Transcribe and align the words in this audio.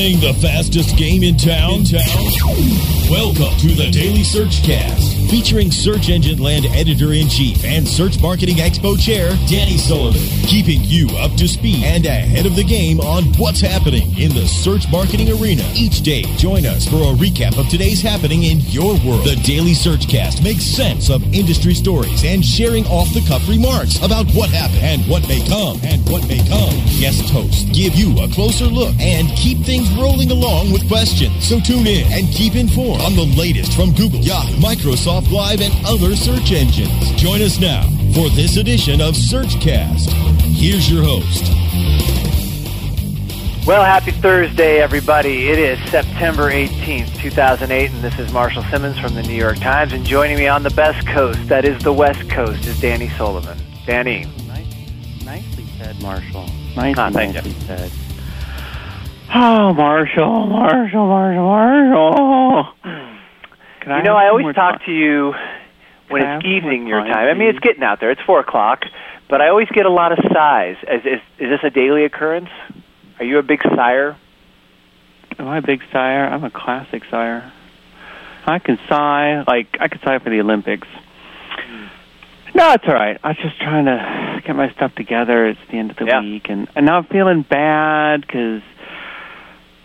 Playing 0.00 0.20
the 0.20 0.32
fastest 0.32 0.96
game 0.96 1.22
in 1.22 1.36
town? 1.36 1.80
In 1.80 1.84
town? 1.84 2.00
Welcome 3.10 3.54
to 3.58 3.74
the 3.74 3.90
Daily 3.92 4.24
Search 4.24 4.62
Cast, 4.62 5.19
featuring 5.30 5.70
Search 5.70 6.08
Engine 6.08 6.42
Land 6.42 6.66
Editor 6.66 7.12
in 7.12 7.28
Chief 7.28 7.64
and 7.64 7.86
Search 7.86 8.20
Marketing 8.20 8.56
Expo 8.56 8.98
Chair 8.98 9.30
Danny 9.46 9.78
Sullivan, 9.78 10.20
keeping 10.42 10.80
you 10.82 11.06
up 11.18 11.30
to 11.36 11.46
speed 11.46 11.84
and 11.84 12.04
ahead 12.04 12.46
of 12.46 12.56
the 12.56 12.64
game 12.64 12.98
on 12.98 13.22
what's 13.38 13.60
happening 13.60 14.10
in 14.18 14.34
the 14.34 14.44
search 14.48 14.90
marketing 14.90 15.30
arena. 15.30 15.62
Each 15.72 16.02
day, 16.02 16.22
join 16.34 16.66
us 16.66 16.84
for 16.84 16.96
a 16.96 17.14
recap 17.14 17.56
of 17.60 17.68
today's 17.68 18.02
happening 18.02 18.42
in 18.42 18.58
your 18.74 18.98
world. 19.06 19.22
The 19.22 19.38
Daily 19.44 19.72
Search 19.72 20.08
Cast 20.08 20.42
makes 20.42 20.64
sense 20.64 21.10
of 21.10 21.22
industry 21.32 21.74
stories 21.74 22.24
and 22.24 22.44
sharing 22.44 22.84
off 22.86 23.14
the 23.14 23.22
cuff 23.28 23.46
remarks 23.48 24.02
about 24.02 24.26
what 24.34 24.50
happened 24.50 24.82
and 24.82 25.06
what 25.06 25.28
may 25.28 25.46
come 25.46 25.78
and 25.84 26.02
what 26.10 26.26
may 26.26 26.42
come. 26.50 26.74
Guest 26.98 27.30
hosts 27.30 27.70
give 27.70 27.94
you 27.94 28.18
a 28.18 28.28
closer 28.34 28.66
look 28.66 28.98
and 28.98 29.28
keep 29.38 29.58
things 29.62 29.88
rolling 29.94 30.32
along 30.32 30.72
with 30.72 30.88
questions. 30.88 31.46
So 31.46 31.60
tune 31.60 31.86
in 31.86 32.10
and 32.10 32.26
keep 32.34 32.56
informed 32.56 33.02
on 33.02 33.14
the 33.14 33.30
latest 33.38 33.78
from 33.78 33.94
Google, 33.94 34.18
Yahoo, 34.18 34.58
Microsoft 34.58 35.19
Live, 35.28 35.60
and 35.60 35.72
other 35.86 36.16
search 36.16 36.50
engines. 36.52 37.12
Join 37.12 37.40
us 37.42 37.60
now 37.60 37.82
for 38.14 38.28
this 38.30 38.56
edition 38.56 39.00
of 39.00 39.14
Searchcast. 39.14 40.08
Here's 40.42 40.90
your 40.90 41.04
host. 41.04 41.44
Well, 43.66 43.84
happy 43.84 44.10
Thursday, 44.10 44.80
everybody. 44.80 45.48
It 45.50 45.58
is 45.58 45.78
September 45.90 46.50
18th, 46.50 47.14
2008, 47.20 47.90
and 47.92 48.02
this 48.02 48.18
is 48.18 48.32
Marshall 48.32 48.64
Simmonds 48.64 48.98
from 48.98 49.14
the 49.14 49.22
New 49.22 49.34
York 49.34 49.58
Times. 49.58 49.92
And 49.92 50.04
joining 50.04 50.36
me 50.38 50.48
on 50.48 50.62
the 50.64 50.70
best 50.70 51.06
coast, 51.06 51.46
that 51.48 51.64
is 51.64 51.80
the 51.84 51.92
West 51.92 52.28
Coast, 52.30 52.64
is 52.66 52.80
Danny 52.80 53.08
Sullivan. 53.10 53.58
Danny. 53.86 54.24
Nice, 54.48 55.24
nicely 55.24 55.66
said, 55.78 56.00
Marshall. 56.02 56.46
Nice, 56.74 56.96
Ah, 56.98 57.10
thank 57.10 57.34
nicely 57.34 57.52
said. 57.66 57.92
Oh, 59.32 59.72
Marshall, 59.74 60.46
Marshall, 60.46 61.06
Marshall, 61.06 61.44
Marshall. 61.44 63.09
You 63.86 64.02
know, 64.02 64.14
I 64.16 64.28
always 64.28 64.54
talk 64.54 64.78
time? 64.78 64.86
to 64.86 64.92
you 64.92 65.34
when 66.08 66.22
it's 66.22 66.44
evening 66.44 66.86
your 66.86 67.00
time. 67.00 67.28
I 67.28 67.34
mean, 67.34 67.48
it's 67.48 67.58
getting 67.60 67.82
out 67.82 68.00
there. 68.00 68.10
It's 68.10 68.20
4 68.22 68.40
o'clock, 68.40 68.84
but 69.28 69.40
I 69.40 69.48
always 69.48 69.68
get 69.68 69.86
a 69.86 69.90
lot 69.90 70.12
of 70.12 70.18
sighs. 70.32 70.76
Is, 70.82 71.02
is, 71.04 71.20
is 71.38 71.50
this 71.50 71.60
a 71.62 71.70
daily 71.70 72.04
occurrence? 72.04 72.50
Are 73.18 73.24
you 73.24 73.38
a 73.38 73.42
big 73.42 73.62
sire? 73.62 74.16
Am 75.38 75.48
I 75.48 75.58
a 75.58 75.62
big 75.62 75.82
sire? 75.92 76.26
I'm 76.26 76.44
a 76.44 76.50
classic 76.50 77.02
sire. 77.10 77.52
I 78.46 78.58
can 78.58 78.78
sigh, 78.88 79.44
like, 79.46 79.76
I 79.80 79.88
could 79.88 80.00
sigh 80.02 80.18
for 80.18 80.30
the 80.30 80.40
Olympics. 80.40 80.88
Hmm. 80.88 81.86
No, 82.54 82.72
it's 82.72 82.84
all 82.86 82.94
right. 82.94 83.18
I 83.22 83.28
was 83.28 83.36
just 83.38 83.58
trying 83.60 83.84
to 83.86 84.42
get 84.46 84.56
my 84.56 84.70
stuff 84.72 84.94
together. 84.94 85.46
It's 85.46 85.60
the 85.70 85.78
end 85.78 85.90
of 85.92 85.96
the 85.96 86.06
Yeah. 86.06 86.20
week, 86.20 86.46
and, 86.48 86.68
and 86.74 86.86
now 86.86 86.96
I'm 86.98 87.04
feeling 87.04 87.42
bad 87.48 88.22
because, 88.22 88.62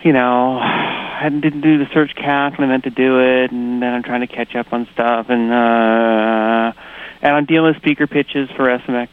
you 0.06 0.14
know, 0.14 0.58
I 0.62 1.28
didn't 1.30 1.62
do 1.62 1.80
the 1.80 1.88
search 1.94 2.16
cast 2.16 2.58
when 2.58 2.70
I 2.70 2.72
meant 2.72 2.84
to 2.86 2.92
do 2.92 3.20
it, 3.20 3.52
and 3.52 3.82
then 3.82 3.94
I'm 3.94 4.04
trying 4.04 4.22
to 4.22 4.28
catch 4.28 4.56
up 4.56 4.72
on 4.72 4.88
stuff, 4.94 5.26
and 5.30 5.52
uh, 5.52 6.80
and 7.22 7.36
I'm 7.36 7.46
dealing 7.46 7.74
with 7.74 7.82
speaker 7.82 8.06
pitches 8.08 8.50
for 8.52 8.66
SMX 8.66 9.10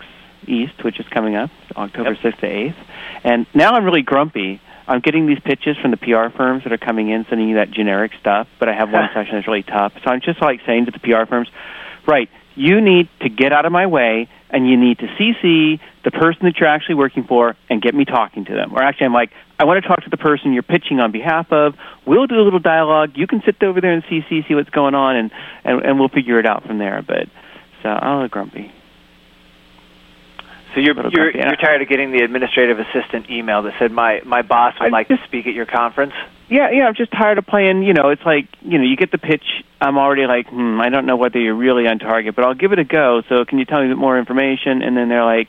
East, 0.47 0.85
which 0.85 1.01
is 1.01 1.09
coming 1.09 1.35
up 1.35 1.51
October 1.75 2.13
Yep. 2.23 2.35
6th 2.35 2.41
to 2.41 2.47
8th, 2.47 2.77
and 3.25 3.47
now 3.55 3.73
I'm 3.73 3.85
really 3.85 4.03
grumpy. 4.03 4.61
I'm 4.87 5.01
getting 5.01 5.27
these 5.27 5.39
pitches 5.39 5.77
from 5.79 5.93
the 5.93 5.97
PR 5.97 6.37
firms 6.37 6.65
that 6.65 6.73
are 6.73 6.79
coming 6.79 7.09
in, 7.09 7.25
sending 7.31 7.49
you 7.49 7.55
that 7.55 7.71
generic 7.71 8.13
stuff, 8.21 8.49
but 8.59 8.69
I 8.69 8.75
have 8.75 8.93
one 8.93 9.09
session 9.15 9.37
that's 9.37 9.47
really 9.47 9.63
tough. 9.63 9.95
So 10.05 10.11
I'm 10.11 10.21
just 10.21 10.43
like 10.43 10.61
saying 10.67 10.87
to 10.87 10.91
the 10.91 10.99
PR 10.99 11.25
firms, 11.27 11.49
right, 12.07 12.29
you 12.57 12.81
need 12.81 13.09
to 13.21 13.29
get 13.29 13.53
out 13.53 13.65
of 13.65 13.73
my 13.73 13.87
way 13.87 14.29
and 14.51 14.69
you 14.69 14.77
need 14.77 14.99
to 14.99 15.07
CC 15.07 15.81
the 16.05 16.11
person 16.11 16.41
that 16.43 16.59
you're 16.59 16.69
actually 16.69 16.97
working 16.97 17.25
for 17.25 17.57
and 17.71 17.81
get 17.81 17.95
me 17.95 18.05
talking 18.05 18.45
to 18.45 18.53
them. 18.53 18.75
Or 18.75 18.83
actually, 18.83 19.07
I'm 19.07 19.15
like, 19.15 19.31
I 19.63 19.65
want 19.65 19.81
to 19.81 19.89
talk 19.89 20.03
to 20.03 20.11
the 20.11 20.17
person 20.17 20.53
you're 20.53 20.65
pitching 20.65 20.99
on 20.99 21.13
behalf 21.13 21.53
of. 21.53 21.75
We'll 22.05 22.27
do 22.27 22.35
a 22.35 22.43
little 22.43 22.59
dialogue. 22.59 23.13
You 23.15 23.29
can 23.29 23.43
sit 23.47 23.63
over 23.63 23.81
there 23.81 23.93
and 23.93 24.03
CC, 24.03 24.47
see 24.49 24.57
what's 24.57 24.71
going 24.71 24.97
on, 24.97 25.15
and, 25.15 25.31
and, 25.63 25.85
and 25.85 26.01
we'll 26.01 26.09
figure 26.09 26.41
it 26.41 26.47
out 26.47 26.67
from 26.67 26.79
there. 26.79 27.01
But 27.07 27.29
so 27.81 27.89
I'm 27.89 28.11
a 28.11 28.15
little 28.15 28.29
grumpy. 28.29 28.73
So 30.75 30.81
you're 30.81 30.97
you're, 31.11 31.31
you're 31.31 31.57
tired 31.57 31.81
of 31.81 31.89
getting 31.89 32.11
the 32.11 32.25
administrative 32.25 32.81
assistant 32.81 33.31
email 33.31 33.63
that 33.63 33.75
said 33.79 33.93
my 33.93 34.21
my 34.25 34.43
boss 34.43 34.75
would 34.81 34.87
I 34.87 34.89
like 34.89 35.07
just- 35.07 35.23
to 35.23 35.29
speak 35.29 35.47
at 35.47 35.55
your 35.55 35.67
conference. 35.67 36.15
Yeah, 36.53 36.69
yeah, 36.71 36.85
I'm 36.85 36.95
just 36.95 37.11
tired 37.13 37.39
of 37.39 37.47
playing, 37.47 37.83
you 37.83 37.95
know, 37.95 38.11
it's 38.11 38.27
like, 38.27 38.47
you 38.61 38.77
know, 38.77 38.85
you 38.85 38.95
get 38.95 39.11
the 39.11 39.17
pitch, 39.17 39.65
I'm 39.81 39.97
already 39.97 40.27
like, 40.27 40.49
hmm, 40.49 40.83
I 40.83 40.91
don't 40.91 41.07
know 41.07 41.17
whether 41.17 41.41
you're 41.41 41.55
really 41.55 41.89
on 41.89 41.99
target, 41.99 42.37
but 42.37 42.45
I'll 42.45 42.53
give 42.53 42.73
it 42.73 42.79
a 42.79 42.85
go, 42.85 43.23
so 43.31 43.47
can 43.47 43.59
you 43.59 43.65
tell 43.65 43.81
me 43.81 43.87
a 43.87 43.89
bit 43.89 43.97
more 43.97 44.19
information? 44.19 44.83
And 44.83 44.95
then 44.95 45.09
they're 45.09 45.25
like, 45.25 45.49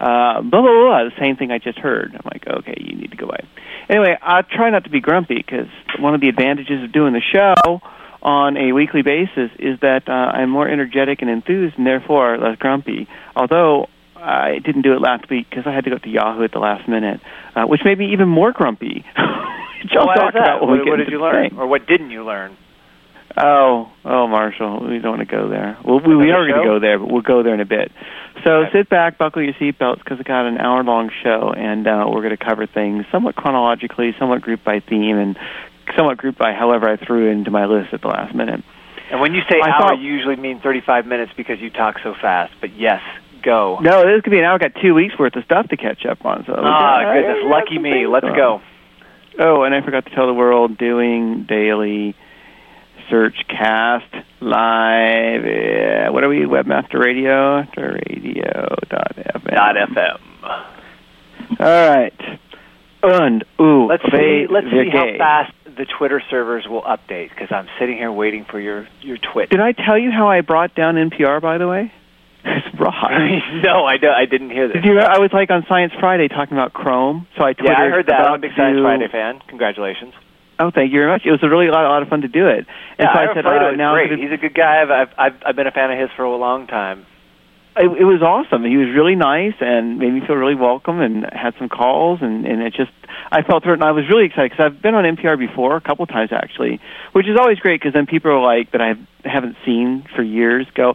uh, 0.00 0.42
blah, 0.42 0.60
blah, 0.60 0.74
blah, 0.74 1.04
the 1.04 1.12
same 1.20 1.36
thing 1.36 1.52
I 1.52 1.58
just 1.58 1.78
heard. 1.78 2.16
I'm 2.16 2.22
like, 2.24 2.48
okay, 2.48 2.74
you 2.80 2.96
need 2.96 3.12
to 3.12 3.16
go 3.16 3.26
away. 3.26 3.46
Anyway, 3.88 4.18
I'll 4.20 4.42
try 4.42 4.70
not 4.70 4.82
to 4.84 4.90
be 4.90 5.00
grumpy, 5.00 5.36
because 5.36 5.68
one 6.00 6.16
of 6.16 6.20
the 6.20 6.28
advantages 6.28 6.82
of 6.82 6.90
doing 6.90 7.12
the 7.12 7.22
show 7.22 7.80
on 8.20 8.56
a 8.56 8.72
weekly 8.72 9.02
basis 9.02 9.52
is 9.60 9.78
that 9.82 10.08
uh, 10.08 10.12
I'm 10.12 10.50
more 10.50 10.66
energetic 10.66 11.22
and 11.22 11.30
enthused, 11.30 11.78
and 11.78 11.86
therefore 11.86 12.38
less 12.38 12.58
grumpy. 12.58 13.06
Although 13.36 13.86
I 14.22 14.58
didn't 14.58 14.82
do 14.82 14.92
it 14.94 15.00
last 15.00 15.28
week 15.30 15.48
because 15.48 15.66
I 15.66 15.72
had 15.72 15.84
to 15.84 15.90
go 15.90 15.98
to 15.98 16.08
Yahoo 16.08 16.44
at 16.44 16.52
the 16.52 16.58
last 16.58 16.88
minute, 16.88 17.20
uh, 17.54 17.64
which 17.64 17.80
made 17.84 17.98
me 17.98 18.12
even 18.12 18.28
more 18.28 18.52
grumpy. 18.52 19.04
which 19.82 19.92
I'll 19.96 20.06
talk 20.06 20.34
that? 20.34 20.36
about 20.36 20.60
when 20.62 20.72
we 20.72 20.78
What, 20.78 20.84
get 20.84 20.90
what 20.90 20.96
did 20.98 21.08
you 21.10 21.20
learn, 21.20 21.50
thing. 21.50 21.58
or 21.58 21.66
what 21.66 21.86
didn't 21.86 22.10
you 22.10 22.24
learn? 22.24 22.56
Oh, 23.36 23.90
oh, 24.04 24.26
Marshall, 24.26 24.80
we 24.88 24.98
don't 24.98 25.18
want 25.18 25.28
to 25.28 25.36
go 25.36 25.48
there. 25.48 25.78
Well, 25.84 26.00
we, 26.00 26.16
we 26.16 26.30
are 26.32 26.46
going 26.48 26.60
to 26.62 26.66
go 26.68 26.80
there, 26.80 26.98
but 26.98 27.10
we'll 27.12 27.22
go 27.22 27.42
there 27.44 27.54
in 27.54 27.60
a 27.60 27.64
bit. 27.64 27.92
So 28.44 28.50
Okay. 28.64 28.72
sit 28.72 28.88
back, 28.88 29.18
buckle 29.18 29.42
your 29.42 29.52
seatbelts, 29.54 29.98
because 29.98 30.18
I 30.18 30.24
got 30.24 30.46
an 30.46 30.58
hour-long 30.58 31.10
show, 31.22 31.52
and 31.56 31.86
uh, 31.86 32.06
we're 32.08 32.22
going 32.22 32.36
to 32.36 32.44
cover 32.44 32.66
things 32.66 33.04
somewhat 33.12 33.36
chronologically, 33.36 34.14
somewhat 34.18 34.42
grouped 34.42 34.64
by 34.64 34.80
theme, 34.80 35.16
and 35.16 35.38
somewhat 35.96 36.16
grouped 36.18 36.38
by 36.38 36.52
however 36.52 36.88
I 36.88 36.96
threw 36.96 37.30
into 37.30 37.50
my 37.52 37.66
list 37.66 37.94
at 37.94 38.00
the 38.02 38.08
last 38.08 38.34
minute. 38.34 38.64
And 39.12 39.20
when 39.20 39.32
you 39.34 39.42
say 39.48 39.60
I 39.62 39.70
hour, 39.70 39.80
thought- 39.80 39.98
you 40.00 40.12
usually 40.12 40.36
mean 40.36 40.60
35 40.60 41.06
minutes 41.06 41.32
because 41.36 41.60
you 41.60 41.70
talk 41.70 41.98
so 42.02 42.14
fast. 42.20 42.52
But 42.60 42.74
yes, 42.74 43.00
go. 43.42 43.78
No, 43.80 44.02
this 44.04 44.22
could 44.22 44.30
be 44.30 44.38
an 44.38 44.44
hour. 44.44 44.54
I've 44.54 44.60
got 44.60 44.80
two 44.80 44.94
weeks 44.94 45.18
worth 45.18 45.36
of 45.36 45.44
stuff 45.44 45.68
to 45.68 45.76
catch 45.76 46.04
up 46.06 46.24
on. 46.24 46.44
So 46.46 46.54
Ah, 46.56 47.12
goodness, 47.14 47.38
lucky 47.44 47.78
me. 47.78 48.06
Let's 48.06 48.26
go. 48.26 48.60
Oh, 49.38 49.62
and 49.62 49.74
I 49.74 49.80
forgot 49.82 50.04
to 50.06 50.14
tell 50.14 50.26
the 50.26 50.34
world 50.34 50.76
doing 50.78 51.44
daily 51.48 52.14
search 53.08 53.36
cast 53.48 54.12
live. 54.40 55.44
Yeah, 55.44 56.10
what 56.10 56.24
are 56.24 56.28
we? 56.28 56.40
Webmaster 56.40 56.98
Radio, 57.02 57.58
radio 57.76 58.76
dot 58.88 59.16
fm. 59.16 59.54
Dot 59.54 59.76
FM. 59.76 60.20
All 61.58 61.88
right. 61.96 62.38
And 63.02 63.44
ooh, 63.60 63.86
Let's 63.86 64.02
see. 64.12 64.46
Let's 64.48 64.66
see 64.70 64.90
how 64.92 65.06
fast 65.16 65.52
the 65.64 65.86
Twitter 65.98 66.22
servers 66.28 66.66
will 66.68 66.82
update 66.82 67.30
because 67.30 67.48
I'm 67.50 67.66
sitting 67.78 67.96
here 67.96 68.12
waiting 68.12 68.44
for 68.44 68.60
your 68.60 68.86
your 69.00 69.16
twit. 69.16 69.48
Did 69.50 69.60
I 69.60 69.72
tell 69.72 69.98
you 69.98 70.10
how 70.10 70.28
I 70.28 70.42
brought 70.42 70.74
down 70.74 70.96
NPR? 70.96 71.40
By 71.40 71.56
the 71.58 71.66
way, 71.66 71.92
it's 72.44 72.80
rock. 72.80 73.10
no, 73.62 73.84
I, 73.84 73.96
don't, 73.96 74.14
I 74.14 74.24
didn't 74.26 74.50
hear 74.50 74.68
this. 74.68 74.82
Did 74.82 74.84
you? 74.84 74.98
I 75.00 75.18
was 75.18 75.30
like 75.32 75.50
on 75.50 75.64
Science 75.68 75.92
Friday 75.98 76.28
talking 76.28 76.56
about 76.56 76.72
Chrome, 76.72 77.26
so 77.36 77.44
I 77.44 77.54
yeah, 77.62 77.78
I 77.78 77.88
heard 77.88 78.06
that. 78.06 78.20
I'm 78.26 78.34
a 78.34 78.38
big 78.38 78.52
Science 78.56 78.76
to- 78.76 78.82
Friday 78.82 79.08
fan. 79.10 79.40
Congratulations. 79.48 80.14
Oh, 80.58 80.70
thank 80.70 80.92
you 80.92 80.98
very 80.98 81.10
much. 81.10 81.22
It 81.24 81.30
was 81.30 81.42
a 81.42 81.48
really 81.48 81.68
a 81.68 81.72
lot, 81.72 81.86
a 81.86 81.88
lot 81.88 82.02
of 82.02 82.08
fun 82.08 82.20
to 82.20 82.28
do 82.28 82.46
it. 82.46 82.66
And 82.98 83.08
Yeah, 83.08 83.14
so 83.14 83.18
I 83.18 83.22
Ira 83.22 83.34
said, 83.34 83.46
uh, 83.46 83.70
is 83.72 83.78
now 83.78 83.94
I'm 83.94 84.06
great. 84.08 84.18
He's 84.20 84.30
a 84.32 84.36
good 84.36 84.54
guy. 84.54 84.82
I've, 84.82 84.90
I've 84.90 85.08
I've 85.16 85.42
I've 85.46 85.56
been 85.56 85.66
a 85.66 85.70
fan 85.72 85.90
of 85.90 85.98
his 85.98 86.10
for 86.16 86.24
a 86.24 86.36
long 86.36 86.66
time. 86.66 87.06
it, 87.78 87.86
it 87.86 88.04
was 88.04 88.20
awesome. 88.20 88.64
He 88.64 88.76
was 88.76 88.88
really 88.94 89.14
nice 89.14 89.54
and 89.60 89.98
made 89.98 90.12
me 90.12 90.20
feel 90.26 90.36
really 90.36 90.54
welcome 90.56 91.00
and 91.00 91.24
had 91.32 91.54
some 91.58 91.70
calls 91.70 92.18
and 92.20 92.44
and 92.46 92.60
it 92.62 92.74
just 92.74 92.90
I 93.32 93.40
felt 93.42 93.62
through 93.62 93.72
it 93.72 93.80
and 93.80 93.84
I 93.84 93.92
was 93.92 94.04
really 94.10 94.26
excited 94.26 94.50
because 94.50 94.66
I've 94.66 94.82
been 94.82 94.94
on 94.94 95.04
NPR 95.16 95.38
before 95.38 95.76
a 95.76 95.80
couple 95.80 96.04
times 96.06 96.30
actually, 96.30 96.78
which 97.12 97.26
is 97.26 97.38
always 97.38 97.58
great 97.58 97.80
because 97.80 97.94
then 97.94 98.04
people 98.06 98.30
are 98.32 98.42
like 98.42 98.72
that 98.72 98.82
I 98.82 98.96
haven't 99.26 99.56
seen 99.64 100.04
for 100.14 100.22
years 100.22 100.66
go, 100.74 100.92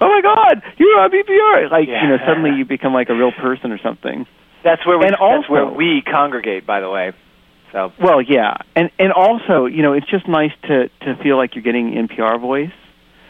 oh 0.00 0.08
my 0.08 0.20
god, 0.22 0.62
you're 0.78 0.98
on 1.00 1.10
NPR! 1.10 1.70
Like 1.70 1.88
Yeah. 1.88 2.02
you 2.02 2.08
know 2.10 2.18
suddenly 2.26 2.50
you 2.56 2.64
become 2.64 2.92
like 2.94 3.08
a 3.08 3.14
real 3.14 3.32
person 3.32 3.72
or 3.72 3.78
something. 3.78 4.26
That's 4.64 4.84
where 4.86 4.98
we 4.98 5.06
And 5.06 5.14
that's 5.20 5.48
where 5.48 5.66
we 5.66 6.02
congregate. 6.02 6.66
By 6.66 6.80
the 6.80 6.90
way, 6.90 7.12
so 7.72 7.92
Well, 8.00 8.20
yeah, 8.20 8.58
and 8.76 8.90
and 8.98 9.12
also 9.12 9.66
you 9.66 9.82
know 9.82 9.92
it's 9.92 10.08
just 10.10 10.26
nice 10.28 10.52
to 10.62 10.88
to 11.04 11.16
feel 11.22 11.36
like 11.36 11.54
you're 11.54 11.62
getting 11.64 11.92
NPR 11.94 12.40
voice. 12.40 12.72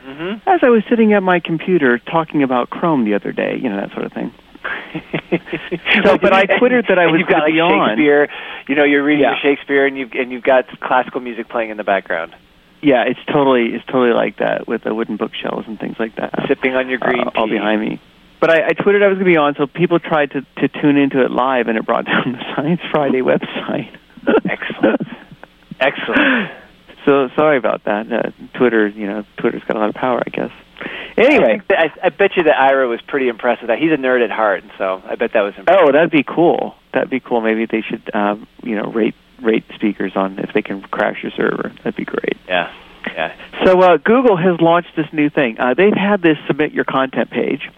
hmm 0.05 0.35
As 0.47 0.61
I 0.63 0.71
was 0.71 0.83
sitting 0.89 1.13
at 1.13 1.23
my 1.23 1.41
computer 1.41 1.99
talking 1.99 2.43
about 2.43 2.71
Chrome 2.71 3.05
the 3.05 3.15
other 3.15 3.33
day, 3.33 3.57
you 3.61 3.69
know 3.69 3.77
that 3.77 3.93
sort 3.93 4.05
of 4.07 4.13
thing. 4.13 4.33
So, 6.05 6.17
but 6.17 6.33
I 6.33 6.45
twittered 6.59 6.87
that 6.89 6.99
I 6.99 7.07
was 7.07 7.19
you've 7.21 7.29
got 7.29 7.41
like 7.43 7.53
be 7.53 7.61
on. 7.61 7.91
Shakespeare. 7.91 8.29
You 8.69 8.75
know, 8.77 8.85
you're 8.85 9.03
reading 9.05 9.25
Yeah. 9.25 9.35
Shakespeare, 9.43 9.87
and 9.87 9.99
you've 9.99 10.13
and 10.13 10.31
you've 10.33 10.43
got 10.45 10.65
classical 10.81 11.21
music 11.21 11.49
playing 11.49 11.71
in 11.71 11.77
the 11.77 11.85
background, 11.85 12.35
Yeah, 12.81 13.05
it's 13.05 13.21
totally 13.27 13.75
it's 13.75 13.85
totally 13.87 14.13
like 14.13 14.37
that 14.39 14.69
with 14.69 14.83
the 14.85 14.95
wooden 14.95 15.17
bookshelves 15.17 15.67
and 15.67 15.79
things 15.81 15.97
like 15.99 16.15
that. 16.17 16.45
sipping 16.47 16.75
on 16.75 16.89
your 16.89 16.99
green 16.99 17.27
uh, 17.27 17.31
all 17.35 17.49
behind 17.49 17.81
me. 17.81 18.01
But 18.41 18.51
I, 18.51 18.69
I 18.69 18.73
twittered 18.73 19.03
I 19.03 19.09
was 19.09 19.17
going 19.17 19.25
to 19.27 19.33
be 19.33 19.37
on, 19.37 19.57
so 19.57 19.67
people 19.67 19.99
tried 19.99 20.31
to 20.33 20.43
to 20.59 20.69
tune 20.69 20.97
into 20.97 21.25
it 21.25 21.31
live, 21.33 21.67
and 21.69 21.77
it 21.77 21.85
brought 21.85 22.05
down 22.13 22.33
the 22.33 22.55
Science 22.55 22.81
Friday 22.91 23.21
website. 23.21 23.95
Excellent. 24.49 25.01
Excellent. 25.81 26.51
So 27.05 27.29
sorry 27.37 27.57
about 27.57 27.85
that. 27.85 28.13
Uh, 28.13 28.31
Twitter, 28.55 28.87
you 28.89 29.07
know, 29.07 29.25
Twitter's 29.39 29.63
got 29.65 29.77
a 29.77 29.81
lot 29.81 29.89
of 29.89 29.95
power, 29.95 30.23
I 30.25 30.31
guess. 30.31 30.51
Anyway, 31.17 31.61
that- 31.69 31.79
I, 31.79 32.07
I 32.07 32.09
bet 32.11 32.37
you 32.37 32.45
that 32.45 32.61
Ira 32.61 32.87
was 32.87 33.01
pretty 33.03 33.29
impressed 33.29 33.63
with 33.63 33.69
that. 33.69 33.79
He's 33.79 33.91
a 33.93 33.97
nerd 33.97 34.23
at 34.23 34.31
heart, 34.31 34.63
and 34.63 34.73
so 34.79 35.03
I 35.07 35.15
bet 35.17 35.33
that 35.33 35.41
was 35.43 35.55
impressive. 35.57 35.85
oh, 35.89 35.93
that'd 35.93 36.11
be 36.11 36.23
cool. 36.23 36.75
That'd 36.93 37.11
be 37.11 37.21
cool. 37.21 37.41
Maybe 37.41 37.67
they 37.67 37.81
should, 37.83 38.03
um, 38.15 38.47
you 38.63 38.77
know, 38.77 38.91
rate 38.93 39.15
rate 39.43 39.65
speakers 39.75 40.13
on 40.15 40.39
if 40.39 40.53
they 40.53 40.63
can 40.63 40.83
crash 40.83 41.23
your 41.23 41.33
server. 41.33 41.73
That'd 41.79 41.97
be 41.97 42.05
great. 42.05 42.37
Yeah. 42.47 42.73
Yeah. 43.15 43.35
So 43.65 43.81
uh, 43.81 43.97
Google 43.97 44.37
has 44.37 44.61
launched 44.61 44.95
this 44.97 45.07
new 45.13 45.31
thing. 45.31 45.59
Uh, 45.59 45.75
they've 45.75 45.95
had 45.95 46.23
this 46.23 46.37
submit 46.47 46.73
your 46.73 46.85
content 46.85 47.31
page, 47.31 47.69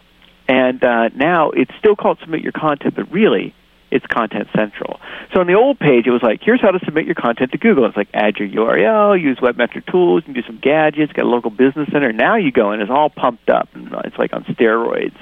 and 0.48 0.82
uh, 0.82 1.08
now 1.14 1.50
it's 1.50 1.72
still 1.78 1.96
called 1.96 2.18
submit 2.20 2.42
your 2.42 2.52
content, 2.52 2.94
but 2.96 3.10
really 3.12 3.54
it's 3.90 4.06
Content 4.06 4.48
Central. 4.54 5.00
So 5.34 5.40
on 5.40 5.46
the 5.46 5.54
old 5.54 5.78
page, 5.78 6.06
it 6.06 6.10
was 6.10 6.22
like, 6.22 6.40
here's 6.42 6.60
how 6.60 6.70
to 6.70 6.78
submit 6.84 7.06
your 7.06 7.14
content 7.14 7.52
to 7.52 7.58
Google. 7.58 7.86
It's 7.86 7.96
like, 7.96 8.08
add 8.14 8.36
your 8.36 8.48
URL, 8.48 9.20
use 9.20 9.38
webmaster 9.38 9.84
tools, 9.84 10.22
and 10.26 10.34
do 10.34 10.42
some 10.42 10.58
gadgets, 10.58 11.12
get 11.12 11.24
a 11.24 11.28
local 11.28 11.50
business 11.50 11.88
center. 11.92 12.12
Now 12.12 12.36
you 12.36 12.52
go 12.52 12.70
and 12.70 12.80
it's 12.80 12.90
all 12.90 13.10
pumped 13.10 13.50
up, 13.50 13.68
and 13.74 13.92
it's 14.04 14.16
like 14.16 14.32
on 14.32 14.44
steroids. 14.44 15.16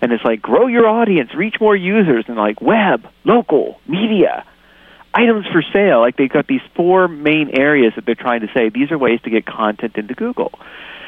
And 0.00 0.12
it's 0.12 0.24
like, 0.24 0.42
grow 0.42 0.66
your 0.66 0.86
audience, 0.86 1.34
reach 1.34 1.56
more 1.60 1.76
users, 1.76 2.24
and 2.28 2.36
like 2.36 2.60
web, 2.60 3.06
local, 3.24 3.80
media, 3.86 4.44
items 5.14 5.46
for 5.52 5.62
sale. 5.72 6.00
Like 6.00 6.16
they've 6.16 6.32
got 6.32 6.46
these 6.46 6.62
four 6.74 7.08
main 7.08 7.50
areas 7.58 7.92
that 7.96 8.06
they're 8.06 8.14
trying 8.14 8.40
to 8.40 8.48
say, 8.54 8.68
these 8.68 8.90
are 8.90 8.98
ways 8.98 9.20
to 9.24 9.30
get 9.30 9.46
content 9.46 9.96
into 9.96 10.14
Google. 10.14 10.52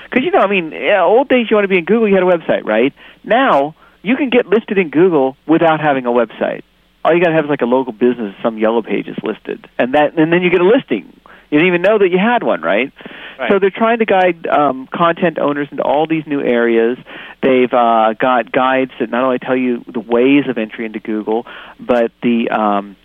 Because, 0.04 0.24
you 0.24 0.30
know, 0.30 0.40
I 0.40 0.46
mean, 0.48 0.72
yeah, 0.72 1.02
old 1.02 1.28
days 1.28 1.46
you 1.50 1.56
want 1.56 1.64
to 1.64 1.68
be 1.68 1.78
in 1.78 1.84
Google, 1.84 2.08
you 2.08 2.14
had 2.14 2.22
a 2.22 2.26
website, 2.26 2.64
right? 2.64 2.92
Now, 3.24 3.74
you 4.02 4.16
can 4.16 4.30
get 4.30 4.46
listed 4.46 4.78
in 4.78 4.90
Google 4.90 5.36
without 5.46 5.80
having 5.80 6.06
a 6.06 6.10
website 6.10 6.62
all 7.04 7.14
you 7.14 7.20
got 7.22 7.28
to 7.28 7.34
have 7.34 7.44
is 7.44 7.50
like 7.50 7.60
a 7.60 7.66
local 7.66 7.92
business, 7.92 8.34
some 8.42 8.56
yellow 8.58 8.82
pages 8.82 9.16
listed, 9.22 9.68
and 9.78 9.94
that, 9.94 10.16
and 10.18 10.32
then 10.32 10.42
you 10.42 10.50
get 10.50 10.60
a 10.60 10.66
listing. 10.66 11.12
You 11.50 11.58
didn't 11.60 11.68
even 11.68 11.82
know 11.82 11.98
that 11.98 12.08
you 12.08 12.18
had 12.18 12.42
one, 12.42 12.62
right? 12.62 12.92
right. 13.38 13.50
So 13.50 13.58
they're 13.58 13.70
trying 13.70 13.98
to 13.98 14.06
guide 14.06 14.46
um, 14.46 14.88
content 14.92 15.38
owners 15.38 15.68
into 15.70 15.82
all 15.82 16.06
these 16.06 16.26
new 16.26 16.40
areas. 16.40 16.98
They've 17.42 17.72
uh, 17.72 18.14
got 18.18 18.50
guides 18.50 18.92
that 18.98 19.10
not 19.10 19.22
only 19.22 19.38
tell 19.38 19.56
you 19.56 19.84
the 19.86 20.00
ways 20.00 20.48
of 20.48 20.56
entry 20.56 20.86
into 20.86 21.00
Google, 21.00 21.46
but 21.78 22.10
the 22.22 22.48
um, 22.50 22.96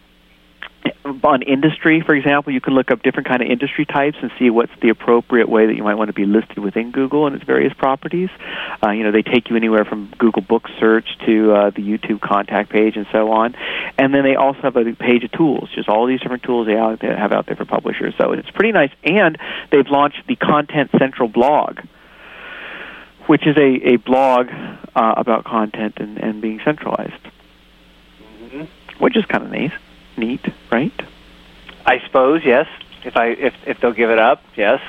on 1.24 1.42
industry, 1.42 2.02
for 2.02 2.14
example, 2.14 2.54
you 2.54 2.62
can 2.62 2.74
look 2.74 2.92
up 2.92 3.02
different 3.02 3.28
kind 3.28 3.42
of 3.42 3.50
industry 3.50 3.86
types 3.86 4.18
and 4.22 4.32
see 4.40 4.50
what's 4.50 4.72
the 4.82 4.90
appropriate 4.90 5.50
way 5.50 5.66
that 5.68 5.76
you 5.76 5.84
might 5.84 5.96
want 5.96 6.10
to 6.10 6.14
be 6.14 6.26
listed 6.26 6.60
within 6.60 6.92
Google 6.92 7.28
and 7.28 7.36
its 7.36 7.46
various 7.46 7.74
properties. 7.74 8.30
Uh, 8.86 8.92
you 8.92 9.04
know, 9.04 9.12
they 9.12 9.22
take 9.22 9.50
you 9.50 9.56
anywhere 9.56 9.86
from 9.86 10.12
Google 10.18 10.42
Book 10.42 10.68
Search 10.80 11.08
to 11.26 11.54
uh, 11.54 11.70
the 11.72 11.82
YouTube 11.82 12.22
contact 12.22 12.70
page 12.70 12.96
and 12.96 13.08
so 13.12 13.32
on. 13.32 13.56
And 13.98 14.14
then 14.14 14.24
they 14.24 14.36
also 14.36 14.62
have 14.62 14.76
a 14.76 14.94
page 14.94 15.24
of 15.24 15.32
tools, 15.32 15.70
just 15.74 15.90
all 15.90 16.06
these 16.06 16.22
different 16.22 16.44
tools 16.44 16.68
they 16.68 16.76
have 16.76 17.32
out 17.32 17.46
there 17.46 17.56
for 17.56 17.66
publishers. 17.66 18.14
So 18.18 18.32
it's 18.34 18.50
pretty 18.52 18.72
nice. 18.72 18.92
And 19.04 19.38
they've 19.72 19.88
launched 19.88 20.28
the 20.28 20.36
Content 20.36 20.92
Central 20.98 21.28
blog 21.28 21.80
which 23.26 23.46
is 23.46 23.56
a, 23.58 23.90
a 23.90 23.96
blog 23.98 24.48
uh, 24.50 25.14
about 25.16 25.44
content 25.44 25.94
and, 25.98 26.18
and 26.18 26.42
being 26.42 26.60
centralized, 26.66 27.14
mm-hmm. 28.42 28.64
which 28.98 29.16
is 29.16 29.24
kind 29.26 29.44
of 29.44 29.52
nice 29.52 29.72
neat, 30.20 30.46
right? 30.72 30.94
I 31.86 32.00
suppose 32.06 32.42
yes. 32.46 32.68
If 33.04 33.16
I 33.16 33.28
if 33.28 33.54
if 33.66 33.80
they'll 33.80 33.94
give 33.94 34.10
it 34.10 34.20
up, 34.20 34.44
yes. 34.56 34.80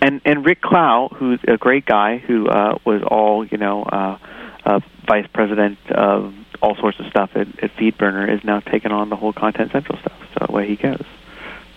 And 0.00 0.20
and 0.24 0.44
Rick 0.44 0.62
Klau, 0.62 1.12
who's 1.14 1.40
a 1.48 1.56
great 1.56 1.86
guy, 1.86 2.18
who 2.18 2.46
uh, 2.48 2.78
was 2.84 3.02
all 3.02 3.44
you 3.44 3.58
know, 3.58 3.82
uh, 3.82 4.18
uh, 4.64 4.80
vice 5.06 5.26
president 5.32 5.78
of 5.90 6.34
all 6.60 6.76
sorts 6.76 6.98
of 7.00 7.06
stuff 7.06 7.30
at, 7.34 7.48
at 7.62 7.74
FeedBurner, 7.76 8.32
is 8.32 8.44
now 8.44 8.60
taking 8.60 8.92
on 8.92 9.10
the 9.10 9.16
whole 9.16 9.32
Content 9.32 9.72
Central 9.72 9.98
stuff. 9.98 10.18
So 10.34 10.46
away 10.48 10.68
he 10.68 10.76
goes. 10.76 10.98
So 10.98 11.06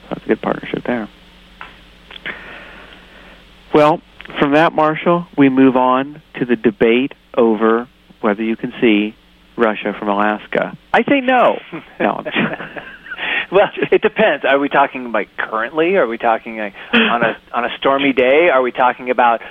that's 0.09 0.25
a 0.25 0.27
good 0.27 0.41
partnership 0.41 0.83
there. 0.83 1.09
Well, 3.73 4.01
from 4.39 4.53
that, 4.53 4.73
Marshall, 4.73 5.27
we 5.37 5.49
move 5.49 5.75
on 5.75 6.21
to 6.39 6.45
the 6.45 6.55
debate 6.55 7.13
over 7.35 7.87
whether 8.19 8.43
you 8.43 8.55
can 8.55 8.73
see 8.81 9.15
Russia 9.61 9.93
from 9.97 10.09
Alaska? 10.09 10.77
I 10.93 11.03
say 11.03 11.21
no. 11.21 11.59
no. 11.99 12.23
well, 13.51 13.69
it 13.91 14.01
depends. 14.01 14.43
Are 14.43 14.59
we 14.59 14.69
talking 14.69 15.11
like 15.11 15.29
currently? 15.37 15.95
Are 15.97 16.07
we 16.07 16.17
talking 16.17 16.57
like 16.57 16.73
on 16.93 17.23
a 17.23 17.37
on 17.53 17.65
a 17.65 17.77
stormy 17.77 18.13
day? 18.13 18.49
Are 18.49 18.61
we 18.61 18.71
talking 18.71 19.09
about 19.09 19.41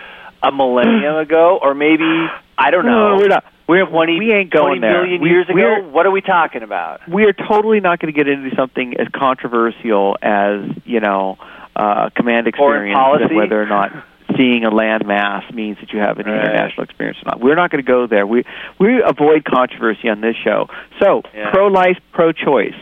a 0.42 0.50
millennium 0.52 1.16
ago, 1.26 1.58
or 1.62 1.74
maybe 1.74 2.26
I 2.58 2.70
don't 2.70 2.84
know? 2.84 3.16
No, 3.16 3.16
we're 3.16 3.28
not. 3.28 3.44
We're 3.68 3.86
20, 3.86 4.18
we 4.18 4.32
ain't 4.32 4.50
going 4.50 4.80
20 4.80 4.94
million 4.94 5.20
there. 5.20 5.30
years 5.30 5.46
we, 5.54 5.62
ago. 5.62 5.88
What 5.90 6.04
are 6.04 6.10
we 6.10 6.22
talking 6.22 6.64
about? 6.64 7.08
We 7.08 7.22
are 7.26 7.32
totally 7.32 7.78
not 7.78 8.00
going 8.00 8.12
to 8.12 8.18
get 8.18 8.26
into 8.26 8.52
something 8.56 8.96
as 8.98 9.06
controversial 9.14 10.16
as 10.20 10.64
you 10.84 10.98
know 10.98 11.38
uh, 11.76 12.10
command 12.16 12.48
experience, 12.48 12.98
and 12.98 13.36
whether 13.36 13.62
or 13.62 13.66
not 13.66 13.92
seeing 14.40 14.64
a 14.64 14.70
landmass 14.70 15.52
means 15.52 15.76
that 15.80 15.92
you 15.92 15.98
have 15.98 16.18
an 16.18 16.26
right. 16.26 16.44
international 16.44 16.84
experience 16.84 17.18
or 17.18 17.24
not. 17.26 17.40
We're 17.40 17.56
not 17.56 17.70
going 17.70 17.84
to 17.84 17.88
go 17.88 18.06
there. 18.06 18.26
We 18.26 18.44
we 18.78 19.02
avoid 19.02 19.44
controversy 19.44 20.08
on 20.08 20.22
this 20.22 20.36
show. 20.42 20.68
So 21.00 21.22
yeah. 21.34 21.50
pro 21.50 21.66
life, 21.66 21.98
pro 22.12 22.32
choice. 22.32 22.74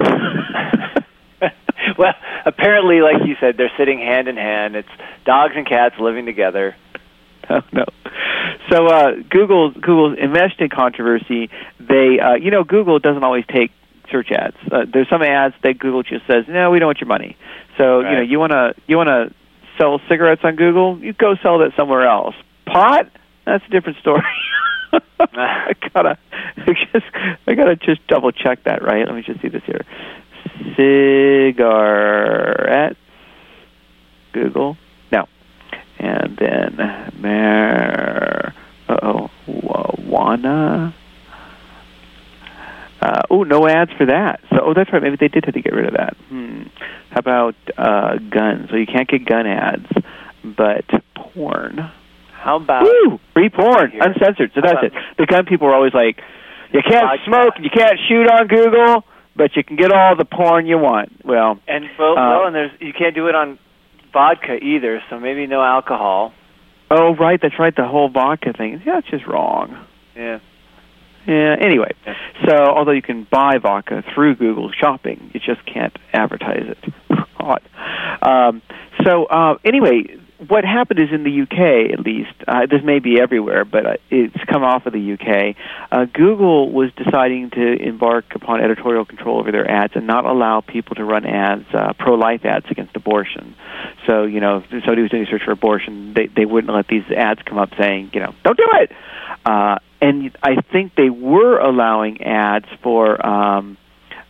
well, 1.98 2.14
apparently, 2.46 3.00
like 3.00 3.26
you 3.26 3.36
said, 3.38 3.56
they're 3.58 3.72
sitting 3.76 3.98
hand 3.98 4.28
in 4.28 4.36
hand. 4.36 4.76
It's 4.76 4.88
dogs 5.26 5.52
and 5.56 5.66
cats 5.66 5.96
living 6.00 6.24
together. 6.24 6.74
No, 7.50 7.62
no. 7.72 7.84
So 8.70 8.86
uh, 8.86 9.12
Google 9.28 9.72
Google 9.72 10.14
enmeshed 10.16 10.60
in 10.60 10.70
controversy. 10.70 11.50
They, 11.78 12.18
uh, 12.18 12.34
you 12.34 12.50
know, 12.50 12.64
Google 12.64 12.98
doesn't 12.98 13.24
always 13.24 13.44
take 13.46 13.72
search 14.10 14.30
ads. 14.30 14.56
Uh, 14.70 14.86
there's 14.90 15.08
some 15.08 15.22
ads 15.22 15.54
that 15.62 15.78
Google 15.78 16.02
just 16.02 16.26
says, 16.26 16.44
no, 16.48 16.70
we 16.70 16.78
don't 16.78 16.86
want 16.86 17.00
your 17.00 17.08
money. 17.08 17.36
So 17.76 18.00
right. 18.00 18.10
you 18.10 18.16
know, 18.16 18.22
you 18.22 18.38
want 18.38 18.52
to 18.52 18.74
you 18.86 18.96
want 18.96 19.08
to 19.08 19.34
sell 19.78 20.00
cigarettes 20.08 20.42
on 20.44 20.56
Google, 20.56 20.98
you 20.98 21.12
go 21.12 21.34
sell 21.42 21.58
that 21.58 21.72
somewhere 21.76 22.06
else. 22.06 22.34
Pot? 22.66 23.10
That's 23.44 23.64
a 23.66 23.70
different 23.70 23.98
story. 23.98 24.22
I 24.92 25.00
ah. 25.20 25.68
gotta 25.94 26.18
I 26.56 26.72
just 26.92 27.06
I 27.46 27.54
gotta 27.54 27.76
just 27.76 28.06
double 28.06 28.32
check 28.32 28.64
that, 28.64 28.82
right? 28.82 29.06
Let 29.06 29.14
me 29.14 29.22
just 29.22 29.40
see 29.40 29.48
this 29.48 29.62
here. 29.64 29.84
Cigarettes 31.46 32.98
Google. 34.32 34.76
No. 35.12 35.28
And 35.98 36.36
then 36.36 36.76
mar 37.20 38.52
uh 43.06 43.22
oh 43.30 43.42
no 43.44 43.68
ads 43.68 43.92
for 43.96 44.06
that. 44.06 44.40
So, 44.50 44.58
oh, 44.62 44.74
that's 44.74 44.92
right. 44.92 45.02
Maybe 45.02 45.16
they 45.18 45.28
did 45.28 45.44
have 45.44 45.54
to 45.54 45.62
get 45.62 45.72
rid 45.72 45.86
of 45.86 45.94
that. 45.94 46.16
Hmm. 46.28 46.62
How 47.10 47.20
about 47.20 47.54
uh, 47.76 48.18
guns? 48.18 48.70
So 48.70 48.76
you 48.76 48.86
can't 48.86 49.08
get 49.08 49.24
gun 49.24 49.46
ads, 49.46 49.86
but 50.42 50.84
porn. 51.14 51.90
How 52.32 52.56
about 52.56 52.82
Woo! 52.82 53.18
free 53.32 53.48
porn, 53.48 53.92
uncensored? 54.00 54.52
So 54.54 54.60
that's 54.62 54.82
it. 54.82 54.92
The 55.18 55.26
gun 55.26 55.46
people 55.46 55.68
are 55.68 55.74
always 55.74 55.94
like, 55.94 56.20
you 56.72 56.80
can't 56.88 57.20
smoke, 57.24 57.54
you 57.60 57.70
can't 57.70 57.98
shoot 58.08 58.28
on 58.30 58.46
Google, 58.46 59.04
but 59.34 59.56
you 59.56 59.64
can 59.64 59.76
get 59.76 59.92
all 59.92 60.16
the 60.16 60.24
porn 60.24 60.66
you 60.66 60.78
want. 60.78 61.24
Well, 61.24 61.58
and 61.66 61.86
well, 61.98 62.12
uh, 62.12 62.30
well 62.30 62.46
and 62.46 62.54
there's 62.54 62.70
you 62.80 62.92
can't 62.92 63.14
do 63.14 63.28
it 63.28 63.34
on 63.34 63.58
vodka 64.12 64.56
either. 64.62 65.02
So 65.10 65.18
maybe 65.18 65.46
no 65.46 65.62
alcohol. 65.62 66.32
Oh, 66.90 67.14
right. 67.16 67.40
That's 67.40 67.58
right. 67.58 67.74
The 67.74 67.86
whole 67.86 68.08
vodka 68.08 68.52
thing. 68.52 68.80
Yeah, 68.86 68.98
it's 68.98 69.08
just 69.08 69.26
wrong. 69.26 69.84
Yeah. 70.14 70.38
Yeah. 71.26 71.56
Anyway, 71.60 71.92
so 72.46 72.54
although 72.56 72.92
you 72.92 73.02
can 73.02 73.26
buy 73.30 73.58
vodka 73.58 74.04
through 74.14 74.36
Google 74.36 74.70
Shopping, 74.72 75.30
you 75.34 75.40
just 75.40 75.64
can't 75.66 75.96
advertise 76.12 76.64
it. 76.66 76.94
Odd. 77.40 77.62
Um, 78.22 78.62
so 79.04 79.24
uh, 79.24 79.58
anyway, 79.64 80.04
what 80.48 80.64
happened 80.64 81.00
is 81.00 81.08
in 81.12 81.24
the 81.24 81.42
UK, 81.42 81.92
at 81.92 82.00
least, 82.00 82.32
uh, 82.46 82.66
this 82.66 82.82
may 82.84 82.98
be 82.98 83.20
everywhere, 83.20 83.64
but 83.64 83.86
uh, 83.86 83.96
it's 84.10 84.36
come 84.50 84.62
off 84.62 84.84
of 84.84 84.92
the 84.92 85.12
UK. 85.14 85.56
Uh, 85.90 86.04
Google 86.12 86.70
was 86.70 86.90
deciding 86.92 87.50
to 87.50 87.82
embark 87.82 88.34
upon 88.34 88.62
editorial 88.62 89.04
control 89.04 89.40
over 89.40 89.50
their 89.50 89.68
ads 89.70 89.94
and 89.96 90.06
not 90.06 90.26
allow 90.26 90.60
people 90.60 90.94
to 90.96 91.04
run 91.04 91.24
ads, 91.24 91.64
uh, 91.72 91.94
pro-life 91.98 92.44
ads 92.44 92.66
against 92.70 92.94
abortion. 92.96 93.54
So, 94.06 94.24
you 94.24 94.40
know, 94.40 94.58
if 94.58 94.70
somebody 94.70 95.02
was 95.02 95.10
doing 95.10 95.22
a 95.22 95.26
search 95.26 95.42
for 95.44 95.52
abortion, 95.52 96.12
they 96.14 96.26
they 96.26 96.44
wouldn't 96.44 96.72
let 96.72 96.86
these 96.86 97.04
ads 97.16 97.40
come 97.42 97.58
up 97.58 97.70
saying, 97.78 98.10
you 98.12 98.20
know, 98.20 98.34
don't 98.44 98.58
do 98.58 98.68
it. 98.74 98.92
Uh, 99.44 99.78
and 100.00 100.36
I 100.42 100.60
think 100.60 100.94
they 100.96 101.10
were 101.10 101.58
allowing 101.58 102.22
ads 102.22 102.66
for 102.82 103.24
um, 103.26 103.78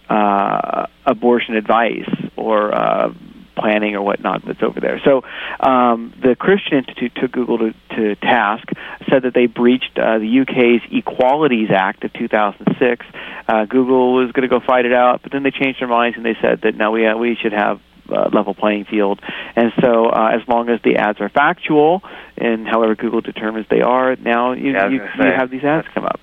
uh, 0.09 0.87
abortion 1.05 1.57
advice 1.57 2.09
or 2.37 2.73
uh, 2.73 3.13
planning 3.57 3.95
or 3.95 4.03
whatnot 4.03 4.45
that's 4.45 4.63
over 4.63 4.81
there. 4.81 5.01
So 5.05 5.23
um, 5.61 6.13
the 6.23 6.37
Christian 6.37 6.79
Institute 6.79 7.13
took 7.17 7.33
Google 7.33 7.59
to, 7.59 7.75
to 7.97 8.15
task, 8.17 8.69
said 9.11 9.23
that 9.23 9.35
they 9.35 9.47
breached 9.47 9.99
uh, 9.99 10.19
the 10.19 10.41
UK's 10.41 10.83
Equalities 10.91 11.71
Act 11.71 12.05
of 12.05 12.13
2006. 12.13 13.07
Uh, 13.49 13.65
Google 13.65 14.15
was 14.15 14.33
going 14.33 14.49
to 14.49 14.49
go 14.49 14.65
fight 14.65 14.85
it 14.85 14.93
out, 14.93 15.23
but 15.23 15.33
then 15.33 15.43
they 15.43 15.51
changed 15.51 15.81
their 15.81 15.89
minds 15.89 16.17
and 16.17 16.25
they 16.25 16.37
said 16.41 16.61
that 16.63 16.77
no, 16.77 16.91
we 16.91 17.07
uh, 17.07 17.17
we 17.17 17.37
should 17.37 17.53
have 17.53 17.81
uh, 18.09 18.29
level 18.33 18.55
playing 18.55 18.85
field. 18.85 19.21
And 19.55 19.73
so, 19.81 20.07
uh, 20.07 20.31
as 20.35 20.47
long 20.49 20.69
as 20.69 20.81
the 20.83 20.97
ads 20.97 21.21
are 21.21 21.29
factual, 21.29 22.03
and 22.37 22.67
however 22.67 22.95
Google 22.95 23.21
determines 23.21 23.67
they 23.69 23.81
are, 23.81 24.17
now 24.17 24.53
you 24.53 24.73
yeah, 24.73 24.89
you, 24.89 25.03
you 25.03 25.33
have 25.33 25.51
these 25.51 25.65
ads 25.65 25.89
come 25.95 26.05
up. 26.05 26.21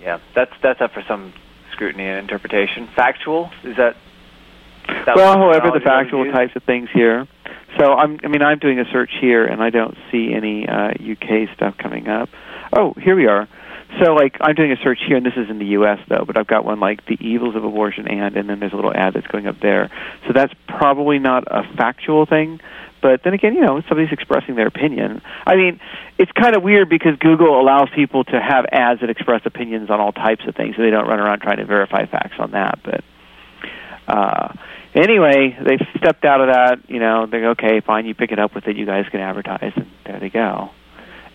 Yeah, 0.00 0.18
that's 0.34 0.52
that's 0.62 0.80
up 0.80 0.92
for 0.92 1.02
some 1.06 1.32
scrutiny 1.72 2.06
and 2.06 2.18
interpretation. 2.18 2.88
Factual 2.94 3.50
is 3.64 3.76
that? 3.76 3.96
That 4.86 5.16
well, 5.16 5.36
however, 5.36 5.70
the 5.72 5.80
factual 5.80 6.30
types 6.32 6.54
of 6.56 6.62
things 6.64 6.88
here. 6.92 7.26
So 7.78 7.92
I'm, 7.94 8.18
I 8.22 8.28
mean, 8.28 8.42
I'm 8.42 8.58
doing 8.58 8.78
a 8.78 8.84
search 8.92 9.10
here, 9.20 9.44
and 9.44 9.62
I 9.62 9.70
don't 9.70 9.96
see 10.10 10.32
any 10.34 10.68
uh, 10.68 10.90
UK 10.90 11.54
stuff 11.54 11.78
coming 11.78 12.08
up. 12.08 12.28
Oh, 12.72 12.94
here 12.94 13.16
we 13.16 13.26
are. 13.26 13.48
so 14.02 14.14
like 14.14 14.36
I'm 14.40 14.54
doing 14.54 14.72
a 14.72 14.76
search 14.76 15.00
here, 15.06 15.16
and 15.16 15.24
this 15.24 15.34
is 15.36 15.48
in 15.50 15.58
the 15.58 15.66
U.S. 15.66 15.98
though, 16.08 16.24
but 16.26 16.36
I've 16.36 16.46
got 16.46 16.64
one 16.64 16.80
like 16.80 17.04
the 17.06 17.16
evils 17.20 17.56
of 17.56 17.64
abortion 17.64 18.08
and, 18.08 18.36
and 18.36 18.48
then 18.48 18.60
there's 18.60 18.72
a 18.72 18.76
little 18.76 18.94
ad 18.94 19.14
that's 19.14 19.26
going 19.26 19.46
up 19.46 19.60
there. 19.60 19.90
So 20.26 20.32
that's 20.32 20.52
probably 20.66 21.18
not 21.18 21.44
a 21.46 21.62
factual 21.76 22.26
thing, 22.26 22.60
but 23.02 23.22
then 23.24 23.34
again, 23.34 23.54
you 23.54 23.60
know, 23.60 23.82
somebody's 23.88 24.12
expressing 24.12 24.54
their 24.54 24.68
opinion. 24.68 25.20
I 25.44 25.56
mean, 25.56 25.80
it's 26.18 26.32
kind 26.32 26.54
of 26.56 26.62
weird 26.62 26.88
because 26.88 27.16
Google 27.18 27.60
allows 27.60 27.88
people 27.94 28.24
to 28.24 28.40
have 28.40 28.64
ads 28.70 29.00
that 29.00 29.10
express 29.10 29.42
opinions 29.44 29.90
on 29.90 30.00
all 30.00 30.12
types 30.12 30.44
of 30.46 30.54
things, 30.54 30.76
so 30.76 30.82
they 30.82 30.90
don't 30.90 31.08
run 31.08 31.20
around 31.20 31.40
trying 31.40 31.58
to 31.58 31.66
verify 31.66 32.06
facts 32.06 32.36
on 32.38 32.52
that. 32.52 32.78
But 32.82 33.04
uh, 34.06 34.54
anyway, 34.94 35.56
they 35.60 35.78
stepped 35.96 36.24
out 36.24 36.40
of 36.40 36.48
that. 36.48 36.90
You 36.90 37.00
know, 37.00 37.26
they 37.26 37.40
go, 37.40 37.50
okay, 37.50 37.80
fine, 37.80 38.06
you 38.06 38.14
pick 38.14 38.32
it 38.32 38.38
up 38.38 38.54
with 38.54 38.66
it. 38.66 38.76
You 38.76 38.86
guys 38.86 39.06
can 39.10 39.20
advertise, 39.20 39.72
and 39.76 39.90
there 40.04 40.20
they 40.20 40.30
go. 40.30 40.70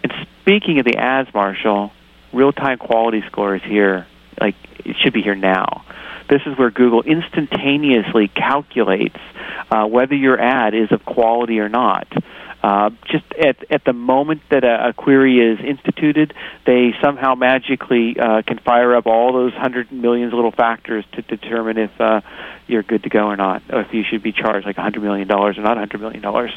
And 0.03 0.13
speaking 0.41 0.79
of 0.79 0.85
the 0.85 0.97
ads, 0.97 1.33
Marshall, 1.33 1.91
real-time 2.33 2.77
quality 2.77 3.23
score 3.27 3.55
is 3.55 3.63
here. 3.63 4.07
Like 4.39 4.55
it 4.85 4.95
should 4.97 5.13
be 5.13 5.21
here 5.21 5.35
now. 5.35 5.83
This 6.29 6.41
is 6.45 6.57
where 6.57 6.69
Google 6.69 7.01
instantaneously 7.03 8.27
calculates 8.27 9.17
uh, 9.71 9.85
whether 9.85 10.13
your 10.13 10.39
ad 10.39 10.73
is 10.73 10.91
of 10.91 11.05
quality 11.05 11.59
or 11.59 11.69
not. 11.69 12.07
Uh, 12.63 12.89
just 13.05 13.23
at 13.33 13.71
at 13.71 13.85
the 13.85 13.93
moment 13.93 14.41
that 14.49 14.63
a, 14.63 14.89
a 14.89 14.93
query 14.93 15.39
is 15.39 15.59
instituted, 15.63 16.33
they 16.65 16.91
somehow 17.03 17.35
magically 17.35 18.17
uh, 18.19 18.41
can 18.41 18.57
fire 18.59 18.95
up 18.95 19.05
all 19.05 19.31
those 19.31 19.53
hundred 19.53 19.91
millions 19.91 20.33
little 20.33 20.51
factors 20.51 21.05
to 21.13 21.21
determine 21.21 21.77
if 21.77 21.91
uh, 22.01 22.21
you're 22.65 22.83
good 22.83 23.03
to 23.03 23.09
go 23.09 23.27
or 23.27 23.35
not, 23.37 23.61
or 23.71 23.81
if 23.81 23.93
you 23.93 24.03
should 24.03 24.23
be 24.23 24.31
charged 24.31 24.65
like 24.65 24.77
a 24.77 24.81
hundred 24.81 25.03
million 25.03 25.27
dollars 25.27 25.57
or 25.57 25.61
not 25.61 25.77
a 25.77 25.79
hundred 25.79 26.01
million 26.01 26.21
dollars. 26.21 26.51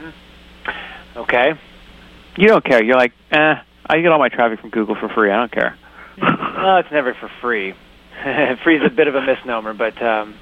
Mm-hmm. 0.00 1.18
Okay. 1.20 1.52
You 2.36 2.48
don't 2.48 2.64
care. 2.64 2.84
You're 2.84 2.96
like, 2.96 3.12
eh, 3.30 3.54
I 3.86 4.00
get 4.00 4.12
all 4.12 4.18
my 4.18 4.28
traffic 4.28 4.60
from 4.60 4.70
Google 4.70 4.96
for 4.96 5.08
free. 5.08 5.30
I 5.30 5.36
don't 5.36 5.52
care. 5.52 5.78
well, 6.20 6.78
it's 6.78 6.90
never 6.90 7.14
for 7.14 7.30
free. 7.40 7.74
free 8.64 8.76
is 8.76 8.82
a 8.84 8.94
bit 8.94 9.08
of 9.08 9.14
a 9.14 9.22
misnomer, 9.22 9.72
but 9.72 10.00
um, 10.02 10.34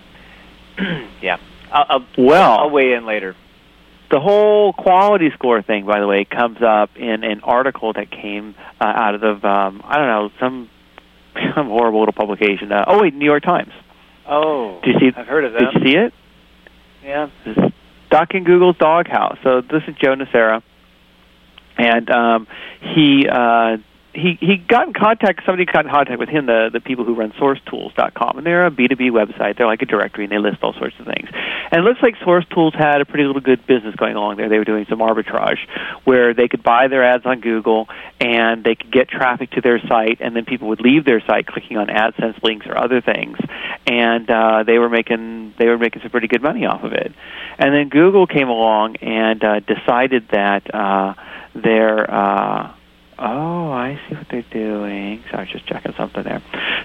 yeah. 1.22 1.36
I'll, 1.70 1.86
I'll, 1.88 2.06
well, 2.18 2.58
I'll 2.58 2.70
weigh 2.70 2.94
in 2.94 3.04
later. 3.06 3.36
The 4.10 4.20
whole 4.20 4.72
quality 4.72 5.30
score 5.34 5.62
thing, 5.62 5.86
by 5.86 5.98
the 5.98 6.06
way, 6.06 6.24
comes 6.24 6.58
up 6.62 6.90
in 6.96 7.24
an 7.24 7.40
article 7.40 7.92
that 7.94 8.10
came 8.10 8.54
uh, 8.80 8.84
out 8.84 9.22
of 9.22 9.44
um, 9.44 9.82
I 9.84 9.96
don't 9.96 10.06
know 10.06 10.30
some 10.38 10.70
some 11.54 11.68
horrible 11.68 12.00
little 12.00 12.12
publication. 12.12 12.70
Uh, 12.70 12.84
oh 12.86 13.02
wait, 13.02 13.14
New 13.14 13.24
York 13.24 13.42
Times. 13.42 13.72
Oh, 14.26 14.80
did 14.82 14.94
you 14.94 15.10
see? 15.10 15.16
I've 15.16 15.26
heard 15.26 15.44
of 15.44 15.52
that. 15.52 15.72
Did 15.72 15.74
you 15.74 15.90
see 15.90 15.96
it? 15.96 16.14
Yeah. 17.02 17.30
This 17.44 17.56
is 17.56 17.72
Ducking 18.10 18.44
Google's 18.44 18.76
Doghouse. 18.76 19.38
So 19.42 19.60
this 19.60 19.82
is 19.88 19.96
Joe 19.96 20.14
Nocera, 20.14 20.62
and 21.76 22.10
um, 22.10 22.46
he 22.94 23.26
uh, 23.28 23.78
he 24.14 24.38
he 24.40 24.56
got 24.56 24.86
in 24.86 24.92
contact. 24.92 25.42
Somebody 25.44 25.64
got 25.64 25.84
in 25.84 25.90
contact 25.90 26.18
with 26.18 26.28
him. 26.28 26.46
The 26.46 26.70
the 26.72 26.80
people 26.80 27.04
who 27.04 27.14
run 27.14 27.32
SourceTools.com, 27.32 28.38
and 28.38 28.46
they're 28.46 28.66
a 28.66 28.70
B 28.70 28.88
two 28.88 28.96
B 28.96 29.10
website. 29.10 29.58
They're 29.58 29.66
like 29.66 29.82
a 29.82 29.86
directory, 29.86 30.24
and 30.24 30.32
they 30.32 30.38
list 30.38 30.58
all 30.62 30.72
sorts 30.74 30.94
of 30.98 31.06
things. 31.06 31.28
And 31.32 31.80
it 31.80 31.82
looks 31.82 32.00
like 32.02 32.16
SourceTools 32.16 32.74
had 32.74 33.00
a 33.00 33.04
pretty 33.04 33.24
little 33.24 33.40
good 33.40 33.66
business 33.66 33.94
going 33.96 34.14
along 34.14 34.36
there. 34.36 34.48
They 34.48 34.58
were 34.58 34.64
doing 34.64 34.86
some 34.88 35.00
arbitrage, 35.00 35.58
where 36.04 36.34
they 36.34 36.48
could 36.48 36.62
buy 36.62 36.88
their 36.88 37.04
ads 37.04 37.26
on 37.26 37.40
Google, 37.40 37.88
and 38.20 38.64
they 38.64 38.74
could 38.74 38.92
get 38.92 39.08
traffic 39.08 39.50
to 39.52 39.60
their 39.60 39.80
site, 39.80 40.18
and 40.20 40.34
then 40.36 40.44
people 40.44 40.68
would 40.68 40.80
leave 40.80 41.04
their 41.04 41.20
site 41.20 41.46
clicking 41.46 41.76
on 41.76 41.88
AdSense 41.88 42.42
links 42.42 42.66
or 42.66 42.78
other 42.78 43.00
things, 43.00 43.38
and 43.86 44.30
uh, 44.30 44.62
they 44.62 44.78
were 44.78 44.88
making 44.88 45.54
they 45.58 45.66
were 45.66 45.78
making 45.78 46.02
some 46.02 46.10
pretty 46.10 46.28
good 46.28 46.42
money 46.42 46.66
off 46.66 46.82
of 46.84 46.92
it. 46.92 47.12
And 47.58 47.74
then 47.74 47.88
Google 47.88 48.26
came 48.26 48.48
along 48.48 48.96
and 48.96 49.42
uh, 49.42 49.60
decided 49.60 50.28
that 50.30 50.74
uh, 50.74 51.14
their 51.54 52.10
uh, 52.10 52.74
Oh, 53.18 53.70
I 53.70 54.00
see 54.08 54.16
what 54.16 54.26
they're 54.30 54.42
doing. 54.42 55.22
So 55.30 55.36
I 55.36 55.40
was 55.40 55.50
just 55.50 55.66
checking 55.66 55.92
something 55.96 56.22
there. 56.22 56.42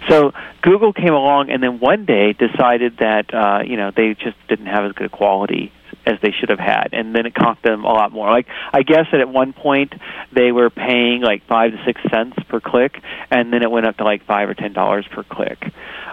So 0.07 0.31
Google 0.61 0.93
came 0.93 1.13
along 1.13 1.49
and 1.49 1.61
then 1.61 1.79
one 1.79 2.05
day 2.05 2.33
decided 2.33 2.97
that 2.99 3.33
uh, 3.33 3.63
you 3.65 3.77
know 3.77 3.91
they 3.95 4.13
just 4.13 4.37
didn't 4.47 4.67
have 4.67 4.85
as 4.85 4.91
good 4.93 5.07
a 5.07 5.09
quality 5.09 5.71
as 6.05 6.15
they 6.21 6.31
should 6.31 6.49
have 6.49 6.59
had, 6.59 6.89
and 6.93 7.13
then 7.13 7.25
it 7.25 7.33
cost 7.33 7.61
them 7.61 7.83
a 7.83 7.91
lot 7.91 8.11
more. 8.11 8.29
Like 8.29 8.47
I 8.71 8.83
guess 8.83 9.05
that 9.11 9.21
at 9.21 9.29
one 9.29 9.53
point 9.53 9.93
they 10.31 10.51
were 10.51 10.69
paying 10.69 11.21
like 11.21 11.45
five 11.47 11.71
to 11.71 11.83
six 11.85 12.01
cents 12.09 12.37
per 12.47 12.59
click, 12.59 13.01
and 13.31 13.51
then 13.51 13.63
it 13.63 13.71
went 13.71 13.85
up 13.85 13.97
to 13.97 14.03
like 14.03 14.25
five 14.25 14.49
or 14.49 14.53
ten 14.53 14.73
dollars 14.73 15.05
per 15.11 15.23
click. 15.23 15.63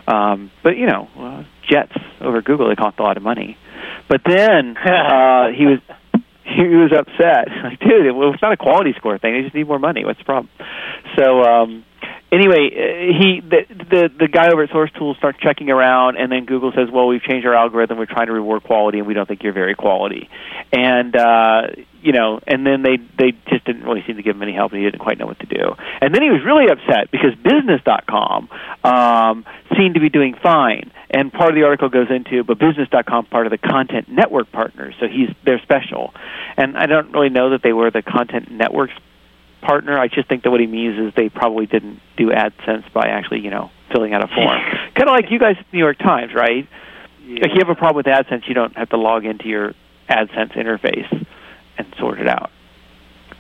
Um, 0.07 0.51
but 0.63 0.77
you 0.77 0.87
know, 0.87 1.09
uh, 1.19 1.45
Jets 1.69 1.97
over 2.21 2.43
Google 2.43 2.69
they 2.69 2.77
cost 2.77 2.99
a 2.99 3.03
lot 3.03 3.17
of 3.17 3.23
money. 3.23 3.57
But 4.09 4.23
then 4.25 4.77
uh, 4.85 5.49
he 5.57 5.67
was 5.67 5.81
he 6.55 6.77
was 6.77 6.93
upset. 6.93 7.49
Like, 7.67 7.81
dude, 7.81 8.07
it, 8.07 8.13
well, 8.13 8.33
it's 8.33 8.43
not 8.43 8.53
a 8.53 8.57
quality 8.57 8.95
score 8.97 9.19
thing. 9.19 9.35
They 9.35 9.43
just 9.43 9.55
need 9.55 9.67
more 9.67 9.79
money. 9.79 10.05
What's 10.05 10.19
the 10.19 10.25
problem? 10.25 10.49
So 11.19 11.43
um, 11.43 11.85
anyway, 12.33 12.71
uh, 12.71 13.19
he 13.19 13.41
the, 13.41 13.65
the 13.69 14.11
the 14.19 14.29
guy 14.29 14.49
over 14.53 14.65
at 14.65 14.71
Source 14.71 14.91
Tools 14.99 15.17
starts 15.17 15.39
checking 15.41 15.71
around, 15.71 16.17
and 16.17 16.31
then 16.31 16.45
Google 16.45 16.73
says, 16.73 16.89
"Well, 16.93 17.07
we've 17.07 17.23
changed 17.23 17.47
our 17.47 17.55
algorithm. 17.55 17.99
We're 17.99 18.07
trying 18.07 18.27
to 18.27 18.33
reward 18.33 18.63
quality, 18.65 18.99
and 18.99 19.07
we 19.07 19.15
don't 19.15 19.27
think 19.27 19.43
you're 19.43 19.53
very 19.53 19.75
quality." 19.75 20.29
And 20.73 21.17
uh, 21.17 21.69
you 22.03 22.13
know, 22.13 22.41
and 22.47 22.67
then 22.67 22.83
they 22.83 22.99
they 23.19 23.33
just 23.49 23.65
didn't 23.65 23.83
really 23.83 24.05
seem 24.07 24.17
to 24.17 24.23
give 24.23 24.37
him 24.37 24.43
any 24.43 24.53
help, 24.53 24.73
and 24.73 24.81
he 24.81 24.85
didn't 24.85 25.01
quite 25.01 25.19
know 25.19 25.27
what 25.27 25.39
to 25.41 25.47
do. 25.47 25.75
And 26.01 26.15
then 26.15 26.23
he 26.23 26.31
was 26.31 26.43
really 26.45 26.69
upset 26.71 27.11
because 27.11 27.35
Business.com 27.35 28.49
um, 28.85 29.45
seemed 29.77 29.95
to 29.95 30.01
be 30.01 30.09
doing 30.09 30.35
fine. 30.43 30.93
And 31.09 31.33
part 31.33 31.51
of 31.51 31.55
the 31.55 31.63
article 31.63 31.89
goes 31.89 32.09
into, 32.11 32.43
but 32.45 32.59
Business.com 32.59 33.27
part 33.27 33.47
of 33.47 33.51
the 33.51 33.59
Content 33.59 34.09
Network 34.09 34.51
partners, 34.53 34.95
so 35.01 35.07
he's 35.07 35.31
they're 35.45 35.61
special. 35.61 36.13
And 36.57 36.77
I 36.77 36.87
don't 36.87 37.13
really 37.13 37.29
know 37.31 37.51
that 37.51 37.63
they 37.63 37.73
were 37.73 37.91
the 37.91 38.03
Content 38.03 38.51
Network's 38.51 38.95
partner. 39.67 39.99
I 39.99 40.09
just 40.09 40.29
think 40.29 40.45
that 40.45 40.51
what 40.51 40.61
he 40.61 40.67
means 40.67 40.99
is 40.99 41.13
they 41.17 41.29
probably 41.29 41.67
didn't 41.67 42.01
do 42.17 42.31
AdSense 42.31 42.91
by 42.93 43.09
actually, 43.09 43.41
you 43.41 43.51
know, 43.51 43.71
filling 43.93 44.13
out 44.15 44.23
a 44.23 44.29
form. 44.29 44.59
kind 44.95 45.09
of 45.09 45.15
like 45.15 45.31
you 45.31 45.39
guys 45.39 45.57
at 45.59 45.67
the 45.71 45.77
New 45.77 45.83
York 45.83 45.99
Times, 45.99 46.33
right? 46.35 46.67
Yeah. 47.27 47.39
If 47.47 47.53
you 47.53 47.59
have 47.59 47.69
a 47.69 47.75
problem 47.75 47.97
with 47.97 48.07
AdSense, 48.07 48.47
you 48.49 48.55
don't 48.55 48.77
have 48.77 48.91
to 48.91 48.97
log 48.97 49.25
into 49.25 49.49
your 49.49 49.75
AdSense 50.09 50.53
interface 50.57 51.27
and 51.79 51.87
sort 51.99 52.21
it 52.21 52.29
out. 52.29 52.51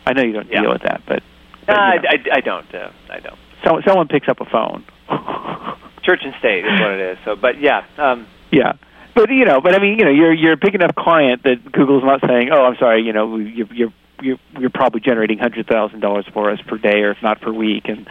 I 0.05 0.13
know 0.13 0.23
you 0.23 0.33
don't 0.33 0.51
Yeah. 0.51 0.63
deal 0.63 0.73
with 0.73 0.83
that, 0.83 1.03
but, 1.07 1.23
but, 1.67 1.79
I, 1.79 1.95
you 1.95 2.01
know, 2.03 2.09
I, 2.09 2.37
I 2.37 2.41
don't. 2.41 2.75
Uh, 2.75 2.91
I 3.11 3.21
don't. 3.21 3.39
so, 3.65 3.81
someone 3.87 4.09
picks 4.09 4.29
up 4.29 4.41
a 4.41 4.45
phone. 4.47 4.85
Church 6.03 6.21
and 6.25 6.35
state 6.39 6.65
is 6.65 6.81
what 6.81 6.91
it 6.93 7.01
is. 7.01 7.19
So, 7.25 7.35
but 7.37 7.61
yeah, 7.61 7.85
um, 7.99 8.27
yeah. 8.53 8.75
But 9.15 9.31
you 9.31 9.45
know, 9.45 9.61
but 9.61 9.75
I 9.75 9.79
mean, 9.81 9.99
you 9.99 10.05
know, 10.05 10.11
you're 10.11 10.33
you're 10.33 10.53
a 10.53 10.57
big 10.57 10.75
enough 10.75 10.95
client 10.95 11.43
that 11.45 11.73
Google's 11.73 12.05
not 12.05 12.21
saying, 12.29 12.51
"Oh, 12.53 12.65
I'm 12.65 12.77
sorry, 12.77 13.03
you 13.03 13.13
know, 13.13 13.37
you're 13.39 13.67
you're 13.73 13.93
you're, 14.21 14.39
you're 14.59 14.71
probably 14.71 15.01
generating 15.01 15.39
hundred 15.39 15.67
thousand 15.67 16.01
dollars 16.01 16.27
for 16.33 16.51
us 16.51 16.61
per 16.67 16.79
day, 16.79 17.01
or 17.01 17.11
if 17.13 17.23
not 17.23 17.41
per 17.41 17.53
week." 17.53 17.89
And 17.89 18.09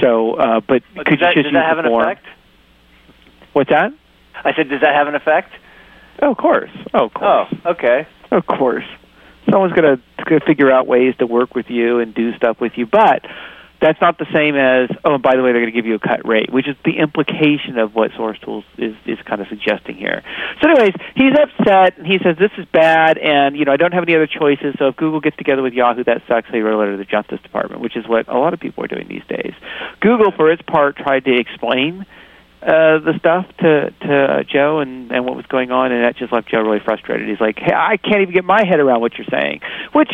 so, 0.00 0.34
uh, 0.34 0.60
but 0.60 0.82
but 0.94 1.06
could 1.06 1.18
does 1.18 1.20
that, 1.20 1.36
you 1.36 1.42
just 1.42 1.52
does 1.52 1.60
that 1.60 1.68
have 1.68 1.78
an 1.78 1.86
form? 1.86 2.02
effect? 2.02 2.26
What's 3.52 3.70
that? 3.70 3.92
I 4.44 4.54
said, 4.54 4.68
does 4.68 4.82
that 4.82 4.94
have 4.94 5.08
an 5.08 5.14
effect? 5.14 5.50
Oh, 6.20 6.32
of 6.32 6.36
course. 6.36 6.70
Oh, 6.92 7.06
of 7.06 7.14
course. 7.14 7.48
Oh, 7.64 7.70
okay. 7.70 8.06
Of 8.30 8.46
course. 8.46 8.84
Someone's 9.50 9.72
going 9.72 9.98
to 9.98 10.40
figure 10.40 10.70
out 10.70 10.86
ways 10.86 11.14
to 11.18 11.26
work 11.26 11.54
with 11.54 11.70
you 11.70 12.00
and 12.00 12.14
do 12.14 12.34
stuff 12.36 12.60
with 12.60 12.72
you, 12.76 12.84
but 12.84 13.24
that's 13.80 14.00
not 14.00 14.18
the 14.18 14.26
same 14.32 14.56
as 14.56 14.90
oh, 15.04 15.18
by 15.18 15.36
the 15.36 15.42
way, 15.42 15.52
they're 15.52 15.60
going 15.60 15.72
to 15.72 15.76
give 15.76 15.86
you 15.86 15.94
a 15.94 15.98
cut 15.98 16.26
rate, 16.26 16.52
which 16.52 16.68
is 16.68 16.76
the 16.84 16.98
implication 16.98 17.78
of 17.78 17.94
what 17.94 18.10
Source 18.16 18.38
Tools 18.40 18.64
is 18.78 18.94
is 19.06 19.18
kind 19.24 19.40
of 19.40 19.48
suggesting 19.48 19.96
here. 19.96 20.22
So, 20.62 20.70
anyways, 20.70 20.94
he's 21.14 21.32
upset 21.32 21.98
and 21.98 22.06
he 22.06 22.18
says 22.18 22.36
this 22.38 22.52
is 22.58 22.66
bad, 22.72 23.18
and 23.18 23.56
you 23.56 23.64
know 23.64 23.72
I 23.72 23.76
don't 23.76 23.92
have 23.92 24.04
any 24.04 24.14
other 24.14 24.26
choices. 24.26 24.74
So 24.78 24.88
if 24.88 24.96
Google 24.96 25.20
gets 25.20 25.36
together 25.36 25.62
with 25.62 25.74
Yahoo, 25.74 26.04
that 26.04 26.22
sucks. 26.26 26.50
They 26.50 26.60
wrote 26.60 26.74
a 26.74 26.78
letter 26.78 26.92
to 26.92 26.98
the 26.98 27.04
Justice 27.04 27.40
Department, 27.42 27.82
which 27.82 27.96
is 27.96 28.08
what 28.08 28.28
a 28.28 28.38
lot 28.38 28.54
of 28.54 28.60
people 28.60 28.84
are 28.84 28.88
doing 28.88 29.08
these 29.08 29.24
days. 29.28 29.52
Google, 30.00 30.32
for 30.32 30.50
its 30.50 30.62
part, 30.62 30.96
tried 30.96 31.24
to 31.24 31.34
explain 31.38 32.06
uh, 32.62 32.98
the 32.98 33.14
stuff 33.18 33.46
to 33.58 33.90
to 33.90 34.14
uh, 34.14 34.42
Joe 34.42 34.80
and 34.80 35.12
and 35.12 35.24
what 35.24 35.36
was 35.36 35.46
going 35.46 35.70
on, 35.70 35.92
and 35.92 36.04
that 36.04 36.16
just 36.16 36.32
left 36.32 36.48
Joe 36.48 36.62
really 36.62 36.80
frustrated. 36.80 37.28
He's 37.28 37.40
like, 37.40 37.58
"Hey, 37.58 37.74
I 37.74 37.96
can't 37.96 38.22
even 38.22 38.34
get 38.34 38.44
my 38.44 38.64
head 38.64 38.80
around 38.80 39.00
what 39.00 39.16
you're 39.18 39.26
saying." 39.30 39.60
Which, 39.92 40.10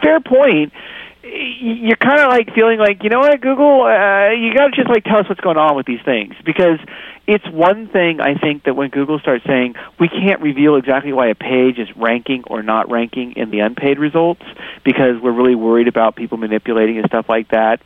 fair 0.00 0.20
point. 0.20 0.72
You're 1.22 1.96
kind 1.96 2.20
of 2.20 2.28
like 2.28 2.54
feeling 2.54 2.78
like, 2.78 3.02
you 3.02 3.10
know 3.10 3.18
what, 3.18 3.40
Google, 3.40 3.82
uh, 3.82 4.30
you 4.30 4.54
got 4.54 4.68
to 4.68 4.76
just 4.76 4.88
like 4.88 5.04
tell 5.04 5.18
us 5.18 5.28
what's 5.28 5.40
going 5.40 5.56
on 5.56 5.74
with 5.74 5.84
these 5.84 6.00
things 6.04 6.34
because 6.44 6.78
it's 7.26 7.46
one 7.50 7.88
thing 7.88 8.20
I 8.20 8.34
think 8.34 8.64
that 8.64 8.74
when 8.74 8.90
Google 8.90 9.18
starts 9.18 9.44
saying 9.44 9.74
we 10.00 10.08
can't 10.08 10.40
reveal 10.40 10.76
exactly 10.76 11.12
why 11.12 11.28
a 11.28 11.34
page 11.34 11.78
is 11.78 11.88
ranking 11.96 12.44
or 12.46 12.62
not 12.62 12.90
ranking 12.90 13.32
in 13.36 13.50
the 13.50 13.60
unpaid 13.60 13.98
results 13.98 14.42
because 14.84 15.20
we're 15.22 15.32
really 15.32 15.54
worried 15.54 15.88
about 15.88 16.16
people 16.16 16.38
manipulating 16.38 16.98
and 16.98 17.06
stuff 17.06 17.26
like 17.28 17.48
that. 17.48 17.82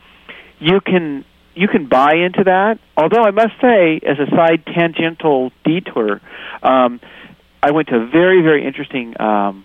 You 0.61 0.81
can 0.81 1.25
you 1.55 1.69
can 1.69 1.87
buy 1.87 2.15
into 2.15 2.45
that. 2.45 2.79
Although 2.97 3.23
I 3.23 3.31
must 3.31 3.55
say, 3.61 4.01
as 4.07 4.19
a 4.19 4.31
side 4.31 4.65
tangential 4.65 5.51
detour, 5.65 6.21
um, 6.62 7.01
I 7.62 7.73
went 7.73 7.89
to 7.89 7.97
a 7.97 8.07
very 8.07 8.43
very 8.43 8.65
interesting 8.65 9.21
um, 9.21 9.65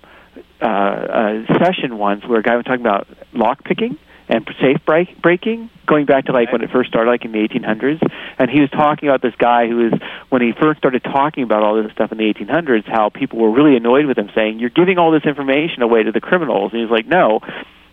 uh, 0.62 0.66
uh, 0.66 1.60
session 1.60 1.98
once 1.98 2.26
where 2.26 2.40
a 2.40 2.44
guy 2.44 2.56
was 2.56 2.66
talking 2.66 2.82
about 2.82 3.08
lock 3.34 3.64
picking 3.64 3.98
and 4.30 4.50
safe 4.60 4.84
break, 4.86 5.22
breaking, 5.22 5.70
going 5.86 6.06
back 6.06 6.26
to 6.26 6.34
like 6.34 6.52
when 6.52 6.62
it 6.62 6.70
first 6.70 6.90
started, 6.90 7.10
like 7.10 7.24
in 7.24 7.32
the 7.32 7.48
1800s. 7.48 8.02
And 8.38 8.50
he 8.50 8.60
was 8.60 8.70
talking 8.70 9.08
about 9.08 9.22
this 9.22 9.36
guy 9.38 9.68
who 9.68 9.78
was, 9.78 9.94
when 10.30 10.42
he 10.42 10.52
first 10.52 10.80
started 10.80 11.04
talking 11.04 11.44
about 11.44 11.64
all 11.64 11.82
this 11.82 11.92
stuff 11.94 12.12
in 12.12 12.18
the 12.18 12.34
1800s, 12.34 12.86
how 12.86 13.10
people 13.10 13.40
were 13.40 13.52
really 13.52 13.78
annoyed 13.78 14.06
with 14.06 14.18
him, 14.18 14.30
saying, 14.36 14.60
"You're 14.60 14.70
giving 14.70 14.98
all 14.98 15.12
this 15.12 15.24
information 15.24 15.82
away 15.82 16.04
to 16.04 16.12
the 16.12 16.22
criminals." 16.22 16.74
And 16.74 16.82
he's 16.82 16.92
like, 16.92 17.08
"No." 17.08 17.42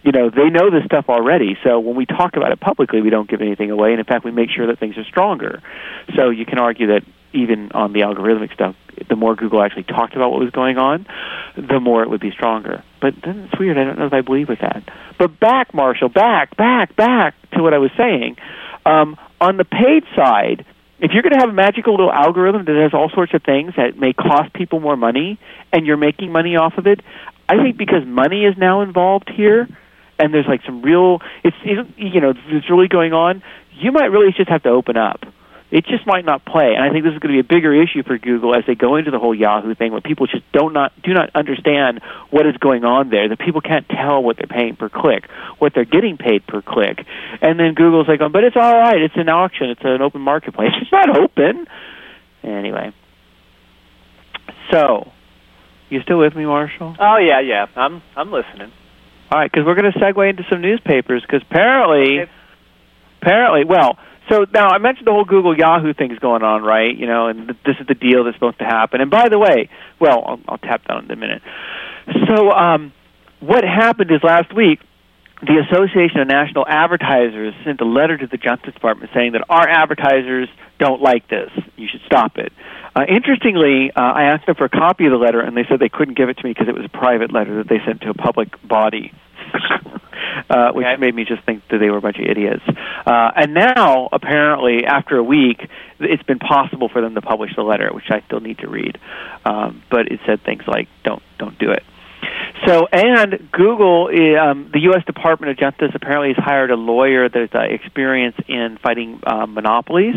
you 0.04 0.12
know, 0.12 0.28
they 0.28 0.50
know 0.50 0.70
this 0.70 0.84
stuff 0.84 1.06
already. 1.08 1.56
So 1.64 1.80
when 1.80 1.96
we 1.96 2.04
talk 2.04 2.36
about 2.36 2.52
it 2.52 2.60
publicly, 2.60 3.00
we 3.00 3.08
don't 3.08 3.28
give 3.28 3.40
anything 3.40 3.70
away, 3.70 3.92
and 3.92 3.98
in 3.98 4.04
fact, 4.04 4.22
we 4.22 4.30
make 4.30 4.50
sure 4.50 4.66
that 4.66 4.78
things 4.78 4.98
are 4.98 5.04
stronger. 5.04 5.62
So 6.14 6.28
you 6.28 6.44
can 6.44 6.58
argue 6.58 6.88
that 6.88 7.04
even 7.34 7.72
on 7.72 7.92
the 7.92 8.00
algorithmic 8.00 8.54
stuff, 8.54 8.76
the 9.08 9.16
more 9.16 9.34
Google 9.34 9.62
actually 9.62 9.82
talked 9.82 10.14
about 10.14 10.30
what 10.30 10.40
was 10.40 10.50
going 10.50 10.78
on, 10.78 11.06
the 11.56 11.80
more 11.80 12.02
it 12.02 12.10
would 12.10 12.20
be 12.20 12.30
stronger. 12.30 12.82
But 13.00 13.14
then 13.24 13.40
it's 13.40 13.58
weird. 13.58 13.76
I 13.76 13.84
don't 13.84 13.98
know 13.98 14.06
if 14.06 14.12
I 14.12 14.20
believe 14.20 14.48
with 14.48 14.60
that. 14.60 14.82
But 15.18 15.38
back, 15.40 15.74
Marshall, 15.74 16.08
back, 16.08 16.56
back, 16.56 16.94
back 16.96 17.34
to 17.52 17.62
what 17.62 17.74
I 17.74 17.78
was 17.78 17.90
saying. 17.96 18.36
Um, 18.86 19.16
on 19.40 19.56
the 19.56 19.64
paid 19.64 20.04
side, 20.14 20.64
if 21.00 21.10
you're 21.12 21.22
going 21.22 21.32
to 21.32 21.40
have 21.40 21.48
a 21.48 21.52
magical 21.52 21.94
little 21.94 22.12
algorithm 22.12 22.64
that 22.64 22.76
has 22.76 22.94
all 22.94 23.10
sorts 23.10 23.34
of 23.34 23.42
things 23.42 23.74
that 23.76 23.98
may 23.98 24.12
cost 24.12 24.52
people 24.52 24.80
more 24.80 24.96
money, 24.96 25.38
and 25.72 25.86
you're 25.86 25.96
making 25.96 26.30
money 26.30 26.56
off 26.56 26.78
of 26.78 26.86
it, 26.86 27.00
I 27.48 27.56
think 27.62 27.76
because 27.76 28.06
money 28.06 28.44
is 28.44 28.56
now 28.56 28.80
involved 28.82 29.30
here, 29.34 29.68
and 30.18 30.32
there's 30.32 30.46
like 30.46 30.62
some 30.64 30.82
real, 30.82 31.20
it's 31.42 31.56
you 31.96 32.20
know, 32.20 32.32
it's 32.46 32.70
really 32.70 32.88
going 32.88 33.12
on. 33.12 33.42
You 33.72 33.90
might 33.90 34.06
really 34.06 34.32
just 34.36 34.48
have 34.48 34.62
to 34.62 34.68
open 34.68 34.96
up 34.96 35.24
it 35.74 35.86
just 35.86 36.06
might 36.06 36.24
not 36.24 36.44
play. 36.44 36.74
And 36.76 36.84
I 36.84 36.90
think 36.90 37.02
this 37.02 37.14
is 37.14 37.18
going 37.18 37.34
to 37.34 37.42
be 37.42 37.44
a 37.44 37.58
bigger 37.58 37.74
issue 37.74 38.04
for 38.04 38.16
Google 38.16 38.54
as 38.54 38.62
they 38.64 38.76
go 38.76 38.94
into 38.94 39.10
the 39.10 39.18
whole 39.18 39.34
Yahoo 39.34 39.74
thing, 39.74 39.90
where 39.90 40.00
people 40.00 40.28
just 40.28 40.44
don't 40.52 40.72
not 40.72 40.92
do 41.02 41.12
not 41.12 41.34
understand 41.34 42.00
what 42.30 42.46
is 42.46 42.56
going 42.58 42.84
on 42.84 43.10
there. 43.10 43.28
That 43.28 43.40
people 43.40 43.60
can't 43.60 43.84
tell 43.88 44.22
what 44.22 44.36
they're 44.36 44.46
paying 44.46 44.76
per 44.76 44.88
click, 44.88 45.28
what 45.58 45.74
they're 45.74 45.84
getting 45.84 46.16
paid 46.16 46.46
per 46.46 46.62
click, 46.62 47.04
and 47.42 47.58
then 47.58 47.74
Google's 47.74 48.06
like, 48.06 48.20
oh, 48.20 48.28
but 48.28 48.44
it's 48.44 48.54
all 48.54 48.72
right. 48.72 49.02
It's 49.02 49.16
an 49.16 49.28
auction. 49.28 49.68
It's 49.70 49.80
an 49.82 50.00
open 50.00 50.20
marketplace. 50.20 50.70
It's 50.80 50.92
not 50.92 51.18
open. 51.18 51.66
Anyway, 52.44 52.92
so 54.70 55.10
you 55.88 56.02
still 56.02 56.18
with 56.18 56.36
me, 56.36 56.44
Marshall? 56.44 56.94
Oh 57.00 57.16
yeah, 57.16 57.40
yeah. 57.40 57.66
I'm 57.74 58.00
I'm 58.14 58.30
listening. 58.30 58.70
All 59.32 59.40
right, 59.40 59.50
because 59.50 59.66
we're 59.66 59.74
going 59.74 59.90
to 59.90 59.98
segue 59.98 60.30
into 60.30 60.44
some 60.48 60.60
newspapers 60.60 61.22
because 61.22 61.42
apparently, 61.50 62.28
apparently, 63.20 63.64
well 63.64 63.98
so 64.28 64.46
now 64.52 64.68
I 64.68 64.78
mentioned 64.78 65.06
the 65.06 65.12
whole 65.12 65.24
Google 65.24 65.56
Yahoo 65.56 65.92
thing's 65.92 66.18
going 66.18 66.42
on, 66.42 66.62
right? 66.62 66.96
You 66.96 67.06
know, 67.06 67.28
and 67.28 67.48
this 67.48 67.76
is 67.80 67.86
the 67.86 67.94
deal 67.94 68.24
that's 68.24 68.36
supposed 68.36 68.58
to 68.58 68.64
happen. 68.64 69.00
And 69.00 69.10
by 69.10 69.28
the 69.28 69.38
way, 69.38 69.68
well, 70.00 70.22
I'll, 70.26 70.40
I'll 70.48 70.58
tap 70.58 70.82
that 70.88 71.04
in 71.04 71.10
a 71.10 71.16
minute. 71.16 71.42
So 72.26 72.50
um, 72.50 72.92
what 73.40 73.64
happened 73.64 74.10
is 74.10 74.22
last 74.22 74.54
week 74.54 74.80
the 75.42 75.62
Association 75.68 76.20
of 76.20 76.28
National 76.28 76.66
Advertisers 76.66 77.54
sent 77.64 77.80
a 77.80 77.84
letter 77.84 78.16
to 78.16 78.26
the 78.26 78.38
Justice 78.38 78.72
Department 78.72 79.10
saying 79.14 79.32
that 79.32 79.44
our 79.48 79.68
advertisers 79.68 80.48
don't 80.78 81.02
like 81.02 81.28
this. 81.28 81.50
You 81.76 81.88
should 81.90 82.02
stop 82.06 82.38
it. 82.38 82.52
Uh, 82.96 83.04
interestingly, 83.08 83.90
uh, 83.90 84.00
I 84.00 84.24
asked 84.24 84.46
them 84.46 84.54
for 84.54 84.64
a 84.64 84.70
copy 84.70 85.06
of 85.06 85.10
the 85.10 85.18
letter, 85.18 85.40
and 85.40 85.56
they 85.56 85.64
said 85.68 85.80
they 85.80 85.88
couldn't 85.88 86.16
give 86.16 86.28
it 86.28 86.38
to 86.38 86.44
me 86.44 86.50
because 86.50 86.68
it 86.68 86.74
was 86.74 86.84
a 86.84 86.88
private 86.88 87.32
letter 87.32 87.56
that 87.56 87.68
they 87.68 87.78
sent 87.84 88.02
to 88.02 88.10
a 88.10 88.14
public 88.14 88.56
body. 88.66 89.12
Uh, 90.50 90.72
which 90.72 90.86
made 90.98 91.14
me 91.14 91.24
just 91.24 91.42
think 91.44 91.62
that 91.68 91.78
they 91.78 91.90
were 91.90 91.98
a 91.98 92.00
bunch 92.00 92.18
of 92.18 92.26
idiots. 92.26 92.62
Uh, 93.06 93.30
and 93.36 93.54
now, 93.54 94.08
apparently, 94.12 94.84
after 94.84 95.16
a 95.16 95.22
week, 95.22 95.68
it's 96.00 96.22
been 96.22 96.38
possible 96.38 96.88
for 96.88 97.00
them 97.00 97.14
to 97.14 97.22
publish 97.22 97.54
the 97.56 97.62
letter, 97.62 97.90
which 97.92 98.10
I 98.10 98.20
still 98.26 98.40
need 98.40 98.58
to 98.58 98.68
read. 98.68 98.98
Um, 99.44 99.82
but 99.90 100.08
it 100.08 100.20
said 100.26 100.42
things 100.42 100.62
like, 100.66 100.88
"Don't, 101.04 101.22
don't 101.38 101.58
do 101.58 101.70
it." 101.70 101.82
So, 102.66 102.86
and 102.90 103.50
Google, 103.52 104.06
um, 104.40 104.70
the 104.72 104.80
U.S. 104.84 105.04
Department 105.04 105.50
of 105.50 105.58
Justice 105.58 105.90
apparently 105.94 106.32
has 106.34 106.42
hired 106.42 106.70
a 106.70 106.76
lawyer 106.76 107.28
that's 107.28 107.54
uh, 107.54 107.60
experience 107.60 108.36
in 108.48 108.78
fighting 108.82 109.20
uh, 109.26 109.46
monopolies, 109.46 110.16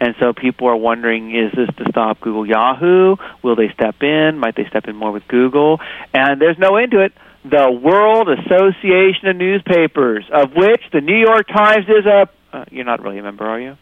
and 0.00 0.14
so 0.20 0.32
people 0.34 0.68
are 0.68 0.76
wondering: 0.76 1.34
Is 1.34 1.52
this 1.52 1.68
to 1.76 1.84
stop 1.90 2.20
Google 2.20 2.46
Yahoo? 2.46 3.16
Will 3.42 3.56
they 3.56 3.70
step 3.70 4.02
in? 4.02 4.38
Might 4.38 4.56
they 4.56 4.66
step 4.66 4.88
in 4.88 4.96
more 4.96 5.12
with 5.12 5.26
Google? 5.28 5.80
And 6.12 6.40
there's 6.40 6.58
no 6.58 6.76
end 6.76 6.92
to 6.92 7.00
it 7.00 7.12
the 7.50 7.70
World 7.70 8.28
Association 8.28 9.28
of 9.28 9.36
Newspapers, 9.36 10.24
of 10.32 10.52
which 10.54 10.82
the 10.92 11.00
New 11.00 11.16
York 11.16 11.46
Times 11.48 11.86
is 11.88 12.06
a. 12.06 12.28
Uh, 12.52 12.64
you're 12.70 12.84
not 12.84 13.02
really 13.02 13.18
a 13.18 13.22
member, 13.22 13.44
are 13.44 13.60
you? 13.60 13.76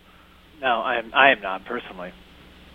No, 0.60 0.80
I 0.80 0.96
am. 0.98 1.12
I 1.14 1.30
am 1.30 1.40
not 1.40 1.64
personally. 1.64 2.12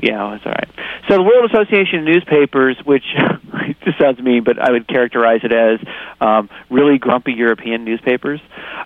Yeah, 0.01 0.31
that's 0.31 0.45
all 0.45 0.53
right. 0.53 0.69
So 1.09 1.17
the 1.17 1.23
World 1.23 1.51
Association 1.51 1.99
of 1.99 2.05
Newspapers, 2.05 2.77
which 2.85 3.03
this 3.85 3.95
sounds 3.99 4.19
mean, 4.19 4.43
but 4.43 4.57
I 4.57 4.71
would 4.71 4.87
characterize 4.87 5.41
it 5.43 5.51
as 5.51 5.79
um, 6.21 6.49
really 6.69 6.97
grumpy 6.97 7.33
European 7.33 7.83
newspapers. 7.83 8.39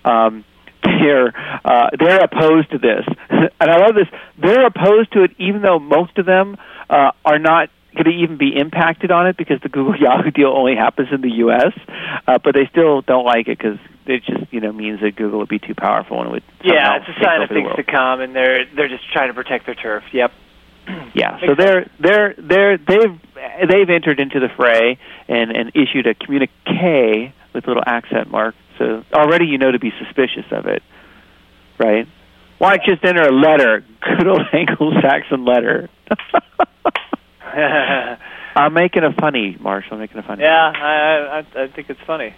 Um, 0.04 0.44
they're 0.82 1.32
uh, 1.64 1.90
they're 1.98 2.20
opposed 2.20 2.70
to 2.72 2.78
this, 2.78 3.04
and 3.30 3.70
I 3.70 3.76
love 3.78 3.94
this. 3.94 4.08
They're 4.38 4.66
opposed 4.66 5.12
to 5.12 5.22
it, 5.22 5.30
even 5.38 5.62
though 5.62 5.78
most 5.78 6.18
of 6.18 6.26
them 6.26 6.56
uh, 6.90 7.12
are 7.24 7.38
not 7.38 7.70
going 7.94 8.04
to 8.04 8.10
even 8.10 8.36
be 8.36 8.56
impacted 8.56 9.10
on 9.10 9.26
it 9.26 9.36
because 9.36 9.60
the 9.62 9.68
Google 9.68 9.96
Yahoo 10.00 10.30
deal 10.30 10.48
only 10.48 10.76
happens 10.76 11.08
in 11.12 11.20
the 11.20 11.30
U.S. 11.46 11.72
Uh, 12.26 12.38
but 12.42 12.54
they 12.54 12.66
still 12.70 13.02
don't 13.02 13.24
like 13.24 13.48
it 13.48 13.58
because 13.58 13.78
it 14.06 14.22
just 14.24 14.52
you 14.52 14.60
know 14.60 14.72
means 14.72 15.00
that 15.00 15.16
Google 15.16 15.38
would 15.38 15.48
be 15.48 15.58
too 15.58 15.74
powerful 15.74 16.20
and 16.20 16.30
would 16.30 16.42
yeah 16.62 16.96
it's 16.96 17.08
a 17.08 17.24
sign 17.24 17.42
of 17.42 17.48
things 17.48 17.70
to 17.76 17.82
come 17.82 18.20
and 18.20 18.36
they're 18.36 18.66
they're 18.76 18.88
just 18.88 19.10
trying 19.12 19.28
to 19.28 19.34
protect 19.34 19.66
their 19.66 19.74
turf. 19.74 20.04
Yep. 20.12 20.32
yeah, 21.14 21.40
so 21.40 21.54
they're 21.56 21.90
they're 21.98 22.34
they're 22.36 22.78
they've 22.78 23.20
they've 23.68 23.90
entered 23.90 24.20
into 24.20 24.40
the 24.40 24.48
fray 24.56 24.98
and 25.28 25.50
and 25.56 25.72
issued 25.74 26.06
a 26.06 26.14
communique 26.14 27.32
with 27.54 27.64
a 27.64 27.66
little 27.66 27.82
accent 27.86 28.30
mark. 28.30 28.54
So 28.78 29.04
already 29.12 29.46
you 29.46 29.58
know 29.58 29.70
to 29.70 29.78
be 29.78 29.92
suspicious 29.98 30.44
of 30.50 30.66
it, 30.66 30.82
right? 31.78 32.06
Why 32.58 32.76
just 32.76 33.04
enter 33.04 33.22
a 33.22 33.32
letter, 33.32 33.84
good 34.00 34.26
old 34.26 34.42
Anglo-Saxon 34.52 35.44
letter? 35.44 35.88
I'm 38.56 38.72
making 38.72 39.04
a 39.04 39.12
funny, 39.12 39.56
Marshall. 39.58 39.94
I'm 39.94 40.00
making 40.00 40.18
a 40.18 40.22
funny. 40.22 40.42
Yeah, 40.42 40.72
I, 40.74 41.44
I 41.56 41.62
I 41.64 41.68
think 41.68 41.90
it's 41.90 42.00
funny. 42.06 42.34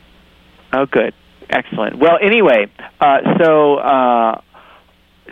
Oh, 0.72 0.86
good, 0.86 1.14
excellent. 1.50 1.98
Well, 1.98 2.18
anyway, 2.20 2.66
uh, 3.00 3.18
so 3.42 3.76
uh, 3.76 4.40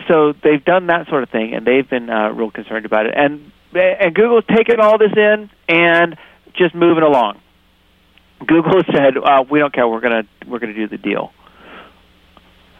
so 0.07 0.33
they've 0.43 0.63
done 0.63 0.87
that 0.87 1.07
sort 1.09 1.23
of 1.23 1.29
thing, 1.29 1.53
and 1.53 1.65
they've 1.65 1.89
been 1.89 2.09
uh, 2.09 2.29
real 2.29 2.51
concerned 2.51 2.85
about 2.85 3.05
it. 3.05 3.13
And 3.15 3.51
and 3.73 4.13
Google's 4.13 4.45
taken 4.55 4.79
all 4.79 4.97
this 4.97 5.11
in 5.15 5.49
and 5.67 6.17
just 6.55 6.75
moving 6.75 7.03
along. 7.03 7.41
Google 8.45 8.81
said, 8.93 9.17
uh, 9.17 9.43
"We 9.49 9.59
don't 9.59 9.73
care. 9.73 9.87
We're 9.87 10.01
gonna 10.01 10.23
we're 10.47 10.59
gonna 10.59 10.73
do 10.73 10.87
the 10.87 10.97
deal." 10.97 11.31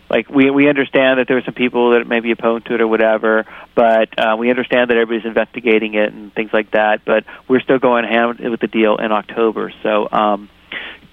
Like 0.10 0.30
we 0.30 0.50
we 0.50 0.70
understand 0.70 1.20
that 1.20 1.28
there 1.28 1.38
are 1.38 1.44
some 1.44 1.54
people 1.54 1.92
that 1.92 2.08
may 2.08 2.20
be 2.20 2.32
opposed 2.32 2.68
to 2.68 2.76
it 2.76 2.82
or 2.82 2.88
whatever, 2.88 3.46
but 3.74 4.18
uh, 4.20 4.36
we 4.38 4.50
understand 4.50 4.90
that 4.90 4.98
everybody's 4.98 5.26
investigating 5.26 5.96
it 5.96 6.14
and 6.14 6.34
things 6.34 6.52
like 6.54 6.72
that. 6.72 7.04
But 7.06 7.26
we're 7.48 7.62
still 7.62 7.80
going 7.80 8.06
hand 8.06 8.40
with 8.40 8.60
the 8.60 8.68
deal 8.68 8.98
in 8.98 9.12
October. 9.12 9.74
So 9.84 10.08
um, 10.12 10.50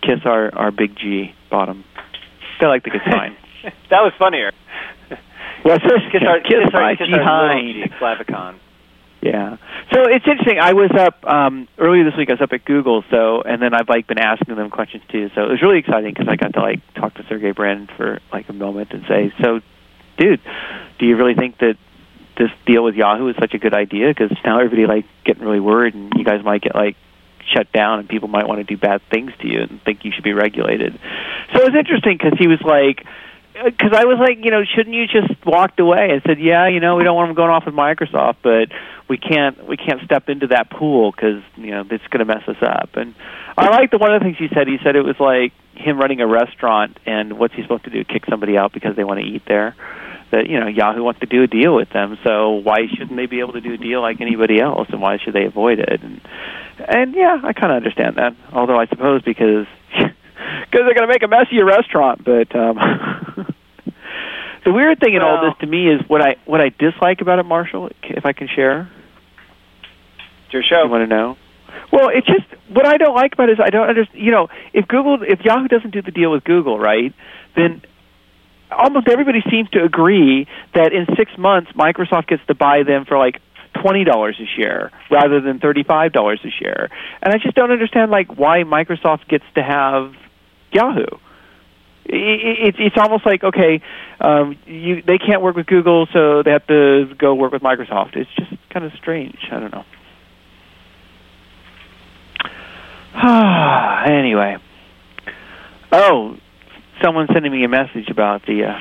kiss 0.02 0.20
our 0.24 0.54
our 0.54 0.70
big 0.70 0.96
G 0.96 1.34
bottom. 1.50 1.84
Still 2.56 2.68
like 2.68 2.84
the 2.84 2.90
good 2.90 3.02
sign. 3.04 3.36
that 3.90 4.02
was 4.02 4.12
funnier. 4.18 4.52
Well, 5.64 5.78
kiss, 5.78 5.92
kiss 6.10 6.22
our 6.26 6.40
kiss, 6.40 6.50
kiss 6.64 6.74
our, 6.74 6.96
kiss 6.96 7.08
our 7.10 7.60
G 7.60 7.84
Clavicon. 8.00 8.58
Yeah. 9.22 9.56
So 9.92 10.02
it's 10.08 10.26
interesting. 10.26 10.58
I 10.58 10.72
was 10.72 10.90
up 10.98 11.24
um, 11.24 11.68
earlier 11.78 12.02
this 12.02 12.14
week. 12.18 12.28
I 12.28 12.32
was 12.32 12.40
up 12.40 12.52
at 12.52 12.64
Google. 12.64 13.04
So 13.08 13.42
and 13.42 13.62
then 13.62 13.72
I've 13.72 13.88
like 13.88 14.08
been 14.08 14.18
asking 14.18 14.56
them 14.56 14.68
questions 14.68 15.04
too. 15.10 15.30
So 15.36 15.42
it 15.44 15.48
was 15.48 15.62
really 15.62 15.78
exciting 15.78 16.12
because 16.12 16.26
I 16.28 16.34
got 16.34 16.54
to 16.54 16.60
like 16.60 16.80
talk 16.94 17.14
to 17.14 17.24
Sergey 17.28 17.52
Brin 17.52 17.88
for 17.96 18.18
like 18.32 18.48
a 18.48 18.52
moment 18.52 18.90
and 18.90 19.04
say, 19.06 19.32
"So, 19.40 19.60
dude, 20.18 20.40
do 20.98 21.06
you 21.06 21.16
really 21.16 21.34
think 21.34 21.58
that 21.58 21.76
this 22.36 22.50
deal 22.66 22.82
with 22.82 22.96
Yahoo 22.96 23.28
is 23.28 23.36
such 23.38 23.54
a 23.54 23.58
good 23.58 23.74
idea? 23.74 24.08
Because 24.08 24.36
now 24.44 24.58
everybody 24.58 24.86
like 24.86 25.06
getting 25.24 25.44
really 25.44 25.60
worried, 25.60 25.94
and 25.94 26.12
you 26.16 26.24
guys 26.24 26.44
might 26.44 26.62
get 26.62 26.74
like 26.74 26.96
shut 27.46 27.70
down, 27.70 28.00
and 28.00 28.08
people 28.08 28.26
might 28.26 28.48
want 28.48 28.58
to 28.58 28.64
do 28.64 28.76
bad 28.76 29.02
things 29.08 29.30
to 29.40 29.46
you 29.46 29.60
and 29.60 29.80
think 29.84 30.04
you 30.04 30.10
should 30.10 30.24
be 30.24 30.32
regulated." 30.32 30.98
So 31.54 31.60
it 31.60 31.72
was 31.72 31.78
interesting 31.78 32.18
because 32.18 32.36
he 32.40 32.48
was 32.48 32.60
like 32.62 33.06
because 33.52 33.92
I 33.92 34.04
was 34.04 34.18
like, 34.18 34.44
you 34.44 34.50
know, 34.50 34.64
shouldn't 34.64 34.94
you 34.94 35.06
just 35.06 35.44
walked 35.44 35.78
away 35.78 36.08
and 36.10 36.22
said, 36.26 36.40
yeah, 36.40 36.68
you 36.68 36.80
know, 36.80 36.96
we 36.96 37.04
don't 37.04 37.16
want 37.16 37.28
them 37.28 37.36
going 37.36 37.50
off 37.50 37.66
with 37.66 37.74
Microsoft, 37.74 38.36
but 38.42 38.68
we 39.08 39.18
can't 39.18 39.68
we 39.68 39.76
can't 39.76 40.02
step 40.04 40.28
into 40.28 40.46
that 40.48 40.70
pool 40.70 41.10
because 41.10 41.42
you 41.56 41.70
know 41.70 41.84
it's 41.90 42.06
going 42.08 42.20
to 42.20 42.24
mess 42.24 42.48
us 42.48 42.56
up. 42.62 42.90
And 42.94 43.14
I 43.56 43.68
like 43.68 43.90
the 43.90 43.98
one 43.98 44.14
of 44.14 44.20
the 44.20 44.24
things 44.24 44.38
he 44.38 44.48
said. 44.48 44.68
He 44.68 44.78
said 44.82 44.96
it 44.96 45.02
was 45.02 45.20
like 45.20 45.52
him 45.74 45.98
running 45.98 46.20
a 46.20 46.26
restaurant, 46.26 46.98
and 47.04 47.38
what's 47.38 47.54
he 47.54 47.62
supposed 47.62 47.84
to 47.84 47.90
do? 47.90 48.04
Kick 48.04 48.24
somebody 48.28 48.56
out 48.56 48.72
because 48.72 48.96
they 48.96 49.04
want 49.04 49.20
to 49.20 49.26
eat 49.26 49.42
there? 49.46 49.76
That 50.30 50.48
you 50.48 50.58
know 50.58 50.66
Yahoo 50.66 51.02
wants 51.02 51.20
to 51.20 51.26
do 51.26 51.42
a 51.42 51.46
deal 51.46 51.74
with 51.74 51.90
them, 51.90 52.18
so 52.24 52.52
why 52.52 52.86
shouldn't 52.88 53.16
they 53.16 53.26
be 53.26 53.40
able 53.40 53.52
to 53.52 53.60
do 53.60 53.74
a 53.74 53.76
deal 53.76 54.00
like 54.00 54.20
anybody 54.22 54.60
else, 54.60 54.88
and 54.90 55.02
why 55.02 55.18
should 55.18 55.34
they 55.34 55.44
avoid 55.44 55.78
it? 55.78 56.02
And 56.02 56.20
and 56.78 57.14
yeah, 57.14 57.38
I 57.42 57.52
kind 57.52 57.70
of 57.70 57.76
understand 57.76 58.16
that. 58.16 58.34
Although 58.52 58.78
I 58.78 58.86
suppose 58.86 59.20
because 59.22 59.66
because 60.64 60.86
they're 60.86 60.94
going 60.94 61.06
to 61.06 61.12
make 61.12 61.22
a 61.22 61.28
mess 61.28 61.46
of 61.46 61.52
your 61.52 61.66
restaurant. 61.66 62.24
But 62.24 62.54
um, 62.54 62.76
the 64.64 64.72
weird 64.72 65.00
thing 65.00 65.14
in 65.14 65.22
well, 65.22 65.36
all 65.36 65.50
this 65.50 65.58
to 65.60 65.66
me 65.66 65.88
is 65.88 66.00
what 66.08 66.22
I 66.22 66.36
what 66.44 66.60
I 66.60 66.70
dislike 66.70 67.20
about 67.20 67.38
it, 67.38 67.44
Marshall. 67.44 67.90
If 68.02 68.24
I 68.26 68.32
can 68.32 68.48
share, 68.48 68.90
it's 70.44 70.52
your 70.52 70.62
show. 70.62 70.84
You 70.84 70.90
want 70.90 71.08
to 71.08 71.14
know? 71.14 71.36
Well, 71.92 72.08
it's 72.08 72.26
just 72.26 72.46
what 72.68 72.86
I 72.86 72.96
don't 72.96 73.14
like 73.14 73.34
about 73.34 73.48
it 73.48 73.52
is 73.52 73.58
I 73.62 73.70
don't 73.70 73.88
understand. 73.88 74.22
You 74.22 74.30
know, 74.30 74.48
if 74.72 74.88
Google, 74.88 75.18
if 75.22 75.40
Yahoo 75.44 75.68
doesn't 75.68 75.90
do 75.90 76.02
the 76.02 76.10
deal 76.10 76.30
with 76.30 76.44
Google, 76.44 76.78
right, 76.78 77.12
then 77.54 77.82
almost 78.70 79.08
everybody 79.08 79.40
seems 79.50 79.68
to 79.70 79.84
agree 79.84 80.46
that 80.74 80.92
in 80.92 81.06
six 81.16 81.36
months 81.36 81.70
Microsoft 81.72 82.28
gets 82.28 82.44
to 82.46 82.54
buy 82.54 82.82
them 82.82 83.04
for 83.04 83.18
like 83.18 83.40
twenty 83.82 84.04
dollars 84.04 84.40
a 84.40 84.46
share 84.60 84.90
rather 85.10 85.40
than 85.40 85.58
thirty 85.58 85.82
five 85.82 86.12
dollars 86.12 86.40
a 86.44 86.50
share. 86.50 86.88
And 87.22 87.34
I 87.34 87.38
just 87.38 87.54
don't 87.54 87.70
understand 87.70 88.10
like 88.10 88.36
why 88.36 88.64
Microsoft 88.64 89.28
gets 89.28 89.44
to 89.54 89.62
have 89.62 90.14
Yahoo. 90.72 91.18
It, 92.04 92.74
it, 92.74 92.74
it's 92.78 92.96
almost 92.98 93.24
like 93.24 93.44
okay, 93.44 93.80
um, 94.20 94.58
you 94.66 95.02
they 95.02 95.18
can't 95.18 95.40
work 95.40 95.54
with 95.54 95.66
Google, 95.66 96.06
so 96.12 96.42
they 96.42 96.50
have 96.50 96.66
to 96.66 97.14
go 97.16 97.34
work 97.34 97.52
with 97.52 97.62
Microsoft. 97.62 98.16
It's 98.16 98.30
just 98.36 98.50
kind 98.70 98.84
of 98.84 98.92
strange. 98.94 99.38
I 99.50 99.60
don't 99.60 99.72
know. 99.72 99.84
anyway, 104.18 104.56
oh, 105.92 106.36
someone's 107.02 107.30
sending 107.32 107.52
me 107.52 107.62
a 107.64 107.68
message 107.68 108.08
about 108.08 108.44
the 108.46 108.64
uh, 108.64 108.78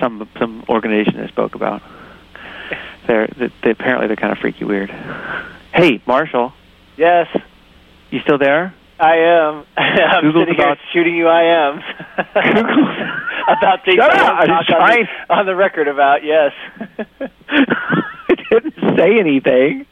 some 0.00 0.28
some 0.38 0.64
organization 0.68 1.18
I 1.20 1.28
spoke 1.28 1.56
about. 1.56 1.82
They're 3.06 3.26
they, 3.62 3.70
apparently 3.70 4.06
they're 4.06 4.16
kind 4.16 4.32
of 4.32 4.38
freaky 4.38 4.64
weird. 4.64 4.90
Hey, 5.72 6.00
Marshall. 6.06 6.52
Yes. 6.96 7.26
You 8.10 8.20
still 8.20 8.38
there? 8.38 8.74
I 9.00 9.16
am. 9.16 9.64
I'm 9.76 10.22
Google's 10.24 10.42
sitting 10.46 10.54
about- 10.54 10.78
here 10.78 10.86
shooting 10.92 11.16
you. 11.16 11.26
I 11.28 11.42
am. 11.42 11.78
about 13.48 13.84
things 13.84 13.96
Shut 13.96 14.10
I 14.14 14.20
up! 14.20 14.38
won't 14.38 14.50
I 14.50 14.58
was 14.58 14.68
on, 14.70 15.06
the, 15.28 15.34
on 15.34 15.46
the 15.46 15.56
record 15.56 15.88
about. 15.88 16.22
Yes. 16.24 16.52
I 17.50 18.34
didn't 18.50 18.74
say 18.96 19.18
anything. 19.18 19.86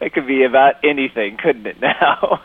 it 0.00 0.12
could 0.12 0.26
be 0.26 0.42
about 0.44 0.74
anything, 0.84 1.36
couldn't 1.36 1.66
it? 1.66 1.80
Now. 1.80 2.40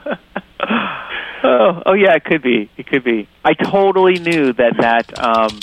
oh, 1.44 1.82
oh 1.86 1.94
yeah, 1.94 2.13
it 2.16 2.24
could 2.26 2.42
be. 2.44 2.70
It 2.78 2.88
could 2.88 3.04
be. 3.04 3.28
I 3.44 3.54
totally 3.54 4.20
knew 4.20 4.54
that 4.54 4.78
that. 4.78 5.20
Um, 5.24 5.60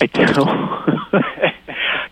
I 0.00 0.06
to- 0.06 1.54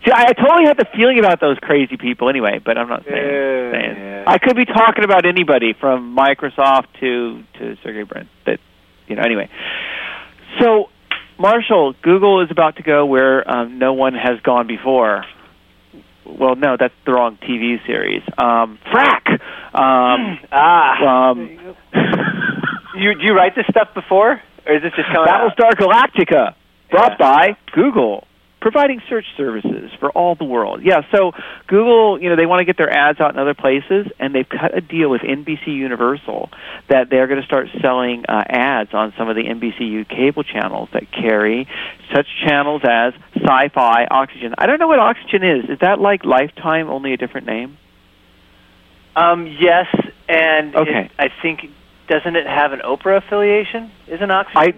See, 0.05 0.13
I, 0.13 0.27
I 0.29 0.33
totally 0.33 0.67
had 0.67 0.77
the 0.77 0.87
feeling 0.95 1.19
about 1.19 1.41
those 1.41 1.59
crazy 1.61 1.97
people 1.97 2.29
anyway, 2.29 2.61
but 2.65 2.77
I'm 2.77 2.89
not 2.89 3.05
saying. 3.05 3.17
Yeah, 3.17 3.71
saying. 3.73 3.97
yeah. 3.97 4.25
I 4.27 4.39
could 4.39 4.57
be 4.57 4.65
talking 4.67 5.05
about 5.05 5.25
anybody 5.27 5.73
from 5.79 6.15
Microsoft 6.17 6.87
to 7.01 7.43
to 7.59 7.77
Sergey 7.83 8.03
Brin. 8.03 8.29
That 8.47 8.59
you 9.09 9.17
know. 9.17 9.23
Anyway, 9.23 9.49
so 10.61 10.91
Marshall, 11.39 11.95
Google 12.03 12.43
is 12.43 12.51
about 12.51 12.77
to 12.77 12.83
go 12.83 13.07
where 13.07 13.49
um, 13.51 13.79
no 13.79 13.93
one 13.95 14.15
has 14.15 14.41
gone 14.41 14.67
before. 14.67 15.25
Well, 16.27 16.57
no, 16.57 16.77
that's 16.79 16.95
the 17.05 17.13
wrong 17.13 17.37
TV 17.43 17.85
series. 17.87 18.23
Um, 18.39 18.79
Frak. 18.93 19.29
Um, 19.75 20.39
ah. 20.53 21.31
um, 21.31 21.59
you 22.97 23.15
do 23.15 23.25
you 23.25 23.35
write 23.35 23.55
this 23.55 23.67
stuff 23.71 23.89
before, 23.95 24.41
or 24.67 24.75
is 24.75 24.83
this 24.83 24.93
just 24.97 25.09
coming 25.13 25.29
out? 25.29 25.57
Battlestar 25.57 25.73
Galactica, 25.73 26.55
brought 26.91 27.13
Yeah. 27.13 27.17
by 27.19 27.57
Google, 27.73 28.27
providing 28.65 29.03
search 29.11 29.27
services 29.37 29.91
for 30.01 30.11
all 30.13 30.37
the 30.37 30.45
world. 30.45 30.81
Yeah, 30.83 31.03
so 31.15 31.33
Google, 31.67 32.19
you 32.19 32.31
know, 32.31 32.37
they 32.37 32.47
want 32.47 32.61
to 32.61 32.65
get 32.65 32.79
their 32.79 32.91
ads 32.91 33.21
out 33.21 33.35
in 33.35 33.39
other 33.39 33.53
places, 33.53 34.07
and 34.19 34.35
they've 34.35 34.49
cut 34.49 34.75
a 34.75 34.81
deal 34.81 35.11
with 35.11 35.21
NBC 35.21 35.67
Universal 35.67 36.49
that 36.89 37.11
they're 37.11 37.27
going 37.27 37.43
to 37.43 37.47
start 37.47 37.69
selling 37.83 38.25
uh, 38.27 38.43
ads 38.49 38.95
on 38.95 39.13
some 39.19 39.29
of 39.29 39.37
the 39.37 39.43
NBCU 39.43 40.09
cable 40.09 40.45
channels 40.45 40.89
that 40.95 41.13
carry 41.13 41.69
such 42.11 42.27
channels 42.43 42.81
as 42.89 43.13
Sci-Fi, 43.37 44.07
Oxygen. 44.11 44.55
I 44.57 44.65
don't 44.65 44.81
know 44.81 44.89
what 44.89 44.99
Oxygen 44.99 45.45
is. 45.45 45.69
Is 45.69 45.81
that 45.81 46.01
like 46.01 46.25
Lifetime, 46.25 46.89
only 46.89 47.13
a 47.13 47.19
different 47.19 47.47
name? 47.47 47.77
Um, 49.15 49.47
yes, 49.47 49.95
and 50.27 50.75
Okay. 50.75 51.05
it, 51.05 51.11
I 51.19 51.29
think 51.43 51.69
doesn't 52.09 52.35
it 52.35 52.47
have 52.47 52.73
an 52.73 52.81
Oprah 52.81 53.19
affiliation? 53.19 53.91
Isn't 54.09 54.31
Oxygen? 54.31 54.57
I 54.59 54.75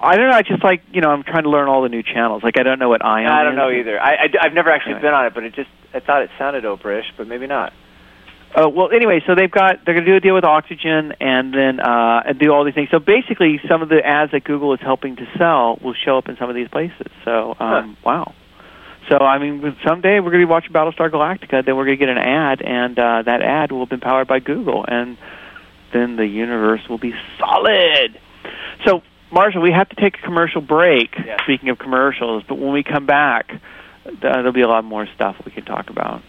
I 0.00 0.16
don't 0.16 0.28
know. 0.30 0.36
I 0.36 0.42
just 0.42 0.62
like 0.62 0.82
you 0.92 1.00
know 1.00 1.10
I'm 1.10 1.22
trying 1.22 1.44
to 1.44 1.50
learn 1.50 1.68
all 1.68 1.82
the 1.82 1.88
new 1.88 2.02
channels. 2.02 2.42
Like 2.42 2.58
I 2.58 2.62
don't 2.62 2.78
know 2.78 2.88
what 2.88 3.04
Ion. 3.04 3.26
I 3.26 3.42
don't 3.44 3.52
is. 3.54 3.56
know 3.56 3.70
either. 3.70 4.00
I, 4.00 4.28
I 4.40 4.44
have 4.44 4.52
never 4.52 4.70
actually 4.70 4.92
Anyway. 4.94 5.08
been 5.08 5.14
on 5.14 5.26
it, 5.26 5.34
but 5.34 5.44
it 5.44 5.54
just 5.54 5.70
I 5.92 6.00
thought 6.00 6.22
it 6.22 6.30
sounded 6.38 6.64
Oprah-ish, 6.64 7.12
but 7.16 7.26
maybe 7.26 7.46
not. 7.46 7.72
Uh, 8.54 8.68
well, 8.68 8.90
anyway, 8.92 9.20
so 9.26 9.34
they've 9.34 9.50
got 9.50 9.84
they're 9.84 9.94
going 9.94 10.04
to 10.04 10.10
do 10.12 10.16
a 10.16 10.20
deal 10.20 10.34
with 10.34 10.44
Oxygen 10.44 11.12
and 11.20 11.52
then 11.52 11.80
uh, 11.80 12.22
and 12.26 12.38
do 12.38 12.52
all 12.52 12.64
these 12.64 12.74
things. 12.74 12.88
So 12.90 13.00
basically, 13.00 13.60
some 13.68 13.82
of 13.82 13.88
the 13.88 14.04
ads 14.04 14.30
that 14.32 14.44
Google 14.44 14.74
is 14.74 14.80
helping 14.80 15.16
to 15.16 15.26
sell 15.36 15.78
will 15.82 15.94
show 15.94 16.18
up 16.18 16.28
in 16.28 16.36
some 16.36 16.48
of 16.48 16.54
these 16.54 16.68
places. 16.68 17.08
So 17.24 17.56
um, 17.58 17.96
wow. 18.04 18.32
So 19.10 19.18
I 19.18 19.38
mean, 19.38 19.76
someday 19.86 20.20
we're 20.20 20.30
going 20.30 20.40
to 20.40 20.46
be 20.46 20.50
watching 20.50 20.72
Battlestar 20.72 21.10
Galactica. 21.10 21.64
Then 21.66 21.76
we're 21.76 21.84
going 21.84 21.98
to 21.98 22.06
get 22.06 22.08
an 22.08 22.18
ad, 22.18 22.62
and 22.62 22.96
uh, 22.98 23.22
that 23.22 23.42
ad 23.42 23.72
will 23.72 23.80
have 23.80 23.90
been 23.90 24.00
powered 24.00 24.28
by 24.28 24.38
Google, 24.38 24.84
and 24.86 25.18
then 25.92 26.16
the 26.16 26.26
universe 26.26 26.80
will 26.88 26.98
be 26.98 27.12
solid. 27.38 28.18
So, 28.86 29.02
Marshall, 29.34 29.62
we 29.62 29.72
have 29.72 29.88
to 29.88 29.96
take 29.96 30.18
a 30.18 30.22
commercial 30.22 30.60
break. 30.60 31.10
Yes. 31.18 31.40
Speaking 31.42 31.68
of 31.68 31.78
commercials, 31.78 32.44
but 32.48 32.56
when 32.56 32.72
we 32.72 32.84
come 32.84 33.04
back, 33.04 33.52
there'll 34.22 34.52
be 34.52 34.62
a 34.62 34.68
lot 34.68 34.84
more 34.84 35.06
stuff 35.14 35.36
we 35.44 35.50
can 35.50 35.64
talk 35.64 35.90
about. 35.90 36.22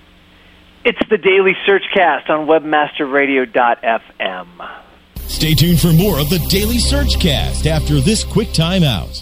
It's 0.83 0.99
the 1.09 1.17
Daily 1.17 1.55
Searchcast 1.67 2.29
on 2.29 2.47
WebmasterRadio.fm. 2.47 4.47
Stay 5.27 5.53
tuned 5.53 5.79
for 5.79 5.93
more 5.93 6.19
of 6.19 6.29
the 6.29 6.39
Daily 6.49 6.79
Search 6.79 7.19
Cast 7.19 7.67
after 7.67 7.99
this 7.99 8.23
quick 8.23 8.49
timeout. 8.49 9.21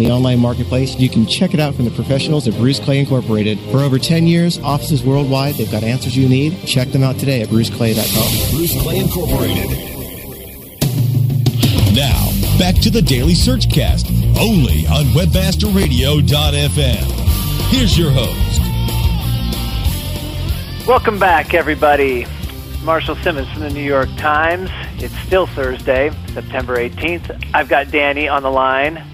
the 0.00 0.10
online 0.10 0.40
marketplace. 0.40 0.96
You 0.96 1.08
can 1.08 1.26
check 1.26 1.54
it 1.54 1.60
out 1.60 1.74
from 1.74 1.84
the 1.84 1.90
professionals 1.92 2.48
at 2.48 2.54
Bruce 2.54 2.80
Clay 2.80 2.98
Incorporated. 2.98 3.58
For 3.70 3.78
over 3.78 3.98
10 3.98 4.26
years, 4.26 4.58
offices 4.58 5.04
worldwide, 5.04 5.54
they've 5.54 5.70
got 5.70 5.82
answers 5.82 6.16
you 6.16 6.28
need. 6.28 6.66
Check 6.66 6.88
them 6.88 7.02
out 7.02 7.18
today 7.18 7.42
at 7.42 7.48
bruceclay.com. 7.48 8.56
Bruce 8.56 8.82
Clay 8.82 8.98
Incorporated. 8.98 9.70
Now, 11.94 12.30
back 12.58 12.76
to 12.82 12.90
the 12.90 13.02
Daily 13.02 13.34
Search 13.34 13.70
Cast, 13.70 14.06
only 14.38 14.86
on 14.86 15.04
WebmasterRadio.fm. 15.14 17.70
Here's 17.70 17.98
your 17.98 18.10
host. 18.10 18.60
Welcome 20.86 21.18
back, 21.18 21.54
everybody. 21.54 22.26
Marshall 22.82 23.16
Simmonds 23.16 23.50
from 23.52 23.62
the 23.62 23.70
New 23.70 23.82
York 23.82 24.08
Times. 24.16 24.70
It's 25.02 25.16
still 25.20 25.46
Thursday, 25.46 26.10
September 26.32 26.76
18th. 26.76 27.44
I've 27.52 27.68
got 27.68 27.90
Danny 27.90 28.28
on 28.28 28.42
the 28.42 28.50
line. 28.50 29.04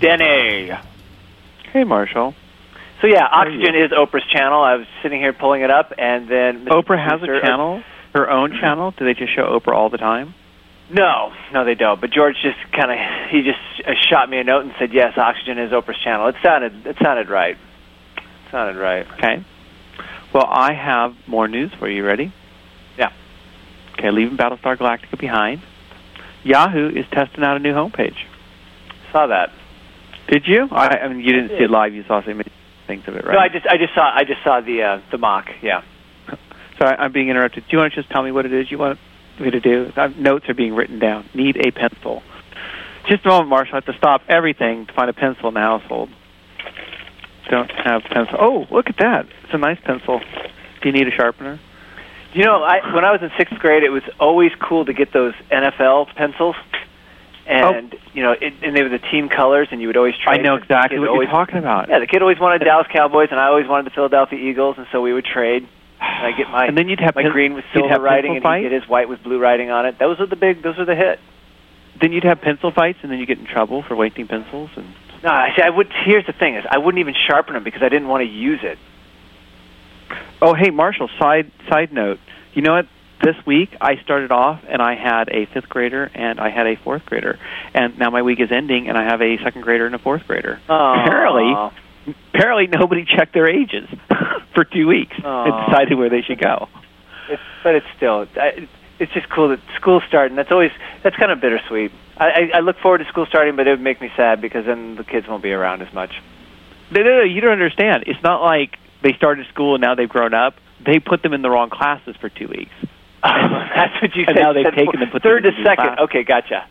Danny. 0.00 0.70
Hey, 1.72 1.84
Marshall. 1.84 2.34
So 3.00 3.06
yeah. 3.06 3.26
Oxygen 3.30 3.74
is 3.74 3.90
Oprah's 3.90 4.24
channel. 4.32 4.62
I 4.62 4.76
was 4.76 4.86
sitting 5.02 5.20
here 5.20 5.32
pulling 5.32 5.62
it 5.62 5.70
up, 5.70 5.92
and 5.98 6.28
then 6.28 6.64
Mr. 6.64 6.82
Oprah 6.82 6.98
has 6.98 7.20
Producer- 7.20 7.34
a 7.34 7.40
channel, 7.42 7.82
her 8.14 8.30
own 8.30 8.52
channel. 8.60 8.92
Do 8.92 9.04
they 9.04 9.14
just 9.14 9.34
show 9.34 9.58
Oprah 9.58 9.74
all 9.74 9.90
the 9.90 9.98
time? 9.98 10.34
No, 10.90 11.32
no, 11.52 11.64
they 11.64 11.74
don't. 11.74 12.00
But 12.00 12.10
George 12.10 12.36
just 12.42 12.58
kind 12.72 12.90
of 12.92 13.30
he 13.30 13.42
just 13.42 13.58
uh, 13.86 13.92
shot 14.08 14.28
me 14.28 14.38
a 14.38 14.44
note 14.44 14.64
and 14.64 14.74
said, 14.78 14.92
"Yes, 14.92 15.16
Oxygen 15.16 15.58
is 15.58 15.72
Oprah's 15.72 15.98
channel." 16.02 16.28
It 16.28 16.36
sounded 16.42 16.86
it 16.86 16.96
sounded 17.02 17.28
right. 17.28 17.56
It 18.16 18.50
sounded 18.50 18.78
right. 18.80 19.06
Okay. 19.14 19.44
Well, 20.32 20.46
I 20.48 20.72
have 20.74 21.14
more 21.26 21.48
news 21.48 21.72
for 21.78 21.88
you. 21.88 22.04
Ready? 22.04 22.32
Yeah. 22.98 23.12
Okay, 23.94 24.10
leaving 24.10 24.36
Battlestar 24.36 24.76
Galactica 24.76 25.18
behind. 25.18 25.62
Yahoo 26.42 26.88
is 26.90 27.06
testing 27.12 27.42
out 27.44 27.56
a 27.56 27.60
new 27.60 27.72
homepage. 27.72 28.16
Saw 29.12 29.28
that. 29.28 29.50
Did 30.28 30.46
you? 30.46 30.68
I, 30.70 30.98
I 30.98 31.08
mean, 31.08 31.20
you 31.20 31.32
didn't 31.32 31.50
see 31.50 31.64
it 31.64 31.70
live. 31.70 31.94
You 31.94 32.04
saw 32.04 32.22
so 32.22 32.32
many 32.32 32.50
things 32.86 33.04
of 33.06 33.16
it, 33.16 33.24
right? 33.24 33.34
No, 33.34 33.38
I 33.38 33.48
just 33.48 33.66
I 33.66 33.76
just 33.76 33.94
saw 33.94 34.10
I 34.14 34.24
just 34.24 34.42
saw 34.42 34.60
the 34.60 34.82
uh, 34.82 35.00
the 35.10 35.18
mock. 35.18 35.46
Yeah. 35.62 35.82
So 36.76 36.84
I, 36.86 37.04
I'm 37.04 37.12
being 37.12 37.28
interrupted. 37.28 37.62
Do 37.62 37.68
you 37.70 37.78
want 37.78 37.92
to 37.92 38.02
just 38.02 38.10
tell 38.10 38.24
me 38.24 38.32
what 38.32 38.46
it 38.46 38.52
is 38.52 38.68
you 38.68 38.78
want 38.78 38.98
me 39.38 39.48
to 39.48 39.60
do? 39.60 39.92
i 39.94 40.08
notes 40.08 40.48
are 40.48 40.54
being 40.54 40.74
written 40.74 40.98
down. 40.98 41.24
Need 41.32 41.56
a 41.64 41.70
pencil. 41.70 42.20
Just 43.06 43.24
a 43.24 43.28
moment, 43.28 43.48
Marshall. 43.48 43.74
I 43.74 43.76
have 43.76 43.84
to 43.84 43.96
stop 43.96 44.22
everything 44.28 44.86
to 44.86 44.92
find 44.92 45.08
a 45.08 45.12
pencil 45.12 45.46
in 45.46 45.54
the 45.54 45.60
household. 45.60 46.08
Don't 47.48 47.70
have 47.70 48.02
pencil. 48.02 48.36
Oh, 48.40 48.66
look 48.72 48.88
at 48.88 48.96
that. 48.98 49.26
It's 49.44 49.54
a 49.54 49.58
nice 49.58 49.78
pencil. 49.84 50.18
Do 50.82 50.88
you 50.88 50.92
need 50.92 51.06
a 51.06 51.12
sharpener? 51.12 51.60
You 52.32 52.44
know, 52.44 52.64
I 52.64 52.92
when 52.92 53.04
I 53.04 53.12
was 53.12 53.22
in 53.22 53.30
sixth 53.38 53.54
grade, 53.60 53.84
it 53.84 53.90
was 53.90 54.02
always 54.18 54.50
cool 54.60 54.84
to 54.86 54.92
get 54.92 55.12
those 55.12 55.34
NFL 55.52 56.12
pencils, 56.16 56.56
Oh. 57.46 57.74
and 57.74 57.94
you 58.14 58.22
know, 58.22 58.32
it, 58.32 58.54
and 58.62 58.74
they 58.74 58.82
were 58.82 58.88
the 58.88 58.98
team 58.98 59.28
colors, 59.28 59.68
and 59.70 59.80
you 59.80 59.86
would 59.88 59.96
always 59.96 60.14
trade. 60.16 60.40
I 60.40 60.42
know 60.42 60.54
exactly 60.56 60.98
what 60.98 61.08
always, 61.10 61.26
you're 61.26 61.32
talking 61.32 61.58
about. 61.58 61.88
Yeah, 61.88 61.98
the 61.98 62.06
kid 62.06 62.22
always 62.22 62.38
wanted 62.38 62.64
Dallas 62.64 62.86
Cowboys, 62.90 63.28
and 63.30 63.38
I 63.38 63.48
always 63.48 63.68
wanted 63.68 63.86
the 63.86 63.90
Philadelphia 63.90 64.38
Eagles, 64.38 64.76
and 64.78 64.86
so 64.90 65.02
we 65.02 65.12
would 65.12 65.26
trade. 65.26 65.68
And 66.00 66.26
I 66.26 66.36
get 66.36 66.48
my 66.50 66.66
and 66.66 66.76
then 66.76 66.88
you'd 66.88 67.00
have 67.00 67.14
my 67.14 67.22
pen- 67.22 67.32
green 67.32 67.54
with 67.54 67.64
silver 67.72 68.00
writing, 68.00 68.36
and 68.36 68.44
he'd 68.44 68.62
get 68.62 68.72
his 68.72 68.88
white 68.88 69.08
with 69.08 69.22
blue 69.22 69.38
writing 69.38 69.70
on 69.70 69.84
it. 69.86 69.98
Those 69.98 70.20
are 70.20 70.26
the 70.26 70.36
big. 70.36 70.62
Those 70.62 70.78
are 70.78 70.84
the 70.86 70.94
hit. 70.94 71.20
Then 72.00 72.12
you'd 72.12 72.24
have 72.24 72.40
pencil 72.40 72.70
fights, 72.70 72.98
and 73.02 73.12
then 73.12 73.18
you 73.18 73.26
get 73.26 73.38
in 73.38 73.46
trouble 73.46 73.82
for 73.82 73.94
wasting 73.94 74.26
pencils. 74.26 74.70
And 74.76 74.86
No, 75.22 75.30
I 75.30 75.54
see. 75.54 75.62
I 75.62 75.70
would. 75.70 75.92
Here's 76.04 76.26
the 76.26 76.32
thing: 76.32 76.54
is 76.56 76.64
I 76.70 76.78
wouldn't 76.78 77.00
even 77.00 77.14
sharpen 77.14 77.54
them 77.54 77.62
because 77.62 77.82
I 77.82 77.88
didn't 77.90 78.08
want 78.08 78.22
to 78.22 78.30
use 78.30 78.60
it. 78.62 78.78
oh, 80.40 80.54
hey, 80.54 80.70
Marshall. 80.70 81.08
Side 81.18 81.50
side 81.68 81.92
note. 81.92 82.20
You 82.54 82.62
know 82.62 82.74
what? 82.74 82.86
This 83.22 83.36
week 83.46 83.70
I 83.80 83.96
started 84.02 84.32
off 84.32 84.62
and 84.68 84.82
I 84.82 84.94
had 84.94 85.28
a 85.28 85.46
fifth 85.46 85.68
grader 85.68 86.10
and 86.14 86.40
I 86.40 86.50
had 86.50 86.66
a 86.66 86.76
fourth 86.76 87.04
grader, 87.06 87.38
and 87.74 87.98
now 87.98 88.10
my 88.10 88.22
week 88.22 88.40
is 88.40 88.50
ending 88.50 88.88
and 88.88 88.96
I 88.98 89.04
have 89.04 89.20
a 89.20 89.36
second 89.42 89.62
grader 89.62 89.86
and 89.86 89.94
a 89.94 89.98
fourth 89.98 90.26
grader. 90.26 90.60
Aww. 90.68 91.04
Apparently, 91.04 92.14
apparently 92.34 92.66
nobody 92.66 93.04
checked 93.04 93.34
their 93.34 93.48
ages 93.48 93.88
for 94.54 94.64
two 94.64 94.86
weeks 94.86 95.16
Aww. 95.16 95.46
and 95.46 95.70
decided 95.70 95.98
where 95.98 96.10
they 96.10 96.22
should 96.22 96.40
go. 96.40 96.68
It's, 97.28 97.42
but 97.62 97.74
it's 97.76 97.86
still, 97.96 98.26
it's 98.98 99.12
just 99.12 99.28
cool 99.30 99.48
that 99.50 99.60
school's 99.76 100.02
starting. 100.08 100.36
That's 100.36 100.52
always, 100.52 100.72
that's 101.02 101.16
kind 101.16 101.32
of 101.32 101.40
bittersweet. 101.40 101.92
I, 102.16 102.26
I, 102.26 102.50
I 102.56 102.60
look 102.60 102.78
forward 102.78 102.98
to 102.98 103.06
school 103.06 103.26
starting, 103.26 103.56
but 103.56 103.66
it 103.66 103.70
would 103.70 103.80
make 103.80 104.00
me 104.00 104.10
sad 104.16 104.40
because 104.40 104.66
then 104.66 104.96
the 104.96 105.04
kids 105.04 105.26
won't 105.26 105.42
be 105.42 105.52
around 105.52 105.82
as 105.82 105.92
much. 105.92 106.12
No, 106.90 107.02
no, 107.02 107.18
no, 107.18 107.24
you 107.24 107.40
don't 107.40 107.52
understand. 107.52 108.04
It's 108.06 108.22
not 108.22 108.42
like 108.42 108.76
they 109.02 109.14
started 109.14 109.46
school 109.48 109.74
and 109.74 109.82
now 109.82 109.94
they've 109.94 110.08
grown 110.08 110.34
up. 110.34 110.54
They 110.84 110.98
put 110.98 111.22
them 111.22 111.32
in 111.32 111.42
the 111.42 111.50
wrong 111.50 111.70
classes 111.70 112.14
for 112.20 112.28
two 112.28 112.46
weeks. 112.48 112.72
that's 113.74 114.00
what 114.02 114.14
you 114.14 114.24
And 114.28 114.36
said. 114.36 114.42
now 114.42 114.52
they've 114.52 114.64
said 114.66 114.74
taken 114.74 115.00
them, 115.00 115.10
put 115.10 115.22
third 115.22 115.44
them 115.44 115.52
to 115.52 115.58
in 115.58 115.64
the 115.64 115.70
new 115.70 115.76
second. 115.76 115.96
class. 115.96 115.98
Okay, 116.04 116.22
gotcha. 116.24 116.66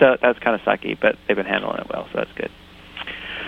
So 0.00 0.16
that's 0.20 0.38
kind 0.40 0.54
of 0.54 0.60
sucky, 0.62 0.98
but 1.00 1.16
they've 1.26 1.36
been 1.36 1.46
handling 1.46 1.78
it 1.80 1.86
well, 1.92 2.06
so 2.12 2.18
that's 2.18 2.32
good. 2.32 2.50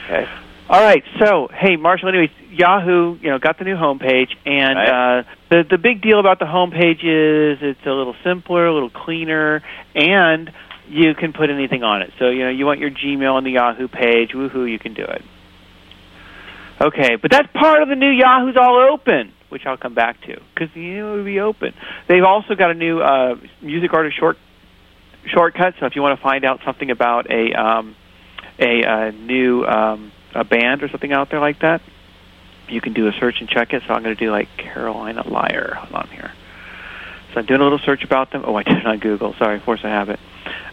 Okay. 0.06 0.28
All 0.68 0.80
right, 0.80 1.02
so 1.18 1.48
hey, 1.52 1.74
Marshall. 1.76 2.08
Anyways, 2.10 2.30
Yahoo, 2.50 3.18
you 3.20 3.30
know, 3.30 3.38
got 3.40 3.58
the 3.58 3.64
new 3.64 3.74
homepage, 3.76 4.28
and 4.46 4.76
Right. 4.78 5.18
uh, 5.18 5.22
the 5.50 5.64
the 5.68 5.78
big 5.78 6.00
deal 6.00 6.20
about 6.20 6.38
the 6.38 6.44
homepage 6.44 7.02
is 7.02 7.58
it's 7.60 7.84
a 7.84 7.90
little 7.90 8.14
simpler, 8.22 8.66
a 8.66 8.72
little 8.72 8.90
cleaner, 8.90 9.62
and 9.96 10.52
you 10.88 11.14
can 11.14 11.32
put 11.32 11.50
anything 11.50 11.82
on 11.82 12.02
it. 12.02 12.12
So 12.20 12.28
you 12.28 12.44
know, 12.44 12.50
you 12.50 12.66
want 12.66 12.78
your 12.78 12.90
Gmail 12.90 13.32
on 13.34 13.42
the 13.44 13.50
Yahoo 13.52 13.88
page, 13.88 14.30
woohoo, 14.32 14.70
you 14.70 14.78
can 14.78 14.94
do 14.94 15.02
it. 15.02 15.22
Okay, 16.80 17.16
but 17.16 17.30
that's 17.30 17.48
part 17.52 17.82
of 17.82 17.88
the 17.88 17.96
new 17.96 18.10
Yahoo's 18.10 18.56
All 18.56 18.90
Open, 18.92 19.32
which 19.50 19.66
I'll 19.66 19.76
come 19.76 19.94
back 19.94 20.20
to 20.22 20.40
because 20.54 20.74
you 20.74 20.98
know 20.98 21.12
it'll 21.12 21.24
be 21.24 21.40
open. 21.40 21.74
They've 22.08 22.24
also 22.24 22.54
got 22.54 22.70
a 22.70 22.74
new 22.74 23.00
uh, 23.00 23.36
music 23.60 23.92
artist 23.92 24.18
short 24.18 24.38
shortcut. 25.26 25.74
So 25.80 25.86
if 25.86 25.96
you 25.96 26.02
want 26.02 26.18
to 26.18 26.22
find 26.22 26.44
out 26.44 26.60
something 26.64 26.90
about 26.90 27.30
a 27.30 27.52
um, 27.52 27.96
a 28.58 29.12
new 29.12 29.64
um, 29.64 30.12
a 30.34 30.44
band 30.44 30.82
or 30.82 30.88
something 30.88 31.12
out 31.12 31.30
there 31.30 31.40
like 31.40 31.60
that, 31.60 31.82
you 32.68 32.80
can 32.80 32.92
do 32.92 33.08
a 33.08 33.12
search 33.12 33.36
and 33.40 33.48
check 33.48 33.72
it. 33.72 33.82
So 33.86 33.94
I'm 33.94 34.02
going 34.02 34.16
to 34.16 34.24
do 34.24 34.30
like 34.30 34.48
Carolina 34.56 35.26
Liar. 35.28 35.74
Hold 35.74 35.94
on 35.94 36.08
here. 36.08 36.32
So 37.32 37.40
I'm 37.40 37.46
doing 37.46 37.60
a 37.60 37.64
little 37.64 37.78
search 37.78 38.02
about 38.02 38.32
them. 38.32 38.42
Oh, 38.44 38.56
I 38.56 38.64
did 38.64 38.78
it 38.78 38.86
on 38.86 38.98
Google. 38.98 39.34
Sorry, 39.38 39.56
of 39.56 39.64
course 39.64 39.80
I 39.84 39.88
have 39.88 40.08
it. 40.08 40.18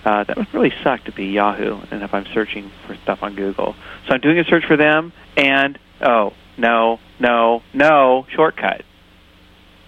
Uh, 0.03 0.23
that 0.23 0.37
would 0.37 0.51
really 0.53 0.73
suck 0.83 1.03
to 1.03 1.11
be 1.11 1.25
Yahoo, 1.25 1.79
and 1.91 2.01
if 2.01 2.13
I'm 2.13 2.25
searching 2.33 2.71
for 2.85 2.95
stuff 2.95 3.19
on 3.21 3.35
Google. 3.35 3.75
So 4.07 4.13
I'm 4.13 4.21
doing 4.21 4.39
a 4.39 4.43
search 4.45 4.65
for 4.65 4.77
them, 4.77 5.13
and 5.35 5.77
oh 6.01 6.33
no, 6.57 6.99
no, 7.19 7.61
no, 7.73 8.25
shortcut. 8.35 8.83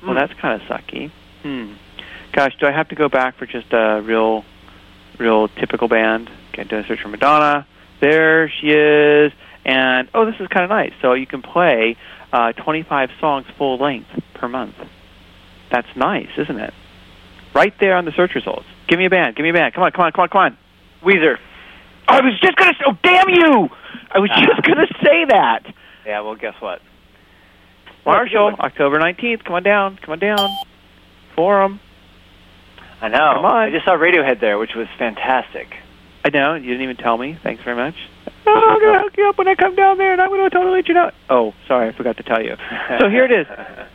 Well, 0.01 0.11
Hmm. 0.13 0.17
that's 0.17 0.33
kind 0.39 0.61
of 0.61 0.67
sucky. 0.67 1.11
Hmm. 1.43 1.73
Gosh, 2.31 2.53
do 2.59 2.67
I 2.67 2.71
have 2.71 2.89
to 2.89 2.95
go 2.95 3.09
back 3.09 3.37
for 3.37 3.45
just 3.45 3.71
a 3.73 4.01
real, 4.03 4.45
real 5.17 5.47
typical 5.47 5.87
band? 5.87 6.29
Okay, 6.53 6.63
doing 6.63 6.83
a 6.83 6.87
search 6.87 7.01
for 7.01 7.09
Madonna. 7.09 7.65
There 7.99 8.49
she 8.49 8.67
is. 8.67 9.31
And 9.65 10.07
oh, 10.13 10.25
this 10.25 10.35
is 10.39 10.47
kind 10.47 10.63
of 10.63 10.69
nice. 10.69 10.93
So 11.01 11.13
you 11.13 11.25
can 11.27 11.41
play 11.41 11.97
uh, 12.31 12.53
25 12.53 13.09
songs 13.19 13.45
full 13.57 13.77
length 13.77 14.07
per 14.35 14.47
month. 14.47 14.75
That's 15.71 15.87
nice, 15.95 16.29
isn't 16.37 16.57
it? 16.59 16.73
Right 17.53 17.73
there 17.79 17.95
on 17.97 18.05
the 18.05 18.11
search 18.15 18.35
results. 18.35 18.65
Give 18.87 18.97
me 18.99 19.05
a 19.05 19.09
band. 19.09 19.35
Give 19.35 19.43
me 19.43 19.49
a 19.49 19.53
band. 19.53 19.73
Come 19.73 19.83
on, 19.83 19.91
come 19.91 20.05
on, 20.05 20.11
come 20.11 20.21
on, 20.23 20.29
come 20.29 20.41
on. 20.41 20.57
Weezer. 21.03 21.37
I 22.07 22.21
was 22.21 22.39
just 22.41 22.55
gonna. 22.55 22.71
Oh, 22.87 22.93
damn 23.03 23.29
you! 23.29 23.69
I 24.11 24.19
was 24.19 24.29
just 24.37 24.61
gonna 24.63 24.87
say 25.03 25.25
that. 25.29 25.63
Yeah, 26.05 26.21
well, 26.21 26.35
guess 26.35 26.55
what? 26.59 26.79
Marshall, 28.05 28.55
October 28.59 28.99
19th. 28.99 29.43
Come 29.43 29.55
on 29.55 29.63
down. 29.63 29.97
Come 29.97 30.13
on 30.13 30.19
down. 30.19 30.49
Forum. 31.35 31.79
I 33.01 33.07
know. 33.07 33.31
Come 33.35 33.45
on. 33.45 33.67
I 33.67 33.71
just 33.71 33.85
saw 33.85 33.91
Radiohead 33.91 34.39
there, 34.39 34.57
which 34.57 34.75
was 34.75 34.87
fantastic. 34.97 35.67
I 36.25 36.29
know. 36.29 36.55
You 36.55 36.67
didn't 36.67 36.81
even 36.83 36.97
tell 36.97 37.17
me. 37.17 37.37
Thanks 37.41 37.63
very 37.63 37.75
much. 37.75 37.95
Oh, 38.59 38.73
I'm 38.73 38.81
gonna 38.81 39.01
hook 39.01 39.13
you 39.17 39.29
up 39.29 39.37
when 39.37 39.47
I 39.47 39.55
come 39.55 39.75
down 39.75 39.97
there, 39.97 40.11
and 40.11 40.21
I'm 40.21 40.29
gonna 40.29 40.49
totally 40.49 40.77
let 40.77 40.87
you 40.87 40.93
know. 40.93 41.11
Oh, 41.29 41.53
sorry, 41.67 41.89
I 41.89 41.91
forgot 41.91 42.17
to 42.17 42.23
tell 42.23 42.43
you. 42.43 42.55
So 42.99 43.09
here 43.09 43.25
it 43.25 43.31
is. 43.31 43.47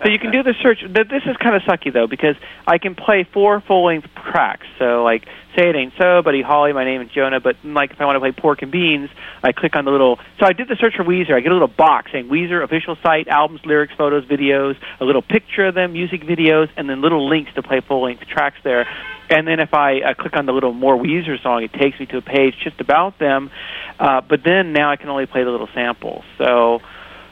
So 0.02 0.08
you 0.08 0.18
can 0.18 0.30
do 0.30 0.42
the 0.42 0.54
search. 0.62 0.80
This 0.88 1.22
is 1.26 1.36
kind 1.38 1.56
of 1.56 1.62
sucky 1.62 1.92
though 1.92 2.06
because 2.06 2.36
I 2.66 2.78
can 2.78 2.94
play 2.94 3.24
four 3.32 3.60
full-length 3.60 4.08
tracks. 4.30 4.66
So 4.78 5.02
like, 5.02 5.26
say 5.56 5.68
it 5.68 5.76
ain't 5.76 5.92
so, 5.98 6.22
Buddy 6.22 6.42
Holly, 6.42 6.72
my 6.72 6.84
name 6.84 7.00
is 7.00 7.10
Jonah. 7.10 7.40
But 7.40 7.56
like, 7.64 7.92
if 7.92 8.00
I 8.00 8.04
want 8.04 8.16
to 8.16 8.20
play 8.20 8.32
Pork 8.32 8.62
and 8.62 8.70
Beans, 8.70 9.10
I 9.42 9.52
click 9.52 9.76
on 9.76 9.84
the 9.84 9.90
little. 9.90 10.18
So 10.38 10.46
I 10.46 10.52
did 10.52 10.68
the 10.68 10.76
search 10.76 10.94
for 10.96 11.04
Weezer. 11.04 11.34
I 11.34 11.40
get 11.40 11.50
a 11.50 11.54
little 11.54 11.68
box 11.68 12.12
saying 12.12 12.28
Weezer 12.28 12.62
official 12.62 12.96
site, 13.02 13.28
albums, 13.28 13.60
lyrics, 13.64 13.94
photos, 13.96 14.24
videos, 14.26 14.76
a 15.00 15.04
little 15.04 15.22
picture 15.22 15.66
of 15.66 15.74
them, 15.74 15.92
music 15.92 16.22
videos, 16.22 16.68
and 16.76 16.88
then 16.88 17.00
little 17.00 17.28
links 17.28 17.52
to 17.54 17.62
play 17.62 17.80
full-length 17.80 18.22
tracks 18.28 18.58
there. 18.64 18.86
And 19.30 19.48
then 19.48 19.58
if 19.58 19.72
I 19.72 20.00
uh, 20.00 20.14
click 20.14 20.36
on 20.36 20.46
the 20.46 20.52
little 20.52 20.72
more 20.72 20.96
Weezer 20.96 21.42
song, 21.42 21.62
it 21.62 21.72
takes 21.72 21.98
me 21.98 22.06
to 22.06 22.18
a 22.18 22.22
page 22.22 22.54
just 22.62 22.80
about 22.80 23.18
them. 23.18 23.50
Uh, 23.98 24.20
but 24.20 24.42
then 24.44 24.72
now 24.72 24.90
I 24.90 24.96
can 24.96 25.08
only 25.08 25.26
play 25.26 25.44
the 25.44 25.50
little 25.50 25.68
samples. 25.74 26.24
So 26.38 26.80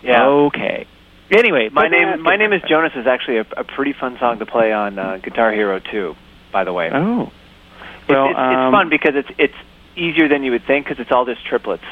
Yeah. 0.03 0.25
okay. 0.27 0.87
Anyway, 1.31 1.71
My 1.71 1.83
but 1.85 1.89
name, 1.93 2.23
my 2.23 2.37
name 2.37 2.53
is 2.53 2.61
Jonas. 2.69 2.93
Is 2.95 3.07
actually 3.07 3.39
a, 3.39 3.47
a 3.57 3.65
pretty 3.65 3.95
fun 3.95 4.19
song 4.19 4.39
to 4.41 4.47
play 4.47 4.73
on 4.73 4.99
uh, 4.99 5.19
Guitar 5.23 5.51
Hero 5.53 5.79
2. 5.81 6.15
By 6.53 6.65
the 6.65 6.73
way, 6.73 6.91
Oh, 6.93 7.23
It's- 7.23 7.33
well, 8.09 8.29
it's, 8.29 8.39
um, 8.39 8.53
it's 8.53 8.73
fun 8.73 8.89
because 8.91 9.15
it's 9.15 9.31
it's 9.39 9.55
easier 9.97 10.29
than 10.29 10.43
you 10.43 10.51
would 10.53 10.65
think 10.65 10.87
because 10.87 11.01
it's 11.01 11.11
all 11.11 11.25
just 11.25 11.45
triplets. 11.47 11.85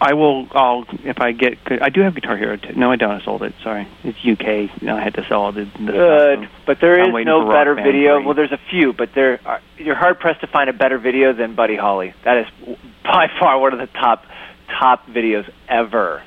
I 0.00 0.14
will. 0.14 0.46
I'll 0.52 0.84
if 1.04 1.20
I 1.20 1.32
get. 1.32 1.58
I 1.82 1.88
do 1.88 2.02
have 2.02 2.14
Guitar 2.14 2.36
Hero. 2.36 2.56
Too. 2.56 2.72
No, 2.74 2.90
I 2.92 2.96
don't. 2.96 3.10
I 3.20 3.24
sold 3.24 3.42
it. 3.42 3.52
Sorry, 3.62 3.86
it's 4.04 4.18
UK. 4.24 4.80
No, 4.82 4.96
I 4.96 5.02
had 5.02 5.14
to 5.14 5.26
sell 5.28 5.42
all 5.42 5.52
the. 5.52 5.64
the 5.64 5.92
Good, 5.92 6.38
stuff. 6.40 6.52
but 6.66 6.78
there 6.80 7.00
I'm 7.00 7.14
is 7.16 7.26
no 7.26 7.48
better 7.48 7.74
video. 7.74 8.22
Well, 8.22 8.34
there's 8.34 8.52
a 8.52 8.60
few, 8.70 8.92
but 8.92 9.10
there 9.14 9.40
are, 9.44 9.60
you're 9.76 9.96
hard 9.96 10.20
pressed 10.20 10.40
to 10.42 10.46
find 10.46 10.70
a 10.70 10.72
better 10.72 10.98
video 10.98 11.32
than 11.32 11.54
Buddy 11.56 11.76
Holly. 11.76 12.14
That 12.24 12.38
is 12.38 12.76
by 13.02 13.26
far 13.40 13.58
one 13.58 13.72
of 13.72 13.80
the 13.80 13.86
top 13.88 14.24
top 14.68 15.06
videos 15.06 15.50
ever. 15.68 16.22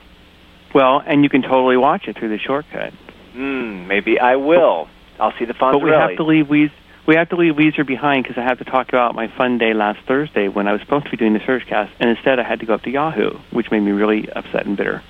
Well, 0.73 1.01
and 1.05 1.23
you 1.23 1.29
can 1.29 1.41
totally 1.41 1.77
watch 1.77 2.07
it 2.07 2.17
through 2.17 2.29
the 2.29 2.39
shortcut. 2.39 2.93
Hmm, 3.33 3.87
maybe 3.87 4.19
I 4.19 4.35
will. 4.35 4.89
I'll 5.19 5.33
see 5.37 5.45
the 5.45 5.53
Fonzarelli. 5.53 5.71
But 5.73 5.83
we 5.83 5.91
have 5.91 6.15
to 6.17 6.23
leave 6.23 6.45
Weez. 6.47 6.71
We 7.05 7.15
have 7.15 7.29
to 7.29 7.35
leave 7.35 7.55
Weezer 7.55 7.85
behind 7.85 8.23
because 8.23 8.37
I 8.37 8.43
have 8.43 8.59
to 8.59 8.63
talk 8.65 8.89
about 8.89 9.15
my 9.15 9.27
fun 9.27 9.57
day 9.57 9.73
last 9.73 9.99
Thursday 10.07 10.47
when 10.47 10.67
I 10.67 10.71
was 10.71 10.81
supposed 10.81 11.05
to 11.05 11.11
be 11.11 11.17
doing 11.17 11.33
the 11.33 11.39
Searchcast, 11.39 11.89
and 11.99 12.09
instead 12.09 12.39
I 12.39 12.43
had 12.43 12.59
to 12.59 12.65
go 12.65 12.75
up 12.75 12.83
to 12.83 12.91
Yahoo, 12.91 13.39
which 13.51 13.71
made 13.71 13.79
me 13.81 13.91
really 13.91 14.29
upset 14.31 14.65
and 14.65 14.77
bitter. 14.77 15.01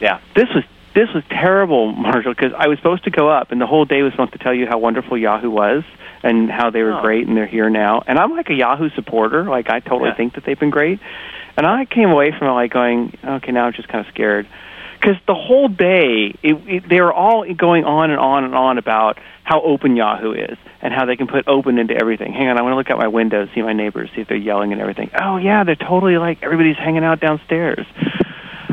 Yeah. 0.00 0.20
This 0.34 0.48
was 0.54 0.64
this 0.94 1.08
was 1.14 1.22
terrible, 1.30 1.92
Marshall, 1.92 2.32
because 2.34 2.52
I 2.56 2.66
was 2.68 2.78
supposed 2.78 3.04
to 3.04 3.10
go 3.10 3.28
up, 3.28 3.52
and 3.52 3.60
the 3.60 3.66
whole 3.66 3.84
day 3.84 4.02
was 4.02 4.12
supposed 4.12 4.32
to 4.32 4.38
tell 4.38 4.54
you 4.54 4.66
how 4.66 4.78
wonderful 4.78 5.16
Yahoo 5.16 5.50
was 5.50 5.84
and 6.22 6.50
how 6.50 6.70
they 6.70 6.82
were 6.82 6.94
Oh. 6.94 7.00
great, 7.02 7.26
and 7.28 7.36
they're 7.36 7.46
here 7.46 7.70
now. 7.70 8.02
And 8.06 8.18
I'm 8.18 8.32
like 8.34 8.50
a 8.50 8.54
Yahoo 8.54 8.90
supporter; 8.90 9.44
like 9.44 9.68
I 9.70 9.80
totally 9.80 10.10
Yeah. 10.10 10.14
think 10.16 10.34
that 10.34 10.44
they've 10.44 10.58
been 10.58 10.70
great. 10.70 10.98
And 11.56 11.66
I 11.66 11.84
came 11.84 12.10
away 12.10 12.30
from 12.32 12.48
it 12.48 12.52
like 12.52 12.72
going, 12.72 13.12
okay, 13.24 13.52
now 13.52 13.66
I'm 13.66 13.72
just 13.74 13.88
kind 13.88 14.04
of 14.06 14.10
scared 14.12 14.46
because 15.00 15.16
the 15.26 15.34
whole 15.34 15.68
day 15.68 16.34
it, 16.42 16.54
it, 16.68 16.88
they 16.88 17.00
were 17.00 17.12
all 17.12 17.50
going 17.54 17.84
on 17.84 18.10
and 18.10 18.20
on 18.20 18.44
and 18.44 18.54
on 18.54 18.78
about 18.78 19.18
how 19.42 19.62
open 19.62 19.96
Yahoo 19.96 20.32
is 20.32 20.58
and 20.82 20.92
how 20.92 21.06
they 21.06 21.16
can 21.16 21.26
put 21.26 21.48
open 21.48 21.78
into 21.78 21.94
everything. 21.94 22.32
Hang 22.32 22.48
on, 22.48 22.58
I 22.58 22.62
want 22.62 22.72
to 22.72 22.76
look 22.76 22.90
out 22.90 22.98
my 22.98 23.08
window, 23.08 23.48
see 23.54 23.62
my 23.62 23.72
neighbors, 23.72 24.10
see 24.14 24.20
if 24.20 24.28
they're 24.28 24.36
yelling 24.36 24.72
and 24.72 24.80
everything. 24.80 25.10
Oh 25.20 25.38
yeah, 25.38 25.64
they're 25.64 25.74
totally 25.74 26.18
like 26.18 26.42
everybody's 26.42 26.76
hanging 26.76 27.04
out 27.04 27.20
downstairs. 27.20 27.86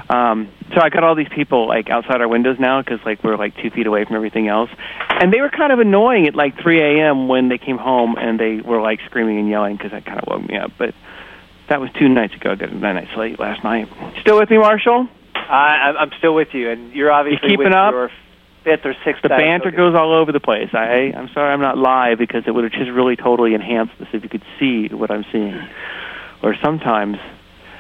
Um, 0.10 0.50
so 0.74 0.82
I 0.82 0.90
got 0.90 1.04
all 1.04 1.16
these 1.16 1.30
people 1.30 1.68
like 1.68 1.90
outside 1.90 2.22
our 2.22 2.28
windows 2.28 2.58
now 2.60 2.82
because 2.82 3.00
like 3.06 3.24
we're 3.24 3.38
like 3.38 3.56
two 3.58 3.70
feet 3.70 3.88
away 3.88 4.06
from 4.06 4.16
everything 4.16 4.48
else, 4.48 4.70
and 5.10 5.34
they 5.34 5.42
were 5.42 5.50
kind 5.50 5.72
of 5.72 5.80
annoying 5.80 6.28
at 6.28 6.36
like 6.36 6.60
3 6.62 6.80
a.m. 6.82 7.28
when 7.28 7.50
they 7.50 7.58
came 7.58 7.78
home 7.78 8.16
and 8.18 8.40
they 8.40 8.62
were 8.62 8.82
like 8.82 9.00
screaming 9.06 9.40
and 9.40 9.50
yelling 9.50 9.76
because 9.76 9.92
that 9.92 10.06
kind 10.06 10.20
of 10.20 10.28
woke 10.28 10.48
me 10.48 10.58
up. 10.58 10.72
But 10.78 10.94
that 11.70 11.82
was 11.82 11.90
two 12.00 12.08
nights 12.08 12.36
ago. 12.36 12.52
I 12.52 12.56
got 12.56 12.70
a 12.70 12.76
nights 12.76 13.12
sleep 13.14 13.40
last 13.40 13.64
night. 13.64 13.90
Still 14.22 14.40
with 14.40 14.50
me, 14.50 14.58
Marshall? 14.58 15.08
I, 15.50 15.94
I'm- 15.98 16.12
still 16.18 16.36
with 16.36 16.50
you, 16.54 16.70
and 16.70 16.94
you're 16.94 17.12
obviously 17.12 17.50
keeping 17.50 17.66
with 17.66 17.74
up? 17.74 17.92
your 17.92 18.12
fifth 18.64 18.86
or 18.86 18.94
sixth. 19.06 19.22
The 19.22 19.30
banter 19.30 19.72
goes 19.72 19.96
all 19.96 20.14
over 20.14 20.32
the 20.32 20.40
place. 20.40 20.70
I 20.74 21.14
I'm 21.16 21.30
sorry 21.34 21.54
I'm 21.54 21.62
not 21.62 21.78
live 21.78 22.18
because 22.18 22.44
it 22.48 22.52
would 22.52 22.64
have 22.64 22.74
just 22.74 22.92
really 22.92 23.16
totally 23.16 23.54
enhanced 23.54 23.94
this 24.00 24.10
if 24.14 24.24
you 24.24 24.30
could 24.30 24.44
see 24.60 24.88
what 24.90 25.12
I'm 25.12 25.26
seeing. 25.32 25.58
Or 26.44 26.56
sometimes. 26.62 27.18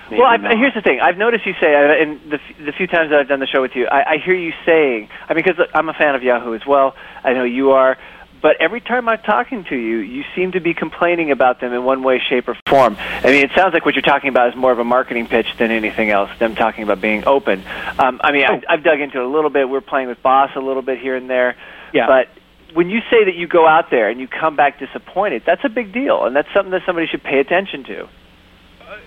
Well, 0.10 0.24
I've, 0.24 0.42
not. 0.42 0.58
here's 0.58 0.74
the 0.74 0.82
thing. 0.82 1.00
I've 1.02 1.18
noticed 1.18 1.46
you 1.46 1.54
say, 1.60 1.76
uh, 1.76 2.02
in 2.02 2.22
the, 2.30 2.40
the 2.64 2.72
few 2.72 2.88
times 2.88 3.10
that 3.10 3.20
I've 3.20 3.28
done 3.28 3.42
the 3.42 3.48
show 3.48 3.62
with 3.62 3.76
you, 3.76 3.88
I, 3.88 4.14
I 4.14 4.18
hear 4.24 4.36
you 4.36 4.54
saying, 4.66 5.10
I 5.28 5.34
mean, 5.34 5.44
because 5.44 5.68
I'm 5.74 5.90
a 5.90 5.94
fan 5.94 6.16
of 6.16 6.24
Yahoo 6.24 6.54
as 6.56 6.66
well. 6.66 6.96
I 7.24 7.34
know 7.34 7.44
you 7.44 7.72
are. 7.72 7.98
But 8.41 8.58
every 8.60 8.82
time 8.82 9.10
I'm 9.10 9.19
talking 9.19 9.63
to 9.69 9.76
you, 9.76 9.97
you 9.97 10.23
seem 10.36 10.52
to 10.52 10.60
be 10.60 10.73
complaining 10.73 11.32
about 11.32 11.60
them 11.60 11.73
in 11.73 11.84
one 11.84 12.04
way, 12.04 12.19
shape, 12.30 12.47
or 12.47 12.56
form. 12.69 12.95
I 13.00 13.28
mean, 13.28 13.43
it 13.43 13.52
sounds 13.56 13.73
like 13.73 13.84
what 13.86 13.95
you're 13.95 14.02
talking 14.04 14.30
about 14.30 14.50
is 14.50 14.56
more 14.56 14.71
of 14.71 14.80
a 14.80 14.84
marketing 14.84 15.28
pitch 15.28 15.47
than 15.58 15.71
anything 15.71 16.12
else. 16.12 16.30
Them 16.39 16.56
talking 16.56 16.84
about 16.84 17.02
being 17.02 17.26
open. 17.26 17.63
Um, 17.97 18.21
I 18.23 18.32
mean, 18.32 18.45
Oh. 18.47 18.54
I, 18.69 18.73
I've 18.73 18.84
dug 18.84 19.00
into 19.00 19.19
it 19.19 19.23
a 19.26 19.28
little 19.28 19.50
bit. 19.50 19.67
We're 19.67 19.82
playing 19.82 20.08
with 20.08 20.21
Boss 20.21 20.52
a 20.56 20.60
little 20.60 20.84
bit 20.84 21.00
here 21.00 21.15
and 21.15 21.30
there. 21.30 21.56
Yeah. 21.93 22.06
But 22.08 22.28
when 22.76 22.89
you 22.89 23.00
say 23.10 23.26
that 23.26 23.34
you 23.36 23.47
go 23.47 23.67
out 23.67 23.89
there 23.89 24.10
and 24.10 24.19
you 24.19 24.28
come 24.28 24.56
back 24.56 24.78
disappointed, 24.80 25.43
that's 25.45 25.63
a 25.63 25.69
big 25.69 25.91
deal, 25.91 26.26
and 26.26 26.36
that's 26.36 26.50
something 26.54 26.71
that 26.71 26.84
somebody 26.86 27.08
should 27.08 27.23
pay 27.23 27.39
attention 27.39 27.86
to. 27.86 28.08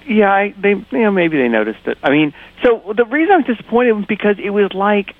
Yeah, 0.06 0.30
I, 0.32 0.54
they 0.60 0.70
you 0.70 0.86
know 1.04 1.10
maybe 1.10 1.38
they 1.38 1.48
noticed 1.48 1.86
it. 1.86 1.98
I 2.02 2.10
mean, 2.10 2.34
so 2.62 2.92
the 2.96 3.04
reason 3.04 3.32
I 3.32 3.36
was 3.38 3.46
disappointed 3.46 3.92
was 3.92 4.04
because 4.06 4.36
it 4.42 4.50
was 4.50 4.72
like, 4.74 5.14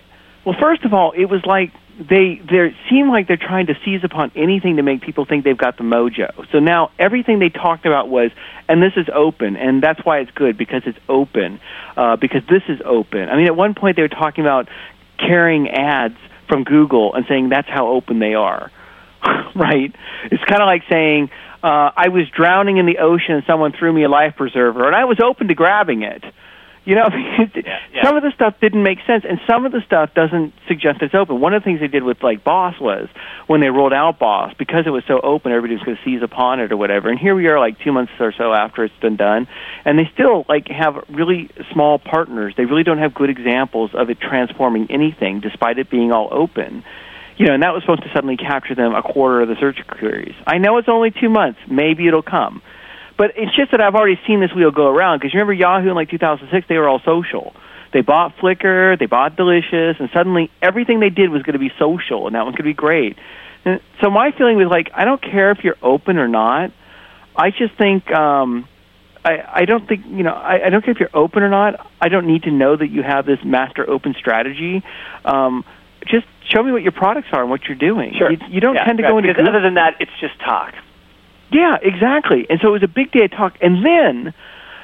well, 0.45 0.57
first 0.61 0.85
of 0.85 0.93
all, 0.93 1.13
it 1.13 1.27
was 1.27 1.45
like 1.47 1.73
they 2.01 2.41
they 2.51 2.75
seem 2.89 3.11
like 3.11 3.29
they're 3.29 3.37
trying 3.37 3.67
to 3.67 3.75
seize 3.85 4.03
upon 4.05 4.33
anything 4.35 4.77
to 4.77 4.83
make 4.83 5.03
people 5.03 5.27
think 5.27 5.45
they've 5.45 5.57
got 5.57 5.77
the 5.77 5.83
mojo. 5.85 6.51
So 6.51 6.59
now 6.59 6.91
everything 6.99 7.39
they 7.39 7.51
talked 7.51 7.85
about 7.85 8.09
was, 8.09 8.31
and 8.69 8.83
this 8.83 8.95
is 8.97 9.07
open, 9.13 9.57
and 9.57 9.83
that's 9.83 10.01
why 10.05 10.21
it's 10.21 10.31
good 10.31 10.57
because 10.57 10.83
it's 10.87 10.99
open, 11.09 11.61
uh, 11.97 12.17
because 12.17 12.43
this 12.49 12.63
is 12.69 12.81
open. 12.85 13.29
I 13.29 13.37
mean, 13.37 13.47
at 13.47 13.57
one 13.57 13.75
point 13.75 13.97
they 13.97 14.03
were 14.03 14.09
talking 14.09 14.43
about 14.43 14.69
carrying 15.19 15.69
ads 15.69 16.17
from 16.49 16.65
Google 16.65 17.15
and 17.15 17.27
saying 17.29 17.51
that's 17.51 17.69
how 17.69 17.89
open 17.89 18.19
they 18.19 18.35
are, 18.35 18.71
right? 19.55 19.95
It's 20.25 20.45
kind 20.45 20.63
of 20.63 20.67
like 20.67 20.83
saying. 20.89 21.31
Uh, 21.63 21.93
I 21.95 22.09
was 22.09 22.27
drowning 22.31 22.79
in 22.79 22.87
the 22.87 23.01
ocean 23.01 23.35
and 23.35 23.45
someone 23.47 23.73
threw 23.73 23.93
me 23.93 24.03
a 24.05 24.09
life 24.09 24.35
preserver, 24.35 24.87
and 24.87 24.97
I 24.97 25.05
was 25.05 25.21
open 25.21 25.49
to 25.49 25.55
grabbing 25.55 26.05
it. 26.05 26.25
You 26.85 26.95
know, 26.95 27.09
yeah, 27.13 27.47
yeah. 27.93 28.03
some 28.03 28.17
of 28.17 28.23
the 28.23 28.33
stuff 28.35 28.55
didn't 28.61 28.83
make 28.83 28.99
sense, 29.07 29.25
and 29.29 29.39
some 29.47 29.67
of 29.67 29.73
the 29.73 29.83
stuff 29.85 30.15
doesn't 30.15 30.55
suggest 30.67 31.03
it's 31.03 31.15
open. 31.15 31.41
One 31.41 31.53
of 31.53 31.63
the 31.63 31.65
things 31.65 31.81
they 31.81 31.89
did 31.89 32.03
with 32.03 32.23
like 32.23 32.43
Boss 32.43 32.81
was 32.81 33.09
when 33.47 33.61
they 33.61 33.69
rolled 33.69 33.93
out 33.93 34.19
Boss, 34.19 34.55
because 34.59 34.87
it 34.87 34.91
was 34.91 35.05
so 35.07 35.21
open, 35.21 35.53
everybody 35.53 35.75
was 35.75 35.83
going 35.85 35.97
to 35.97 36.05
seize 36.05 36.23
upon 36.23 36.61
it 36.61 36.73
or 36.73 36.77
whatever. 36.77 37.11
And 37.11 37.19
here 37.19 37.35
we 37.35 37.49
are, 37.49 37.59
like 37.59 37.79
two 37.81 37.93
months 37.93 38.13
or 38.19 38.33
so 38.37 38.53
after 38.53 38.85
it's 38.85 38.99
been 39.01 39.17
done, 39.17 39.47
and 39.85 39.99
they 39.99 40.09
still 40.15 40.47
like 40.49 40.69
have 40.69 41.05
really 41.11 41.51
small 41.73 41.99
partners. 41.99 42.55
They 42.57 42.65
really 42.65 42.85
don't 42.85 42.99
have 42.99 43.15
good 43.15 43.31
examples 43.31 43.91
of 43.95 44.09
it 44.09 44.19
transforming 44.21 44.91
anything, 44.91 45.41
despite 45.41 45.79
it 45.79 45.91
being 45.91 46.13
all 46.13 46.29
open. 46.33 46.83
You 47.37 47.47
know, 47.47 47.55
and 47.55 47.63
that 47.63 47.73
was 47.73 47.83
supposed 47.83 48.03
to 48.03 48.11
suddenly 48.13 48.37
capture 48.37 48.75
them 48.75 48.95
a 48.95 49.03
quarter 49.03 49.41
of 49.43 49.49
the 49.49 49.57
search 49.57 49.79
queries. 49.87 50.35
I 50.47 50.59
know 50.59 50.77
it's 50.77 50.89
only 50.91 51.11
two 51.11 51.31
months. 51.31 51.59
Maybe 51.71 52.07
it'll 52.07 52.23
come. 52.23 52.61
But 53.21 53.33
it's 53.37 53.55
just 53.55 53.73
that 53.73 53.83
I've 53.83 53.95
already 53.97 54.19
seen 54.27 54.41
this 54.41 54.51
wheel 54.55 54.71
go 54.71 54.87
around 54.87 55.19
because 55.19 55.35
you 55.35 55.41
remember 55.41 55.53
Yahoo 55.53 55.91
in 55.91 55.95
like 55.95 56.09
2006, 56.09 56.67
they 56.69 56.79
were 56.79 56.89
all 56.89 57.03
social. 57.05 57.55
They 57.93 58.01
bought 58.01 58.35
Flickr, 58.39 58.99
they 58.99 59.05
bought 59.05 59.37
Delicious, 59.37 59.97
and 60.01 60.09
suddenly 60.15 60.51
everything 60.63 61.01
they 61.01 61.11
did 61.11 61.29
was 61.29 61.43
going 61.43 61.53
to 61.53 61.59
be 61.59 61.71
social, 61.79 62.27
and 62.27 62.35
that 62.35 62.47
was 62.47 62.53
going 62.53 62.65
to 62.65 62.71
be 62.71 62.73
great. 62.73 63.19
And 63.67 63.83
so 64.01 64.09
my 64.09 64.31
feeling 64.31 64.57
was 64.57 64.69
like, 64.69 64.89
I 64.95 65.05
don't 65.05 65.21
care 65.21 65.51
if 65.51 65.63
you're 65.63 65.77
open 65.83 66.17
or 66.17 66.29
not. 66.29 66.73
I 67.37 67.51
just 67.51 67.75
think 67.77 68.11
um, 68.11 68.67
I, 69.23 69.43
I 69.53 69.65
don't 69.67 69.87
think 69.87 70.07
you 70.07 70.23
know. 70.23 70.33
I, 70.33 70.69
I 70.69 70.71
don't 70.71 70.83
care 70.83 70.93
if 70.93 70.99
you're 70.99 71.11
open 71.13 71.43
or 71.43 71.51
not. 71.51 71.91
I 72.01 72.09
don't 72.09 72.27
need 72.27 72.45
to 72.45 72.51
know 72.51 72.75
that 72.75 72.89
you 72.89 73.03
have 73.03 73.27
this 73.27 73.45
master 73.45 73.89
open 73.89 74.15
strategy. 74.19 74.83
Um, 75.27 75.67
just 76.07 76.25
show 76.49 76.63
me 76.63 76.73
what 76.73 76.81
your 76.81 76.93
products 76.93 77.29
are 77.33 77.43
and 77.43 77.51
what 77.51 77.65
you're 77.65 77.77
doing. 77.77 78.15
Sure. 78.17 78.33
You, 78.33 78.39
you 78.49 78.61
don't 78.61 78.77
yeah, 78.77 78.85
tend 78.87 78.97
to 78.97 79.05
right, 79.05 79.11
go 79.11 79.19
into 79.19 79.29
because 79.29 79.47
other 79.47 79.61
than 79.61 79.75
that, 79.75 79.97
it's 80.01 80.19
just 80.23 80.39
talk. 80.41 80.73
Yeah, 81.53 81.77
exactly. 81.83 82.47
And 82.49 82.61
so 82.61 82.69
it 82.69 82.73
was 82.73 82.83
a 82.83 82.89
big 82.89 83.13
day 83.13 83.25
of 83.25 83.31
talk. 83.31 83.57
And 83.61 83.85
then 83.85 84.35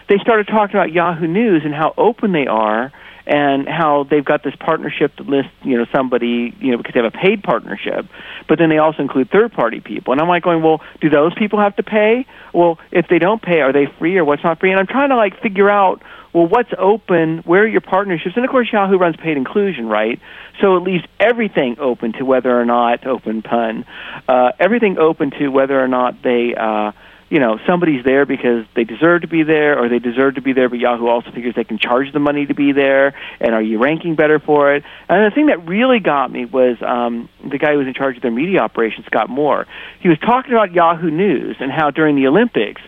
they 0.08 0.18
started 0.18 0.46
talking 0.46 0.76
about 0.76 0.92
Yahoo 0.92 1.26
News 1.26 1.62
and 1.64 1.74
how 1.74 1.94
open 1.96 2.32
they 2.32 2.46
are 2.46 2.92
and 3.26 3.68
how 3.68 4.04
they've 4.08 4.24
got 4.24 4.44
this 4.44 4.54
partnership 4.58 5.16
that 5.16 5.26
lists, 5.26 5.50
you 5.62 5.76
know, 5.76 5.86
somebody, 5.92 6.54
you 6.60 6.70
know, 6.70 6.78
because 6.78 6.94
they 6.94 7.02
have 7.02 7.12
a 7.12 7.16
paid 7.16 7.42
partnership, 7.42 8.06
but 8.48 8.58
then 8.58 8.68
they 8.68 8.78
also 8.78 9.02
include 9.02 9.30
third 9.30 9.52
party 9.52 9.80
people. 9.80 10.12
And 10.12 10.20
I'm 10.20 10.28
like 10.28 10.44
going, 10.44 10.62
well, 10.62 10.80
do 11.00 11.10
those 11.10 11.34
people 11.34 11.60
have 11.60 11.74
to 11.76 11.82
pay? 11.82 12.26
Well, 12.54 12.78
if 12.92 13.06
they 13.08 13.18
don't 13.18 13.42
pay, 13.42 13.60
are 13.60 13.72
they 13.72 13.86
free 13.98 14.16
or 14.16 14.24
what's 14.24 14.44
not 14.44 14.60
free? 14.60 14.70
And 14.70 14.78
I'm 14.78 14.86
trying 14.86 15.08
to 15.08 15.16
like 15.16 15.40
figure 15.42 15.68
out, 15.68 16.02
well, 16.32 16.46
what's 16.46 16.70
open, 16.78 17.38
where 17.38 17.62
are 17.62 17.66
your 17.66 17.80
partnerships? 17.80 18.36
And 18.36 18.44
of 18.44 18.50
course, 18.50 18.68
Yahoo 18.72 18.98
runs 18.98 19.16
paid 19.16 19.36
inclusion, 19.36 19.88
right? 19.88 20.20
So 20.60 20.76
it 20.76 20.80
leaves 20.80 21.02
everything 21.18 21.76
open 21.80 22.12
to 22.14 22.24
whether 22.24 22.60
or 22.60 22.64
not, 22.64 23.06
open 23.06 23.42
pun, 23.42 23.86
uh, 24.28 24.52
everything 24.60 24.98
open 24.98 25.30
to 25.38 25.48
whether 25.48 25.82
or 25.82 25.88
not 25.88 26.22
they, 26.22 26.54
uh, 26.54 26.92
you 27.28 27.40
know, 27.40 27.58
somebody's 27.66 28.04
there 28.04 28.24
because 28.24 28.64
they 28.74 28.84
deserve 28.84 29.22
to 29.22 29.26
be 29.26 29.42
there, 29.42 29.82
or 29.82 29.88
they 29.88 29.98
deserve 29.98 30.36
to 30.36 30.40
be 30.40 30.52
there, 30.52 30.68
but 30.68 30.78
Yahoo 30.78 31.08
also 31.08 31.32
figures 31.32 31.54
they 31.56 31.64
can 31.64 31.78
charge 31.78 32.12
the 32.12 32.20
money 32.20 32.46
to 32.46 32.54
be 32.54 32.72
there, 32.72 33.14
and 33.40 33.52
are 33.52 33.62
you 33.62 33.78
ranking 33.78 34.14
better 34.14 34.38
for 34.38 34.74
it? 34.74 34.84
And 35.08 35.30
the 35.30 35.34
thing 35.34 35.46
that 35.46 35.66
really 35.66 35.98
got 35.98 36.30
me 36.30 36.44
was 36.44 36.76
um, 36.82 37.28
the 37.42 37.58
guy 37.58 37.72
who 37.72 37.78
was 37.78 37.88
in 37.88 37.94
charge 37.94 38.16
of 38.16 38.22
their 38.22 38.30
media 38.30 38.60
operations, 38.60 39.06
Scott 39.06 39.28
Moore. 39.28 39.66
He 40.00 40.08
was 40.08 40.18
talking 40.20 40.52
about 40.52 40.72
Yahoo 40.72 41.10
News 41.10 41.56
and 41.58 41.72
how 41.72 41.90
during 41.90 42.14
the 42.14 42.28
Olympics, 42.28 42.80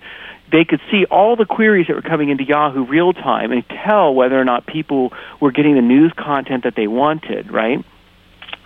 they 0.53 0.64
could 0.64 0.81
see 0.90 1.05
all 1.11 1.35
the 1.37 1.44
queries 1.44 1.88
that 1.88 1.96
were 1.96 2.03
coming 2.03 2.31
into 2.31 2.44
Yahoo 2.44 2.85
real 2.85 3.12
time 3.12 3.51
and 3.51 3.64
tell 3.68 4.14
whether 4.14 4.40
or 4.40 4.44
not 4.44 4.66
people 4.66 5.12
were 5.40 5.51
getting 5.51 5.74
the 5.74 5.83
news 5.83 6.12
content 6.16 6.64
that 6.64 6.74
they 6.77 6.87
wanted, 6.87 7.51
right? 7.51 7.85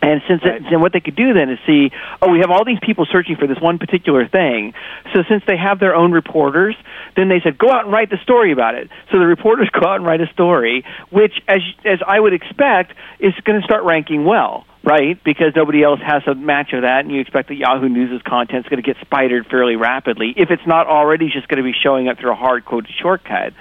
And 0.02 0.20
since 0.26 0.42
Right. 0.44 0.60
then 0.68 0.80
what 0.80 0.92
they 0.92 1.00
could 1.00 1.14
do 1.14 1.32
then 1.32 1.48
is 1.48 1.58
see, 1.64 1.92
oh, 2.20 2.28
we 2.30 2.40
have 2.40 2.50
all 2.50 2.64
these 2.64 2.80
people 2.80 3.06
searching 3.06 3.36
for 3.36 3.46
this 3.46 3.60
one 3.60 3.78
particular 3.78 4.26
thing. 4.26 4.74
So 5.14 5.22
since 5.28 5.44
they 5.46 5.56
have 5.56 5.78
their 5.78 5.94
own 5.94 6.10
reporters, 6.10 6.74
then 7.16 7.28
they 7.28 7.40
said, 7.40 7.56
go 7.56 7.70
out 7.70 7.84
and 7.84 7.92
write 7.92 8.10
the 8.10 8.18
story 8.18 8.50
about 8.50 8.74
it. 8.74 8.90
So 9.12 9.18
the 9.18 9.26
reporters 9.26 9.70
go 9.80 9.88
out 9.88 9.96
and 9.96 10.04
write 10.04 10.20
a 10.20 10.26
story, 10.32 10.84
which, 11.10 11.40
as 11.46 11.60
as 11.84 12.00
I 12.06 12.18
would 12.18 12.32
expect, 12.34 12.94
is 13.20 13.32
going 13.44 13.60
to 13.60 13.64
start 13.64 13.84
ranking 13.84 14.24
well, 14.24 14.66
right? 14.82 15.22
Because 15.22 15.54
nobody 15.54 15.84
else 15.84 16.00
has 16.04 16.22
a 16.26 16.34
match 16.34 16.72
of 16.72 16.82
that, 16.82 17.00
and 17.04 17.12
you 17.12 17.20
expect 17.20 17.48
that 17.48 17.56
Yahoo 17.56 17.88
News' 17.88 18.20
content 18.22 18.66
is 18.66 18.70
going 18.70 18.82
to 18.82 18.86
get 18.86 19.00
spidered 19.00 19.46
fairly 19.46 19.76
rapidly. 19.76 20.34
If 20.36 20.50
it's 20.50 20.66
not 20.66 20.88
already 20.88 21.30
just 21.30 21.46
going 21.46 21.58
to 21.58 21.64
be 21.64 21.74
showing 21.80 22.08
up 22.08 22.18
through 22.18 22.32
a 22.32 22.36
hard 22.36 22.64
coded 22.64 22.90
shortcut. 23.00 23.52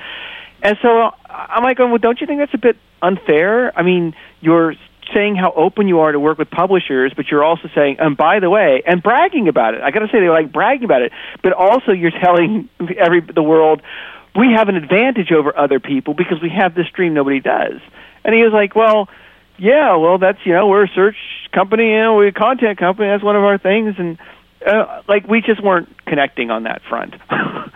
And 0.64 0.78
so 0.82 1.02
uh, 1.02 1.12
I'm 1.30 1.64
like, 1.64 1.80
well, 1.80 1.98
don't 1.98 2.20
you 2.20 2.28
think 2.28 2.40
that's 2.40 2.54
a 2.54 2.60
bit 2.60 2.78
unfair? 3.02 3.78
I 3.78 3.84
mean, 3.84 4.16
you're 4.42 4.76
saying 5.14 5.36
how 5.36 5.52
open 5.52 5.88
you 5.88 6.00
are 6.00 6.12
to 6.12 6.20
work 6.20 6.38
with 6.38 6.50
publishers, 6.50 7.14
but 7.16 7.28
you're 7.28 7.44
also 7.44 7.70
saying, 7.76 7.98
and 8.00 8.18
by 8.18 8.40
the 8.40 8.50
way, 8.50 8.84
and 8.86 9.02
bragging 9.02 9.48
about 9.48 9.74
it. 9.74 9.82
I 9.82 9.92
got 9.92 10.00
to 10.00 10.08
say, 10.08 10.20
they 10.20 10.30
like 10.30 10.52
bragging 10.52 10.86
about 10.86 11.02
it, 11.02 11.12
but 11.44 11.54
also 11.54 11.92
you're 11.92 12.12
telling 12.12 12.70
every 12.98 13.22
the 13.22 13.44
world 13.44 13.82
we 14.36 14.54
have 14.56 14.70
an 14.70 14.76
advantage 14.76 15.32
over 15.32 15.58
other 15.58 15.80
people 15.80 16.14
because 16.14 16.42
we 16.42 16.50
have 16.50 16.74
this 16.74 16.88
dream 16.96 17.14
nobody 17.14 17.42
does. 17.42 17.82
And 18.24 18.34
he 18.34 18.44
was 18.44 18.54
like, 18.54 18.76
well, 18.76 19.10
yeah, 19.58 19.96
well, 19.98 20.18
that's 20.18 20.40
you 20.46 20.54
know, 20.54 20.68
we're 20.68 20.86
a 20.86 20.92
search 20.96 21.18
company, 21.52 21.90
you 21.90 22.00
know, 22.00 22.16
we're 22.16 22.28
a 22.28 22.34
content 22.34 22.80
company. 22.80 23.10
That's 23.10 23.24
one 23.24 23.36
of 23.36 23.44
our 23.44 23.58
things, 23.58 23.96
and 23.98 24.18
uh, 24.66 25.02
like 25.08 25.28
we 25.28 25.42
just 25.42 25.64
weren't 25.64 25.90
connecting 26.06 26.50
on 26.50 26.64
that 26.64 26.82
front. 26.90 27.16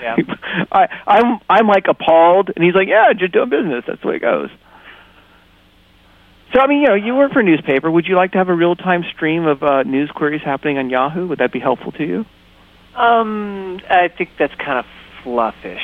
Yeah. 0.01 0.15
I, 0.71 0.87
I'm 1.05 1.39
I'm 1.49 1.67
like 1.67 1.85
appalled, 1.87 2.51
and 2.55 2.63
he's 2.63 2.73
like, 2.73 2.87
yeah, 2.87 3.13
just 3.13 3.33
doing 3.33 3.49
business. 3.49 3.83
That's 3.87 4.01
the 4.01 4.07
way 4.07 4.15
it 4.15 4.21
goes. 4.21 4.49
So 6.55 6.61
I 6.61 6.67
mean, 6.67 6.81
you 6.81 6.87
know, 6.87 6.93
you 6.95 7.13
work 7.15 7.33
for 7.33 7.41
a 7.41 7.43
newspaper. 7.43 7.91
Would 7.91 8.05
you 8.07 8.15
like 8.15 8.31
to 8.31 8.37
have 8.37 8.47
a 8.47 8.53
real 8.53 8.75
time 8.77 9.03
stream 9.13 9.45
of 9.45 9.61
uh, 9.61 9.83
news 9.83 10.09
queries 10.15 10.41
happening 10.41 10.77
on 10.77 10.89
Yahoo? 10.89 11.27
Would 11.27 11.39
that 11.39 11.51
be 11.51 11.59
helpful 11.59 11.91
to 11.93 12.03
you, 12.05 12.25
Um, 12.95 13.81
I 13.89 14.07
think 14.07 14.29
that's 14.39 14.55
kind 14.55 14.79
of 14.79 14.85
fluffish. 15.21 15.83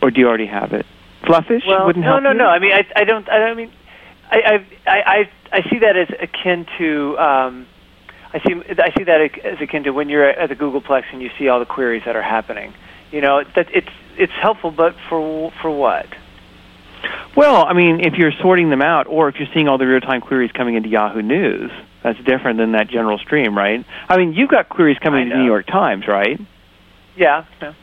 or 0.00 0.10
do 0.10 0.18
you 0.20 0.28
already 0.28 0.46
have 0.46 0.72
it? 0.72 0.86
Fluffish 1.26 1.62
Well, 1.68 1.86
wouldn't 1.86 2.04
no, 2.06 2.12
help 2.12 2.22
no, 2.22 2.32
you? 2.32 2.38
no. 2.38 2.46
I 2.46 2.58
mean, 2.58 2.72
I, 2.72 2.86
I 3.00 3.04
don't. 3.04 3.28
I 3.28 3.38
don't 3.38 3.56
mean, 3.56 3.70
I, 4.30 4.36
I, 4.36 4.54
I, 4.86 5.02
I 5.02 5.30
I 5.58 5.70
see 5.70 5.78
that 5.80 5.94
as 5.96 6.08
akin 6.22 6.64
to. 6.78 7.18
Um, 7.18 7.66
I 8.32 8.38
see. 8.40 8.54
I 8.54 8.92
see 8.96 9.04
that 9.04 9.20
as 9.44 9.60
akin 9.60 9.84
to 9.84 9.90
when 9.90 10.08
you're 10.08 10.26
at 10.26 10.48
the 10.48 10.56
Googleplex 10.56 11.02
and 11.12 11.20
you 11.20 11.28
see 11.38 11.48
all 11.48 11.58
the 11.58 11.66
queries 11.66 12.02
that 12.06 12.16
are 12.16 12.22
happening. 12.22 12.72
You 13.10 13.20
know, 13.20 13.42
that 13.54 13.66
it's 13.74 13.90
it's 14.16 14.32
helpful, 14.40 14.70
but 14.70 14.94
for 15.10 15.52
for 15.60 15.70
what? 15.70 16.06
Well, 17.36 17.66
I 17.66 17.72
mean, 17.74 18.00
if 18.00 18.14
you're 18.14 18.32
sorting 18.40 18.70
them 18.70 18.82
out, 18.82 19.06
or 19.06 19.28
if 19.28 19.36
you're 19.36 19.48
seeing 19.52 19.68
all 19.68 19.78
the 19.78 19.86
real 19.86 20.00
time 20.00 20.20
queries 20.20 20.50
coming 20.52 20.74
into 20.74 20.88
Yahoo 20.88 21.22
News, 21.22 21.70
that's 22.02 22.18
different 22.24 22.58
than 22.58 22.72
that 22.72 22.88
general 22.88 23.18
stream, 23.18 23.56
right? 23.56 23.84
I 24.08 24.16
mean, 24.16 24.32
you've 24.32 24.48
got 24.50 24.68
queries 24.68 24.98
coming 24.98 25.22
into 25.22 25.34
the. 25.34 25.40
New 25.40 25.46
York 25.46 25.66
Times, 25.66 26.06
right? 26.08 26.40
Yeah. 27.16 27.44
yeah. 27.60 27.74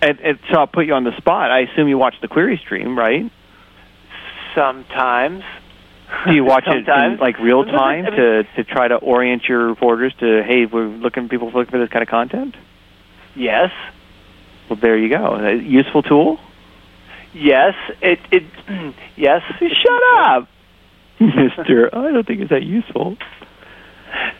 And, 0.00 0.20
and 0.20 0.38
so 0.50 0.58
I'll 0.58 0.66
put 0.66 0.86
you 0.86 0.94
on 0.94 1.04
the 1.04 1.16
spot. 1.16 1.50
I 1.50 1.60
assume 1.60 1.88
you 1.88 1.98
watch 1.98 2.14
the 2.20 2.28
query 2.28 2.60
stream, 2.64 2.98
right? 2.98 3.30
Sometimes. 4.54 5.44
Do 6.26 6.34
you 6.34 6.44
watch 6.44 6.64
it 6.66 6.86
in 6.86 7.16
like 7.18 7.38
real 7.38 7.64
time 7.64 8.06
I 8.06 8.10
mean- 8.10 8.18
to 8.18 8.42
to 8.56 8.64
try 8.64 8.86
to 8.88 8.96
orient 8.96 9.44
your 9.48 9.68
reporters 9.68 10.12
to 10.20 10.42
hey, 10.42 10.66
we're 10.66 10.86
looking 10.86 11.28
people 11.28 11.50
looking 11.50 11.70
for 11.70 11.78
this 11.78 11.88
kind 11.88 12.02
of 12.02 12.08
content? 12.08 12.54
Yes. 13.34 13.70
Well, 14.68 14.78
there 14.80 14.96
you 14.98 15.08
go. 15.08 15.36
A 15.36 15.54
useful 15.54 16.02
tool. 16.02 16.38
Yes. 17.34 17.74
It. 18.00 18.18
It. 18.30 18.42
yes. 19.16 19.42
Shut 19.58 20.02
up, 20.16 20.48
Mister. 21.20 21.88
I 21.94 22.12
don't 22.12 22.26
think 22.26 22.40
it's 22.40 22.50
that 22.50 22.62
useful. 22.62 23.16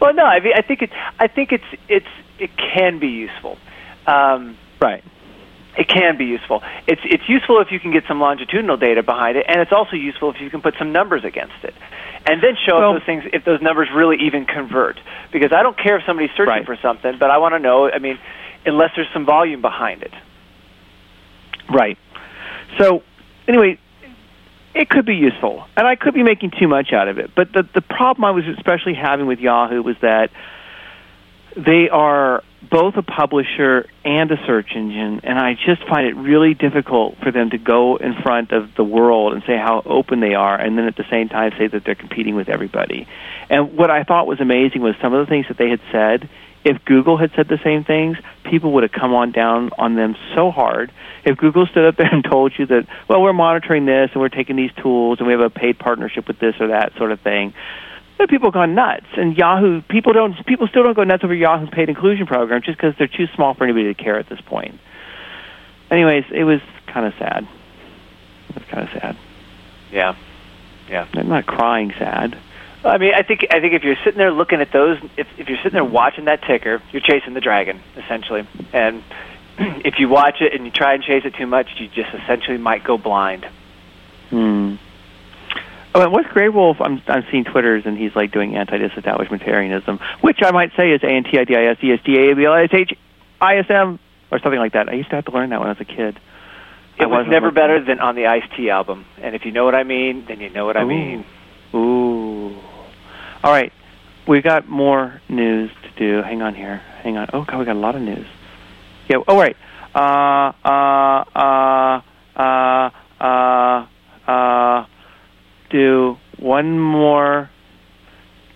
Well, 0.00 0.12
no. 0.14 0.24
I 0.24 0.40
mean, 0.40 0.52
I 0.56 0.62
think 0.62 0.82
it. 0.82 0.90
I 1.18 1.26
think 1.28 1.52
it's. 1.52 1.64
It's. 1.88 2.06
It 2.38 2.50
can 2.56 2.98
be 2.98 3.08
useful. 3.08 3.56
Um, 4.06 4.56
Right. 4.80 5.04
it 5.78 5.86
can 5.88 6.18
be 6.18 6.24
useful. 6.24 6.60
It's 6.88 7.00
it's 7.04 7.28
useful 7.28 7.60
if 7.60 7.70
you 7.70 7.78
can 7.78 7.92
get 7.92 8.02
some 8.08 8.20
longitudinal 8.20 8.76
data 8.76 9.02
behind 9.02 9.36
it, 9.36 9.46
and 9.48 9.60
it's 9.60 9.70
also 9.72 9.94
useful 9.96 10.30
if 10.30 10.40
you 10.40 10.50
can 10.50 10.60
put 10.60 10.74
some 10.76 10.90
numbers 10.92 11.24
against 11.24 11.54
it, 11.62 11.72
and 12.26 12.42
then 12.42 12.56
show 12.66 12.78
Well- 12.80 12.96
if 12.96 13.00
those 13.00 13.06
things 13.06 13.24
if 13.32 13.44
those 13.44 13.62
numbers 13.62 13.88
really 13.94 14.16
even 14.26 14.44
convert. 14.44 14.98
Because 15.32 15.52
I 15.52 15.62
don't 15.62 15.78
care 15.78 15.96
if 15.98 16.04
somebody's 16.04 16.32
searching 16.36 16.48
Right. 16.48 16.66
for 16.66 16.76
something, 16.82 17.16
but 17.18 17.30
I 17.30 17.38
want 17.38 17.54
to 17.54 17.58
know. 17.60 17.88
I 17.90 17.98
mean, 18.00 18.18
unless 18.66 18.90
there's 18.96 19.08
some 19.14 19.24
volume 19.24 19.62
behind 19.62 20.02
it. 20.02 20.12
Right. 21.70 21.96
So, 22.78 23.02
anyway, 23.46 23.78
it 24.74 24.88
could 24.88 25.04
be 25.04 25.16
useful, 25.16 25.66
and 25.76 25.86
I 25.86 25.96
could 25.96 26.14
be 26.14 26.22
making 26.22 26.52
too 26.58 26.68
much 26.68 26.92
out 26.92 27.08
of 27.08 27.18
it. 27.18 27.30
But 27.34 27.52
the 27.52 27.68
the 27.74 27.82
problem 27.82 28.24
I 28.24 28.30
was 28.30 28.44
especially 28.56 28.94
having 28.94 29.26
with 29.26 29.38
Yahoo 29.38 29.82
was 29.82 29.96
that 30.00 30.30
they 31.56 31.88
are 31.90 32.42
both 32.70 32.96
a 32.96 33.02
publisher 33.02 33.86
and 34.04 34.30
a 34.30 34.36
search 34.46 34.70
engine, 34.74 35.20
and 35.24 35.38
I 35.38 35.54
just 35.54 35.86
find 35.88 36.06
it 36.06 36.16
really 36.16 36.54
difficult 36.54 37.18
for 37.18 37.30
them 37.30 37.50
to 37.50 37.58
go 37.58 37.96
in 37.96 38.14
front 38.22 38.52
of 38.52 38.74
the 38.74 38.84
world 38.84 39.34
and 39.34 39.42
say 39.46 39.56
how 39.56 39.82
open 39.84 40.20
they 40.20 40.34
are, 40.34 40.58
and 40.58 40.78
then 40.78 40.86
at 40.86 40.96
the 40.96 41.04
same 41.10 41.28
time 41.28 41.52
say 41.58 41.66
that 41.66 41.84
they're 41.84 41.94
competing 41.94 42.34
with 42.34 42.48
everybody. 42.48 43.06
And 43.50 43.76
what 43.76 43.90
I 43.90 44.04
thought 44.04 44.26
was 44.26 44.40
amazing 44.40 44.80
was 44.80 44.94
some 45.02 45.12
of 45.12 45.26
the 45.26 45.28
things 45.28 45.48
that 45.48 45.58
they 45.58 45.68
had 45.68 45.80
said. 45.90 46.28
If 46.64 46.84
Google 46.84 47.16
had 47.16 47.32
said 47.34 47.48
the 47.48 47.58
same 47.64 47.84
things, 47.84 48.16
people 48.44 48.72
would 48.72 48.82
have 48.84 48.92
come 48.92 49.14
on 49.14 49.32
down 49.32 49.70
on 49.78 49.96
them 49.96 50.16
so 50.34 50.50
hard. 50.50 50.92
If 51.24 51.36
Google 51.36 51.66
stood 51.66 51.86
up 51.86 51.96
there 51.98 52.12
and 52.12 52.24
told 52.24 52.52
you 52.58 52.66
that, 52.66 52.86
well, 53.08 53.22
we're 53.22 53.32
monitoring 53.32 53.86
this 53.86 54.10
and 54.12 54.20
we're 54.20 54.28
taking 54.28 54.56
these 54.56 54.72
tools 54.80 55.18
and 55.18 55.26
we 55.26 55.32
have 55.32 55.40
a 55.40 55.50
paid 55.50 55.78
partnership 55.78 56.28
with 56.28 56.38
this 56.38 56.54
or 56.60 56.68
that 56.68 56.92
sort 56.96 57.12
of 57.12 57.20
thing, 57.20 57.54
people 58.28 58.48
have 58.48 58.54
gone 58.54 58.74
nuts. 58.74 59.06
And 59.16 59.36
Yahoo, 59.36 59.82
people 59.82 60.12
don't, 60.12 60.34
people 60.46 60.68
still 60.68 60.82
don't 60.82 60.94
go 60.94 61.04
nuts 61.04 61.24
over 61.24 61.34
Yahoo's 61.34 61.70
paid 61.70 61.88
inclusion 61.88 62.26
program 62.26 62.62
just 62.62 62.78
because 62.78 62.94
they're 62.98 63.08
too 63.08 63.26
small 63.34 63.54
for 63.54 63.64
anybody 63.64 63.92
to 63.92 63.94
care 63.94 64.18
at 64.18 64.28
this 64.28 64.40
point. 64.40 64.78
Anyways, 65.90 66.24
it 66.32 66.44
was 66.44 66.60
kind 66.86 67.06
of 67.06 67.14
sad. 67.18 67.46
It 68.48 68.54
was 68.54 68.64
kind 68.64 68.88
of 68.88 69.00
sad. 69.00 69.16
Yeah, 69.90 70.16
yeah. 70.88 71.06
I'm 71.14 71.28
not 71.28 71.46
crying 71.46 71.92
sad. 71.98 72.38
I 72.84 72.98
mean, 72.98 73.14
I 73.14 73.22
think 73.22 73.46
I 73.50 73.60
think 73.60 73.74
if 73.74 73.84
you're 73.84 73.96
sitting 74.04 74.18
there 74.18 74.32
looking 74.32 74.60
at 74.60 74.72
those, 74.72 74.98
if 75.16 75.28
if 75.38 75.48
you're 75.48 75.58
sitting 75.58 75.72
there 75.72 75.84
watching 75.84 76.24
that 76.24 76.42
ticker, 76.42 76.82
you're 76.90 77.02
chasing 77.02 77.34
the 77.34 77.40
dragon 77.40 77.80
essentially. 77.96 78.46
And 78.72 79.04
if 79.58 79.98
you 79.98 80.08
watch 80.08 80.40
it 80.40 80.52
and 80.54 80.64
you 80.64 80.70
try 80.70 80.94
and 80.94 81.02
chase 81.02 81.24
it 81.24 81.34
too 81.34 81.46
much, 81.46 81.68
you 81.78 81.88
just 81.88 82.12
essentially 82.14 82.58
might 82.58 82.82
go 82.82 82.98
blind. 82.98 83.46
Hmm. 84.30 84.76
Oh, 85.94 86.00
and 86.00 86.12
what's 86.12 86.28
Grey 86.28 86.48
Wolf? 86.48 86.78
I'm 86.80 87.02
I'm 87.06 87.24
seeing 87.30 87.44
Twitters, 87.44 87.84
and 87.84 87.98
he's 87.98 88.16
like 88.16 88.32
doing 88.32 88.56
anti-disestablishmentarianism, 88.56 90.00
which 90.22 90.38
I 90.42 90.50
might 90.50 90.72
say 90.76 90.90
is 90.90 91.02
A 91.02 91.08
N 91.08 91.24
T 91.24 91.38
I 91.38 91.44
D 91.44 91.54
I 91.54 91.66
S 91.66 91.76
E 91.82 91.92
S 91.92 92.00
D 92.04 92.30
A 92.30 92.34
B 92.34 92.44
L 92.46 92.52
I 92.52 92.64
S 92.64 92.70
H 92.72 92.98
I 93.40 93.58
S 93.58 93.66
M 93.68 93.98
or 94.30 94.38
something 94.40 94.58
like 94.58 94.72
that. 94.72 94.88
I 94.88 94.94
used 94.94 95.10
to 95.10 95.16
have 95.16 95.26
to 95.26 95.32
learn 95.32 95.50
that 95.50 95.60
when 95.60 95.68
I 95.68 95.72
was 95.72 95.80
a 95.80 95.84
kid. 95.84 96.18
It 96.98 97.08
was 97.08 97.26
never 97.28 97.50
better 97.50 97.82
than 97.84 98.00
on 98.00 98.14
the 98.14 98.26
Ice 98.26 98.44
T 98.56 98.70
album, 98.70 99.04
and 99.20 99.34
if 99.34 99.44
you 99.44 99.50
know 99.50 99.64
what 99.64 99.74
I 99.74 99.82
mean, 99.82 100.24
then 100.26 100.40
you 100.40 100.50
know 100.50 100.66
what 100.66 100.76
I 100.76 100.84
mean. 100.84 101.24
Ooh. 101.74 102.11
All 103.42 103.50
right, 103.50 103.72
we 104.28 104.40
got 104.40 104.68
more 104.68 105.20
news 105.28 105.70
to 105.82 105.90
do. 105.98 106.22
Hang 106.22 106.42
on 106.42 106.54
here. 106.54 106.78
Hang 107.02 107.16
on. 107.16 107.28
Oh 107.32 107.44
God, 107.44 107.58
we 107.58 107.64
got 107.64 107.76
a 107.76 107.78
lot 107.78 107.96
of 107.96 108.02
news. 108.02 108.26
Yeah. 109.08 109.16
Oh 109.26 109.38
right. 109.38 109.56
Uh. 109.94 110.52
Uh. 110.64 111.24
Uh. 111.34 112.00
Uh. 112.36 112.90
Uh. 113.20 113.86
Uh 114.30 114.86
do 115.72 116.18
one 116.38 116.78
more, 116.78 117.50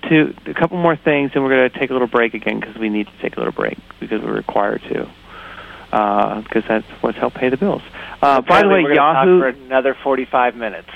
two, 0.09 0.35
a 0.47 0.55
couple 0.55 0.77
more 0.77 0.97
things, 0.97 1.33
and 1.35 1.43
we're 1.43 1.51
going 1.51 1.71
to 1.71 1.79
take 1.79 1.91
a 1.91 1.93
little 1.93 2.09
break 2.09 2.35
again 2.35 2.61
because 2.61 2.77
we 2.77 2.89
need 2.89 3.07
to 3.07 3.23
take 3.23 3.37
a 3.37 3.41
little 3.41 3.53
break 3.53 3.79
because 3.99 4.23
we're 4.23 4.35
required 4.35 4.83
to. 4.83 5.11
Because 5.91 6.65
uh, 6.65 6.69
that's 6.69 6.87
what's 7.01 7.17
helped 7.17 7.37
pay 7.37 7.49
the 7.49 7.57
bills. 7.57 7.83
Uh, 8.21 8.41
by 8.43 8.61
the 8.63 8.69
way, 8.69 8.83
we're 8.83 8.95
Yahoo. 8.95 9.41
Talk 9.41 9.55
for 9.55 9.65
another 9.65 9.97
forty-five 10.03 10.55
minutes. 10.55 10.91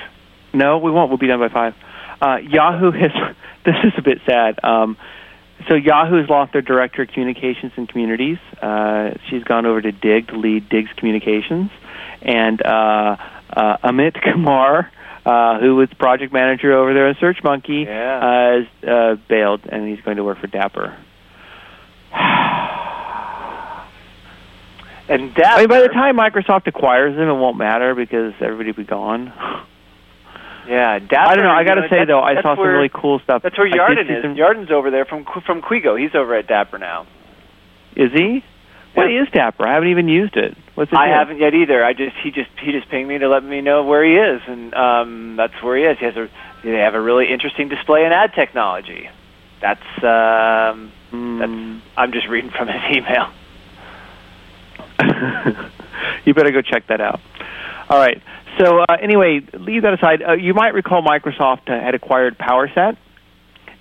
No, 0.53 0.79
we 0.79 0.91
won't. 0.91 1.09
We'll 1.09 1.19
be 1.19 1.29
done 1.29 1.41
by 1.41 1.49
five. 1.49 1.75
Uh, 2.21 2.37
Yahoo 2.37 2.91
has. 2.93 3.11
This 3.63 3.77
is 3.85 3.93
a 3.99 4.01
bit 4.01 4.23
sad. 4.25 4.59
Um, 4.65 4.97
so 5.69 5.75
Yahoo 5.75 6.17
has 6.17 6.31
lost 6.31 6.55
their 6.55 6.63
director 6.63 7.03
of 7.03 7.09
communications 7.09 7.73
and 7.77 7.87
communities. 7.87 8.39
Uh, 8.63 9.11
she's 9.29 9.45
gone 9.45 9.67
over 9.67 9.83
to 9.83 9.93
Digg 9.93 10.29
to 10.29 10.39
lead 10.39 10.71
Digg's 10.71 10.89
communications, 10.97 11.71
and 12.23 12.65
uh, 12.65 13.19
uh, 13.51 13.77
Amit 13.85 14.19
Kumar 14.33 14.91
uh, 15.25 15.61
who 15.61 15.77
was 15.77 15.89
project 15.99 16.33
manager 16.33 16.73
over 16.73 16.95
there 16.95 17.09
at 17.09 17.17
SearchMonkey, 17.17 17.85
yeah. 17.85 18.19
uh, 18.19 18.61
has 18.61 18.67
uh, 18.89 19.17
bailed, 19.29 19.61
and 19.69 19.89
he's 19.89 20.01
going 20.01 20.17
to 20.17 20.25
work 20.25 20.39
for 20.39 20.47
Dapper. 20.47 20.97
and 25.09 25.35
Dapper. 25.35 25.47
I 25.47 25.59
mean, 25.59 25.69
by 25.69 25.83
the 25.83 25.89
time 25.89 26.17
Microsoft 26.17 26.67
acquires 26.67 27.17
them, 27.17 27.29
it 27.29 27.35
won't 27.35 27.59
matter 27.59 27.95
because 27.95 28.33
everybody 28.41 28.71
will 28.71 28.79
be 28.79 28.85
gone. 28.85 29.33
Yeah, 30.71 31.01
Dapper. 31.01 31.17
I 31.19 31.35
don't 31.35 31.45
know. 31.45 31.51
I 31.51 31.65
got 31.65 31.75
to 31.75 31.89
say 31.91 32.05
though, 32.05 32.21
I 32.21 32.41
saw 32.41 32.55
some 32.55 32.65
really 32.65 32.89
cool 32.89 33.19
stuff. 33.19 33.43
That's 33.43 33.59
where 33.59 33.69
Yarden 33.69 34.07
is. 34.09 34.23
Some... 34.23 34.37
Yarden's 34.37 34.71
over 34.71 34.93
there 34.93 35.05
from 35.05 35.27
from 35.45 35.63
Quigo. 35.63 36.01
He's 36.01 36.15
over 36.15 36.37
at 36.37 36.47
Dapper 36.47 36.79
now. 36.79 37.09
Is 37.97 38.13
he? 38.13 38.45
What 38.95 39.11
is 39.11 39.29
Dapper? 39.33 39.67
I 39.67 39.75
haven't 39.75 39.89
even 39.91 40.07
used 40.09 40.37
it. 40.37 40.57
What's 40.77 40.93
it? 40.93 40.97
I 40.97 41.09
do? 41.09 41.13
haven't 41.13 41.39
yet 41.39 41.55
either. 41.55 41.85
I 41.85 41.93
just 41.93 42.15
he 42.23 42.31
just 42.31 42.51
he 42.63 42.71
just 42.71 42.89
pinged 42.89 43.09
me 43.09 43.19
to 43.19 43.29
let 43.29 43.43
me 43.43 43.61
know 43.61 43.83
where 43.83 44.05
he 44.05 44.15
is, 44.15 44.43
and 44.47 44.73
um, 44.75 45.35
that's 45.37 45.61
where 45.61 45.77
he 45.77 45.83
is. 45.83 45.99
He 45.99 46.05
has 46.05 46.17
a 46.17 46.29
they 46.63 46.71
have 46.79 46.95
a 46.95 47.01
really 47.01 47.33
interesting 47.33 47.69
display 47.69 48.05
in 48.05 48.13
ad 48.13 48.33
technology. 48.35 49.11
That's 49.61 49.83
um, 49.99 50.93
mm. 51.11 51.39
that's 51.41 51.83
I'm 51.97 52.13
just 52.13 52.29
reading 52.29 52.51
from 52.51 52.69
his 52.69 52.97
email. 52.97 53.33
you 56.25 56.33
better 56.35 56.53
go 56.53 56.63
check 56.63 56.87
that 56.87 57.01
out. 57.01 57.21
All 57.89 57.99
right. 57.99 58.23
So 58.61 58.81
uh, 58.81 58.97
anyway, 59.01 59.41
leave 59.55 59.83
that 59.83 59.95
aside. 59.95 60.23
Uh, 60.23 60.33
you 60.35 60.53
might 60.53 60.75
recall 60.75 61.03
Microsoft 61.03 61.71
uh, 61.71 61.83
had 61.83 61.95
acquired 61.95 62.37
PowerSet, 62.37 62.99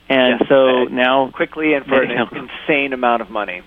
and 0.07 0.39
yes, 0.39 0.47
so 0.47 0.85
now 0.85 1.29
quickly 1.31 1.73
and 1.73 1.85
for 1.85 2.01
an 2.01 2.11
insane 2.31 2.93
amount 2.93 3.21
of 3.21 3.29
money. 3.29 3.61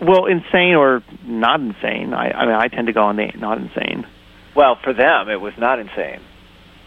Well, 0.00 0.26
insane 0.26 0.74
or 0.74 1.02
not 1.24 1.60
insane. 1.60 2.12
I, 2.12 2.30
I 2.30 2.46
mean, 2.46 2.54
I 2.54 2.66
tend 2.68 2.88
to 2.88 2.92
go 2.92 3.04
on 3.04 3.16
the 3.16 3.30
not 3.38 3.58
insane. 3.58 4.04
Well, 4.54 4.76
for 4.82 4.92
them, 4.92 5.28
it 5.28 5.40
was 5.40 5.54
not 5.58 5.78
insane. 5.78 6.20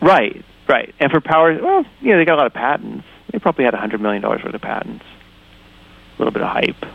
Right, 0.01 0.43
right. 0.67 0.93
And 0.99 1.09
for 1.09 1.21
Power, 1.21 1.57
well, 1.61 1.85
you 2.01 2.11
know, 2.11 2.17
they 2.17 2.25
got 2.25 2.35
a 2.35 2.41
lot 2.41 2.47
of 2.47 2.53
patents. 2.53 3.05
They 3.31 3.39
probably 3.39 3.63
had 3.65 3.73
a 3.73 3.77
hundred 3.77 4.01
million 4.01 4.21
dollars 4.21 4.41
worth 4.43 4.53
of 4.53 4.61
patents. 4.61 5.05
A 5.05 6.19
little 6.19 6.33
bit 6.33 6.41
of 6.41 6.49
hype, 6.49 6.85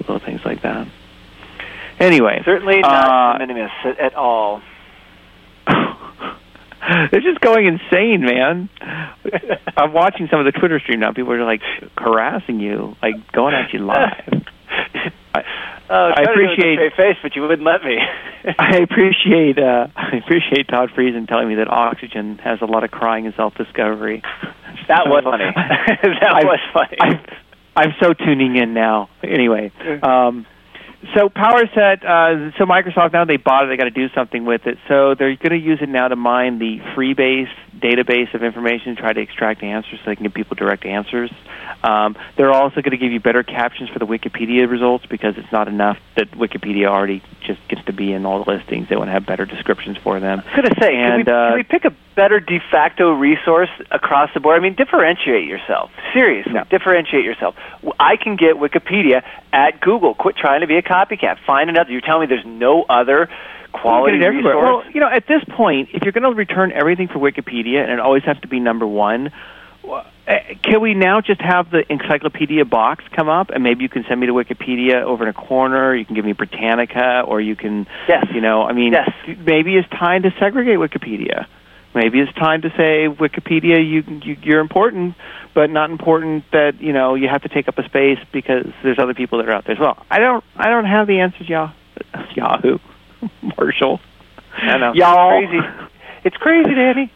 little 0.00 0.20
things 0.20 0.42
like 0.44 0.62
that. 0.62 0.86
Anyway, 1.98 2.40
certainly 2.44 2.80
not 2.80 3.34
uh, 3.34 3.38
minimus 3.38 3.70
at 4.00 4.14
all. 4.14 4.62
They're 7.10 7.20
just 7.20 7.40
going 7.40 7.66
insane, 7.66 8.22
man. 8.22 8.68
I'm 9.76 9.92
watching 9.92 10.28
some 10.30 10.40
of 10.40 10.52
the 10.52 10.58
Twitter 10.58 10.80
stream 10.80 11.00
now. 11.00 11.12
People 11.12 11.32
are 11.32 11.44
like 11.44 11.62
harassing 11.96 12.60
you, 12.60 12.96
like 13.00 13.14
going 13.32 13.54
at 13.54 13.72
you 13.72 13.78
live. 13.86 14.44
I, 15.34 15.42
oh, 15.88 16.10
I 16.16 16.22
appreciate 16.22 16.78
a 16.78 16.90
face, 16.96 17.16
but 17.22 17.36
you 17.36 17.42
wouldn't 17.42 17.62
let 17.62 17.84
me. 17.84 17.98
I 18.58 18.78
appreciate 18.78 19.58
uh, 19.58 19.86
I 19.94 20.16
appreciate 20.16 20.68
Todd 20.68 20.90
Friesen 20.90 21.28
telling 21.28 21.48
me 21.48 21.54
that 21.56 21.68
Oxygen 21.68 22.38
has 22.38 22.60
a 22.60 22.66
lot 22.66 22.84
of 22.84 22.90
crying 22.90 23.26
and 23.26 23.34
self 23.36 23.54
discovery. 23.54 24.22
That 24.88 25.06
was 25.06 25.22
funny. 25.24 25.44
that 25.54 26.34
I, 26.34 26.44
was 26.44 26.58
funny. 26.72 26.96
I, 27.00 27.20
I'm 27.76 27.94
so 28.02 28.12
tuning 28.12 28.56
in 28.56 28.74
now. 28.74 29.08
Anyway, 29.22 29.72
um, 30.02 30.46
so 31.14 31.28
PowerSet, 31.28 32.04
uh, 32.04 32.56
so 32.58 32.64
Microsoft 32.64 33.12
now 33.12 33.24
they 33.24 33.36
bought 33.36 33.64
it, 33.64 33.68
they 33.68 33.76
got 33.76 33.84
to 33.84 33.90
do 33.90 34.08
something 34.14 34.44
with 34.44 34.66
it. 34.66 34.78
So 34.88 35.14
they're 35.14 35.36
going 35.36 35.50
to 35.50 35.56
use 35.56 35.80
it 35.82 35.88
now 35.88 36.08
to 36.08 36.16
mine 36.16 36.58
the 36.58 36.78
Freebase 36.94 37.50
database 37.76 38.32
of 38.34 38.42
information, 38.44 38.94
try 38.94 39.12
to 39.12 39.20
extract 39.20 39.62
answers 39.62 39.98
so 39.98 40.10
they 40.10 40.14
can 40.14 40.22
give 40.22 40.34
people 40.34 40.54
direct 40.54 40.84
answers. 40.84 41.30
Um, 41.82 42.16
they're 42.36 42.52
also 42.52 42.76
going 42.76 42.92
to 42.92 42.96
give 42.96 43.10
you 43.10 43.18
better 43.18 43.42
captions 43.42 43.90
for 43.90 43.98
the 43.98 44.06
Wikipedia 44.06 44.70
results 44.70 45.04
because 45.06 45.36
it's 45.36 45.50
not 45.50 45.66
enough 45.66 45.98
that 46.16 46.30
Wikipedia 46.30 46.86
already 46.86 47.22
just 47.44 47.66
gets 47.68 47.84
to 47.86 47.92
be 47.92 48.12
in 48.12 48.24
all 48.24 48.44
the 48.44 48.50
listings. 48.50 48.88
They 48.88 48.96
want 48.96 49.08
to 49.08 49.12
have 49.12 49.26
better 49.26 49.44
descriptions 49.44 49.96
for 49.96 50.20
them. 50.20 50.40
I 50.40 50.44
was 50.44 50.54
going 50.54 50.74
to 50.74 50.80
say, 50.80 50.94
and, 50.94 51.24
can, 51.24 51.34
we, 51.34 51.40
uh, 51.40 51.48
can 51.48 51.54
we 51.56 51.62
pick 51.64 51.84
a 51.84 51.90
better 52.14 52.40
de 52.40 52.60
facto 52.70 53.12
resource 53.12 53.70
across 53.90 54.30
the 54.34 54.40
board? 54.40 54.58
I 54.58 54.62
mean, 54.62 54.74
differentiate 54.74 55.46
yourself. 55.48 55.90
Seriously, 56.12 56.52
no. 56.52 56.64
differentiate 56.64 57.24
yourself. 57.24 57.54
I 57.98 58.16
can 58.16 58.36
get 58.36 58.56
Wikipedia 58.56 59.22
at 59.52 59.80
Google. 59.80 60.14
Quit 60.14 60.36
trying 60.36 60.60
to 60.60 60.66
be 60.66 60.76
a 60.76 60.82
copycat. 60.82 61.38
Find 61.46 61.70
another. 61.70 61.90
You're 61.90 62.00
telling 62.00 62.28
me 62.28 62.34
there's 62.34 62.46
no 62.46 62.82
other 62.84 63.28
quality 63.72 64.18
resource? 64.18 64.54
Well, 64.54 64.84
you 64.92 65.00
know, 65.00 65.08
at 65.08 65.26
this 65.26 65.42
point, 65.56 65.90
if 65.94 66.02
you're 66.02 66.12
going 66.12 66.30
to 66.30 66.36
return 66.36 66.72
everything 66.72 67.08
for 67.08 67.18
Wikipedia 67.18 67.82
and 67.82 67.92
it 67.92 68.00
always 68.00 68.22
has 68.24 68.38
to 68.40 68.48
be 68.48 68.60
number 68.60 68.86
one, 68.86 69.32
Eh, 70.24 70.54
can 70.62 70.80
we 70.80 70.94
now 70.94 71.20
just 71.20 71.40
have 71.40 71.70
the 71.70 71.82
encyclopedia 71.90 72.64
box 72.64 73.02
come 73.10 73.28
up 73.28 73.50
and 73.50 73.64
maybe 73.64 73.82
you 73.82 73.88
can 73.88 74.04
send 74.08 74.20
me 74.20 74.28
to 74.28 74.32
wikipedia 74.32 75.02
over 75.02 75.24
in 75.24 75.28
a 75.28 75.32
corner 75.32 75.96
you 75.96 76.04
can 76.04 76.14
give 76.14 76.24
me 76.24 76.32
britannica 76.32 77.24
or 77.26 77.40
you 77.40 77.56
can 77.56 77.88
yes. 78.08 78.24
you 78.32 78.40
know 78.40 78.62
i 78.62 78.72
mean 78.72 78.92
yes. 78.92 79.10
maybe 79.44 79.76
it's 79.76 79.88
time 79.90 80.22
to 80.22 80.32
segregate 80.38 80.78
wikipedia 80.78 81.46
maybe 81.94 82.20
it's 82.20 82.32
time 82.34 82.62
to 82.62 82.70
say 82.70 83.08
wikipedia 83.08 83.78
you, 83.78 84.02
you 84.24 84.36
you're 84.42 84.60
important 84.60 85.14
but 85.54 85.70
not 85.70 85.90
important 85.90 86.44
that 86.52 86.80
you 86.80 86.92
know 86.92 87.14
you 87.14 87.28
have 87.28 87.42
to 87.42 87.48
take 87.48 87.68
up 87.68 87.78
a 87.78 87.84
space 87.84 88.18
because 88.32 88.66
there's 88.82 88.98
other 88.98 89.14
people 89.14 89.38
that 89.38 89.48
are 89.48 89.52
out 89.52 89.64
there 89.64 89.74
as 89.74 89.80
well. 89.80 90.04
I 90.10 90.18
don't 90.18 90.44
i 90.56 90.68
don't 90.68 90.86
have 90.86 91.06
the 91.06 91.20
answers 91.20 91.48
y'all. 91.48 91.72
Yahoo. 92.34 92.78
Marshall. 93.58 94.00
I 94.54 94.78
know. 94.78 94.92
y'all. 94.94 95.42
It's 95.42 95.50
crazy. 95.50 95.88
It's 96.24 96.36
crazy 96.36 96.74
danny. 96.74 97.12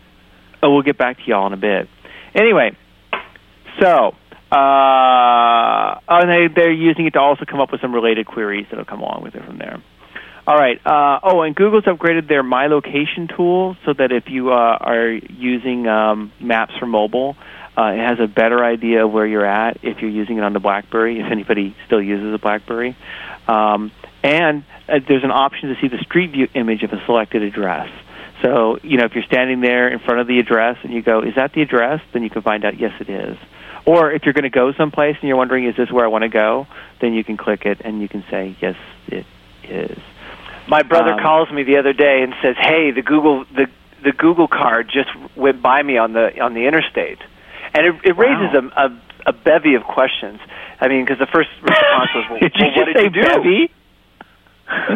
Oh 0.62 0.72
we'll 0.72 0.82
get 0.82 0.98
back 0.98 1.18
to 1.18 1.22
y'all 1.26 1.46
in 1.46 1.52
a 1.52 1.56
bit. 1.56 1.88
Anyway, 2.34 2.76
so 3.80 4.14
uh, 4.52 6.00
and 6.08 6.30
they 6.30 6.48
they're 6.54 6.72
using 6.72 7.06
it 7.06 7.12
to 7.14 7.20
also 7.20 7.44
come 7.44 7.60
up 7.60 7.72
with 7.72 7.80
some 7.80 7.94
related 7.94 8.26
queries 8.26 8.66
that'll 8.70 8.84
come 8.84 9.00
along 9.00 9.22
with 9.22 9.34
it 9.34 9.44
from 9.44 9.58
there. 9.58 9.82
All 10.46 10.56
right. 10.56 10.80
Uh, 10.86 11.20
oh, 11.22 11.42
and 11.42 11.54
Google's 11.56 11.84
upgraded 11.84 12.28
their 12.28 12.42
My 12.42 12.68
Location 12.68 13.28
tool 13.28 13.76
so 13.84 13.92
that 13.92 14.12
if 14.12 14.28
you 14.28 14.52
uh, 14.52 14.78
are 14.80 15.10
using 15.10 15.88
um, 15.88 16.32
maps 16.40 16.74
for 16.78 16.86
mobile, 16.86 17.36
Uh, 17.76 17.92
it 17.92 17.98
has 17.98 18.18
a 18.20 18.26
better 18.26 18.64
idea 18.64 19.04
of 19.04 19.12
where 19.12 19.26
you're 19.26 19.44
at 19.44 19.76
if 19.82 20.00
you're 20.00 20.16
using 20.22 20.38
it 20.38 20.44
on 20.44 20.54
the 20.54 20.60
BlackBerry, 20.60 21.20
if 21.20 21.30
anybody 21.30 21.76
still 21.84 22.00
uses 22.00 22.32
a 22.32 22.38
BlackBerry. 22.38 22.96
Um, 23.46 23.92
and 24.22 24.64
uh, 24.88 25.00
there's 25.06 25.24
an 25.24 25.30
option 25.30 25.68
to 25.68 25.76
see 25.82 25.88
the 25.88 26.02
Street 26.02 26.30
View 26.32 26.48
image 26.54 26.82
of 26.84 26.92
a 26.94 27.04
selected 27.04 27.42
address. 27.42 27.90
So, 28.40 28.78
you 28.82 28.96
know, 28.96 29.04
if 29.04 29.14
you're 29.14 29.28
standing 29.28 29.60
there 29.60 29.88
in 29.88 29.98
front 29.98 30.20
of 30.20 30.26
the 30.26 30.38
address 30.38 30.78
and 30.84 30.90
you 30.90 31.02
go, 31.02 31.20
is 31.20 31.34
that 31.34 31.52
the 31.52 31.60
address? 31.60 32.00
Then 32.14 32.22
you 32.22 32.30
can 32.30 32.40
find 32.40 32.64
out, 32.64 32.78
yes, 32.78 32.94
it 32.98 33.10
is. 33.10 33.36
Or 33.84 34.10
if 34.10 34.24
you're 34.24 34.32
going 34.32 34.50
to 34.50 34.58
go 34.62 34.72
someplace 34.72 35.16
and 35.20 35.28
you're 35.28 35.36
wondering, 35.36 35.66
is 35.66 35.76
this 35.76 35.92
where 35.92 36.06
I 36.06 36.08
want 36.08 36.22
to 36.22 36.30
go? 36.30 36.66
Then 37.02 37.12
you 37.12 37.24
can 37.24 37.36
click 37.36 37.66
it 37.66 37.82
and 37.84 38.00
you 38.00 38.08
can 38.08 38.24
say, 38.30 38.56
yes, 38.58 38.76
it 39.08 39.26
is. 39.68 39.98
My 40.68 40.82
brother 40.82 41.12
Um, 41.12 41.20
calls 41.20 41.50
me 41.50 41.62
the 41.62 41.76
other 41.78 41.92
day 41.92 42.22
and 42.22 42.34
says, 42.42 42.56
"Hey, 42.58 42.90
the 42.90 43.02
Google 43.02 43.44
the 43.54 43.68
the 44.02 44.12
Google 44.12 44.48
card 44.48 44.88
just 44.88 45.08
went 45.36 45.62
by 45.62 45.82
me 45.82 45.96
on 45.98 46.12
the 46.12 46.40
on 46.40 46.54
the 46.54 46.66
interstate," 46.66 47.18
and 47.74 47.86
it, 47.86 47.94
it 48.04 48.16
raises 48.16 48.52
Wow. 48.52 48.70
a, 48.76 48.86
a 48.86 48.92
a 49.26 49.32
bevy 49.32 49.74
of 49.74 49.84
questions. 49.84 50.40
I 50.80 50.88
mean, 50.88 51.04
because 51.04 51.18
the 51.18 51.26
first 51.26 51.50
response 51.62 52.10
was, 52.14 52.24
"Well, 52.30 52.38
Did 52.40 52.52
you 52.56 52.64
well, 52.66 52.76
what 52.76 52.84
did 52.86 52.96
say 52.96 53.04
you 53.04 53.10
do?" 53.10 53.22
bevy? 53.22 53.70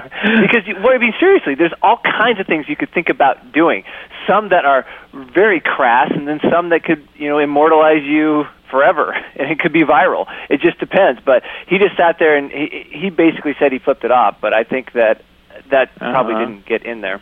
because 0.43 0.67
you, 0.67 0.75
well, 0.83 0.93
I 0.93 0.99
mean, 0.99 1.15
seriously, 1.21 1.55
there's 1.55 1.73
all 1.81 1.99
kinds 1.99 2.41
of 2.41 2.47
things 2.49 2.69
you 2.69 2.75
could 2.75 2.91
think 2.93 3.09
about 3.09 3.53
doing. 3.53 3.85
Some 4.27 4.49
that 4.49 4.65
are 4.65 4.85
very 5.15 5.61
crass, 5.61 6.11
and 6.13 6.27
then 6.27 6.41
some 6.51 6.71
that 6.71 6.83
could, 6.83 7.07
you 7.17 7.29
know, 7.29 7.39
immortalize 7.39 8.03
you 8.03 8.47
forever, 8.69 9.13
and 9.37 9.49
it 9.51 9.61
could 9.61 9.73
be 9.73 9.83
viral. 9.83 10.27
It 10.49 10.61
just 10.61 10.79
depends. 10.81 11.21
But 11.25 11.45
he 11.69 11.79
just 11.79 11.97
sat 11.97 12.19
there 12.19 12.37
and 12.37 12.51
he 12.51 12.85
he 12.91 13.11
basically 13.11 13.55
said 13.61 13.71
he 13.73 13.79
flipped 13.79 14.03
it 14.05 14.11
off. 14.11 14.39
But 14.41 14.53
I 14.55 14.65
think 14.65 14.93
that 14.93 15.23
that 15.71 15.95
probably 15.97 16.35
Uh-huh. 16.35 16.45
didn't 16.47 16.67
get 16.67 16.85
in 16.85 17.01
there. 17.01 17.21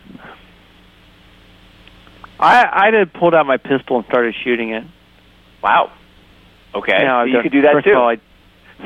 I 2.39 2.65
I'd 2.87 2.93
have 2.93 3.13
pulled 3.13 3.33
out 3.35 3.45
my 3.45 3.57
pistol 3.57 3.97
and 3.97 4.05
started 4.05 4.33
shooting 4.43 4.69
it. 4.71 4.83
Wow. 5.61 5.91
Okay, 6.73 7.03
No, 7.03 7.23
you 7.23 7.33
don't- 7.33 7.43
could 7.43 7.51
do 7.51 7.61
that 7.63 7.73
first 7.73 7.85
too. 7.87 7.93
Of 7.93 7.97
all, 7.97 8.09
I, 8.09 8.17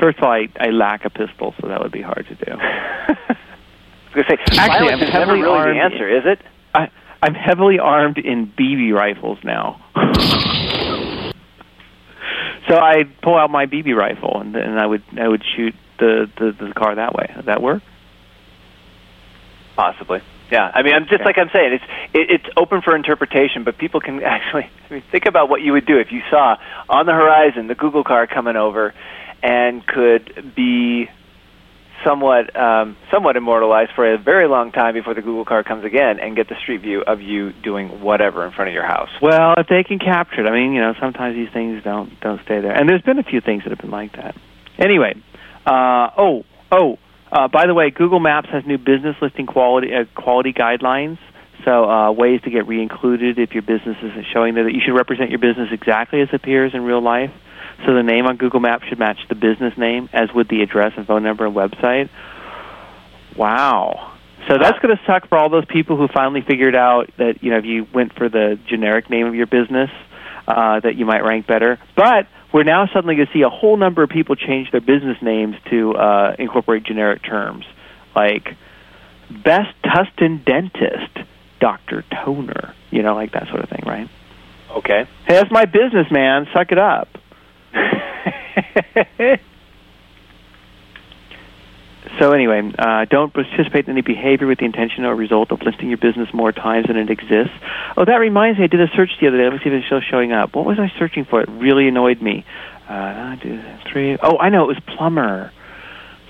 first 0.00 0.18
of 0.18 0.24
all, 0.24 0.32
I, 0.32 0.48
I 0.58 0.70
lack 0.70 1.04
a 1.04 1.10
pistol, 1.10 1.54
so 1.60 1.68
that 1.68 1.80
would 1.82 1.92
be 1.92 2.00
hard 2.02 2.26
to 2.28 2.34
do. 2.34 2.52
I 2.58 3.16
was 4.16 4.24
going 4.26 4.38
to 4.38 4.54
say, 4.54 4.58
actually, 4.58 4.90
I'm 4.92 4.98
heavily 5.00 5.42
really 5.42 5.58
armed 5.58 5.76
the 5.76 5.82
answer, 5.82 6.08
is 6.08 6.22
it? 6.24 6.40
I, 6.74 6.88
I'm 7.22 7.34
heavily 7.34 7.78
armed 7.78 8.18
in 8.18 8.46
BB 8.46 8.92
rifles 8.94 9.38
now. 9.44 9.80
so 12.68 12.78
I'd 12.78 13.20
pull 13.22 13.36
out 13.36 13.50
my 13.50 13.66
BB 13.66 13.94
rifle 13.94 14.40
and 14.40 14.54
then 14.54 14.78
I 14.78 14.86
would 14.86 15.02
I 15.20 15.28
would 15.28 15.42
shoot 15.56 15.74
the, 15.98 16.30
the, 16.38 16.52
the 16.68 16.72
car 16.74 16.94
that 16.94 17.14
way. 17.14 17.30
Does 17.36 17.44
that 17.46 17.60
work? 17.62 17.82
Possibly. 19.76 20.20
Yeah, 20.50 20.70
I 20.72 20.82
mean, 20.82 20.94
I'm 20.94 21.04
just 21.04 21.14
Okay. 21.14 21.24
like 21.24 21.38
I'm 21.38 21.50
saying, 21.52 21.72
it's 21.74 21.84
it, 22.12 22.30
it's 22.30 22.54
open 22.56 22.82
for 22.82 22.94
interpretation, 22.94 23.64
but 23.64 23.78
people 23.78 24.00
can 24.00 24.22
actually 24.36 24.68
I 24.90 24.94
mean, 24.94 25.02
think 25.10 25.26
about 25.26 25.48
what 25.48 25.62
you 25.62 25.72
would 25.72 25.86
do 25.86 25.98
if 25.98 26.12
you 26.12 26.22
saw 26.30 26.56
on 26.88 27.06
the 27.06 27.12
horizon 27.12 27.66
the 27.66 27.74
Google 27.74 28.04
car 28.04 28.26
coming 28.26 28.56
over, 28.56 28.94
and 29.42 29.84
could 29.86 30.54
be 30.54 31.08
somewhat 32.04 32.54
um, 32.54 32.96
somewhat 33.10 33.36
immortalized 33.36 33.92
for 33.96 34.12
a 34.12 34.18
very 34.18 34.46
long 34.46 34.70
time 34.70 34.94
before 34.94 35.14
the 35.14 35.22
Google 35.22 35.44
car 35.44 35.64
comes 35.64 35.84
again, 35.84 36.20
and 36.20 36.36
get 36.36 36.48
the 36.48 36.56
street 36.62 36.82
view 36.82 37.02
of 37.02 37.20
you 37.22 37.52
doing 37.52 38.02
whatever 38.02 38.44
in 38.44 38.52
front 38.52 38.68
of 38.68 38.74
your 38.74 38.86
house. 38.86 39.08
Well, 39.22 39.54
if 39.56 39.66
they 39.68 39.82
can 39.82 39.98
capture 39.98 40.44
it, 40.44 40.46
I 40.48 40.52
mean, 40.52 40.72
you 40.74 40.80
know, 40.82 40.94
sometimes 41.00 41.34
these 41.34 41.50
things 41.52 41.82
don't 41.82 42.20
don't 42.20 42.42
stay 42.42 42.60
there. 42.60 42.72
And 42.72 42.88
there's 42.88 43.02
been 43.02 43.18
a 43.18 43.24
few 43.24 43.40
things 43.40 43.62
that 43.64 43.70
have 43.70 43.78
been 43.78 43.90
like 43.90 44.12
that. 44.16 44.36
Anyway, 44.78 45.14
uh, 45.66 46.10
oh 46.18 46.44
oh, 46.70 46.98
uh, 47.34 47.48
by 47.48 47.66
the 47.66 47.74
way, 47.74 47.90
Google 47.90 48.20
Maps 48.20 48.48
has 48.50 48.64
new 48.64 48.78
business 48.78 49.16
listing 49.20 49.46
quality 49.46 49.92
uh, 49.92 50.04
quality 50.14 50.52
guidelines. 50.52 51.18
So 51.64 51.90
uh, 51.90 52.12
ways 52.12 52.40
to 52.42 52.50
get 52.50 52.66
re-included 52.68 53.38
if 53.38 53.52
your 53.52 53.62
business 53.62 53.96
isn't 54.02 54.26
showing 54.32 54.54
there 54.54 54.64
that 54.64 54.74
you 54.74 54.80
should 54.84 54.94
represent 54.94 55.30
your 55.30 55.38
business 55.38 55.70
exactly 55.72 56.20
as 56.20 56.28
it 56.28 56.34
appears 56.34 56.74
in 56.74 56.82
real 56.82 57.00
life. 57.00 57.32
So 57.84 57.94
the 57.94 58.02
name 58.02 58.26
on 58.26 58.36
Google 58.36 58.60
Maps 58.60 58.84
should 58.88 58.98
match 58.98 59.18
the 59.28 59.34
business 59.34 59.76
name, 59.76 60.08
as 60.12 60.32
would 60.32 60.48
the 60.48 60.62
address 60.62 60.92
and 60.96 61.06
phone 61.06 61.22
number 61.22 61.44
and 61.46 61.56
website. 61.56 62.08
Wow. 63.36 64.12
So 64.48 64.58
that's 64.58 64.78
going 64.78 64.96
to 64.96 65.02
suck 65.06 65.28
for 65.28 65.38
all 65.38 65.48
those 65.48 65.64
people 65.64 65.96
who 65.96 66.06
finally 66.06 66.42
figured 66.42 66.76
out 66.76 67.10
that 67.16 67.42
you 67.42 67.50
know 67.50 67.58
if 67.58 67.64
you 67.64 67.86
went 67.92 68.14
for 68.14 68.28
the 68.28 68.60
generic 68.68 69.10
name 69.10 69.26
of 69.26 69.34
your 69.34 69.46
business, 69.46 69.90
uh, 70.46 70.80
that 70.80 70.96
you 70.96 71.04
might 71.06 71.24
rank 71.24 71.46
better. 71.46 71.80
But 71.96 72.28
we're 72.54 72.62
now 72.62 72.86
suddenly 72.94 73.16
going 73.16 73.26
to 73.26 73.32
see 73.32 73.42
a 73.42 73.50
whole 73.50 73.76
number 73.76 74.04
of 74.04 74.10
people 74.10 74.36
change 74.36 74.70
their 74.70 74.80
business 74.80 75.18
names 75.20 75.56
to 75.70 75.96
uh, 75.96 76.36
incorporate 76.38 76.84
generic 76.84 77.20
terms, 77.20 77.66
like 78.14 78.56
Best 79.28 79.74
Tustin 79.84 80.44
Dentist, 80.44 81.18
Doctor 81.60 82.04
Toner. 82.24 82.72
You 82.92 83.02
know, 83.02 83.16
like 83.16 83.32
that 83.32 83.48
sort 83.48 83.64
of 83.64 83.68
thing, 83.68 83.82
right? 83.84 84.08
Okay. 84.70 85.04
Hey, 85.26 85.34
that's 85.34 85.50
my 85.50 85.64
business, 85.64 86.06
man. 86.12 86.46
Suck 86.54 86.70
it 86.70 86.78
up. 86.78 87.08
So 92.18 92.32
anyway, 92.32 92.72
uh, 92.78 93.06
don't 93.06 93.32
participate 93.32 93.86
in 93.86 93.92
any 93.92 94.02
behavior 94.02 94.46
with 94.46 94.58
the 94.58 94.64
intention 94.64 95.04
or 95.04 95.14
result 95.16 95.50
of 95.50 95.62
listing 95.62 95.88
your 95.88 95.98
business 95.98 96.28
more 96.32 96.52
times 96.52 96.86
than 96.86 96.96
it 96.96 97.10
exists. 97.10 97.54
Oh, 97.96 98.04
that 98.04 98.16
reminds 98.16 98.58
me, 98.58 98.64
I 98.64 98.68
did 98.68 98.80
a 98.80 98.88
search 98.94 99.10
the 99.20 99.26
other 99.28 99.38
day. 99.38 99.44
Let 99.44 99.54
me 99.54 99.58
see 99.58 99.70
if 99.70 99.74
it's 99.74 99.86
still 99.86 100.00
showing 100.00 100.32
up. 100.32 100.54
What 100.54 100.64
was 100.64 100.78
I 100.78 100.92
searching 100.98 101.24
for? 101.24 101.40
It 101.40 101.48
really 101.48 101.88
annoyed 101.88 102.22
me. 102.22 102.44
Uh, 102.88 103.36
two, 103.36 103.60
three. 103.90 104.16
Oh, 104.22 104.38
I 104.38 104.50
know. 104.50 104.64
It 104.64 104.74
was 104.74 104.80
plumber. 104.96 105.50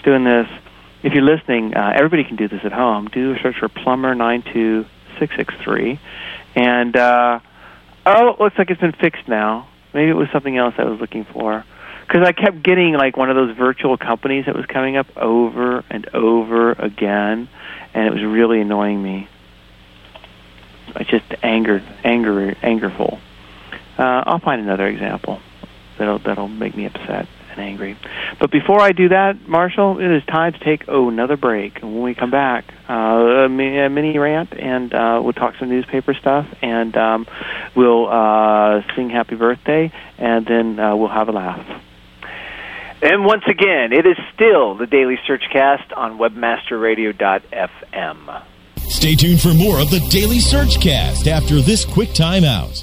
Doing 0.05 0.25
this. 0.25 0.47
If 1.03 1.13
you're 1.13 1.23
listening, 1.23 1.75
uh, 1.75 1.93
everybody 1.95 2.25
can 2.25 2.37
do 2.37 2.49
this 2.49 2.61
at 2.65 2.73
home. 2.73 3.09
Do 3.09 3.33
a 3.33 3.39
search 3.41 3.57
for 3.59 3.69
plumber 3.69 4.15
nine 4.15 4.43
two 4.43 4.87
six 5.19 5.35
six 5.37 5.53
three, 5.63 6.01
and 6.55 6.97
uh, 6.97 7.41
oh, 8.07 8.29
it 8.29 8.41
looks 8.41 8.57
like 8.57 8.71
it's 8.71 8.81
been 8.81 8.93
fixed 8.93 9.29
now. 9.29 9.69
Maybe 9.93 10.11
it 10.11 10.15
was 10.15 10.29
something 10.33 10.57
else 10.57 10.75
I 10.79 10.85
was 10.85 11.01
looking 11.01 11.25
for 11.25 11.65
because 12.15 12.29
I 12.29 12.31
kept 12.31 12.63
getting 12.63 12.95
like 12.95 13.17
one 13.17 13.29
of 13.29 13.35
those 13.35 13.57
virtual 13.57 13.97
companies 13.97 14.47
that 14.47 14.55
was 14.55 14.67
coming 14.67 14.97
up 14.97 15.09
over 15.17 15.85
and 15.91 16.09
over 16.15 16.71
again, 16.71 17.49
and 17.93 18.07
it 18.07 18.13
was 18.13 18.23
really 18.23 18.61
annoying 18.61 19.03
me. 19.03 19.29
It 20.95 21.09
just 21.09 21.25
angered, 21.43 21.83
anger, 22.05 22.55
angerful. 22.63 23.19
Uh, 23.99 24.23
I'll 24.27 24.39
find 24.39 24.63
another 24.63 24.87
example 24.87 25.41
that'll 25.99 26.21
that'll 26.21 26.47
make 26.47 26.77
me 26.77 26.87
upset 26.87 27.27
and 27.51 27.59
angry. 27.59 27.99
But 28.39 28.53
before 28.53 28.81
I 28.81 28.93
do 28.93 29.09
that, 29.09 29.49
Marshall, 29.49 29.99
it 29.99 30.09
is 30.09 30.25
time 30.25 30.53
to 30.53 30.59
take 30.61 30.85
oh, 30.87 31.09
another 31.09 31.37
break. 31.37 31.83
And 31.83 31.95
when 31.95 32.05
we 32.05 32.15
come 32.15 32.31
back, 32.31 32.73
uh, 32.89 32.93
a 32.93 33.49
mini 33.49 34.19
rant, 34.19 34.53
and 34.57 34.95
uh, 34.95 35.21
we'll 35.21 35.33
talk 35.33 35.57
some 35.59 35.69
newspaper 35.69 36.15
stuff, 36.15 36.47
and 36.63 36.97
um, 36.97 37.27
we'll 37.75 38.07
uh, 38.07 38.83
sing 38.95 39.11
happy 39.11 39.35
birthday, 39.35 39.91
and 40.17 40.47
then 40.47 40.79
uh, 40.79 40.95
we'll 40.95 41.09
have 41.09 41.29
a 41.29 41.33
laugh. 41.33 41.83
And 43.05 43.25
once 43.27 43.45
again, 43.47 43.93
it 43.93 44.07
is 44.07 44.17
still 44.33 44.75
the 44.75 44.87
Daily 44.87 45.19
Searchcast 45.29 45.95
on 45.95 46.17
webmasterradio.fm. 46.17 48.43
Stay 48.79 49.15
tuned 49.15 49.43
for 49.43 49.53
more 49.53 49.79
of 49.79 49.91
the 49.91 50.01
Daily 50.09 50.39
Searchcast 50.39 51.27
after 51.27 51.61
this 51.61 51.85
quick 51.85 52.09
timeout. 52.09 52.83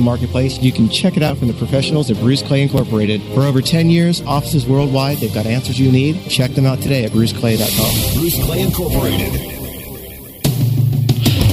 marketplace, 0.01 0.59
you 0.59 0.71
can 0.71 0.89
check 0.89 1.17
it 1.17 1.23
out 1.23 1.37
from 1.37 1.47
the 1.47 1.53
professionals 1.53 2.11
at 2.11 2.17
Bruce 2.17 2.41
Clay 2.41 2.61
Incorporated. 2.61 3.21
For 3.33 3.41
over 3.41 3.61
10 3.61 3.89
years, 3.89 4.21
offices 4.23 4.65
worldwide, 4.65 5.17
they've 5.17 5.33
got 5.33 5.45
answers 5.45 5.79
you 5.79 5.91
need. 5.91 6.29
Check 6.29 6.51
them 6.51 6.65
out 6.65 6.79
today 6.79 7.05
at 7.05 7.11
bruceclay.com. 7.11 8.19
Bruce 8.19 8.43
Clay 8.43 8.61
Incorporated. 8.61 9.33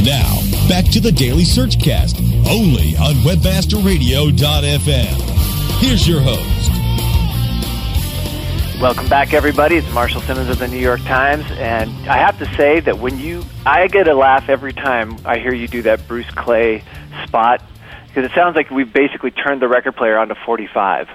Now, 0.05 0.40
back 0.68 0.84
to 0.92 1.01
the 1.01 1.12
Daily 1.12 1.44
Searchcast, 1.44 2.18
only 2.49 2.96
on 2.96 3.14
WebmasterRadio.fm. 3.24 5.80
Here's 5.80 6.09
your 6.09 6.20
host. 6.20 6.68
Welcome 8.80 9.09
back, 9.09 9.34
everybody. 9.34 9.74
It's 9.74 9.92
Marshall 9.92 10.20
Simmonds 10.20 10.51
of 10.51 10.61
the 10.61 10.68
New 10.68 10.78
York 10.78 11.01
Times, 11.01 11.44
and 11.53 11.90
I 12.09 12.18
have 12.18 12.38
to 12.38 12.46
say 12.55 12.78
that 12.78 13.01
when 13.01 13.18
you, 13.18 13.42
I 13.66 13.88
get 13.88 14.07
a 14.07 14.14
laugh 14.14 14.49
every 14.49 14.72
time 14.72 15.16
I 15.24 15.38
hear 15.38 15.53
you 15.53 15.66
do 15.66 15.82
that 15.82 16.07
Bruce 16.07 16.30
Clay 16.30 16.84
spot 17.24 17.61
because 18.09 18.30
it 18.30 18.34
sounds 18.34 18.56
like 18.56 18.70
we've 18.70 18.92
basically 18.92 19.30
turned 19.30 19.62
the 19.62 19.68
record 19.68 19.96
player 19.96 20.18
onto 20.18 20.34
45. 20.44 21.09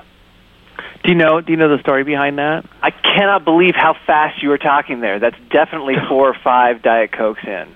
Do 1.04 1.12
you 1.12 1.16
know? 1.16 1.42
Do 1.42 1.52
you 1.52 1.58
know 1.58 1.76
the 1.76 1.82
story 1.82 2.04
behind 2.04 2.38
that? 2.38 2.66
I 2.82 2.92
cannot 2.92 3.44
believe 3.44 3.76
how 3.76 3.96
fast 4.08 4.42
you 4.42 4.50
were 4.50 4.58
talking 4.58 5.02
there. 5.02 5.20
That's 5.20 5.38
definitely 5.52 5.96
four 6.10 6.30
or 6.30 6.36
five 6.44 6.82
Diet 6.82 7.12
Cokes 7.12 7.44
in. 7.46 7.76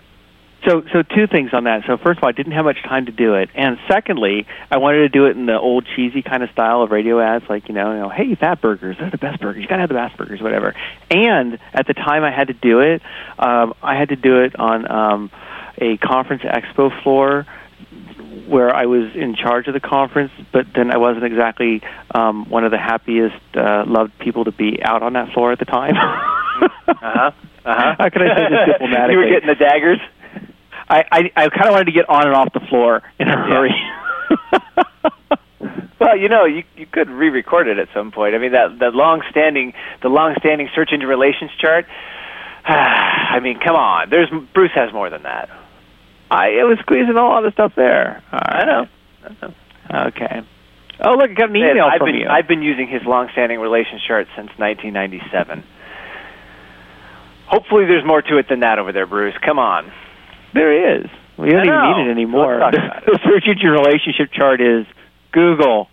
so 0.66 0.82
so 0.94 1.04
two 1.04 1.28
things 1.28 1.50
on 1.54 1.66
that. 1.66 1.84
So 1.88 1.98
first 1.98 2.20
of 2.20 2.24
all, 2.24 2.30
I 2.30 2.32
didn't 2.32 2.54
have 2.54 2.64
much 2.64 2.82
time 2.84 3.06
to 3.08 3.12
do 3.12 3.36
it, 3.36 3.50
and 3.54 3.78
secondly, 3.92 4.48
I 4.72 4.78
wanted 4.78 5.00
to 5.00 5.10
do 5.10 5.26
it 5.26 5.36
in 5.36 5.46
the 5.46 5.60
old 5.60 5.86
cheesy 5.94 6.22
kind 6.22 6.42
of 6.42 6.50
style 6.52 6.82
of 6.82 6.92
radio 6.92 7.20
ads, 7.20 7.44
like 7.50 7.68
you 7.68 7.76
know, 7.76 7.92
you 7.92 8.00
know, 8.00 8.10
hey, 8.10 8.34
fat 8.36 8.62
burgers, 8.62 8.96
they're 8.98 9.12
the 9.12 9.18
best 9.18 9.42
burgers. 9.42 9.62
You 9.62 9.68
gotta 9.68 9.82
have 9.82 9.90
the 9.90 9.96
best 9.96 10.16
burgers, 10.16 10.42
whatever. 10.42 10.74
And 11.12 11.60
at 11.74 11.86
the 11.86 11.94
time 11.94 12.24
I 12.24 12.32
had 12.32 12.48
to 12.48 12.54
do 12.54 12.80
it, 12.80 13.02
um, 13.38 13.74
I 13.84 13.96
had 13.96 14.10
to 14.10 14.16
do 14.16 14.40
it 14.44 14.58
on 14.58 14.90
um, 14.90 15.32
a 15.78 15.98
conference 15.98 16.44
expo 16.44 17.04
floor 17.04 17.46
where 18.48 18.74
I 18.74 18.86
was 18.86 19.16
in 19.16 19.36
charge 19.36 19.68
of 19.68 19.74
the 19.74 19.80
conference, 19.80 20.32
but 20.52 20.68
then 20.74 20.92
I 20.92 20.98
wasn't 20.98 21.26
exactly 21.26 21.82
um, 22.14 22.50
one 22.50 22.64
of 22.64 22.72
the 22.72 22.78
happiest, 22.78 23.36
uh, 23.56 23.84
loved 23.86 24.18
people 24.20 24.46
to 24.46 24.52
be 24.52 24.82
out 24.82 25.04
on 25.04 25.14
that 25.14 25.34
floor 25.34 25.52
at 25.52 25.60
the 25.60 25.66
time. 25.66 25.96
uh 25.98 26.70
huh. 26.88 27.32
Uh 27.66 27.76
huh. 27.76 27.96
How 27.98 28.10
can 28.10 28.22
I 28.22 28.36
say 28.36 28.50
this 28.50 28.74
diplomatically? 28.74 29.14
you 29.14 29.20
were 29.20 29.30
getting 29.30 29.48
the 29.48 29.56
daggers. 29.56 30.00
I 30.90 31.04
I, 31.12 31.32
I 31.36 31.50
kind 31.50 31.68
of 31.68 31.72
wanted 31.72 31.86
to 31.86 31.92
get 31.92 32.10
on 32.10 32.26
and 32.26 32.36
off 32.36 32.54
the 32.54 32.62
floor 32.62 33.04
in 33.20 33.28
a 33.28 33.38
hurry. 33.38 33.76
Well, 36.00 36.16
you 36.16 36.30
know, 36.30 36.46
you 36.46 36.64
you 36.76 36.86
could 36.86 37.10
re-record 37.10 37.68
it 37.68 37.80
at 37.80 37.90
some 37.94 38.12
point. 38.12 38.36
I 38.36 38.38
mean, 38.38 38.52
that 38.52 38.80
that 38.80 38.94
long-standing 38.94 39.74
the 40.02 40.10
long-standing 40.10 40.70
search 40.76 40.90
engine 40.94 41.10
relations 41.10 41.52
chart. 41.60 41.86
I 42.66 43.40
mean, 43.40 43.60
come 43.60 43.76
on. 43.76 44.10
There's 44.10 44.30
Bruce 44.54 44.72
has 44.76 44.94
more 44.94 45.10
than 45.10 45.24
that. 45.24 45.50
I 46.30 46.48
it 46.50 46.68
was 46.68 46.78
squeezing 46.80 47.18
all 47.18 47.42
the 47.42 47.52
stuff 47.52 47.74
there. 47.76 48.24
All 48.32 48.40
I 48.42 48.66
know. 48.66 48.88
I 49.24 49.36
know. 49.42 50.08
Okay. 50.08 50.42
Oh 51.00 51.14
look, 51.14 51.30
I 51.30 51.34
got 51.34 51.50
an 51.50 51.56
email 51.56 51.86
I've 51.86 52.00
from 52.00 52.08
been 52.08 52.16
you. 52.16 52.28
I've 52.28 52.48
been 52.48 52.62
using 52.62 52.88
his 52.88 53.04
long-standing 53.06 53.60
relations 53.60 54.02
chart 54.06 54.28
since 54.36 54.50
1997. 54.58 55.64
Hopefully, 57.48 57.86
there's 57.86 58.06
more 58.06 58.22
to 58.22 58.38
it 58.38 58.50
than 58.50 58.60
that 58.62 58.80
over 58.80 58.92
there, 58.92 59.06
Bruce. 59.06 59.36
Come 59.46 59.60
on. 59.60 59.92
there 60.54 60.98
is. 61.00 61.06
We 61.38 61.52
don't 61.52 61.66
even 61.66 61.82
need 61.82 62.08
it 62.10 62.12
anymore. 62.12 62.56
About 62.56 62.74
the 63.06 63.20
search 63.24 63.46
engine 63.48 63.70
relationship 63.70 64.32
chart 64.34 64.60
is 64.60 64.86
Google. 65.32 65.88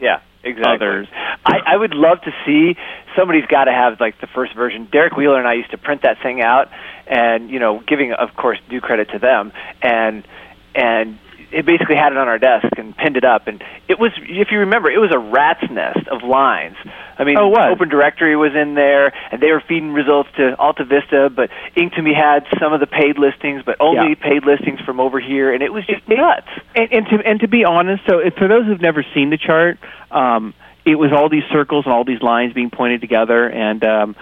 Yeah, 0.00 0.20
exactly. 0.44 0.74
Others. 0.74 1.08
I, 1.44 1.58
I 1.66 1.76
would 1.76 1.94
love 1.94 2.20
to 2.22 2.32
see 2.46 2.76
somebody's 3.16 3.46
got 3.46 3.64
to 3.64 3.72
have 3.72 4.00
like 4.00 4.20
the 4.20 4.26
first 4.26 4.54
version. 4.54 4.88
Derek 4.90 5.16
Wheeler 5.16 5.38
and 5.38 5.48
I 5.48 5.54
used 5.54 5.70
to 5.70 5.78
print 5.78 6.02
that 6.02 6.22
thing 6.22 6.40
out, 6.40 6.70
and 7.06 7.50
you 7.50 7.58
know, 7.58 7.82
giving 7.86 8.12
of 8.12 8.34
course 8.36 8.58
due 8.68 8.80
credit 8.80 9.10
to 9.10 9.18
them, 9.18 9.52
and 9.82 10.26
and 10.74 11.18
it 11.52 11.66
basically 11.66 11.96
had 11.96 12.12
it 12.12 12.18
on 12.18 12.28
our 12.28 12.38
desk 12.38 12.66
and 12.76 12.96
pinned 12.96 13.16
it 13.16 13.24
up, 13.24 13.46
and 13.46 13.62
it 13.88 13.98
was, 13.98 14.10
if 14.18 14.50
you 14.50 14.60
remember, 14.60 14.90
it 14.90 14.98
was 14.98 15.12
a 15.12 15.18
rat's 15.18 15.68
nest 15.70 16.06
of 16.08 16.22
lines. 16.22 16.76
I 17.18 17.24
mean, 17.24 17.36
Oh. 17.38 17.54
Open 17.54 17.88
Directory 17.88 18.34
was 18.36 18.54
in 18.54 18.74
there, 18.74 19.12
and 19.30 19.40
they 19.40 19.50
were 19.52 19.60
feeding 19.60 19.92
results 19.92 20.30
to 20.36 20.56
Alta 20.58 20.84
Vista, 20.84 21.30
but 21.30 21.50
Inktomi 21.76 22.14
had 22.14 22.46
some 22.58 22.72
of 22.72 22.80
the 22.80 22.86
paid 22.86 23.18
listings, 23.18 23.62
but 23.64 23.76
only 23.80 24.10
Yeah. 24.10 24.14
paid 24.14 24.44
listings 24.44 24.80
from 24.80 24.98
over 24.98 25.20
here, 25.20 25.52
and 25.52 25.62
it 25.62 25.72
was 25.72 25.84
just 25.86 26.08
nuts. 26.08 26.48
And, 26.74 26.92
and 26.92 27.06
to 27.08 27.16
and 27.26 27.40
to 27.40 27.48
be 27.48 27.64
honest, 27.64 28.02
so 28.06 28.20
for 28.38 28.48
those 28.48 28.64
who've 28.66 28.80
never 28.80 29.04
seen 29.14 29.30
the 29.30 29.36
chart, 29.38 29.78
um, 30.10 30.54
it 30.84 30.96
was 30.98 31.12
all 31.12 31.28
these 31.28 31.44
circles 31.52 31.84
and 31.84 31.92
all 31.94 32.04
these 32.04 32.22
lines 32.22 32.52
being 32.54 32.70
pointed 32.70 33.00
together, 33.00 33.46
and 33.48 33.84
um, 33.84 34.16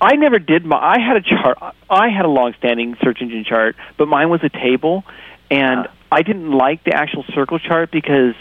I 0.00 0.16
never 0.16 0.38
did 0.38 0.64
my. 0.64 0.76
I 0.76 0.98
had 1.00 1.16
a 1.16 1.20
chart. 1.22 1.58
I 1.88 2.08
had 2.08 2.24
a 2.24 2.28
long-standing 2.28 2.96
search 3.02 3.20
engine 3.22 3.44
chart, 3.44 3.76
but 3.96 4.08
mine 4.08 4.28
was 4.28 4.42
a 4.44 4.48
table, 4.50 5.04
and 5.50 5.86
Ah. 5.86 5.90
I 6.10 6.22
didn't 6.22 6.50
like 6.52 6.84
the 6.84 6.94
actual 6.94 7.24
circle 7.34 7.58
chart 7.58 7.90
because. 7.90 8.34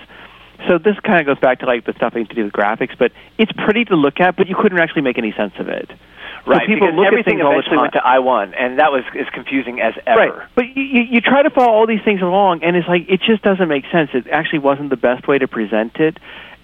So 0.70 0.78
this 0.78 0.96
kind 1.04 1.20
of 1.20 1.26
goes 1.26 1.38
back 1.40 1.60
to 1.60 1.66
like 1.66 1.86
the 1.86 1.92
stuff 1.92 2.14
having 2.14 2.28
to 2.28 2.34
do 2.34 2.46
with 2.46 2.54
graphics, 2.54 2.98
but 2.98 3.12
it's 3.38 3.52
pretty 3.52 3.84
to 3.86 3.96
look 3.98 4.22
at, 4.22 4.38
but 4.38 4.48
you 4.48 4.56
couldn't 4.56 4.80
actually 4.80 5.02
make 5.02 5.18
any 5.18 5.34
sense 5.34 5.52
of 5.60 5.68
it. 5.68 5.92
Right, 6.48 6.62
So 6.62 6.68
people 6.68 6.94
look 6.94 7.08
at 7.08 7.14
everything 7.14 7.38
things 7.38 7.44
all 7.44 7.52
the 7.52 7.60
eventually 7.60 7.78
went 7.78 7.94
to 7.94 8.06
I 8.06 8.20
one, 8.20 8.54
and 8.54 8.80
that 8.80 8.92
was 8.92 9.04
as 9.20 9.28
confusing 9.34 9.82
as 9.82 9.96
ever. 10.06 10.20
Right. 10.20 10.50
But 10.56 10.66
you, 10.76 11.02
you 11.02 11.22
try 11.22 11.44
to 11.44 11.50
follow 11.50 11.74
all 11.74 11.88
these 11.88 12.04
things 12.06 12.22
along, 12.22 12.64
and 12.64 12.76
it's 12.76 12.88
like 12.88 13.10
it 13.10 13.22
just 13.22 13.42
doesn't 13.42 13.68
make 13.68 13.84
sense. 13.92 14.12
It 14.14 14.28
actually 14.32 14.60
wasn't 14.60 14.92
the 14.92 14.98
best 14.98 15.28
way 15.28 15.40
to 15.40 15.48
present 15.48 15.98
it. 15.98 16.18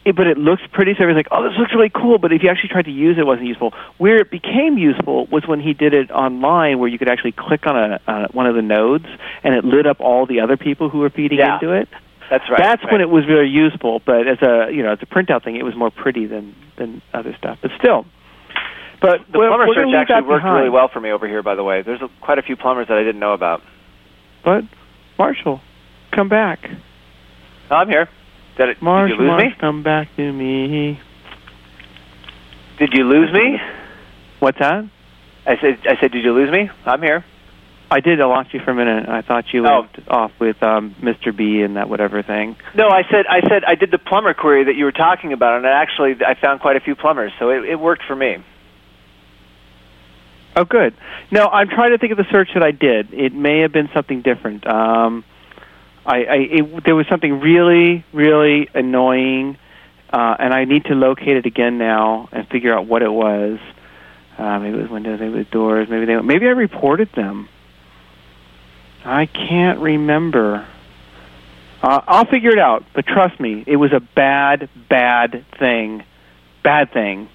It, 0.04 0.16
but 0.16 0.26
it 0.26 0.38
looks 0.38 0.64
pretty. 0.74 0.94
So 0.96 1.04
everyone's 1.04 1.18
like, 1.26 1.28
"Oh, 1.32 1.48
this 1.48 1.58
looks 1.60 1.72
really 1.76 1.90
cool." 1.94 2.18
But 2.18 2.34
if 2.34 2.42
you 2.42 2.50
actually 2.50 2.70
tried 2.70 2.86
to 2.86 2.92
use 2.92 3.18
it, 3.18 3.22
it 3.22 3.26
wasn't 3.28 3.48
useful. 3.48 3.72
Where 4.00 4.18
it 4.18 4.32
became 4.32 4.78
useful 4.80 5.28
was 5.28 5.48
when 5.48 5.60
he 5.60 5.74
did 5.74 5.94
it 5.94 6.10
online, 6.10 6.80
where 6.80 6.90
you 6.90 6.98
could 6.98 7.10
actually 7.10 7.34
click 7.34 7.68
on 7.68 7.76
a 7.76 8.00
uh, 8.08 8.28
one 8.32 8.48
of 8.48 8.56
the 8.56 8.64
nodes, 8.64 9.06
and 9.44 9.54
it 9.54 9.64
lit 9.64 9.86
up 9.86 10.00
all 10.02 10.26
the 10.26 10.40
other 10.40 10.58
people 10.58 10.90
who 10.90 11.00
were 11.00 11.12
feeding 11.12 11.38
Yeah. 11.38 11.56
into 11.56 11.72
it. 11.74 11.88
That's 12.32 12.50
right. 12.50 12.58
That's 12.58 12.84
right. 12.84 12.94
when 12.94 13.02
it 13.02 13.10
was 13.12 13.26
very 13.26 13.50
useful. 13.50 14.02
But 14.04 14.28
as 14.28 14.42
a 14.42 14.72
you 14.74 14.82
know 14.82 14.94
as 14.94 15.00
a 15.04 15.06
printout 15.06 15.44
thing, 15.44 15.56
it 15.56 15.64
was 15.64 15.76
more 15.76 15.92
pretty 15.92 16.26
than 16.26 16.56
than 16.78 17.04
other 17.14 17.36
stuff. 17.38 17.60
But 17.62 17.70
still. 17.78 18.06
But 19.02 19.22
The 19.32 19.40
plumber 19.40 19.66
search 19.74 19.94
actually 19.96 20.22
worked 20.28 20.44
behind. 20.44 20.58
really 20.60 20.70
well 20.70 20.88
for 20.88 21.00
me 21.00 21.12
over 21.12 21.28
here. 21.28 21.42
By 21.44 21.56
the 21.56 21.64
way, 21.64 21.82
there's 21.84 22.02
a, 22.02 22.10
quite 22.22 22.38
a 22.40 22.44
few 22.44 22.56
plumbers 22.56 22.88
that 22.88 22.98
I 22.98 23.04
didn't 23.04 23.20
know 23.20 23.34
about. 23.34 23.62
But 24.44 24.64
Marshall, 25.18 25.60
come 26.12 26.30
back. 26.30 26.70
I'm 27.70 27.88
here. 27.88 28.10
Did, 28.66 28.78
it, 28.78 28.82
Marsh, 28.82 29.10
did 29.12 29.16
you 29.16 29.22
lose 29.22 29.28
Marsh, 29.30 29.44
me? 29.44 29.56
come 29.60 29.84
back 29.84 30.16
to 30.18 30.32
me. 30.34 31.00
Did 32.78 32.94
you 32.94 33.04
lose 33.06 33.32
me? 33.34 33.58
What's 34.40 34.60
that? 34.60 34.84
I 35.46 35.56
said. 35.60 35.80
I 35.88 36.00
said. 36.00 36.12
Did 36.12 36.24
you 36.24 36.34
lose 36.34 36.52
me? 36.52 36.70
I'm 36.86 37.02
here. 37.02 37.26
I 37.90 38.00
did. 38.00 38.22
I 38.22 38.26
lost 38.26 38.54
you 38.54 38.60
for 38.64 38.72
a 38.72 38.76
minute. 38.76 39.10
I 39.10 39.22
thought 39.22 39.46
you 39.52 39.66
Oh. 39.68 39.82
went 39.82 40.08
off 40.10 40.32
with 40.40 40.62
um, 40.64 40.96
Mr. 41.02 41.36
B 41.36 41.62
and 41.62 41.76
that 41.76 41.90
whatever 41.90 42.22
thing. 42.24 42.56
No, 42.76 42.88
I 42.88 43.02
said. 43.12 43.26
I 43.28 43.42
said 43.42 43.64
I 43.68 43.76
did 43.76 43.92
the 43.92 43.98
plumber 43.98 44.34
query 44.34 44.66
that 44.66 44.76
you 44.76 44.86
were 44.86 44.92
talking 44.92 45.34
about, 45.34 45.58
and 45.58 45.66
actually 45.66 46.16
I 46.26 46.36
found 46.40 46.62
quite 46.62 46.76
a 46.76 46.80
few 46.80 46.96
plumbers, 46.96 47.32
so 47.40 47.50
it, 47.50 47.66
it 47.66 47.80
worked 47.80 48.04
for 48.08 48.16
me. 48.16 48.38
Oh, 50.56 50.66
good. 50.66 50.94
No, 51.32 51.48
I'm 51.48 51.70
trying 51.70 51.92
to 51.92 51.98
think 51.98 52.12
of 52.12 52.18
the 52.18 52.26
search 52.30 52.50
that 52.56 52.64
I 52.64 52.72
did. 52.72 53.14
It 53.14 53.34
may 53.34 53.62
have 53.62 53.72
been 53.72 53.90
something 53.94 54.22
different. 54.22 54.68
Um, 54.68 55.24
I, 56.06 56.24
I 56.24 56.36
it, 56.36 56.84
there 56.86 56.96
was 56.96 57.08
something 57.08 57.40
really, 57.40 58.04
really 58.14 58.70
annoying, 58.74 59.58
uh, 60.12 60.36
and 60.40 60.54
I 60.54 60.66
need 60.66 60.86
to 60.86 60.96
locate 60.96 61.38
it 61.38 61.46
again 61.46 61.78
now 61.78 62.30
and 62.32 62.48
figure 62.48 62.74
out 62.74 62.88
what 62.88 63.02
it 63.02 63.12
was. 63.12 63.60
Uh, 64.38 64.60
maybe 64.60 64.78
it 64.78 64.82
was 64.82 64.90
windows, 64.90 65.20
maybe 65.20 65.34
it 65.34 65.38
was 65.38 65.48
doors, 65.48 65.88
maybe 65.90 66.06
they, 66.06 66.20
maybe 66.20 66.48
I 66.48 66.52
reported 66.52 67.10
them. 67.16 67.48
I 69.06 69.26
can't 69.26 69.80
remember. 69.80 70.68
Uh, 71.82 72.02
I'll 72.08 72.26
figure 72.26 72.52
it 72.52 72.60
out, 72.60 72.84
but 72.94 73.06
trust 73.06 73.40
me, 73.40 73.64
it 73.68 73.76
was 73.76 73.92
a 73.92 74.00
bad, 74.00 74.70
bad 74.90 75.46
thing. 75.60 76.04
Bad 76.64 76.92
thing. 76.94 77.30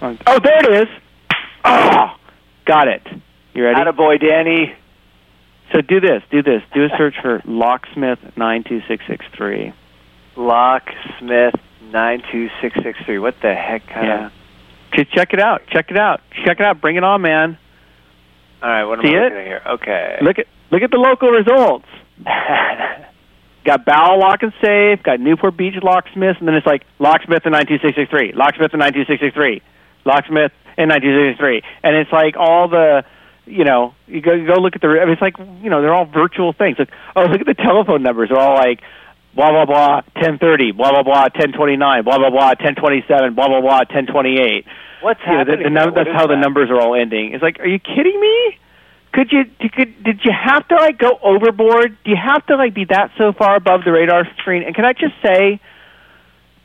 Oh, 0.00 0.40
there 0.42 0.58
it 0.58 0.82
is. 0.82 0.88
Oh, 1.64 2.16
got 2.64 2.88
it. 2.88 3.02
You 3.54 3.64
ready? 3.64 3.80
Attaboy, 3.80 4.20
Danny. 4.20 4.74
So 5.72 5.80
do 5.80 6.00
this. 6.00 6.22
Do 6.30 6.42
this. 6.42 6.62
Do 6.74 6.84
a 6.84 6.88
search 6.98 7.14
for 7.22 7.40
locksmith 7.44 8.18
nine 8.36 8.64
two 8.64 8.80
six 8.88 9.04
six 9.08 9.24
three. 9.36 9.72
Locksmith 10.36 11.54
nine 11.90 12.22
two 12.30 12.48
six 12.60 12.76
six 12.82 12.98
three. 13.04 13.18
What 13.18 13.36
the 13.42 13.54
heck 13.54 13.86
kind 13.86 14.06
Yeah. 14.06 14.26
of? 14.26 14.32
Just 14.94 15.10
check 15.12 15.32
it 15.32 15.40
out. 15.40 15.62
Check 15.68 15.90
it 15.90 15.96
out. 15.96 16.20
Check 16.44 16.60
it 16.60 16.66
out. 16.66 16.80
Bring 16.80 16.96
it 16.96 17.04
on, 17.04 17.22
man. 17.22 17.56
All 18.62 18.68
right. 18.68 18.84
What 18.84 18.98
am 18.98 19.04
See 19.06 19.16
I 19.16 19.26
it? 19.26 19.32
at 19.32 19.46
here? 19.46 19.62
Okay. 19.66 20.18
Look 20.20 20.38
at 20.38 20.46
look 20.70 20.82
at 20.82 20.90
the 20.90 20.98
local 20.98 21.30
results. 21.30 21.86
Got 23.64 23.84
Bowel 23.84 24.18
Lock 24.18 24.42
and 24.42 24.52
Safe. 24.60 25.02
Got 25.02 25.20
Newport 25.20 25.56
Beach 25.56 25.74
Locksmith, 25.82 26.36
and 26.40 26.48
then 26.48 26.56
it's 26.56 26.66
like 26.66 26.82
Locksmith 26.98 27.46
in 27.46 27.52
nine 27.52 27.66
two 27.66 27.78
six 27.78 27.94
six 27.96 28.10
three. 28.10 28.32
Locksmith 28.32 28.72
in 28.74 28.80
nine 28.80 28.92
two 28.92 29.04
six 29.04 29.20
six 29.20 29.34
three. 29.34 29.62
Locksmith 30.04 30.52
in 30.76 30.88
nine 30.88 31.00
two 31.00 31.14
six 31.14 31.30
six 31.30 31.38
three. 31.38 31.62
And 31.82 31.94
it's 31.96 32.10
like 32.12 32.36
all 32.36 32.68
the 32.68 33.04
you 33.46 33.64
know, 33.64 33.94
you 34.06 34.20
go 34.20 34.32
you 34.32 34.46
go 34.46 34.54
look 34.60 34.74
at 34.76 34.80
the. 34.82 34.88
I 34.88 35.04
mean, 35.04 35.12
it's 35.14 35.22
like 35.22 35.38
you 35.38 35.70
know, 35.70 35.82
they're 35.82 35.94
all 35.94 36.06
virtual 36.06 36.52
things. 36.52 36.78
Like, 36.78 36.90
oh, 37.16 37.22
look 37.24 37.40
at 37.40 37.46
the 37.46 37.54
telephone 37.54 38.02
numbers. 38.02 38.28
They're 38.30 38.38
all 38.38 38.54
like 38.56 38.80
blah 39.34 39.50
blah 39.50 39.64
blah, 39.66 40.00
ten 40.22 40.38
thirty, 40.38 40.72
blah 40.72 40.90
blah 40.90 41.02
blah, 41.02 41.28
ten 41.28 41.52
twenty 41.52 41.76
nine, 41.76 42.04
blah 42.04 42.18
blah 42.18 42.30
blah, 42.30 42.54
ten 42.54 42.74
twenty 42.74 43.04
seven, 43.08 43.34
blah 43.34 43.48
blah 43.48 43.60
blah, 43.60 43.80
ten 43.84 44.06
twenty 44.06 44.38
eight. 44.38 44.66
What's 45.00 45.20
You 45.26 45.32
know, 45.32 45.44
the, 45.44 45.50
happening? 45.52 45.64
the 45.64 45.70
num- 45.70 45.94
that's 45.94 46.10
how 46.10 46.26
the 46.26 46.36
numbers 46.36 46.70
are 46.70 46.80
all 46.80 46.94
ending. 46.94 47.32
It's 47.32 47.42
like, 47.42 47.58
are 47.60 47.66
you 47.66 47.78
kidding 47.80 48.20
me? 48.20 48.58
Could 49.12 49.30
you 49.32 49.44
did, 49.44 49.72
could, 49.72 50.04
did 50.04 50.20
you 50.24 50.32
have 50.32 50.66
to 50.68 50.76
like 50.76 50.98
go 50.98 51.18
overboard? 51.22 51.98
Do 52.04 52.10
you 52.10 52.16
have 52.16 52.46
to 52.46 52.56
like 52.56 52.72
be 52.72 52.84
that 52.86 53.10
so 53.18 53.32
far 53.32 53.56
above 53.56 53.84
the 53.84 53.92
radar 53.92 54.24
screen? 54.38 54.62
And 54.62 54.74
can 54.74 54.84
I 54.84 54.92
just 54.92 55.14
say, 55.22 55.60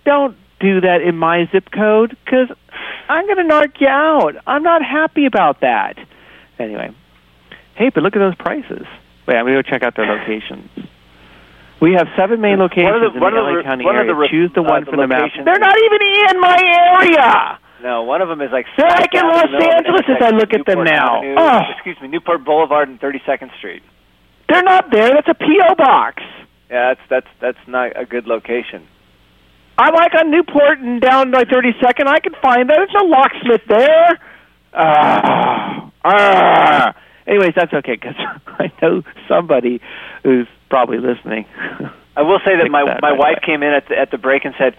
don't 0.05 0.37
do 0.59 0.81
that 0.81 1.01
in 1.01 1.17
my 1.17 1.49
zip 1.51 1.69
code 1.71 2.15
because 2.23 2.49
I'm 3.09 3.25
going 3.25 3.37
to 3.47 3.53
narc 3.53 3.79
you 3.81 3.87
out. 3.87 4.35
I'm 4.47 4.63
not 4.63 4.81
happy 4.83 5.25
about 5.25 5.61
that. 5.61 5.97
Anyway, 6.59 6.89
hey, 7.75 7.89
but 7.93 8.03
look 8.03 8.15
at 8.15 8.19
those 8.19 8.35
prices. 8.35 8.85
Wait, 9.27 9.35
I'm 9.37 9.45
going 9.45 9.55
to 9.57 9.63
go 9.63 9.69
check 9.69 9.83
out 9.83 9.95
their 9.95 10.05
locations. 10.07 10.69
We 11.81 11.93
have 11.93 12.07
seven 12.17 12.41
main 12.41 12.57
locations 12.57 12.89
the- 12.89 13.13
in 13.13 13.19
the 13.19 13.25
of 13.37 13.57
the 13.57 13.63
County 13.63 13.85
one 13.85 13.95
of 13.97 14.07
area. 14.07 14.15
the 14.15 14.27
Choose 14.29 14.51
the 14.55 14.61
uh, 14.61 14.63
one 14.63 14.85
the 14.85 14.91
from 14.91 14.99
the 15.01 15.07
map. 15.07 15.29
They're 15.45 15.59
not 15.59 15.77
even 15.77 15.99
in 16.33 16.41
my 16.41 16.57
area. 16.57 17.59
No, 17.83 18.01
one 18.03 18.21
of 18.21 18.29
them 18.29 18.41
is 18.41 18.49
like 18.51 18.65
They're 18.75 18.89
smack 18.89 19.13
like 19.13 19.13
in 19.13 19.21
Los 19.27 19.41
the 19.43 19.47
middle 19.51 19.61
of 19.61 19.69
an 19.69 19.85
Angeles 19.85 20.01
as 20.01 20.09
I 20.09 20.29
intersection, 20.33 20.37
look 20.39 20.53
at 20.53 20.65
them 20.65 20.83
now. 20.83 21.17
Avenue- 21.21 21.35
Oh. 21.37 21.61
Excuse 21.75 22.01
me, 22.01 22.07
Newport 22.07 22.43
Boulevard 22.43 22.89
and 22.89 22.99
32nd 22.99 23.51
Street. 23.59 23.83
They're 24.49 24.63
not 24.63 24.89
there. 24.91 25.09
That's 25.13 25.27
a 25.27 25.35
PO 25.35 25.75
box. 25.77 26.23
Yeah, 26.71 26.95
that's 26.95 27.01
that's 27.09 27.27
that's 27.39 27.67
not 27.67 27.91
a 27.95 28.05
good 28.05 28.25
location. 28.25 28.87
I'm 29.77 29.93
like 29.93 30.15
on 30.15 30.31
Newport 30.31 30.79
and 30.79 30.99
down 30.99 31.29
by 31.29 31.43
32nd. 31.43 32.07
I 32.07 32.19
can 32.19 32.33
find 32.41 32.67
that. 32.69 32.77
There's 32.77 32.89
no 32.97 33.05
locksmith 33.05 33.61
there. 33.69 34.17
Uh, 34.73 35.89
all 36.03 36.11
Ah! 36.13 36.93
Anyways, 37.25 37.53
that's 37.55 37.73
okay 37.73 37.93
because 37.95 38.15
I 38.47 38.71
know 38.81 39.03
somebody 39.27 39.81
who's 40.23 40.47
probably 40.69 40.99
listening. 40.99 41.45
I 42.15 42.21
will 42.21 42.39
say 42.45 42.55
that 42.57 42.69
my 42.71 42.85
that 42.85 43.01
my 43.01 43.09
right 43.09 43.19
wife 43.19 43.37
away. 43.37 43.45
came 43.45 43.63
in 43.63 43.73
at 43.73 43.87
the, 43.89 43.97
at 43.97 44.11
the 44.11 44.17
break 44.17 44.45
and 44.45 44.55
said, 44.57 44.75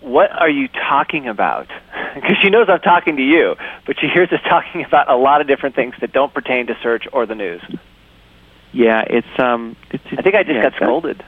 "What 0.00 0.32
are 0.32 0.48
you 0.48 0.68
talking 0.68 1.28
about?" 1.28 1.68
Because 2.12 2.38
she 2.42 2.50
knows 2.50 2.66
I'm 2.68 2.80
talking 2.80 3.18
to 3.18 3.22
you, 3.22 3.54
but 3.86 4.00
she 4.00 4.08
hears 4.08 4.32
us 4.32 4.40
talking 4.48 4.84
about 4.84 5.08
a 5.08 5.14
lot 5.14 5.40
of 5.40 5.46
different 5.46 5.76
things 5.76 5.94
that 6.00 6.10
don't 6.12 6.34
pertain 6.34 6.66
to 6.66 6.76
search 6.82 7.04
or 7.12 7.24
the 7.24 7.36
news. 7.36 7.62
Yeah, 8.72 9.04
it's 9.08 9.38
um. 9.38 9.76
It's, 9.92 10.02
I 10.18 10.22
think 10.22 10.34
I 10.34 10.42
just 10.42 10.56
yeah, 10.56 10.62
got 10.70 10.74
scolded. 10.74 11.22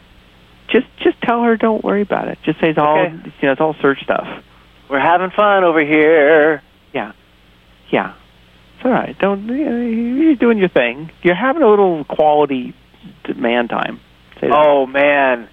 Just 0.68 0.86
just 0.98 1.20
tell 1.22 1.42
her 1.44 1.56
don't 1.56 1.84
worry 1.84 2.02
about 2.02 2.26
it. 2.28 2.38
Just 2.44 2.60
say 2.60 2.70
it's 2.70 2.78
all 2.78 2.98
Okay. 2.98 3.12
you 3.14 3.46
know. 3.46 3.52
It's 3.52 3.60
all 3.60 3.74
search 3.80 4.02
stuff. 4.02 4.26
We're 4.90 4.98
having 4.98 5.30
fun 5.30 5.62
over 5.62 5.84
here. 5.84 6.62
Yeah, 6.92 7.12
yeah. 7.92 8.14
It's 8.76 8.84
all 8.84 8.90
right. 8.90 9.16
Don't 9.20 9.46
you're 9.46 10.34
doing 10.34 10.58
your 10.58 10.68
thing. 10.68 11.10
You're 11.22 11.36
having 11.36 11.62
a 11.62 11.68
little 11.68 12.04
quality 12.04 12.74
man 13.36 13.68
time. 13.68 14.00
Oh 14.42 14.86
man, 14.86 15.48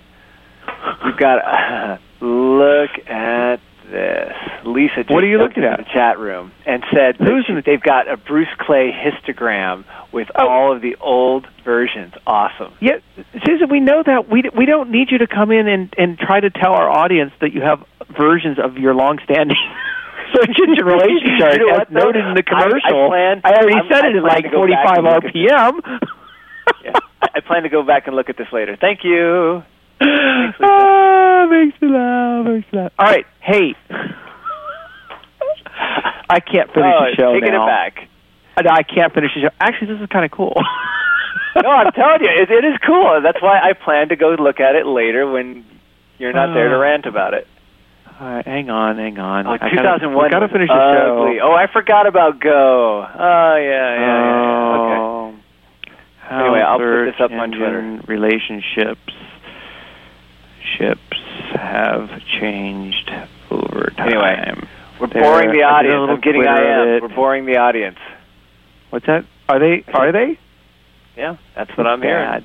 you've 1.05 1.17
got 1.17 1.99
look 2.21 2.89
at 3.07 3.59
this. 3.91 4.33
Lisa 4.65 4.95
just 4.97 5.09
What 5.11 5.23
are 5.23 5.27
you 5.27 5.37
looking 5.37 5.63
at? 5.63 5.77
the 5.77 5.85
chat 5.93 6.17
room 6.19 6.51
and 6.65 6.83
said 6.93 7.17
that 7.19 7.27
Who's 7.27 7.45
she- 7.45 7.53
the- 7.53 7.61
they've 7.63 7.81
got 7.81 8.07
a 8.11 8.17
Bruce 8.17 8.47
Clay 8.59 8.91
histogram 8.91 9.83
with 10.11 10.27
Oh. 10.35 10.47
all 10.47 10.71
of 10.75 10.81
the 10.81 10.95
old 10.99 11.47
versions. 11.63 12.13
Awesome. 12.25 12.73
Yeah, 12.79 12.97
Susan, 13.45 13.69
we 13.69 13.79
know 13.79 14.01
that 14.03 14.27
we 14.29 14.43
we 14.55 14.65
don't 14.65 14.89
need 14.91 15.11
you 15.11 15.19
to 15.19 15.27
come 15.27 15.51
in 15.51 15.67
and 15.67 15.93
and 15.97 16.17
try 16.17 16.39
to 16.39 16.49
tell 16.49 16.73
our 16.73 16.89
audience 16.89 17.31
that 17.41 17.53
you 17.53 17.61
have 17.61 17.83
versions 18.17 18.57
of 18.59 18.77
your 18.77 18.93
long-standing 20.29 20.55
search 20.55 20.67
engine 20.67 20.85
relationship 20.85 21.53
You 21.59 21.67
know 21.67 21.73
what, 21.79 21.91
noted 21.91 22.25
in 22.25 22.33
the 22.35 22.43
I- 22.47 22.55
I 22.55 22.63
commercial. 22.63 23.07
plan- 23.09 23.41
already 23.45 23.75
I'm- 23.75 23.87
said 23.91 24.05
I 24.05 24.09
it 24.09 24.15
at 24.17 24.23
like 24.23 24.43
to 24.43 24.49
go 24.49 24.67
back 24.67 24.85
45 24.85 24.97
and 24.97 25.05
look 25.05 25.23
at 25.25 25.33
RPM. 25.33 26.09
Yeah. 26.83 26.91
I 27.21 27.27
I 27.35 27.39
plan 27.41 27.63
to 27.63 27.69
go 27.69 27.83
back 27.83 28.07
and 28.07 28.15
look 28.15 28.29
at 28.29 28.37
this 28.37 28.47
later. 28.53 28.77
Thank 28.79 29.03
you. 29.03 29.63
Lisa. 30.01 30.53
ah, 30.61 31.47
makes 31.49 31.81
me 31.81 31.89
laugh. 31.89 32.45
Makes 32.45 32.71
me 32.71 32.79
laugh. 32.79 32.91
All 32.99 33.05
right, 33.07 33.25
hey. 33.41 33.75
I 36.29 36.39
can't 36.39 36.71
finish 36.73 36.93
oh, 36.95 37.05
the 37.09 37.15
show 37.17 37.33
taking 37.33 37.51
now. 37.51 37.65
it 37.65 37.67
back. 37.67 38.07
I, 38.57 38.61
I 38.79 38.83
can't 38.83 39.13
finish 39.13 39.31
the 39.33 39.41
show. 39.41 39.49
Actually, 39.59 39.93
this 39.93 40.01
is 40.01 40.07
kind 40.09 40.25
of 40.25 40.31
cool. 40.31 40.53
No, 41.63 41.71
I'm 41.71 41.91
telling 41.91 42.21
you, 42.21 42.29
it, 42.29 42.49
it 42.51 42.63
is 42.63 42.77
cool. 42.85 43.19
That's 43.23 43.41
why 43.41 43.59
I 43.59 43.73
plan 43.73 44.09
to 44.09 44.15
go 44.15 44.29
look 44.39 44.59
at 44.61 44.75
it 44.75 44.85
later 44.85 45.29
when 45.29 45.65
you're 46.19 46.31
not 46.31 46.53
there 46.53 46.69
to 46.69 46.75
Oh. 46.75 46.79
rant 46.79 47.05
about 47.07 47.33
it. 47.33 47.47
Right, 48.19 48.45
hang 48.45 48.69
on, 48.69 48.97
hang 48.97 49.17
on. 49.17 49.47
Oh, 49.47 49.51
I 49.51 49.57
gotta- 49.57 49.75
2001. 49.77 50.29
gotta 50.31 50.47
the 50.47 50.55
ugly. 50.55 50.67
show. 50.67 51.39
Oh, 51.45 51.51
oh, 51.51 51.53
I 51.53 51.67
forgot 51.67 52.05
about 52.05 52.39
Go. 52.39 53.07
Oh, 53.07 53.55
yeah, 53.55 53.61
yeah, 53.61 53.99
yeah. 53.99 53.99
yeah. 53.99 54.75
Okay. 54.75 54.95
Oh. 54.99 55.33
How 56.27 56.39
Anyway, 56.45 56.59
I'll 56.61 56.77
put 56.77 57.05
this 57.05 57.19
up 57.21 57.31
on 57.31 57.51
Twitter. 57.51 57.99
Relationships 58.07 58.99
ships 60.77 61.17
have 61.55 62.09
changed 62.39 63.09
over 63.49 63.91
time. 63.97 64.07
Anyway, 64.09 64.53
We're 64.99 65.07
There, 65.07 65.23
boring 65.23 65.51
the 65.53 65.63
I 65.63 65.79
audience. 65.79 66.09
I'm 66.11 66.19
getting 66.19 66.41
IM. 66.43 66.47
edit. 66.47 67.01
We're 67.01 67.15
boring 67.15 67.45
the 67.45 67.55
audience. 67.57 67.97
what's 68.89 69.05
that? 69.05 69.23
Are 69.47 69.59
they? 69.59 69.83
Are 69.93 70.11
they? 70.11 70.37
Yeah, 71.15 71.37
that's 71.55 71.71
what 71.77 71.87
I'm 71.87 72.01
hearing. 72.01 72.43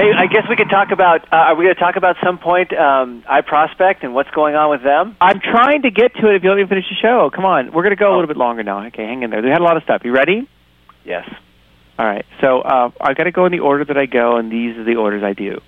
Hey, 0.00 0.12
I 0.16 0.28
guess 0.28 0.44
we 0.48 0.56
could 0.56 0.70
talk 0.70 0.92
about. 0.92 1.30
Uh, 1.30 1.36
are 1.52 1.54
we 1.56 1.64
going 1.66 1.74
to 1.74 1.80
talk 1.80 1.96
about 1.96 2.16
some 2.24 2.38
point 2.38 2.72
um, 2.72 3.22
iProspect 3.30 3.96
and 4.02 4.14
what's 4.14 4.30
going 4.30 4.54
on 4.54 4.70
with 4.70 4.82
them? 4.82 5.14
I'm 5.20 5.40
trying 5.40 5.82
to 5.82 5.90
get 5.90 6.14
to 6.14 6.30
it. 6.30 6.36
If 6.36 6.42
you 6.42 6.48
let 6.48 6.56
me 6.56 6.66
finish 6.66 6.86
the 6.88 6.94
show, 7.02 7.28
come 7.28 7.44
on. 7.44 7.70
We're 7.70 7.82
going 7.82 7.94
to 7.94 8.00
go 8.00 8.06
a 8.06 8.12
Oh. 8.12 8.14
little 8.14 8.26
bit 8.28 8.38
longer 8.38 8.62
now. 8.62 8.86
Okay, 8.86 9.04
hang 9.04 9.22
in 9.22 9.28
there. 9.28 9.42
We 9.42 9.50
had 9.50 9.60
a 9.60 9.64
lot 9.64 9.76
of 9.76 9.82
stuff. 9.82 10.00
You 10.02 10.12
ready? 10.12 10.48
Yes. 11.04 11.28
All 11.98 12.06
right. 12.06 12.24
So 12.40 12.60
uh, 12.62 12.90
I 12.98 13.12
got 13.12 13.24
to 13.24 13.30
go 13.30 13.44
in 13.44 13.52
the 13.52 13.58
order 13.58 13.84
that 13.84 13.98
I 13.98 14.06
go, 14.06 14.38
and 14.38 14.50
these 14.50 14.74
are 14.78 14.84
the 14.84 14.96
orders 14.96 15.22
I 15.22 15.34
do. 15.34 15.60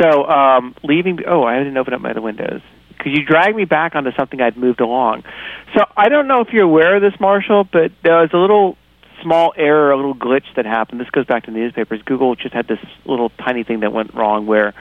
So 0.00 0.24
um, 0.24 0.74
leaving. 0.82 1.18
Oh, 1.28 1.42
I 1.44 1.58
didn't 1.58 1.76
open 1.76 1.92
up 1.92 2.00
my 2.00 2.12
other 2.12 2.22
windows. 2.22 2.62
Could 3.00 3.12
you 3.12 3.26
drag 3.26 3.54
me 3.54 3.66
back 3.66 3.94
onto 3.94 4.10
something 4.16 4.40
I'd 4.40 4.56
moved 4.56 4.80
along? 4.80 5.24
So 5.76 5.84
I 5.94 6.08
don't 6.08 6.28
know 6.28 6.40
if 6.40 6.48
you're 6.50 6.64
aware 6.64 6.96
of 6.96 7.02
this, 7.02 7.20
Marshall, 7.20 7.64
but 7.70 7.92
there 8.02 8.22
was 8.22 8.30
a 8.32 8.38
little 8.38 8.78
small 9.26 9.52
error, 9.56 9.90
a 9.90 9.96
little 9.96 10.14
glitch 10.14 10.46
that 10.54 10.64
happened. 10.64 11.00
This 11.00 11.10
goes 11.10 11.26
back 11.26 11.46
to 11.46 11.50
the 11.50 11.56
newspapers. 11.56 12.00
Google 12.02 12.36
just 12.36 12.54
had 12.54 12.68
this 12.68 12.78
little 13.04 13.30
tiny 13.30 13.64
thing 13.64 13.80
that 13.80 13.92
went 13.92 14.14
wrong 14.14 14.46
where, 14.46 14.72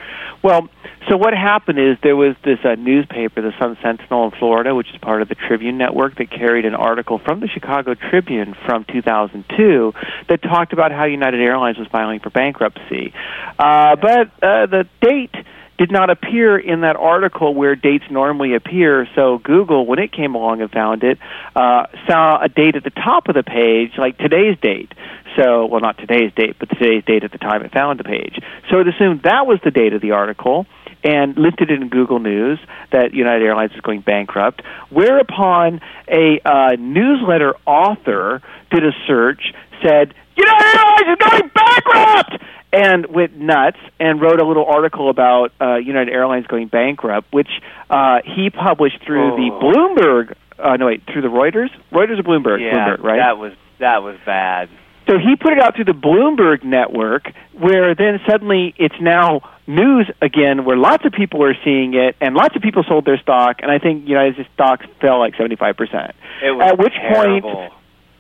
well, 0.44 0.70
so 1.10 1.18
what 1.18 1.34
happened 1.34 1.80
is 1.80 1.98
there 2.04 2.16
was 2.16 2.36
this 2.44 2.60
uh, 2.64 2.76
newspaper, 2.76 3.42
the 3.42 3.54
Sun 3.60 3.78
Sentinel 3.82 4.26
in 4.26 4.32
Florida, 4.38 4.76
which 4.76 4.88
is 4.92 4.98
part 5.00 5.24
of 5.24 5.30
the 5.30 5.36
Tribune 5.36 5.80
Network, 5.80 6.18
that 6.18 6.30
carried 6.30 6.66
an 6.66 6.76
article 6.76 7.18
from 7.18 7.40
the 7.40 7.48
Chicago 7.48 7.96
Tribune 7.96 8.56
from 8.66 8.86
2002 8.86 9.94
that 10.30 10.44
talked 10.44 10.74
about 10.74 10.92
how 10.92 11.06
United 11.06 11.42
Airlines 11.42 11.80
was 11.80 11.88
filing 11.88 12.20
for 12.20 12.30
bankruptcy. 12.30 13.14
Uh, 13.58 13.96
but 13.96 14.28
uh, 14.44 14.68
the 14.68 14.88
date 15.02 15.34
did 15.78 15.92
not 15.92 16.10
appear 16.10 16.58
in 16.58 16.82
that 16.82 16.96
article 16.96 17.54
where 17.54 17.76
dates 17.76 18.06
normally 18.10 18.56
appear. 18.56 19.08
So 19.16 19.40
Google, 19.40 19.86
when 19.86 20.00
it 20.00 20.12
came 20.12 20.36
along 20.36 20.62
and 20.62 20.72
found 20.72 21.04
it, 21.04 21.20
uh, 21.56 21.88
saw 22.08 22.42
a 22.42 22.48
date 22.48 22.76
at 22.76 22.84
the 22.84 22.92
top 22.92 23.28
of 23.28 23.36
the 23.36 23.44
page, 23.44 23.92
like 23.98 24.18
today's 24.18 24.58
date. 24.62 24.94
So, 25.36 25.66
well, 25.66 25.82
not 25.82 25.98
today's 25.98 26.32
date, 26.34 26.56
but 26.60 26.70
today's 26.70 27.04
date 27.04 27.24
at 27.26 27.32
the 27.32 27.38
time 27.38 27.64
it 27.64 27.74
found 27.74 28.00
the 28.00 28.06
page. 28.06 28.40
So 28.70 28.80
it 28.80 28.88
assumed 28.88 29.24
that 29.24 29.46
was 29.46 29.60
the 29.64 29.72
date 29.72 29.94
of 29.94 30.02
the 30.02 30.12
article 30.12 30.66
and 31.04 31.38
listed 31.38 31.70
it 31.70 31.82
in 31.82 31.90
Google 31.90 32.20
News 32.20 32.58
that 32.92 33.14
United 33.14 33.46
Airlines 33.46 33.72
is 33.74 33.82
going 33.82 34.02
bankrupt. 34.02 34.62
Whereupon 34.90 35.82
a 36.08 36.40
uh, 36.44 36.76
newsletter 36.80 37.54
author 37.66 38.42
did 38.72 38.84
a 38.86 38.92
search, 39.06 39.54
said, 39.84 40.14
United 40.36 40.78
Airlines 40.78 41.20
is 41.20 41.30
going 41.30 41.52
bankrupt! 41.54 42.44
And 42.76 43.06
went 43.08 43.36
nuts 43.38 43.78
and 44.00 44.22
wrote 44.22 44.40
a 44.42 44.46
little 44.46 44.66
article 44.66 45.10
about 45.10 45.52
uh, 45.62 45.76
United 45.76 46.12
Airlines 46.14 46.46
going 46.48 46.68
bankrupt, 46.68 47.32
which 47.34 47.50
uh, 47.90 48.20
he 48.26 48.50
published 48.50 49.04
through 49.06 49.32
the 49.38 49.50
Oh. 49.54 49.60
Bloomberg. 49.60 50.36
Uh, 50.58 50.78
no, 50.78 50.86
wait, 50.88 51.04
through 51.12 51.22
the 51.22 51.28
Reuters, 51.28 51.70
Reuters 51.92 52.20
or 52.20 52.24
Bloomberg? 52.24 52.62
Yeah, 52.62 52.74
Bloomberg, 52.96 53.04
right? 53.04 53.18
that 53.18 53.38
was 53.38 53.54
that 53.80 54.04
was 54.04 54.18
bad. 54.26 54.70
So 55.08 55.20
he 55.20 55.36
put 55.36 55.54
it 55.54 55.60
out 55.60 55.76
through 55.76 55.86
the 55.86 55.92
Bloomberg 55.92 56.64
network, 56.64 57.32
where 57.54 57.94
then 57.94 58.20
suddenly 58.28 58.74
it's 58.78 58.96
now 59.00 59.42
news 59.68 60.10
again, 60.22 60.66
where 60.66 60.78
lots 60.78 61.06
of 61.06 61.12
people 61.12 61.44
are 61.44 61.56
seeing 61.64 61.94
it, 61.94 62.16
and 62.22 62.34
lots 62.36 62.56
of 62.56 62.62
people 62.62 62.84
sold 62.88 63.06
their 63.06 63.18
stock, 63.20 63.58
and 63.62 63.70
I 63.70 63.78
think 63.80 64.08
United's 64.08 64.48
stocks 64.54 64.86
fell 65.02 65.20
like 65.20 65.36
seventy 65.36 65.58
five 65.58 65.76
percent. 65.78 66.16
At 66.44 66.78
which 66.80 66.94
point- 67.14 67.46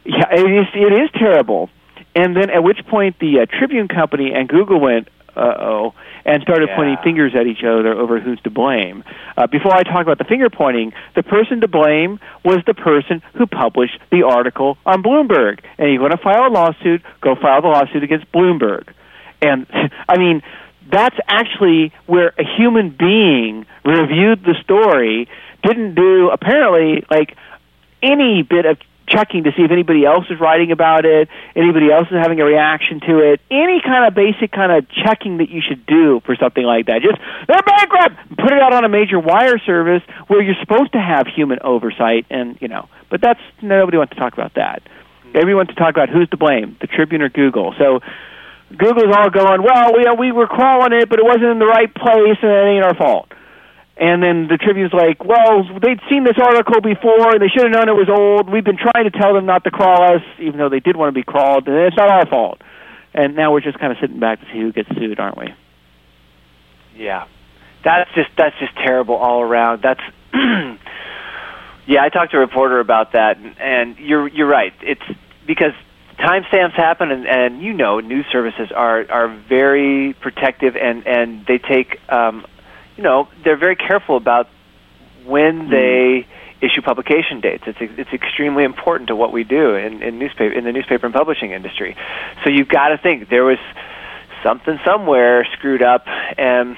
Yeah, 0.05 0.25
it 0.31 0.51
is. 0.51 0.67
It 0.75 0.93
is 0.93 1.09
terrible. 1.17 1.69
And 2.15 2.35
then 2.35 2.49
at 2.49 2.63
which 2.63 2.79
point 2.87 3.19
the 3.19 3.41
uh, 3.41 3.45
Tribune 3.45 3.87
Company 3.87 4.31
and 4.33 4.47
Google 4.47 4.79
went, 4.79 5.09
uh 5.35 5.53
oh, 5.59 5.93
and 6.23 6.41
started 6.43 6.69
Yeah. 6.69 6.77
pointing 6.77 6.97
fingers 7.03 7.35
at 7.35 7.45
each 7.45 7.61
other 7.63 7.93
over 7.93 8.19
who's 8.21 8.39
to 8.41 8.49
blame. 8.49 9.03
Uh, 9.37 9.47
before 9.47 9.75
I 9.75 9.83
talk 9.83 10.01
about 10.01 10.17
the 10.17 10.23
finger 10.23 10.49
pointing, 10.49 10.93
the 11.13 11.23
person 11.23 11.59
to 11.61 11.67
blame 11.67 12.19
was 12.45 12.59
the 12.65 12.73
person 12.73 13.21
who 13.33 13.45
published 13.45 13.99
the 14.11 14.23
article 14.23 14.77
on 14.85 15.03
Bloomberg. 15.03 15.59
And 15.77 15.91
you 15.91 15.99
want 15.99 16.13
to 16.13 16.17
file 16.17 16.47
a 16.47 16.51
lawsuit, 16.51 17.01
go 17.19 17.35
file 17.35 17.61
the 17.61 17.67
lawsuit 17.67 18.01
against 18.01 18.31
Bloomberg. 18.31 18.87
And 19.41 19.67
I 20.07 20.17
mean, 20.17 20.41
that's 20.89 21.17
actually 21.27 21.91
where 22.05 22.29
a 22.39 22.45
human 22.57 22.91
being 22.97 23.65
reviewed 23.83 24.43
the 24.45 24.55
story, 24.63 25.27
didn't 25.63 25.95
do 25.95 26.29
apparently 26.29 27.03
like 27.11 27.35
any 28.01 28.41
bit 28.41 28.65
of 28.65 28.77
checking 29.07 29.43
to 29.43 29.51
see 29.55 29.63
if 29.63 29.71
anybody 29.71 30.05
else 30.05 30.25
is 30.29 30.39
writing 30.39 30.71
about 30.71 31.05
it, 31.05 31.29
anybody 31.55 31.91
else 31.91 32.07
is 32.07 32.17
having 32.17 32.39
a 32.39 32.45
reaction 32.45 32.99
to 33.01 33.19
it, 33.19 33.41
any 33.51 33.81
kind 33.81 34.05
of 34.05 34.13
basic 34.13 34.51
kind 34.51 34.71
of 34.71 34.87
checking 34.89 35.37
that 35.37 35.49
you 35.49 35.61
should 35.61 35.85
do 35.85 36.21
for 36.25 36.35
something 36.35 36.63
like 36.63 36.87
that. 36.87 37.01
Just 37.01 37.17
they're 37.47 37.61
bankrupt. 37.61 38.37
Put 38.37 38.51
it 38.51 38.61
out 38.61 38.73
on 38.73 38.83
a 38.83 38.89
major 38.89 39.19
wire 39.19 39.59
service 39.59 40.01
where 40.27 40.41
you're 40.41 40.59
supposed 40.59 40.93
to 40.93 40.99
have 40.99 41.27
human 41.27 41.59
oversight, 41.61 42.25
and 42.29 42.57
you 42.61 42.67
know. 42.67 42.89
But 43.09 43.21
that's 43.21 43.41
nobody 43.61 43.97
wants 43.97 44.13
to 44.13 44.19
talk 44.19 44.33
about 44.33 44.55
that. 44.55 44.81
Everyone 45.33 45.67
wants 45.67 45.73
to 45.73 45.79
talk 45.79 45.91
about 45.91 46.09
who's 46.09 46.29
to 46.29 46.37
blame, 46.37 46.77
the 46.81 46.87
Tribune 46.87 47.21
or 47.21 47.29
Google. 47.29 47.73
So. 47.77 47.99
Google's 48.75 49.15
all 49.15 49.29
going, 49.29 49.61
well, 49.61 49.93
we 49.93 50.03
we 50.17 50.31
were 50.31 50.47
crawling 50.47 50.91
it, 50.91 51.07
but 51.07 51.19
it 51.19 51.23
wasn't 51.23 51.45
in 51.45 51.59
the 51.59 51.67
right 51.67 51.93
place, 51.93 52.37
and 52.41 52.51
it 52.51 52.65
ain't 52.75 52.83
our 52.83 52.95
fault. 52.95 53.31
And 53.97 54.21
then 54.21 54.47
the 54.49 54.57
Tribune's 54.57 54.91
like, 54.91 55.23
well, 55.23 55.63
they'd 55.81 56.01
seen 56.09 56.25
this 56.25 56.37
article 56.37 56.81
before, 56.81 57.31
and 57.31 57.41
they 57.41 57.47
should 57.47 57.63
have 57.63 57.71
known 57.71 57.87
it 57.87 57.95
was 57.95 58.09
old. 58.09 58.51
We've 58.51 58.63
been 58.63 58.77
trying 58.77 59.09
to 59.09 59.11
tell 59.11 59.33
them 59.33 59.45
not 59.45 59.63
to 59.63 59.71
crawl 59.71 60.15
us, 60.15 60.21
even 60.37 60.57
though 60.57 60.67
they 60.67 60.81
did 60.81 60.97
want 60.97 61.15
to 61.15 61.17
be 61.17 61.23
crawled, 61.23 61.67
and 61.67 61.77
it's 61.77 61.95
not 61.95 62.09
our 62.09 62.25
fault. 62.25 62.61
And 63.13 63.37
now 63.37 63.53
we're 63.53 63.61
just 63.61 63.79
kind 63.79 63.93
of 63.93 63.97
sitting 64.01 64.19
back 64.19 64.41
to 64.41 64.45
see 64.47 64.59
who 64.59 64.73
gets 64.73 64.89
sued, 64.89 65.17
aren't 65.19 65.37
we? 65.37 65.53
Yeah, 66.97 67.27
that's 67.85 68.09
just 68.13 68.29
that's 68.37 68.57
just 68.59 68.75
terrible 68.75 69.15
all 69.15 69.41
around. 69.41 69.81
That's 69.81 70.01
yeah. 70.33 72.03
I 72.03 72.09
talked 72.09 72.31
to 72.31 72.37
a 72.37 72.41
reporter 72.41 72.81
about 72.81 73.13
that, 73.13 73.37
and, 73.37 73.57
and 73.59 73.97
you're 73.97 74.27
you're 74.27 74.47
right. 74.47 74.73
It's 74.81 75.01
because 75.47 75.71
timestamps 76.19 76.73
happen, 76.73 77.11
and, 77.11 77.25
and 77.25 77.61
you 77.61 77.73
know, 77.73 78.01
news 78.01 78.25
services 78.31 78.71
are 78.75 79.09
are 79.09 79.27
very 79.47 80.13
protective, 80.19 80.75
and 80.75 81.05
and 81.07 81.45
they 81.45 81.57
take 81.57 81.99
um, 82.09 82.45
you 82.97 83.03
know 83.03 83.27
they're 83.43 83.57
very 83.57 83.75
careful 83.75 84.17
about 84.17 84.47
when 85.25 85.69
they 85.69 86.27
issue 86.61 86.81
publication 86.81 87.41
dates. 87.41 87.63
It's 87.67 87.77
it's 87.81 88.13
extremely 88.13 88.63
important 88.63 89.07
to 89.09 89.15
what 89.15 89.31
we 89.31 89.43
do 89.43 89.75
in, 89.75 90.01
in 90.01 90.19
newspaper 90.19 90.53
in 90.53 90.63
the 90.63 90.71
newspaper 90.71 91.05
and 91.05 91.13
publishing 91.13 91.51
industry. 91.51 91.95
So 92.43 92.49
you've 92.49 92.69
got 92.69 92.89
to 92.89 92.97
think 92.97 93.29
there 93.29 93.43
was 93.43 93.59
something 94.43 94.79
somewhere 94.85 95.45
screwed 95.53 95.81
up, 95.81 96.05
and 96.07 96.77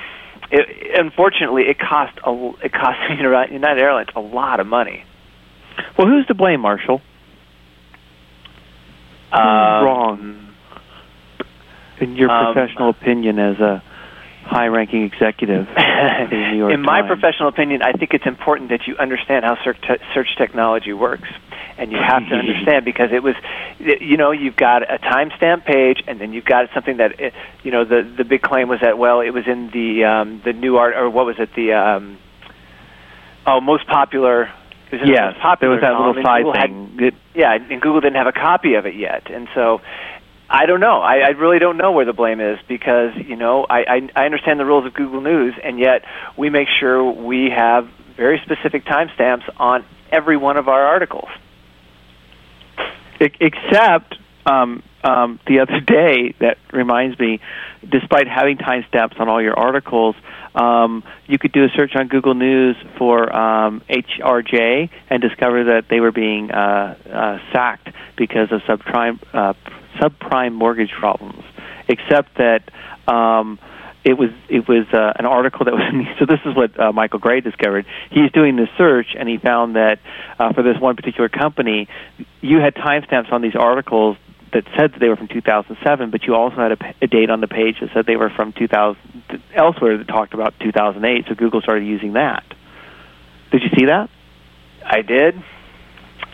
it, 0.51 0.99
unfortunately, 0.99 1.63
it 1.63 1.78
cost 1.80 2.18
a 2.26 2.51
it 2.63 2.72
cost 2.72 2.97
United 3.09 3.82
Airlines 3.82 4.09
a 4.15 4.22
lot 4.22 4.59
of 4.59 4.68
money. 4.68 5.03
Well, 5.97 6.07
who's 6.07 6.26
to 6.28 6.34
blame, 6.34 6.61
Marshall? 6.61 7.01
Um, 9.32 9.41
wrong? 9.41 10.53
In 11.99 12.15
your 12.15 12.30
um, 12.30 12.53
professional 12.53 12.89
opinion, 12.89 13.39
as 13.39 13.59
a 13.59 13.84
high-ranking 14.48 15.04
executive 15.04 15.68
in 15.78 16.30
New 16.30 16.58
York 16.58 16.74
In 16.74 16.82
my 16.82 17.02
Times. 17.02 17.08
professional 17.20 17.50
opinion, 17.50 17.82
I 17.82 17.91
think 17.93 18.14
it's 18.14 18.26
important 18.26 18.70
that 18.70 18.88
you 18.88 18.95
understand 18.98 19.45
how 19.45 19.58
search, 19.64 19.80
te- 19.82 20.04
search 20.14 20.36
technology 20.38 20.93
works, 20.93 21.30
and 21.78 21.91
you 21.91 21.98
have 21.98 22.28
to 22.30 22.36
understand 22.43 22.86
because 22.86 23.12
it 23.12 23.22
was, 23.24 23.36
you 23.80 24.18
know, 24.18 24.32
you've 24.32 24.56
got 24.56 24.84
a 24.84 24.98
timestamp 25.00 25.66
page, 25.66 26.04
and 26.08 26.20
then 26.20 26.34
you've 26.34 26.45
got 26.45 26.70
something 26.74 26.98
that, 26.98 27.20
eh, 27.20 27.30
you 27.64 27.72
know, 27.72 27.84
the 27.86 28.02
the 28.18 28.24
big 28.24 28.41
claim 28.41 28.68
was 28.70 28.80
that 28.82 28.98
well, 28.98 29.22
it 29.22 29.32
was 29.32 29.48
in 29.48 29.70
the 29.72 30.06
um, 30.06 30.41
the 30.43 30.54
new 30.54 30.78
art 30.78 30.95
or 30.95 31.10
what 31.10 31.26
was 31.26 31.36
it 31.39 31.50
the 31.56 31.74
um, 31.74 32.18
oh 33.45 33.62
most 33.62 33.88
popular. 33.88 34.50
It 34.89 35.02
was 35.02 35.10
Yes, 35.10 35.36
popular 35.41 35.58
there 35.60 35.70
was 35.70 35.82
that 35.82 35.91
column, 35.98 36.16
little 36.16 36.24
side 36.24 36.43
Google 36.43 36.54
had- 36.54 37.12
thing. 37.12 37.20
Yeah, 37.36 37.54
and 37.54 37.82
Google 37.82 38.00
didn't 38.00 38.16
have 38.16 38.28
a 38.28 38.32
copy 38.32 38.76
of 38.76 38.86
it 38.86 38.95
yet, 38.95 39.30
and 39.30 39.48
so 39.54 39.82
I 40.50 40.66
don't 40.66 40.80
know. 40.80 41.02
I, 41.02 41.20
I 41.20 41.30
really 41.30 41.60
don't 41.60 41.78
know 41.78 41.91
where 41.91 42.06
the 42.06 42.14
blame 42.14 42.39
is 42.39 42.58
because 42.68 43.12
you 43.18 43.36
know 43.36 43.66
I, 43.70 43.80
I 43.80 44.10
I 44.16 44.26
understand 44.26 44.60
the 44.60 44.66
rules 44.66 44.86
of 44.86 44.93
Google 44.93 45.22
News, 45.22 45.54
and 45.62 45.80
yet 45.80 46.04
we 46.38 46.50
make 46.50 46.68
sure 46.80 47.04
we 47.04 47.50
have 47.50 47.89
very 48.16 48.41
specific 48.45 48.86
timestamps 48.86 49.43
on 49.58 49.86
every 50.12 50.38
one 50.38 50.58
of 50.58 50.68
our 50.68 50.82
articles. 50.82 51.30
Except 53.20 54.16
um, 54.45 54.84
um, 55.04 55.39
the 55.48 55.60
other 55.60 55.80
day, 55.80 56.34
that 56.39 56.58
reminds 56.72 57.20
me, 57.20 57.39
despite 57.88 58.28
having 58.28 58.58
timestamps 58.58 59.20
on 59.20 59.28
all 59.28 59.41
your 59.41 59.58
articles, 59.58 60.16
um, 60.56 61.04
you 61.28 61.38
could 61.38 61.52
do 61.52 61.64
a 61.64 61.70
search 61.76 61.95
on 61.95 62.08
Google 62.08 62.34
News 62.34 62.76
for 62.98 63.34
um, 63.36 63.82
HRJ 63.89 64.89
and 65.10 65.22
discover 65.22 65.66
that 65.66 65.86
they 65.89 66.00
were 66.00 66.12
being 66.12 66.52
uh, 66.52 66.95
uh, 67.12 67.39
sacked 67.52 67.89
because 68.16 68.52
of 68.52 68.62
subprime 68.62 69.20
uh, 69.34 69.54
subprime 70.00 70.54
mortgage 70.54 70.91
problems. 70.91 71.43
Except 71.88 72.36
that. 72.38 72.64
Um, 73.08 73.60
it 74.04 74.18
was 74.18 74.30
it 74.48 74.66
was 74.70 74.88
uh, 74.93 75.12
an 75.20 75.26
article 75.26 75.66
that 75.66 75.74
was 75.74 75.84
in, 75.89 76.08
so 76.18 76.26
this 76.26 76.39
is 76.45 76.56
what 76.56 76.80
uh, 76.80 76.93
Michael 76.93 77.20
Gray 77.20 77.41
discovered. 77.41 77.86
He's 78.10 78.32
doing 78.32 78.56
this 78.56 78.70
search 78.78 79.08
and 79.18 79.28
he 79.28 79.38
found 79.38 79.76
that 79.76 80.00
uh, 80.39 80.54
for 80.54 80.64
this 80.64 80.80
one 80.80 80.95
particular 80.95 81.28
company, 81.28 81.89
you 82.39 82.60
had 82.60 82.74
timestamps 82.76 83.34
on 83.34 83.41
these 83.41 83.56
articles 83.56 84.16
that 84.54 84.64
said 84.78 84.93
that 84.93 85.00
they 85.00 85.10
were 85.10 85.18
from 85.18 85.28
2007, 85.28 86.10
but 86.10 86.24
you 86.24 86.36
also 86.36 86.56
had 86.56 86.72
a, 86.72 86.95
a 87.02 87.08
date 87.08 87.30
on 87.30 87.41
the 87.41 87.48
page 87.48 87.80
that 87.82 87.89
said 87.93 88.06
they 88.06 88.16
were 88.16 88.30
from 88.30 88.54
2000 88.54 88.98
elsewhere 89.54 89.98
that 89.98 90.08
talked 90.08 90.34
about 90.34 90.54
2008. 90.60 91.26
So 91.28 91.36
Google 91.36 91.62
started 91.62 91.86
using 91.86 92.14
that. 92.14 92.45
Did 93.52 93.62
you 93.64 93.70
see 93.78 93.86
that? 93.86 94.10
I 94.86 95.02
did. 95.02 95.43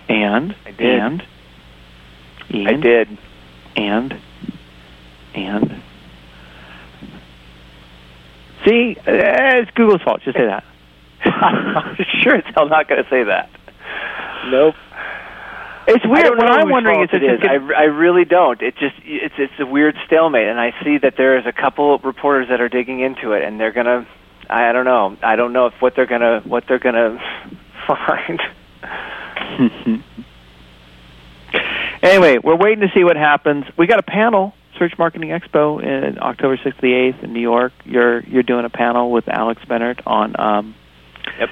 And 0.10 0.56
I 0.66 0.72
did. 0.72 1.02
and 1.02 1.24
and 2.50 2.68
I 2.68 2.74
did. 2.74 3.18
And 3.76 4.20
and 5.36 5.82
see, 8.66 8.96
uh, 9.00 9.62
it's 9.62 9.72
Google's 9.72 10.02
fault. 10.02 10.22
Just 10.24 10.38
say 10.38 10.46
that. 10.46 10.64
I'm 11.26 11.96
sure 12.22 12.36
as 12.36 12.44
hell 12.56 12.68
not 12.68 12.88
going 12.88 13.04
to 13.04 13.10
say 13.10 13.24
that. 13.24 13.50
Nope. 14.50 14.76
It's 15.86 16.06
weird. 16.06 16.26
don't 16.26 16.38
What 16.38 16.50
I'm 16.50 16.70
wondering 16.70 17.02
is, 17.02 17.10
it 17.12 17.24
is. 17.24 17.42
I, 17.44 17.56
I 17.56 17.84
really 17.84 18.24
don't. 18.24 18.62
It 18.62 18.76
just 18.78 18.96
it's 19.04 19.36
it's 19.38 19.60
a 19.60 19.66
weird 19.66 19.96
stalemate, 20.06 20.48
and 20.48 20.60
I 20.60 20.74
see 20.84 20.98
that 21.00 21.16
there 21.18 21.38
is 21.38 21.46
a 21.46 21.52
couple 21.52 21.94
of 21.94 22.06
reporters 22.06 22.48
that 22.50 22.62
are 22.62 22.70
digging 22.70 23.02
into 23.02 23.34
it, 23.34 23.44
and 23.44 23.60
they're 23.60 23.74
gonna. 23.74 24.08
I 24.50 24.72
don't 24.72 24.86
know. 24.86 25.18
I 25.22 25.36
don't 25.36 25.52
know 25.52 25.68
if 25.68 25.74
what 25.82 25.96
they're 25.96 26.06
gonna 26.06 26.42
what 26.46 26.66
they're 26.68 26.80
gonna 26.80 27.20
find. 27.88 28.42
anyway, 32.04 32.38
we're 32.44 32.56
waiting 32.58 32.82
to 32.82 32.92
see 32.94 33.04
what 33.04 33.16
happens. 33.16 33.66
We 33.78 33.88
got 33.88 34.00
a 34.00 34.04
panel, 34.04 34.54
Search 34.78 34.94
Marketing 34.98 35.30
Expo, 35.30 35.82
in 35.82 36.20
October 36.20 36.58
6th 36.58 36.76
to 36.76 36.82
the 36.82 36.92
8th 36.92 37.24
in 37.24 37.34
New 37.34 37.40
York. 37.42 37.74
You're 37.86 38.20
you're 38.22 38.44
doing 38.44 38.66
a 38.66 38.70
panel 38.70 39.12
with 39.12 39.28
Alex 39.28 39.62
Bennert 39.66 40.02
on 40.06 40.40
um, 40.40 40.76
Yep. 41.40 41.50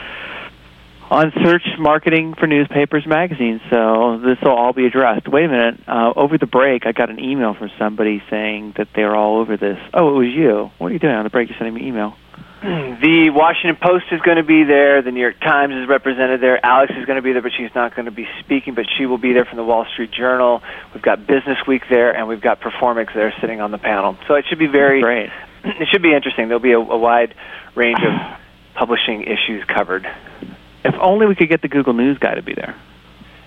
on 1.09 1.31
search 1.43 1.63
marketing 1.79 2.33
for 2.35 2.45
newspapers, 2.47 3.05
magazines. 3.07 3.61
So 3.69 4.19
this 4.23 4.37
will 4.41 4.51
all 4.51 4.73
be 4.73 4.85
addressed. 4.85 5.27
Wait 5.27 5.45
a 5.45 5.47
minute. 5.47 5.79
Uh, 5.87 6.13
over 6.15 6.37
the 6.37 6.45
break, 6.45 6.85
I 6.85 6.91
got 6.91 7.09
an 7.09 7.19
email 7.19 7.53
from 7.53 7.71
somebody 7.79 8.21
saying 8.29 8.73
that 8.77 8.89
they're 8.95 9.15
all 9.15 9.37
over 9.39 9.57
this. 9.57 9.79
Oh, 9.93 10.09
it 10.15 10.17
was 10.25 10.27
you. 10.27 10.71
What 10.77 10.91
are 10.91 10.93
you 10.93 10.99
doing 10.99 11.13
on 11.15 11.23
the 11.23 11.29
break? 11.29 11.49
You're 11.49 11.57
sending 11.57 11.73
me 11.73 11.81
an 11.81 11.87
email. 11.87 12.15
The 12.61 13.31
Washington 13.33 13.75
Post 13.81 14.05
is 14.11 14.21
going 14.21 14.37
to 14.37 14.43
be 14.43 14.63
there. 14.63 15.01
The 15.01 15.09
New 15.09 15.19
York 15.19 15.39
Times 15.39 15.73
is 15.73 15.89
represented 15.89 16.41
there. 16.41 16.63
Alex 16.63 16.93
is 16.95 17.05
going 17.05 17.15
to 17.15 17.23
be 17.23 17.33
there, 17.33 17.41
but 17.41 17.53
she's 17.57 17.73
not 17.73 17.95
going 17.95 18.05
to 18.05 18.11
be 18.11 18.27
speaking, 18.39 18.75
but 18.75 18.85
she 18.97 19.07
will 19.07 19.17
be 19.17 19.33
there 19.33 19.45
from 19.45 19.57
the 19.57 19.63
Wall 19.63 19.87
Street 19.91 20.11
Journal. 20.11 20.61
We've 20.93 21.01
got 21.01 21.25
Business 21.25 21.57
Week 21.67 21.81
there, 21.89 22.15
and 22.15 22.27
we've 22.27 22.41
got 22.41 22.61
Performics 22.61 23.15
there 23.15 23.33
sitting 23.41 23.61
on 23.61 23.71
the 23.71 23.79
panel. 23.79 24.15
So 24.27 24.35
it 24.35 24.45
should 24.47 24.59
be 24.59 24.67
very 24.67 25.01
Great. 25.01 25.31
it 25.63 25.87
should 25.91 26.03
be 26.03 26.13
interesting. 26.13 26.49
There'll 26.49 26.59
be 26.59 26.73
a, 26.73 26.79
a 26.79 26.97
wide 26.97 27.33
range 27.73 27.99
of 28.03 28.37
publishing 28.75 29.23
issues 29.23 29.63
covered. 29.65 30.05
If 30.83 30.93
only 31.01 31.25
we 31.25 31.35
could 31.35 31.49
get 31.49 31.63
the 31.63 31.67
Google 31.67 31.93
News 31.93 32.19
guy 32.19 32.35
to 32.35 32.43
be 32.43 32.53
there. 32.53 32.79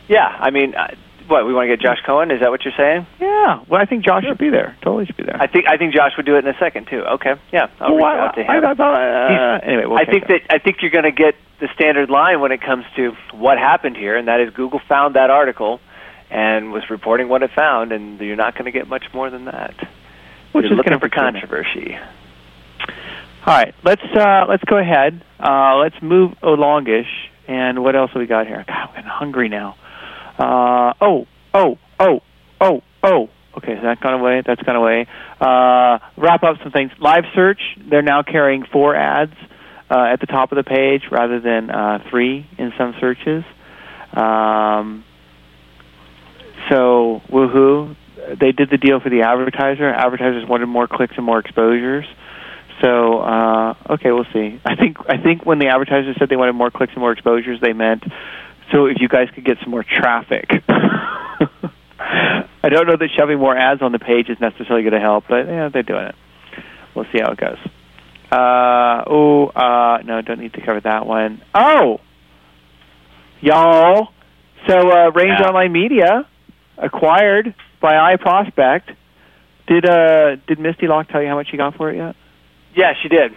Yeah, 0.09 0.27
I 0.27 0.51
mean, 0.51 0.75
uh, 0.75 0.89
what 1.29 1.47
we 1.47 1.53
want 1.55 1.69
to 1.69 1.77
get 1.77 1.81
Josh 1.83 1.99
Cohen? 2.05 2.31
Is 2.31 2.41
that 2.41 2.51
what 2.51 2.65
you're 2.65 2.75
saying? 2.77 3.07
Yeah. 3.21 3.61
Well, 3.69 3.81
I 3.81 3.85
think 3.87 4.05
Josh 4.05 4.25
should 4.25 4.39
be 4.39 4.51
there. 4.51 4.77
Totally 4.83 5.07
should 5.07 5.17
be 5.17 5.25
there. 5.25 5.37
I 5.41 5.47
think 5.47 5.67
I 5.69 5.77
think 5.77 5.95
Josh 5.95 6.13
would 6.17 6.27
do 6.27 6.37
it 6.37 6.45
in 6.45 6.55
a 6.55 6.59
second 6.59 6.87
too. 6.89 7.01
Okay, 7.05 7.35
yeah, 7.53 7.69
I'll 7.81 7.95
Well, 7.95 7.97
reach 7.97 8.05
I- 8.05 8.19
out 8.27 8.35
to 8.37 8.43
him. 8.45 8.51
I- 8.65 8.71
I 8.71 8.75
thought, 8.75 8.95
uh, 8.95 9.61
anyway, 9.63 9.87
we'll 9.87 9.99
I 9.99 10.05
think 10.05 10.27
that 10.29 10.41
I 10.51 10.59
think 10.59 10.83
you're 10.83 10.91
going 10.91 11.05
to 11.05 11.13
get 11.13 11.35
the 11.61 11.69
standard 11.75 12.11
line 12.11 12.41
when 12.41 12.53
it 12.53 12.61
comes 12.61 12.85
to 12.97 13.17
what 13.33 13.59
happened 13.59 13.97
here, 13.97 14.17
and 14.17 14.29
that 14.29 14.41
is 14.41 14.51
Google 14.55 14.81
found 14.89 15.15
that 15.15 15.31
article 15.31 15.81
and 16.31 16.73
was 16.73 16.89
reporting 16.91 17.29
what 17.29 17.43
it 17.43 17.51
found, 17.55 17.93
and 17.93 18.21
you're 18.21 18.37
not 18.37 18.55
going 18.55 18.65
to 18.65 18.73
get 18.73 18.89
much 18.89 19.05
more 19.15 19.31
than 19.31 19.45
that. 19.47 19.75
Which 20.53 20.65
you're 20.65 20.73
is 20.73 20.77
looking 20.77 20.99
for 20.99 21.09
controversy. 21.09 21.97
All 23.47 23.55
right, 23.55 23.75
let's 23.85 24.03
uh, 24.03 24.47
let's 24.49 24.65
go 24.65 24.79
ahead. 24.79 25.23
Uh, 25.39 25.77
let's 25.77 26.01
move 26.03 26.33
alongish. 26.43 27.09
And 27.47 27.83
what 27.85 27.95
else 27.95 28.11
have 28.13 28.21
we 28.21 28.27
got 28.27 28.47
here? 28.47 28.65
God, 28.67 28.75
I'm 28.75 28.89
getting 28.95 29.05
hungry 29.11 29.49
now. 29.51 29.77
Uh, 30.39 30.93
oh, 31.01 31.27
oh, 31.53 31.79
oh, 32.01 32.21
oh, 32.61 32.83
oh. 33.03 33.29
Okay, 33.57 33.77
so 33.77 33.83
that 33.83 34.01
gone 34.01 34.21
away. 34.21 34.43
That's 34.45 34.63
gone 34.63 34.77
away. 34.77 35.07
Uh, 35.41 35.99
wrap 36.17 36.43
up 36.43 36.57
some 36.63 36.73
things. 36.73 36.91
Live 37.01 37.25
search. 37.35 37.61
They're 37.89 38.03
now 38.03 38.23
carrying 38.23 38.65
four 38.73 38.97
ads 38.97 39.35
uh, 39.91 40.13
at 40.13 40.21
the 40.21 40.27
top 40.27 40.51
of 40.51 40.57
the 40.57 40.65
page 40.65 41.03
rather 41.11 41.41
than 41.41 41.71
uh, 41.71 41.99
three 42.11 42.47
in 42.59 42.73
some 42.77 42.95
searches. 43.01 43.45
Um, 44.13 45.05
so 46.71 47.21
woohoo! 47.31 47.97
They 48.41 48.53
did 48.53 48.71
the 48.71 48.79
deal 48.79 49.01
for 49.01 49.11
the 49.11 49.23
advertiser. 49.23 49.89
Advertisers 49.89 50.49
wanted 50.49 50.67
more 50.67 50.89
clicks 50.89 51.15
and 51.17 51.25
more 51.25 51.39
exposures. 51.39 52.07
So 52.83 53.19
uh, 53.21 53.75
okay, 53.91 54.11
we'll 54.11 54.27
see. 54.33 54.61
I 54.65 54.75
think 54.77 54.97
I 55.09 55.23
think 55.23 55.47
when 55.47 55.59
the 55.59 55.69
advertisers 55.69 56.17
said 56.19 56.29
they 56.29 56.37
wanted 56.37 56.55
more 56.55 56.71
clicks 56.71 56.93
and 56.93 57.01
more 57.01 57.13
exposures, 57.13 57.61
they 57.61 57.73
meant 57.73 58.03
so 58.75 58.87
if 58.87 58.97
you 59.01 59.09
guys 59.09 59.29
could 59.35 59.45
get 59.45 59.59
some 59.63 59.71
more 59.71 59.85
traffic. 59.85 60.51
I 61.99 62.69
don't 62.71 62.87
know 62.87 62.97
that 62.97 63.11
shoving 63.17 63.39
more 63.39 63.57
ads 63.57 63.83
on 63.83 63.93
the 63.93 63.99
page 63.99 64.29
is 64.29 64.41
necessarily 64.41 64.83
going 64.83 64.95
to 64.95 65.01
help, 65.01 65.25
but 65.29 65.47
yeah, 65.47 65.69
they're 65.69 65.83
doing 65.83 66.07
it. 66.07 66.15
We'll 66.95 67.05
see 67.13 67.21
how 67.21 67.33
it 67.33 67.39
goes. 67.39 67.59
Uh, 68.33 69.05
oh, 69.07 69.47
uh, 69.49 69.99
no, 70.05 70.23
don't 70.23 70.41
need 70.41 70.55
to 70.55 70.61
cover 70.65 70.81
that 70.81 71.07
one. 71.07 71.41
Oh, 71.55 72.01
y'all. 73.41 74.09
So 74.67 74.91
uh, 74.91 75.11
Range 75.13 75.39
Yeah. 75.39 75.47
Online 75.47 75.73
Media 75.73 76.29
acquired 76.79 77.55
by 77.81 78.17
iProspect. 78.17 78.97
Did 79.67 79.89
uh 79.89 80.37
did 80.47 80.59
Misty 80.59 80.87
Locke 80.89 81.09
tell 81.09 81.23
you 81.23 81.29
how 81.29 81.37
much 81.37 81.49
she 81.51 81.57
got 81.57 81.77
for 81.77 81.91
it 81.91 81.97
yet? 81.97 82.17
Yeah, 82.75 82.93
she 83.03 83.09
did. 83.09 83.33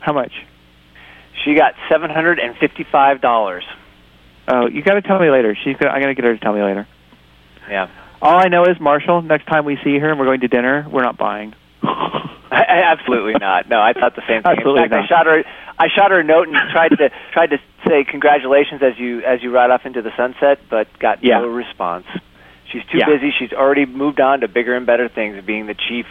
How 0.00 0.12
much? 0.12 0.32
She 1.44 1.54
got 1.54 1.74
seven 1.90 2.10
hundred 2.10 2.38
and 2.38 2.56
fifty-five 2.56 3.20
dollars. 3.20 3.64
Oh, 4.48 4.66
you 4.66 4.82
got 4.82 4.94
to 4.94 5.02
tell 5.02 5.18
me 5.18 5.30
later. 5.30 5.56
She's 5.64 5.76
gonna, 5.76 5.92
I'm 5.92 6.00
going 6.02 6.14
to 6.14 6.20
get 6.20 6.26
her 6.28 6.34
to 6.34 6.40
tell 6.40 6.52
me 6.52 6.62
later. 6.62 6.86
Yeah. 7.68 7.88
All 8.20 8.36
I 8.38 8.48
know 8.48 8.64
is 8.64 8.78
Marshall. 8.80 9.22
Next 9.22 9.46
time 9.46 9.64
we 9.64 9.76
see 9.84 9.98
her 9.98 10.10
and 10.10 10.18
we're 10.18 10.26
going 10.26 10.40
to 10.40 10.48
dinner, 10.48 10.86
we're 10.90 11.02
not 11.02 11.16
buying. 11.16 11.54
Absolutely 12.52 13.34
not. 13.34 13.68
No, 13.68 13.80
I 13.80 13.92
thought 13.92 14.14
the 14.16 14.22
same 14.28 14.42
thing. 14.42 14.52
Absolutely 14.52 14.84
In 14.84 14.90
fact, 14.90 14.92
not. 14.92 15.04
I 15.04 15.06
shot 15.06 15.26
her. 15.26 15.44
I 15.78 15.88
shot 15.88 16.10
her 16.10 16.20
a 16.20 16.24
note 16.24 16.48
and 16.48 16.56
tried 16.72 16.90
to 16.90 17.10
tried 17.32 17.50
to 17.50 17.58
say 17.86 18.04
congratulations 18.04 18.82
as 18.82 18.98
you 18.98 19.20
as 19.22 19.42
you 19.42 19.50
ride 19.50 19.70
off 19.70 19.84
into 19.84 20.02
the 20.02 20.12
sunset, 20.16 20.60
but 20.70 20.86
got 20.98 21.22
Yeah. 21.24 21.40
no 21.40 21.48
response. 21.48 22.06
She's 22.70 22.82
too 22.92 22.98
Yeah. 22.98 23.06
busy. 23.06 23.32
She's 23.38 23.52
already 23.52 23.86
moved 23.86 24.20
on 24.20 24.40
to 24.40 24.48
bigger 24.48 24.74
and 24.76 24.86
better 24.86 25.08
things, 25.08 25.42
being 25.44 25.66
the 25.66 25.74
chief 25.74 26.06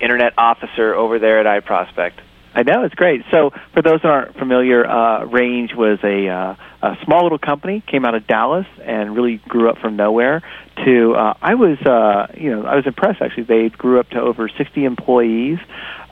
internet 0.00 0.32
officer 0.36 0.94
over 0.94 1.18
there 1.18 1.46
at 1.46 1.64
iProspect. 1.64 2.14
I 2.54 2.62
know 2.62 2.84
it's 2.84 2.94
great. 2.94 3.22
So, 3.32 3.50
for 3.72 3.82
those 3.82 4.02
that 4.02 4.08
aren't 4.08 4.36
familiar, 4.36 4.86
uh, 4.86 5.24
Range 5.24 5.74
was 5.74 5.98
a, 6.04 6.28
uh, 6.28 6.54
a 6.82 6.96
small 7.04 7.24
little 7.24 7.38
company, 7.38 7.82
came 7.84 8.04
out 8.04 8.14
of 8.14 8.28
Dallas, 8.28 8.66
and 8.80 9.16
really 9.16 9.38
grew 9.48 9.68
up 9.68 9.78
from 9.78 9.96
nowhere. 9.96 10.40
To 10.84 11.14
uh, 11.14 11.34
I 11.42 11.54
was, 11.54 11.78
uh, 11.82 12.32
you 12.36 12.50
know, 12.50 12.64
I 12.64 12.76
was 12.76 12.86
impressed. 12.86 13.20
Actually, 13.20 13.44
they 13.44 13.68
grew 13.70 13.98
up 13.98 14.08
to 14.10 14.20
over 14.20 14.48
60 14.48 14.84
employees, 14.84 15.58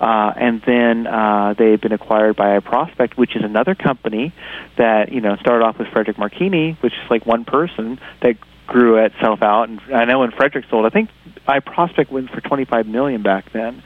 uh, 0.01 0.33
and 0.37 0.61
then 0.63 1.07
uh, 1.07 1.55
they've 1.57 1.81
been 1.81 1.93
acquired 1.93 2.35
by 2.35 2.59
iProspect, 2.59 3.17
which 3.17 3.37
is 3.37 3.45
another 3.45 3.77
company 3.77 4.33
that 4.77 5.13
you 5.13 5.21
know 5.21 5.37
started 5.37 5.65
off 5.65 5.79
with 5.79 5.89
Frederick 5.89 6.19
Marckini, 6.19 6.77
which 6.81 6.93
is 6.93 7.11
like 7.11 7.25
one 7.25 7.45
person 7.45 8.01
that 8.21 8.37
grew 8.67 8.97
itself 8.97 9.43
out. 9.43 9.69
And 9.69 9.81
I 9.95 10.07
know 10.07 10.21
when 10.21 10.33
Frederick 10.33 10.65
sold, 10.71 10.87
I 10.87 10.91
think 10.91 11.11
iProspect 11.47 12.11
went 12.11 12.31
for 12.31 12.41
25 12.41 12.87
million 12.87 13.23
back 13.23 13.53
then 13.53 13.83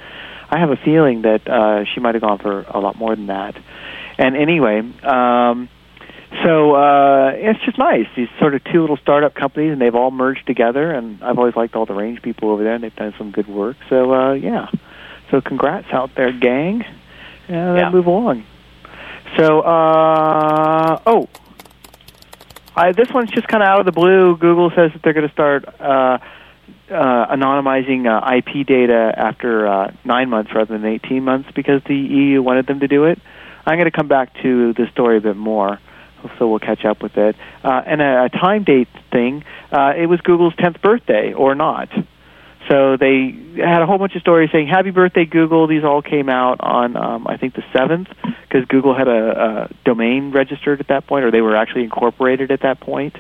I 0.49 0.59
have 0.59 0.71
a 0.71 0.77
feeling 0.77 1.23
that 1.23 1.49
uh, 1.49 1.85
she 1.85 2.01
might 2.01 2.15
have 2.15 2.23
gone 2.23 2.39
for 2.39 2.63
a 2.63 2.79
lot 2.79 2.97
more 2.97 3.15
than 3.17 3.27
that. 3.27 3.57
And 4.19 4.37
anyway, 4.37 4.81
um, 5.03 5.69
so 6.45 6.75
uh, 6.75 7.33
it's 7.35 7.61
just 7.65 7.79
nice. 7.79 8.07
These 8.17 8.29
sort 8.39 8.55
of 8.55 8.63
two 8.65 8.81
little 8.81 8.97
startup 8.97 9.35
companies, 9.35 9.73
and 9.73 9.81
they've 9.81 9.95
all 9.95 10.11
merged 10.11 10.47
together. 10.47 10.93
And 10.93 11.23
I've 11.23 11.39
always 11.39 11.57
liked 11.57 11.75
all 11.75 11.87
the 11.87 11.95
range 11.95 12.23
people 12.23 12.51
over 12.51 12.63
there, 12.63 12.75
and 12.75 12.85
they've 12.85 12.95
done 12.95 13.15
some 13.19 13.31
good 13.31 13.49
work. 13.49 13.77
So 13.89 14.13
uh, 14.13 14.33
yeah, 14.35 14.71
so 15.31 15.41
congrats 15.41 15.89
out 15.93 16.15
there, 16.15 16.33
gang. 16.33 16.85
And 17.49 17.79
yeah. 17.79 17.91
move 17.91 18.07
along. 18.07 18.45
So 19.37 19.61
uh, 19.61 21.01
oh, 21.07 21.29
I, 22.75 22.93
this 22.93 23.09
one's 23.13 23.31
just 23.31 23.49
kind 23.49 23.63
of 23.63 23.69
out 23.69 23.81
of 23.81 23.87
the 23.87 23.93
blue. 23.93 24.37
Google 24.37 24.71
says 24.71 24.93
that 24.93 25.03
they're 25.03 25.15
going 25.15 25.29
to 25.29 25.33
start. 25.33 25.65
Uh, 25.81 26.19
uh, 26.91 27.27
anonymizing 27.35 28.07
uh, 28.07 28.37
IP 28.37 28.67
data 28.67 29.13
after 29.17 29.67
uh, 29.67 29.93
nine 30.05 30.29
months 30.31 30.53
rather 30.55 30.77
than 30.79 30.87
18 30.87 31.23
months 31.23 31.51
because 31.55 31.83
the 31.87 31.97
EU 31.97 32.43
wanted 32.43 32.67
them 32.67 32.81
to 32.81 32.89
do 32.89 33.05
it. 33.05 33.19
I'm 33.65 33.77
going 33.77 33.91
to 33.91 33.97
come 33.97 34.09
back 34.09 34.33
to 34.43 34.73
the 34.75 34.87
story 34.93 35.19
a 35.19 35.21
bit 35.21 35.37
more, 35.37 35.81
so 36.39 36.49
we'll 36.49 36.61
catch 36.61 36.85
up 36.85 37.03
with 37.03 37.17
it. 37.17 37.35
Uh, 37.65 37.83
and 37.85 38.01
a, 38.01 38.25
a 38.25 38.29
time 38.29 38.63
date 38.63 38.89
thing, 39.11 39.45
uh, 39.73 39.95
it 39.97 40.07
was 40.07 40.21
Google's 40.21 40.55
10th 40.55 40.81
birthday 40.81 41.33
or 41.33 41.55
not. 41.55 41.89
So 42.69 42.97
they 42.97 43.37
had 43.57 43.83
a 43.83 43.87
whole 43.87 43.99
bunch 43.99 44.17
of 44.17 44.23
stories 44.23 44.51
saying 44.51 44.67
"Happy 44.67 44.91
Birthday, 44.91 45.25
Google." 45.25 45.69
These 45.69 45.85
all 45.85 46.03
came 46.03 46.29
out 46.29 46.61
on, 46.61 46.97
um, 46.97 47.27
I 47.29 47.37
think, 47.37 47.55
the 47.55 47.63
seventh, 47.73 48.09
because 48.43 48.65
Google 48.67 48.93
had 48.93 49.07
a, 49.07 49.69
a 49.69 49.75
domain 49.85 50.33
registered 50.33 50.81
at 50.81 50.89
that 50.89 51.07
point, 51.07 51.25
or 51.25 51.31
they 51.31 51.43
were 51.43 51.55
actually 51.55 51.85
incorporated 51.85 52.51
at 52.51 52.63
that 52.63 52.81
point 52.81 53.15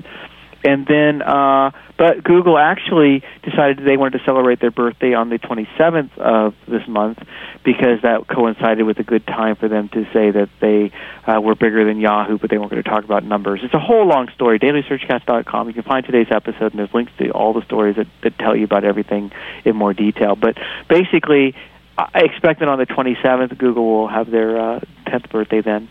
and 0.66 0.84
then 0.86 1.22
uh, 1.22 1.70
but 1.96 2.24
Google 2.24 2.58
actually 2.58 3.22
decided 3.42 3.86
they 3.86 3.96
wanted 3.96 4.18
to 4.18 4.24
celebrate 4.24 4.60
their 4.60 4.72
birthday 4.72 5.14
on 5.14 5.30
the 5.30 5.38
27th 5.38 6.18
of 6.18 6.54
this 6.66 6.86
month 6.88 7.18
because 7.64 8.02
that 8.02 8.26
coincided 8.26 8.84
with 8.84 8.98
a 8.98 9.04
good 9.04 9.26
time 9.26 9.56
for 9.56 9.68
them 9.68 9.88
to 9.90 10.04
say 10.12 10.30
that 10.30 10.48
they 10.60 10.90
uh, 11.26 11.40
were 11.40 11.54
bigger 11.54 11.84
than 11.84 12.00
Yahoo, 12.00 12.36
but 12.36 12.50
they 12.50 12.58
weren't 12.58 12.70
going 12.70 12.82
to 12.82 12.88
talk 12.88 13.04
about 13.04 13.24
numbers. 13.24 13.60
It's 13.62 13.74
a 13.74 13.78
whole 13.78 14.06
long 14.06 14.28
story. 14.34 14.58
DailySearchCast.com. 14.58 15.68
You 15.68 15.74
can 15.74 15.82
find 15.84 16.04
today's 16.04 16.28
episode, 16.30 16.72
and 16.72 16.78
there's 16.78 16.92
links 16.92 17.12
to 17.18 17.30
all 17.30 17.52
the 17.52 17.64
stories 17.64 17.96
that, 17.96 18.08
that 18.22 18.38
tell 18.38 18.54
you 18.54 18.64
about 18.64 18.84
everything 18.84 19.32
in 19.64 19.74
more 19.74 19.94
detail. 19.94 20.36
But 20.36 20.58
basically, 20.88 21.54
I 21.96 22.20
expect 22.24 22.60
that 22.60 22.68
on 22.68 22.78
the 22.78 22.86
27th, 22.86 23.56
Google 23.56 23.86
will 23.86 24.08
have 24.08 24.30
their 24.30 24.58
uh, 24.58 24.80
10th 25.06 25.30
birthday 25.30 25.60
then. 25.60 25.88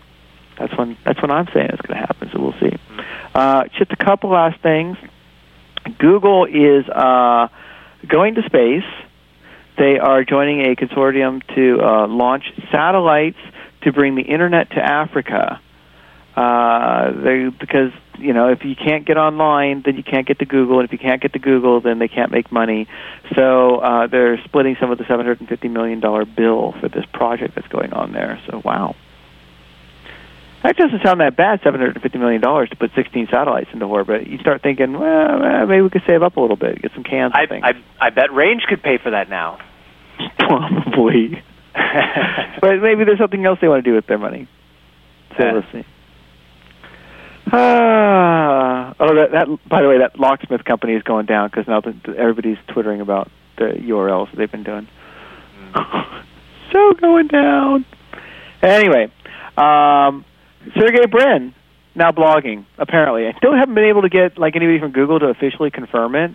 That's 0.58 0.76
when 0.76 0.96
that's 1.04 1.20
when 1.20 1.30
I'm 1.30 1.46
saying 1.52 1.68
it's 1.72 1.82
going 1.82 2.00
to 2.00 2.06
happen. 2.06 2.30
So 2.32 2.40
we'll 2.40 2.58
see. 2.60 2.76
Uh, 3.34 3.64
just 3.78 3.92
a 3.92 3.96
couple 3.96 4.30
last 4.30 4.60
things. 4.62 4.96
Google 5.98 6.46
is 6.46 6.88
uh, 6.88 7.48
going 8.08 8.34
to 8.36 8.42
space. 8.42 8.84
They 9.78 9.98
are 9.98 10.24
joining 10.24 10.62
a 10.62 10.74
consortium 10.74 11.42
to 11.54 11.80
uh, 11.82 12.06
launch 12.08 12.44
satellites 12.72 13.38
to 13.82 13.92
bring 13.92 14.14
the 14.14 14.22
internet 14.22 14.70
to 14.70 14.82
Africa. 14.82 15.60
Uh, 16.34 17.12
they, 17.22 17.48
because 17.48 17.92
you 18.18 18.32
know 18.32 18.48
if 18.48 18.64
you 18.64 18.74
can't 18.74 19.06
get 19.06 19.16
online, 19.16 19.82
then 19.84 19.96
you 19.96 20.02
can't 20.02 20.26
get 20.26 20.38
to 20.38 20.44
Google, 20.44 20.80
and 20.80 20.86
if 20.86 20.92
you 20.92 20.98
can't 20.98 21.22
get 21.22 21.32
to 21.32 21.38
Google, 21.38 21.80
then 21.80 21.98
they 21.98 22.08
can't 22.08 22.30
make 22.30 22.52
money. 22.52 22.86
So 23.34 23.76
uh, 23.76 24.06
they're 24.06 24.42
splitting 24.44 24.76
some 24.80 24.90
of 24.90 24.98
the 24.98 25.04
750 25.04 25.68
million 25.68 26.00
dollar 26.00 26.24
bill 26.24 26.74
for 26.80 26.88
this 26.88 27.04
project 27.12 27.54
that's 27.54 27.68
going 27.68 27.92
on 27.92 28.12
there. 28.12 28.40
So 28.50 28.60
wow. 28.64 28.96
That 30.66 30.76
doesn't 30.76 31.00
sound 31.04 31.20
that 31.20 31.36
bad, 31.36 31.60
$750 31.62 32.18
million 32.18 32.40
to 32.42 32.76
put 32.76 32.90
16 32.96 33.28
satellites 33.30 33.70
into 33.72 33.84
orbit. 33.84 34.26
You 34.26 34.38
start 34.38 34.62
thinking, 34.62 34.98
well, 34.98 35.64
maybe 35.66 35.80
we 35.82 35.90
could 35.90 36.02
save 36.08 36.24
up 36.24 36.36
a 36.36 36.40
little 36.40 36.56
bit, 36.56 36.82
get 36.82 36.90
some 36.92 37.04
cans 37.04 37.32
I. 37.36 37.46
I, 37.62 37.72
I 38.00 38.10
bet 38.10 38.32
Range 38.32 38.60
could 38.68 38.82
pay 38.82 38.98
for 38.98 39.10
that 39.12 39.30
now. 39.30 39.60
Probably. 40.40 41.40
but 42.60 42.80
maybe 42.82 43.04
there's 43.04 43.18
something 43.20 43.46
else 43.46 43.60
they 43.60 43.68
want 43.68 43.84
to 43.84 43.88
do 43.88 43.94
with 43.94 44.08
their 44.08 44.18
money. 44.18 44.48
So 45.38 45.44
Yeah. 45.44 45.52
let's 45.52 45.70
see. 45.70 45.84
Ah, 47.52 48.92
oh, 48.98 49.14
that, 49.14 49.30
that. 49.30 49.68
By 49.68 49.82
the 49.82 49.88
way, 49.88 49.98
that 49.98 50.18
locksmith 50.18 50.64
company 50.64 50.94
is 50.94 51.02
going 51.04 51.26
down 51.26 51.48
because 51.48 51.68
now 51.68 51.80
the, 51.80 51.94
everybody's 52.18 52.58
twittering 52.66 53.00
about 53.00 53.30
the 53.56 53.66
URLs 53.66 54.34
they've 54.36 54.50
been 54.50 54.64
doing. 54.64 54.88
so 56.72 56.92
going 56.94 57.28
down. 57.28 57.84
Anyway, 58.62 59.12
um, 59.56 60.24
Sergey 60.74 61.06
Brin 61.06 61.54
now 61.94 62.12
blogging. 62.12 62.64
Apparently, 62.78 63.26
I 63.26 63.32
still 63.38 63.54
haven't 63.54 63.74
been 63.74 63.84
able 63.84 64.02
to 64.02 64.08
get 64.08 64.38
like 64.38 64.56
anybody 64.56 64.78
from 64.78 64.92
Google 64.92 65.18
to 65.20 65.26
officially 65.26 65.70
confirm 65.70 66.14
it. 66.14 66.32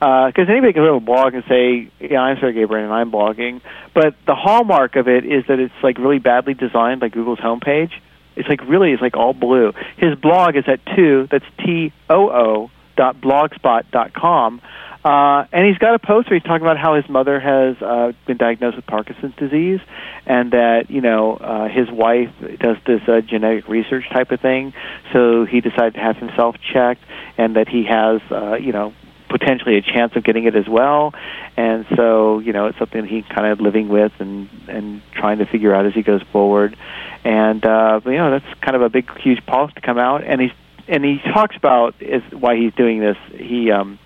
Uh, 0.00 0.26
because 0.26 0.48
anybody 0.48 0.72
can 0.72 0.82
go 0.82 0.88
to 0.88 0.94
a 0.94 1.00
blog 1.00 1.32
and 1.34 1.44
say, 1.48 1.88
"Yeah, 2.00 2.20
I'm 2.20 2.38
Sergey 2.40 2.64
Brin 2.64 2.84
and 2.84 2.92
I'm 2.92 3.12
blogging," 3.12 3.60
but 3.94 4.16
the 4.26 4.34
hallmark 4.34 4.96
of 4.96 5.06
it 5.06 5.24
is 5.24 5.46
that 5.46 5.60
it's 5.60 5.74
like 5.80 5.96
really 5.98 6.18
badly 6.18 6.54
designed, 6.54 7.02
like 7.02 7.12
Google's 7.12 7.38
homepage. 7.38 7.92
It's 8.34 8.48
like 8.48 8.66
really, 8.66 8.90
it's 8.92 9.00
like 9.02 9.16
all 9.16 9.32
blue. 9.32 9.72
His 9.96 10.16
blog 10.16 10.56
is 10.56 10.64
at 10.66 10.84
too. 10.96 11.28
That's 11.30 11.44
T 11.64 11.92
O 12.10 12.30
O 12.30 12.70
dot 12.96 13.20
blogspot 13.20 13.84
dot 13.92 14.12
com. 14.12 14.60
Uh, 15.04 15.46
and 15.50 15.66
he's 15.66 15.78
got 15.78 15.94
a 15.94 15.98
post 15.98 16.30
where 16.30 16.38
he's 16.38 16.46
talking 16.46 16.62
about 16.62 16.78
how 16.78 16.94
his 16.94 17.08
mother 17.08 17.40
has 17.40 17.76
uh, 17.82 18.12
been 18.26 18.36
diagnosed 18.36 18.76
with 18.76 18.86
Parkinson's 18.86 19.34
disease, 19.34 19.80
and 20.26 20.52
that 20.52 20.90
you 20.90 21.00
know 21.00 21.34
uh, 21.34 21.68
his 21.68 21.90
wife 21.90 22.30
does 22.60 22.76
this 22.86 23.00
uh, 23.08 23.20
genetic 23.20 23.68
research 23.68 24.08
type 24.10 24.30
of 24.30 24.40
thing. 24.40 24.72
So 25.12 25.44
he 25.44 25.60
decided 25.60 25.94
to 25.94 26.00
have 26.00 26.16
himself 26.18 26.56
checked, 26.72 27.02
and 27.36 27.56
that 27.56 27.68
he 27.68 27.84
has 27.84 28.20
uh, 28.30 28.54
you 28.54 28.70
know 28.70 28.94
potentially 29.28 29.76
a 29.76 29.82
chance 29.82 30.14
of 30.14 30.22
getting 30.22 30.44
it 30.44 30.54
as 30.54 30.68
well. 30.68 31.14
And 31.56 31.84
so 31.96 32.38
you 32.38 32.52
know 32.52 32.66
it's 32.66 32.78
something 32.78 33.04
he's 33.04 33.24
kind 33.24 33.48
of 33.48 33.60
living 33.60 33.88
with 33.88 34.12
and 34.20 34.48
and 34.68 35.02
trying 35.14 35.38
to 35.38 35.46
figure 35.46 35.74
out 35.74 35.84
as 35.84 35.94
he 35.94 36.02
goes 36.02 36.22
forward. 36.30 36.76
And 37.24 37.64
uh, 37.66 38.00
you 38.04 38.12
know 38.12 38.30
that's 38.30 38.60
kind 38.60 38.76
of 38.76 38.82
a 38.82 38.88
big 38.88 39.10
huge 39.18 39.44
pulse 39.46 39.72
to 39.74 39.80
come 39.80 39.98
out, 39.98 40.22
and 40.22 40.40
he's 40.40 40.52
and 40.86 41.04
he 41.04 41.18
talks 41.18 41.56
about 41.56 41.94
is 42.00 42.22
why 42.32 42.56
he's 42.56 42.74
doing 42.74 43.00
this. 43.00 43.16
He 43.34 43.72
um, 43.72 43.98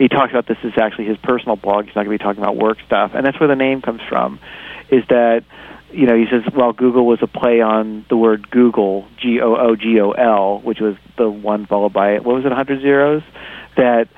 he 0.00 0.08
talks 0.08 0.32
about 0.32 0.46
this 0.46 0.56
is 0.64 0.72
actually 0.78 1.04
his 1.04 1.18
personal 1.18 1.56
blog. 1.56 1.84
He's 1.84 1.94
not 1.94 2.06
going 2.06 2.18
to 2.18 2.22
be 2.22 2.24
talking 2.24 2.42
about 2.42 2.56
work 2.56 2.78
stuff, 2.86 3.12
and 3.14 3.24
that's 3.24 3.38
where 3.38 3.48
the 3.48 3.54
name 3.54 3.82
comes 3.82 4.00
from. 4.08 4.40
Is 4.90 5.04
that 5.08 5.44
you 5.92 6.06
know 6.06 6.16
he 6.16 6.24
says 6.30 6.42
well 6.52 6.72
Google 6.72 7.04
was 7.06 7.18
a 7.22 7.26
play 7.26 7.60
on 7.60 8.06
the 8.08 8.16
word 8.16 8.50
googol 8.50 9.06
G 9.18 9.40
O 9.40 9.54
O 9.54 9.76
G 9.76 10.00
O 10.00 10.12
L, 10.12 10.58
which 10.60 10.80
was 10.80 10.96
the 11.18 11.28
one 11.28 11.66
followed 11.66 11.92
by 11.92 12.14
what 12.14 12.34
was 12.34 12.44
it 12.44 12.48
100 12.48 12.80
zeros 12.80 13.22
that. 13.76 14.08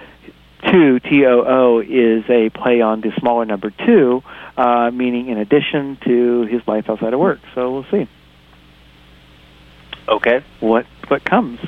Too 0.70 1.01
T 1.01 1.26
O 1.26 1.41
O 1.45 1.80
is 1.80 2.22
a 2.30 2.49
play 2.51 2.80
on 2.80 3.01
the 3.01 3.11
smaller 3.18 3.45
number 3.45 3.70
two, 3.85 4.22
uh, 4.57 4.93
meaning 4.93 5.28
in 5.28 5.37
addition 5.37 5.99
to 6.05 6.43
his 6.43 6.62
life 6.68 6.89
outside 6.89 7.12
of 7.12 7.18
work. 7.18 7.41
So 7.57 7.72
we'll 7.72 7.87
see 7.91 8.07
Okay. 10.09 10.45
what 10.61 10.87
what 11.09 11.24
comes. 11.24 11.59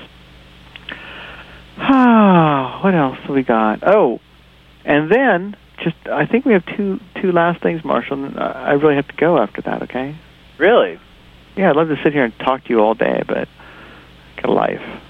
Ah, 1.79 2.81
what 2.83 2.95
else 2.95 3.19
have 3.23 3.35
we 3.35 3.43
got? 3.43 3.81
Oh, 3.87 4.21
and 4.85 5.11
then 5.11 5.57
just 5.83 5.97
I 6.07 6.27
think 6.27 6.45
we 6.45 6.53
have 6.53 6.65
two 6.77 7.01
two 7.21 7.33
last 7.33 7.63
things, 7.63 7.85
Marshall. 7.85 8.25
and 8.25 8.39
I 8.39 8.73
really 8.73 8.97
have 8.97 9.09
to 9.09 9.17
go 9.17 9.39
after 9.39 9.63
that. 9.63 9.83
Okay? 9.83 10.17
Really? 10.59 10.99
Yeah, 11.57 11.71
I'd 11.71 11.77
love 11.77 11.89
to 11.89 11.97
sit 12.03 12.13
here 12.13 12.25
and 12.25 12.37
talk 12.39 12.65
to 12.65 12.71
you 12.71 12.81
all 12.81 12.95
day, 12.95 13.23
but 13.27 13.49
got 14.37 14.47
a 14.47 14.53
life. 14.53 15.03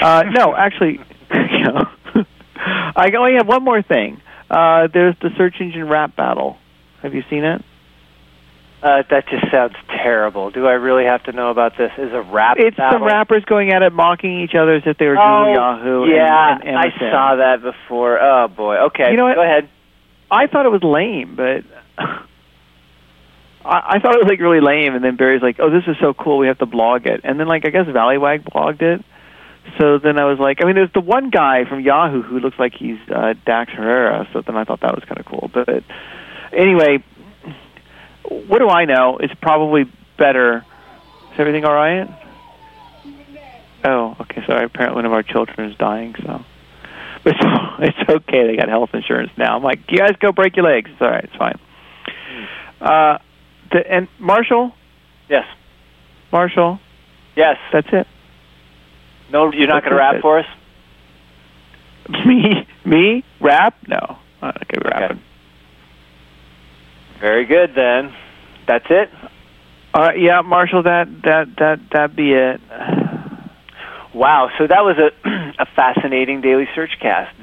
Uh, 0.00 0.24
no, 0.30 0.54
actually, 0.54 1.00
you 1.32 1.64
know, 1.64 1.84
I 2.56 3.10
only 3.16 3.34
have 3.34 3.46
one 3.46 3.64
more 3.64 3.82
thing. 3.82 4.20
Uh, 4.50 4.88
there's 4.92 5.14
the 5.20 5.30
search 5.36 5.56
engine 5.60 5.88
rap 5.88 6.16
battle. 6.16 6.56
Have 7.02 7.14
you 7.14 7.22
seen 7.30 7.44
it? 7.44 7.62
Uh, 8.80 9.02
that 9.10 9.26
just 9.28 9.50
sounds 9.50 9.74
terrible. 9.88 10.50
Do 10.52 10.66
I 10.68 10.74
really 10.74 11.04
have 11.04 11.24
to 11.24 11.32
know 11.32 11.50
about 11.50 11.76
this? 11.76 11.90
Is 11.98 12.12
a 12.12 12.22
rap 12.22 12.58
It's 12.60 12.76
battle? 12.76 13.00
some 13.00 13.06
rappers 13.08 13.44
going 13.44 13.72
at 13.72 13.82
it, 13.82 13.92
mocking 13.92 14.40
each 14.40 14.54
other 14.54 14.76
as 14.76 14.82
if 14.86 14.96
they 14.98 15.06
were 15.06 15.18
Oh, 15.18 15.52
Yahoo. 15.52 16.02
and- 16.04 16.12
yeah, 16.12 16.58
and, 16.64 16.78
I 16.78 16.90
MSN. 16.90 17.10
saw 17.10 17.36
that 17.36 17.60
before. 17.62 18.20
Oh 18.22 18.46
boy. 18.48 18.76
Okay. 18.86 19.10
You 19.10 19.16
know 19.16 19.24
what? 19.24 19.34
Go 19.34 19.42
ahead. 19.42 19.68
I 20.30 20.46
thought 20.46 20.64
it 20.66 20.70
was 20.70 20.82
lame, 20.84 21.34
but 21.34 21.64
I, 21.98 22.16
I 23.64 23.98
thought 23.98 24.14
it 24.14 24.22
was 24.22 24.28
like 24.28 24.40
really 24.40 24.60
lame. 24.60 24.94
And 24.94 25.04
then 25.04 25.16
Barry's 25.16 25.42
like, 25.42 25.56
"Oh, 25.58 25.70
this 25.70 25.84
is 25.86 25.96
so 26.00 26.14
cool. 26.14 26.38
We 26.38 26.46
have 26.46 26.58
to 26.58 26.66
blog 26.66 27.06
it." 27.06 27.22
And 27.24 27.38
then 27.40 27.48
like 27.48 27.66
I 27.66 27.70
guess 27.70 27.86
Valleywag 27.86 28.44
blogged 28.44 28.82
it. 28.82 29.04
So 29.78 29.98
then 29.98 30.18
I 30.18 30.24
was 30.24 30.38
like, 30.38 30.62
I 30.62 30.66
mean, 30.66 30.76
there's 30.76 30.92
the 30.94 31.00
one 31.00 31.28
guy 31.30 31.64
from 31.68 31.80
Yahoo 31.80 32.22
who 32.22 32.38
looks 32.40 32.58
like 32.58 32.72
he's 32.78 32.96
uh, 33.14 33.34
Dax 33.44 33.70
Herrera. 33.72 34.26
So 34.32 34.40
then 34.40 34.56
I 34.56 34.64
thought 34.64 34.80
that 34.80 34.94
was 34.94 35.04
kind 35.04 35.18
of 35.18 35.26
cool. 35.26 35.50
But 35.52 35.84
anyway, 36.52 37.02
what 38.30 38.58
do 38.58 38.68
I 38.68 38.84
know? 38.84 39.18
It's 39.18 39.34
probably 39.40 39.84
better. 40.18 40.64
Is 41.32 41.38
everything 41.38 41.64
all 41.64 41.74
right? 41.74 42.08
Oh, 43.84 44.16
okay. 44.20 44.42
Sorry. 44.46 44.64
Apparently, 44.64 44.96
one 44.96 45.06
of 45.06 45.12
our 45.12 45.22
children 45.22 45.70
is 45.70 45.76
dying. 45.78 46.14
So, 46.24 46.44
but 47.24 47.34
it's, 47.80 47.96
it's 48.00 48.10
okay. 48.10 48.46
They 48.46 48.56
got 48.56 48.68
health 48.68 48.90
insurance 48.92 49.30
now. 49.36 49.56
I'm 49.56 49.62
like, 49.62 49.80
you 49.88 49.98
guys 49.98 50.12
go 50.20 50.32
break 50.32 50.56
your 50.56 50.64
legs. 50.66 50.90
It's 50.92 51.00
all 51.00 51.10
right. 51.10 51.24
It's 51.24 51.36
fine. 51.36 51.58
Uh, 52.80 53.18
the, 53.72 53.78
and 53.90 54.08
Marshall. 54.18 54.72
Yes. 55.28 55.44
Marshall. 56.32 56.80
Yes. 57.36 57.56
That's 57.72 57.88
it. 57.92 58.06
No, 59.30 59.52
you're 59.52 59.68
not 59.68 59.82
going 59.82 59.92
to 59.92 59.98
rap 59.98 60.22
for 60.22 60.38
us. 60.38 60.46
Me? 62.26 62.66
Me? 62.84 63.24
Rap? 63.40 63.76
No. 63.86 64.16
I'm 64.40 64.48
not 64.48 64.68
going 64.68 64.80
to 64.82 64.88
Okay. 64.96 65.06
rap. 65.14 65.18
Very 67.20 67.46
good 67.46 67.74
then. 67.74 68.14
That's 68.66 68.86
it. 68.90 69.10
All 69.94 70.02
right. 70.02 70.18
Yeah, 70.20 70.42
Marshall. 70.42 70.82
That 70.82 71.08
that 71.24 71.56
that 71.58 71.80
that 71.92 72.16
be 72.16 72.32
it. 72.32 72.60
Wow. 74.14 74.50
So 74.58 74.66
that 74.66 74.84
was 74.84 74.96
a 74.98 75.10
a 75.58 75.66
fascinating 75.74 76.40
daily 76.40 76.68
search 76.74 76.98
cast 77.00 77.34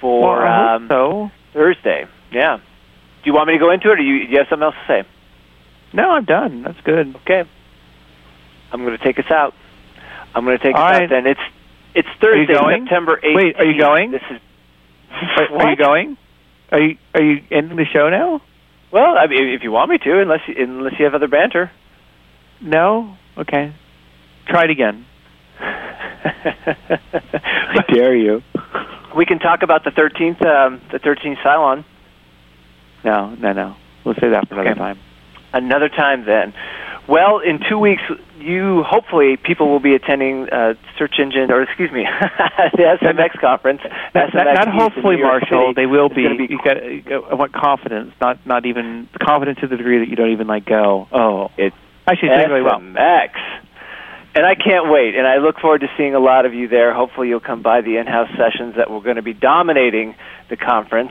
for 0.00 0.40
well, 0.40 0.76
um, 0.76 0.88
so. 0.88 1.30
Thursday. 1.52 2.06
Yeah. 2.32 2.58
Do 2.58 3.30
you 3.30 3.34
want 3.34 3.48
me 3.48 3.54
to 3.54 3.58
go 3.58 3.70
into 3.70 3.88
it, 3.88 3.92
or 3.92 3.96
do 3.96 4.02
you, 4.02 4.26
do 4.26 4.32
you 4.32 4.38
have 4.38 4.46
something 4.48 4.64
else 4.64 4.74
to 4.86 5.02
say? 5.02 5.08
No, 5.92 6.10
I'm 6.10 6.24
done. 6.24 6.62
That's 6.62 6.80
good. 6.82 7.14
Okay. 7.16 7.44
I'm 8.72 8.84
going 8.84 8.96
to 8.96 9.04
take 9.04 9.18
us 9.18 9.30
out. 9.30 9.54
I'm 10.34 10.44
going 10.44 10.56
to 10.56 10.64
take 10.64 10.74
All 10.74 10.82
us 10.82 10.90
right. 10.92 11.02
out 11.02 11.10
then. 11.10 11.26
It's 11.26 11.40
it's 11.94 12.08
Thursday? 12.20 12.54
September 12.54 13.20
18th. 13.22 13.34
Wait, 13.34 13.56
are 13.56 13.64
you 13.64 13.78
going? 13.78 14.12
This 14.12 14.22
is. 14.30 14.40
Are, 15.10 15.56
are 15.56 15.70
you 15.70 15.76
going? 15.76 16.16
Are 16.70 16.80
you 16.80 16.98
are 17.14 17.22
you 17.22 17.42
ending 17.50 17.76
the 17.76 17.84
show 17.84 18.08
now? 18.08 18.40
Well, 18.92 19.16
I 19.16 19.26
mean, 19.26 19.48
if 19.48 19.62
you 19.62 19.70
want 19.70 19.90
me 19.90 19.98
to, 19.98 20.20
unless 20.20 20.40
unless 20.48 20.94
you 20.98 21.04
have 21.04 21.14
other 21.14 21.28
banter. 21.28 21.70
No. 22.60 23.16
Okay. 23.38 23.72
Try 24.48 24.64
it 24.64 24.70
again. 24.70 25.06
I 25.60 27.84
dare 27.92 28.16
you. 28.16 28.42
We 29.16 29.26
can 29.26 29.38
talk 29.38 29.62
about 29.62 29.84
the 29.84 29.90
13th, 29.90 30.44
um, 30.44 30.80
the 30.92 30.98
13th 30.98 31.38
Cylon 31.44 31.84
No, 33.04 33.30
no, 33.34 33.52
no. 33.52 33.76
We'll 34.04 34.14
say 34.14 34.30
that 34.30 34.48
for 34.48 34.54
another 34.54 34.70
Okay. 34.70 34.78
time. 34.78 34.98
another 35.52 35.88
time. 35.88 36.24
Then, 36.24 36.52
well, 37.10 37.40
in 37.40 37.58
two 37.68 37.78
weeks, 37.78 38.02
you 38.38 38.82
hopefully 38.84 39.36
people 39.36 39.68
will 39.68 39.80
be 39.80 39.94
attending 39.94 40.48
uh, 40.48 40.74
search 40.96 41.14
engine, 41.18 41.50
or 41.50 41.62
excuse 41.62 41.90
me, 41.90 42.04
the 42.74 42.96
SMX 43.02 43.38
conference. 43.40 43.80
Not, 44.14 44.30
SMX 44.30 44.54
not 44.54 44.68
hopefully, 44.68 45.16
Marshall. 45.20 45.70
City. 45.70 45.72
They 45.74 45.86
will 45.86 46.06
It's 46.06 46.14
be. 46.14 46.46
be 46.46 46.46
You 46.54 46.58
got. 46.58 46.76
got- 47.04 47.32
I 47.32 47.34
want 47.34 47.52
confidence, 47.52 48.12
not 48.20 48.46
not 48.46 48.64
even 48.66 49.08
confidence 49.20 49.58
to 49.60 49.66
the 49.66 49.76
degree 49.76 49.98
that 49.98 50.08
you 50.08 50.16
don't 50.16 50.30
even 50.32 50.46
like 50.46 50.64
go. 50.64 51.08
Oh, 51.12 51.50
It's 51.58 51.76
actually, 52.06 52.30
it's 52.30 52.38
doing 52.48 52.50
really 52.50 52.62
well. 52.62 52.80
SMX. 52.80 53.30
And 54.32 54.46
I 54.46 54.54
can't 54.54 54.88
wait, 54.88 55.16
and 55.16 55.26
I 55.26 55.38
look 55.38 55.58
forward 55.58 55.80
to 55.80 55.88
seeing 55.98 56.14
a 56.14 56.20
lot 56.20 56.46
of 56.46 56.54
you 56.54 56.68
there. 56.68 56.94
Hopefully, 56.94 57.28
you'll 57.28 57.40
come 57.40 57.62
by 57.62 57.80
the 57.80 57.96
in-house 57.96 58.30
sessions 58.38 58.76
that 58.76 58.88
we're 58.88 59.00
going 59.00 59.16
to 59.16 59.22
be 59.22 59.34
dominating 59.34 60.14
the 60.48 60.56
conference. 60.56 61.10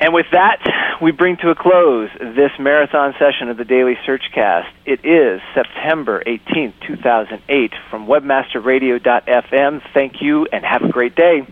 And 0.00 0.14
with 0.14 0.26
that, 0.32 0.98
we 1.02 1.10
bring 1.10 1.36
to 1.38 1.50
a 1.50 1.54
close 1.54 2.08
this 2.20 2.52
marathon 2.58 3.14
session 3.18 3.48
of 3.48 3.56
the 3.56 3.64
Daily 3.64 3.96
Searchcast. 4.06 4.68
It 4.86 5.04
is 5.04 5.40
September 5.54 6.22
18th, 6.24 6.74
2008, 6.86 7.72
from 7.90 8.06
webmasterradio.fm. 8.06 9.82
Thank 9.92 10.22
you, 10.22 10.46
and 10.52 10.64
have 10.64 10.82
a 10.82 10.88
great 10.88 11.16
day. 11.16 11.46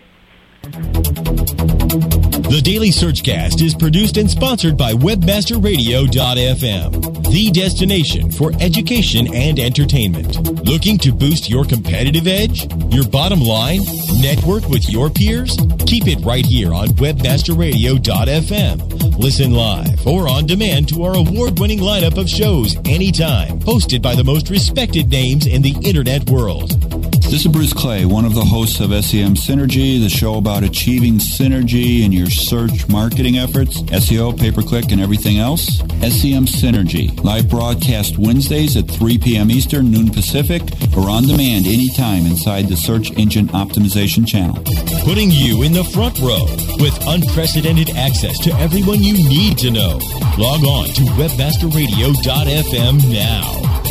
The 2.48 2.62
Daily 2.62 2.90
Searchcast 2.90 3.60
is 3.60 3.74
produced 3.74 4.18
and 4.18 4.30
sponsored 4.30 4.78
by 4.78 4.92
WebmasterRadio.fm, 4.92 7.32
the 7.32 7.50
destination 7.50 8.30
for 8.30 8.52
education 8.60 9.34
and 9.34 9.58
entertainment. 9.58 10.64
Looking 10.64 10.96
to 10.98 11.12
boost 11.12 11.50
your 11.50 11.64
competitive 11.64 12.28
edge, 12.28 12.72
your 12.92 13.08
bottom 13.08 13.40
line, 13.40 13.80
network 14.20 14.68
with 14.68 14.88
your 14.88 15.10
peers? 15.10 15.56
Keep 15.86 16.06
it 16.06 16.24
right 16.24 16.46
here 16.46 16.72
on 16.72 16.90
WebmasterRadio.fm. 16.90 19.18
Listen 19.18 19.50
live 19.52 20.06
or 20.06 20.28
on 20.28 20.46
demand 20.46 20.88
to 20.90 21.02
our 21.02 21.16
award-winning 21.16 21.80
lineup 21.80 22.16
of 22.16 22.30
shows 22.30 22.76
anytime, 22.84 23.58
hosted 23.60 24.02
by 24.02 24.14
the 24.14 24.22
most 24.22 24.50
respected 24.50 25.10
names 25.10 25.46
in 25.46 25.62
the 25.62 25.74
internet 25.82 26.30
world. 26.30 26.80
This 27.26 27.44
is 27.44 27.50
Bruce 27.50 27.72
Clay, 27.72 28.04
one 28.04 28.24
of 28.24 28.34
the 28.34 28.44
hosts 28.44 28.78
of 28.78 28.90
SEM 29.04 29.34
Synergy, 29.34 30.00
the 30.00 30.08
show 30.08 30.36
about 30.36 30.62
achieving 30.62 31.14
synergy 31.14 32.04
in 32.04 32.12
your 32.12 32.30
search 32.36 32.88
marketing 32.88 33.38
efforts, 33.38 33.82
SEO, 33.82 34.38
pay-per-click, 34.38 34.92
and 34.92 35.00
everything 35.00 35.38
else. 35.38 35.78
SEM 36.00 36.46
Synergy, 36.46 37.12
live 37.24 37.48
broadcast 37.48 38.18
Wednesdays 38.18 38.76
at 38.76 38.88
3 38.88 39.18
p.m. 39.18 39.50
Eastern, 39.50 39.90
noon 39.90 40.10
Pacific, 40.10 40.62
or 40.96 41.08
on 41.10 41.24
demand 41.24 41.66
anytime 41.66 42.26
inside 42.26 42.68
the 42.68 42.76
Search 42.76 43.10
Engine 43.12 43.48
Optimization 43.48 44.26
channel. 44.26 44.62
putting 45.04 45.30
you 45.30 45.62
in 45.62 45.72
the 45.72 45.84
front 45.84 46.18
row 46.20 46.44
with 46.78 46.98
unprecedented 47.06 47.90
access 47.96 48.38
to 48.40 48.52
everyone 48.58 49.02
you 49.02 49.14
need 49.28 49.56
to 49.58 49.70
know. 49.70 49.98
Log 50.38 50.64
on 50.64 50.86
to 50.94 51.02
webmasterradio.fm 51.16 53.12
now. 53.12 53.85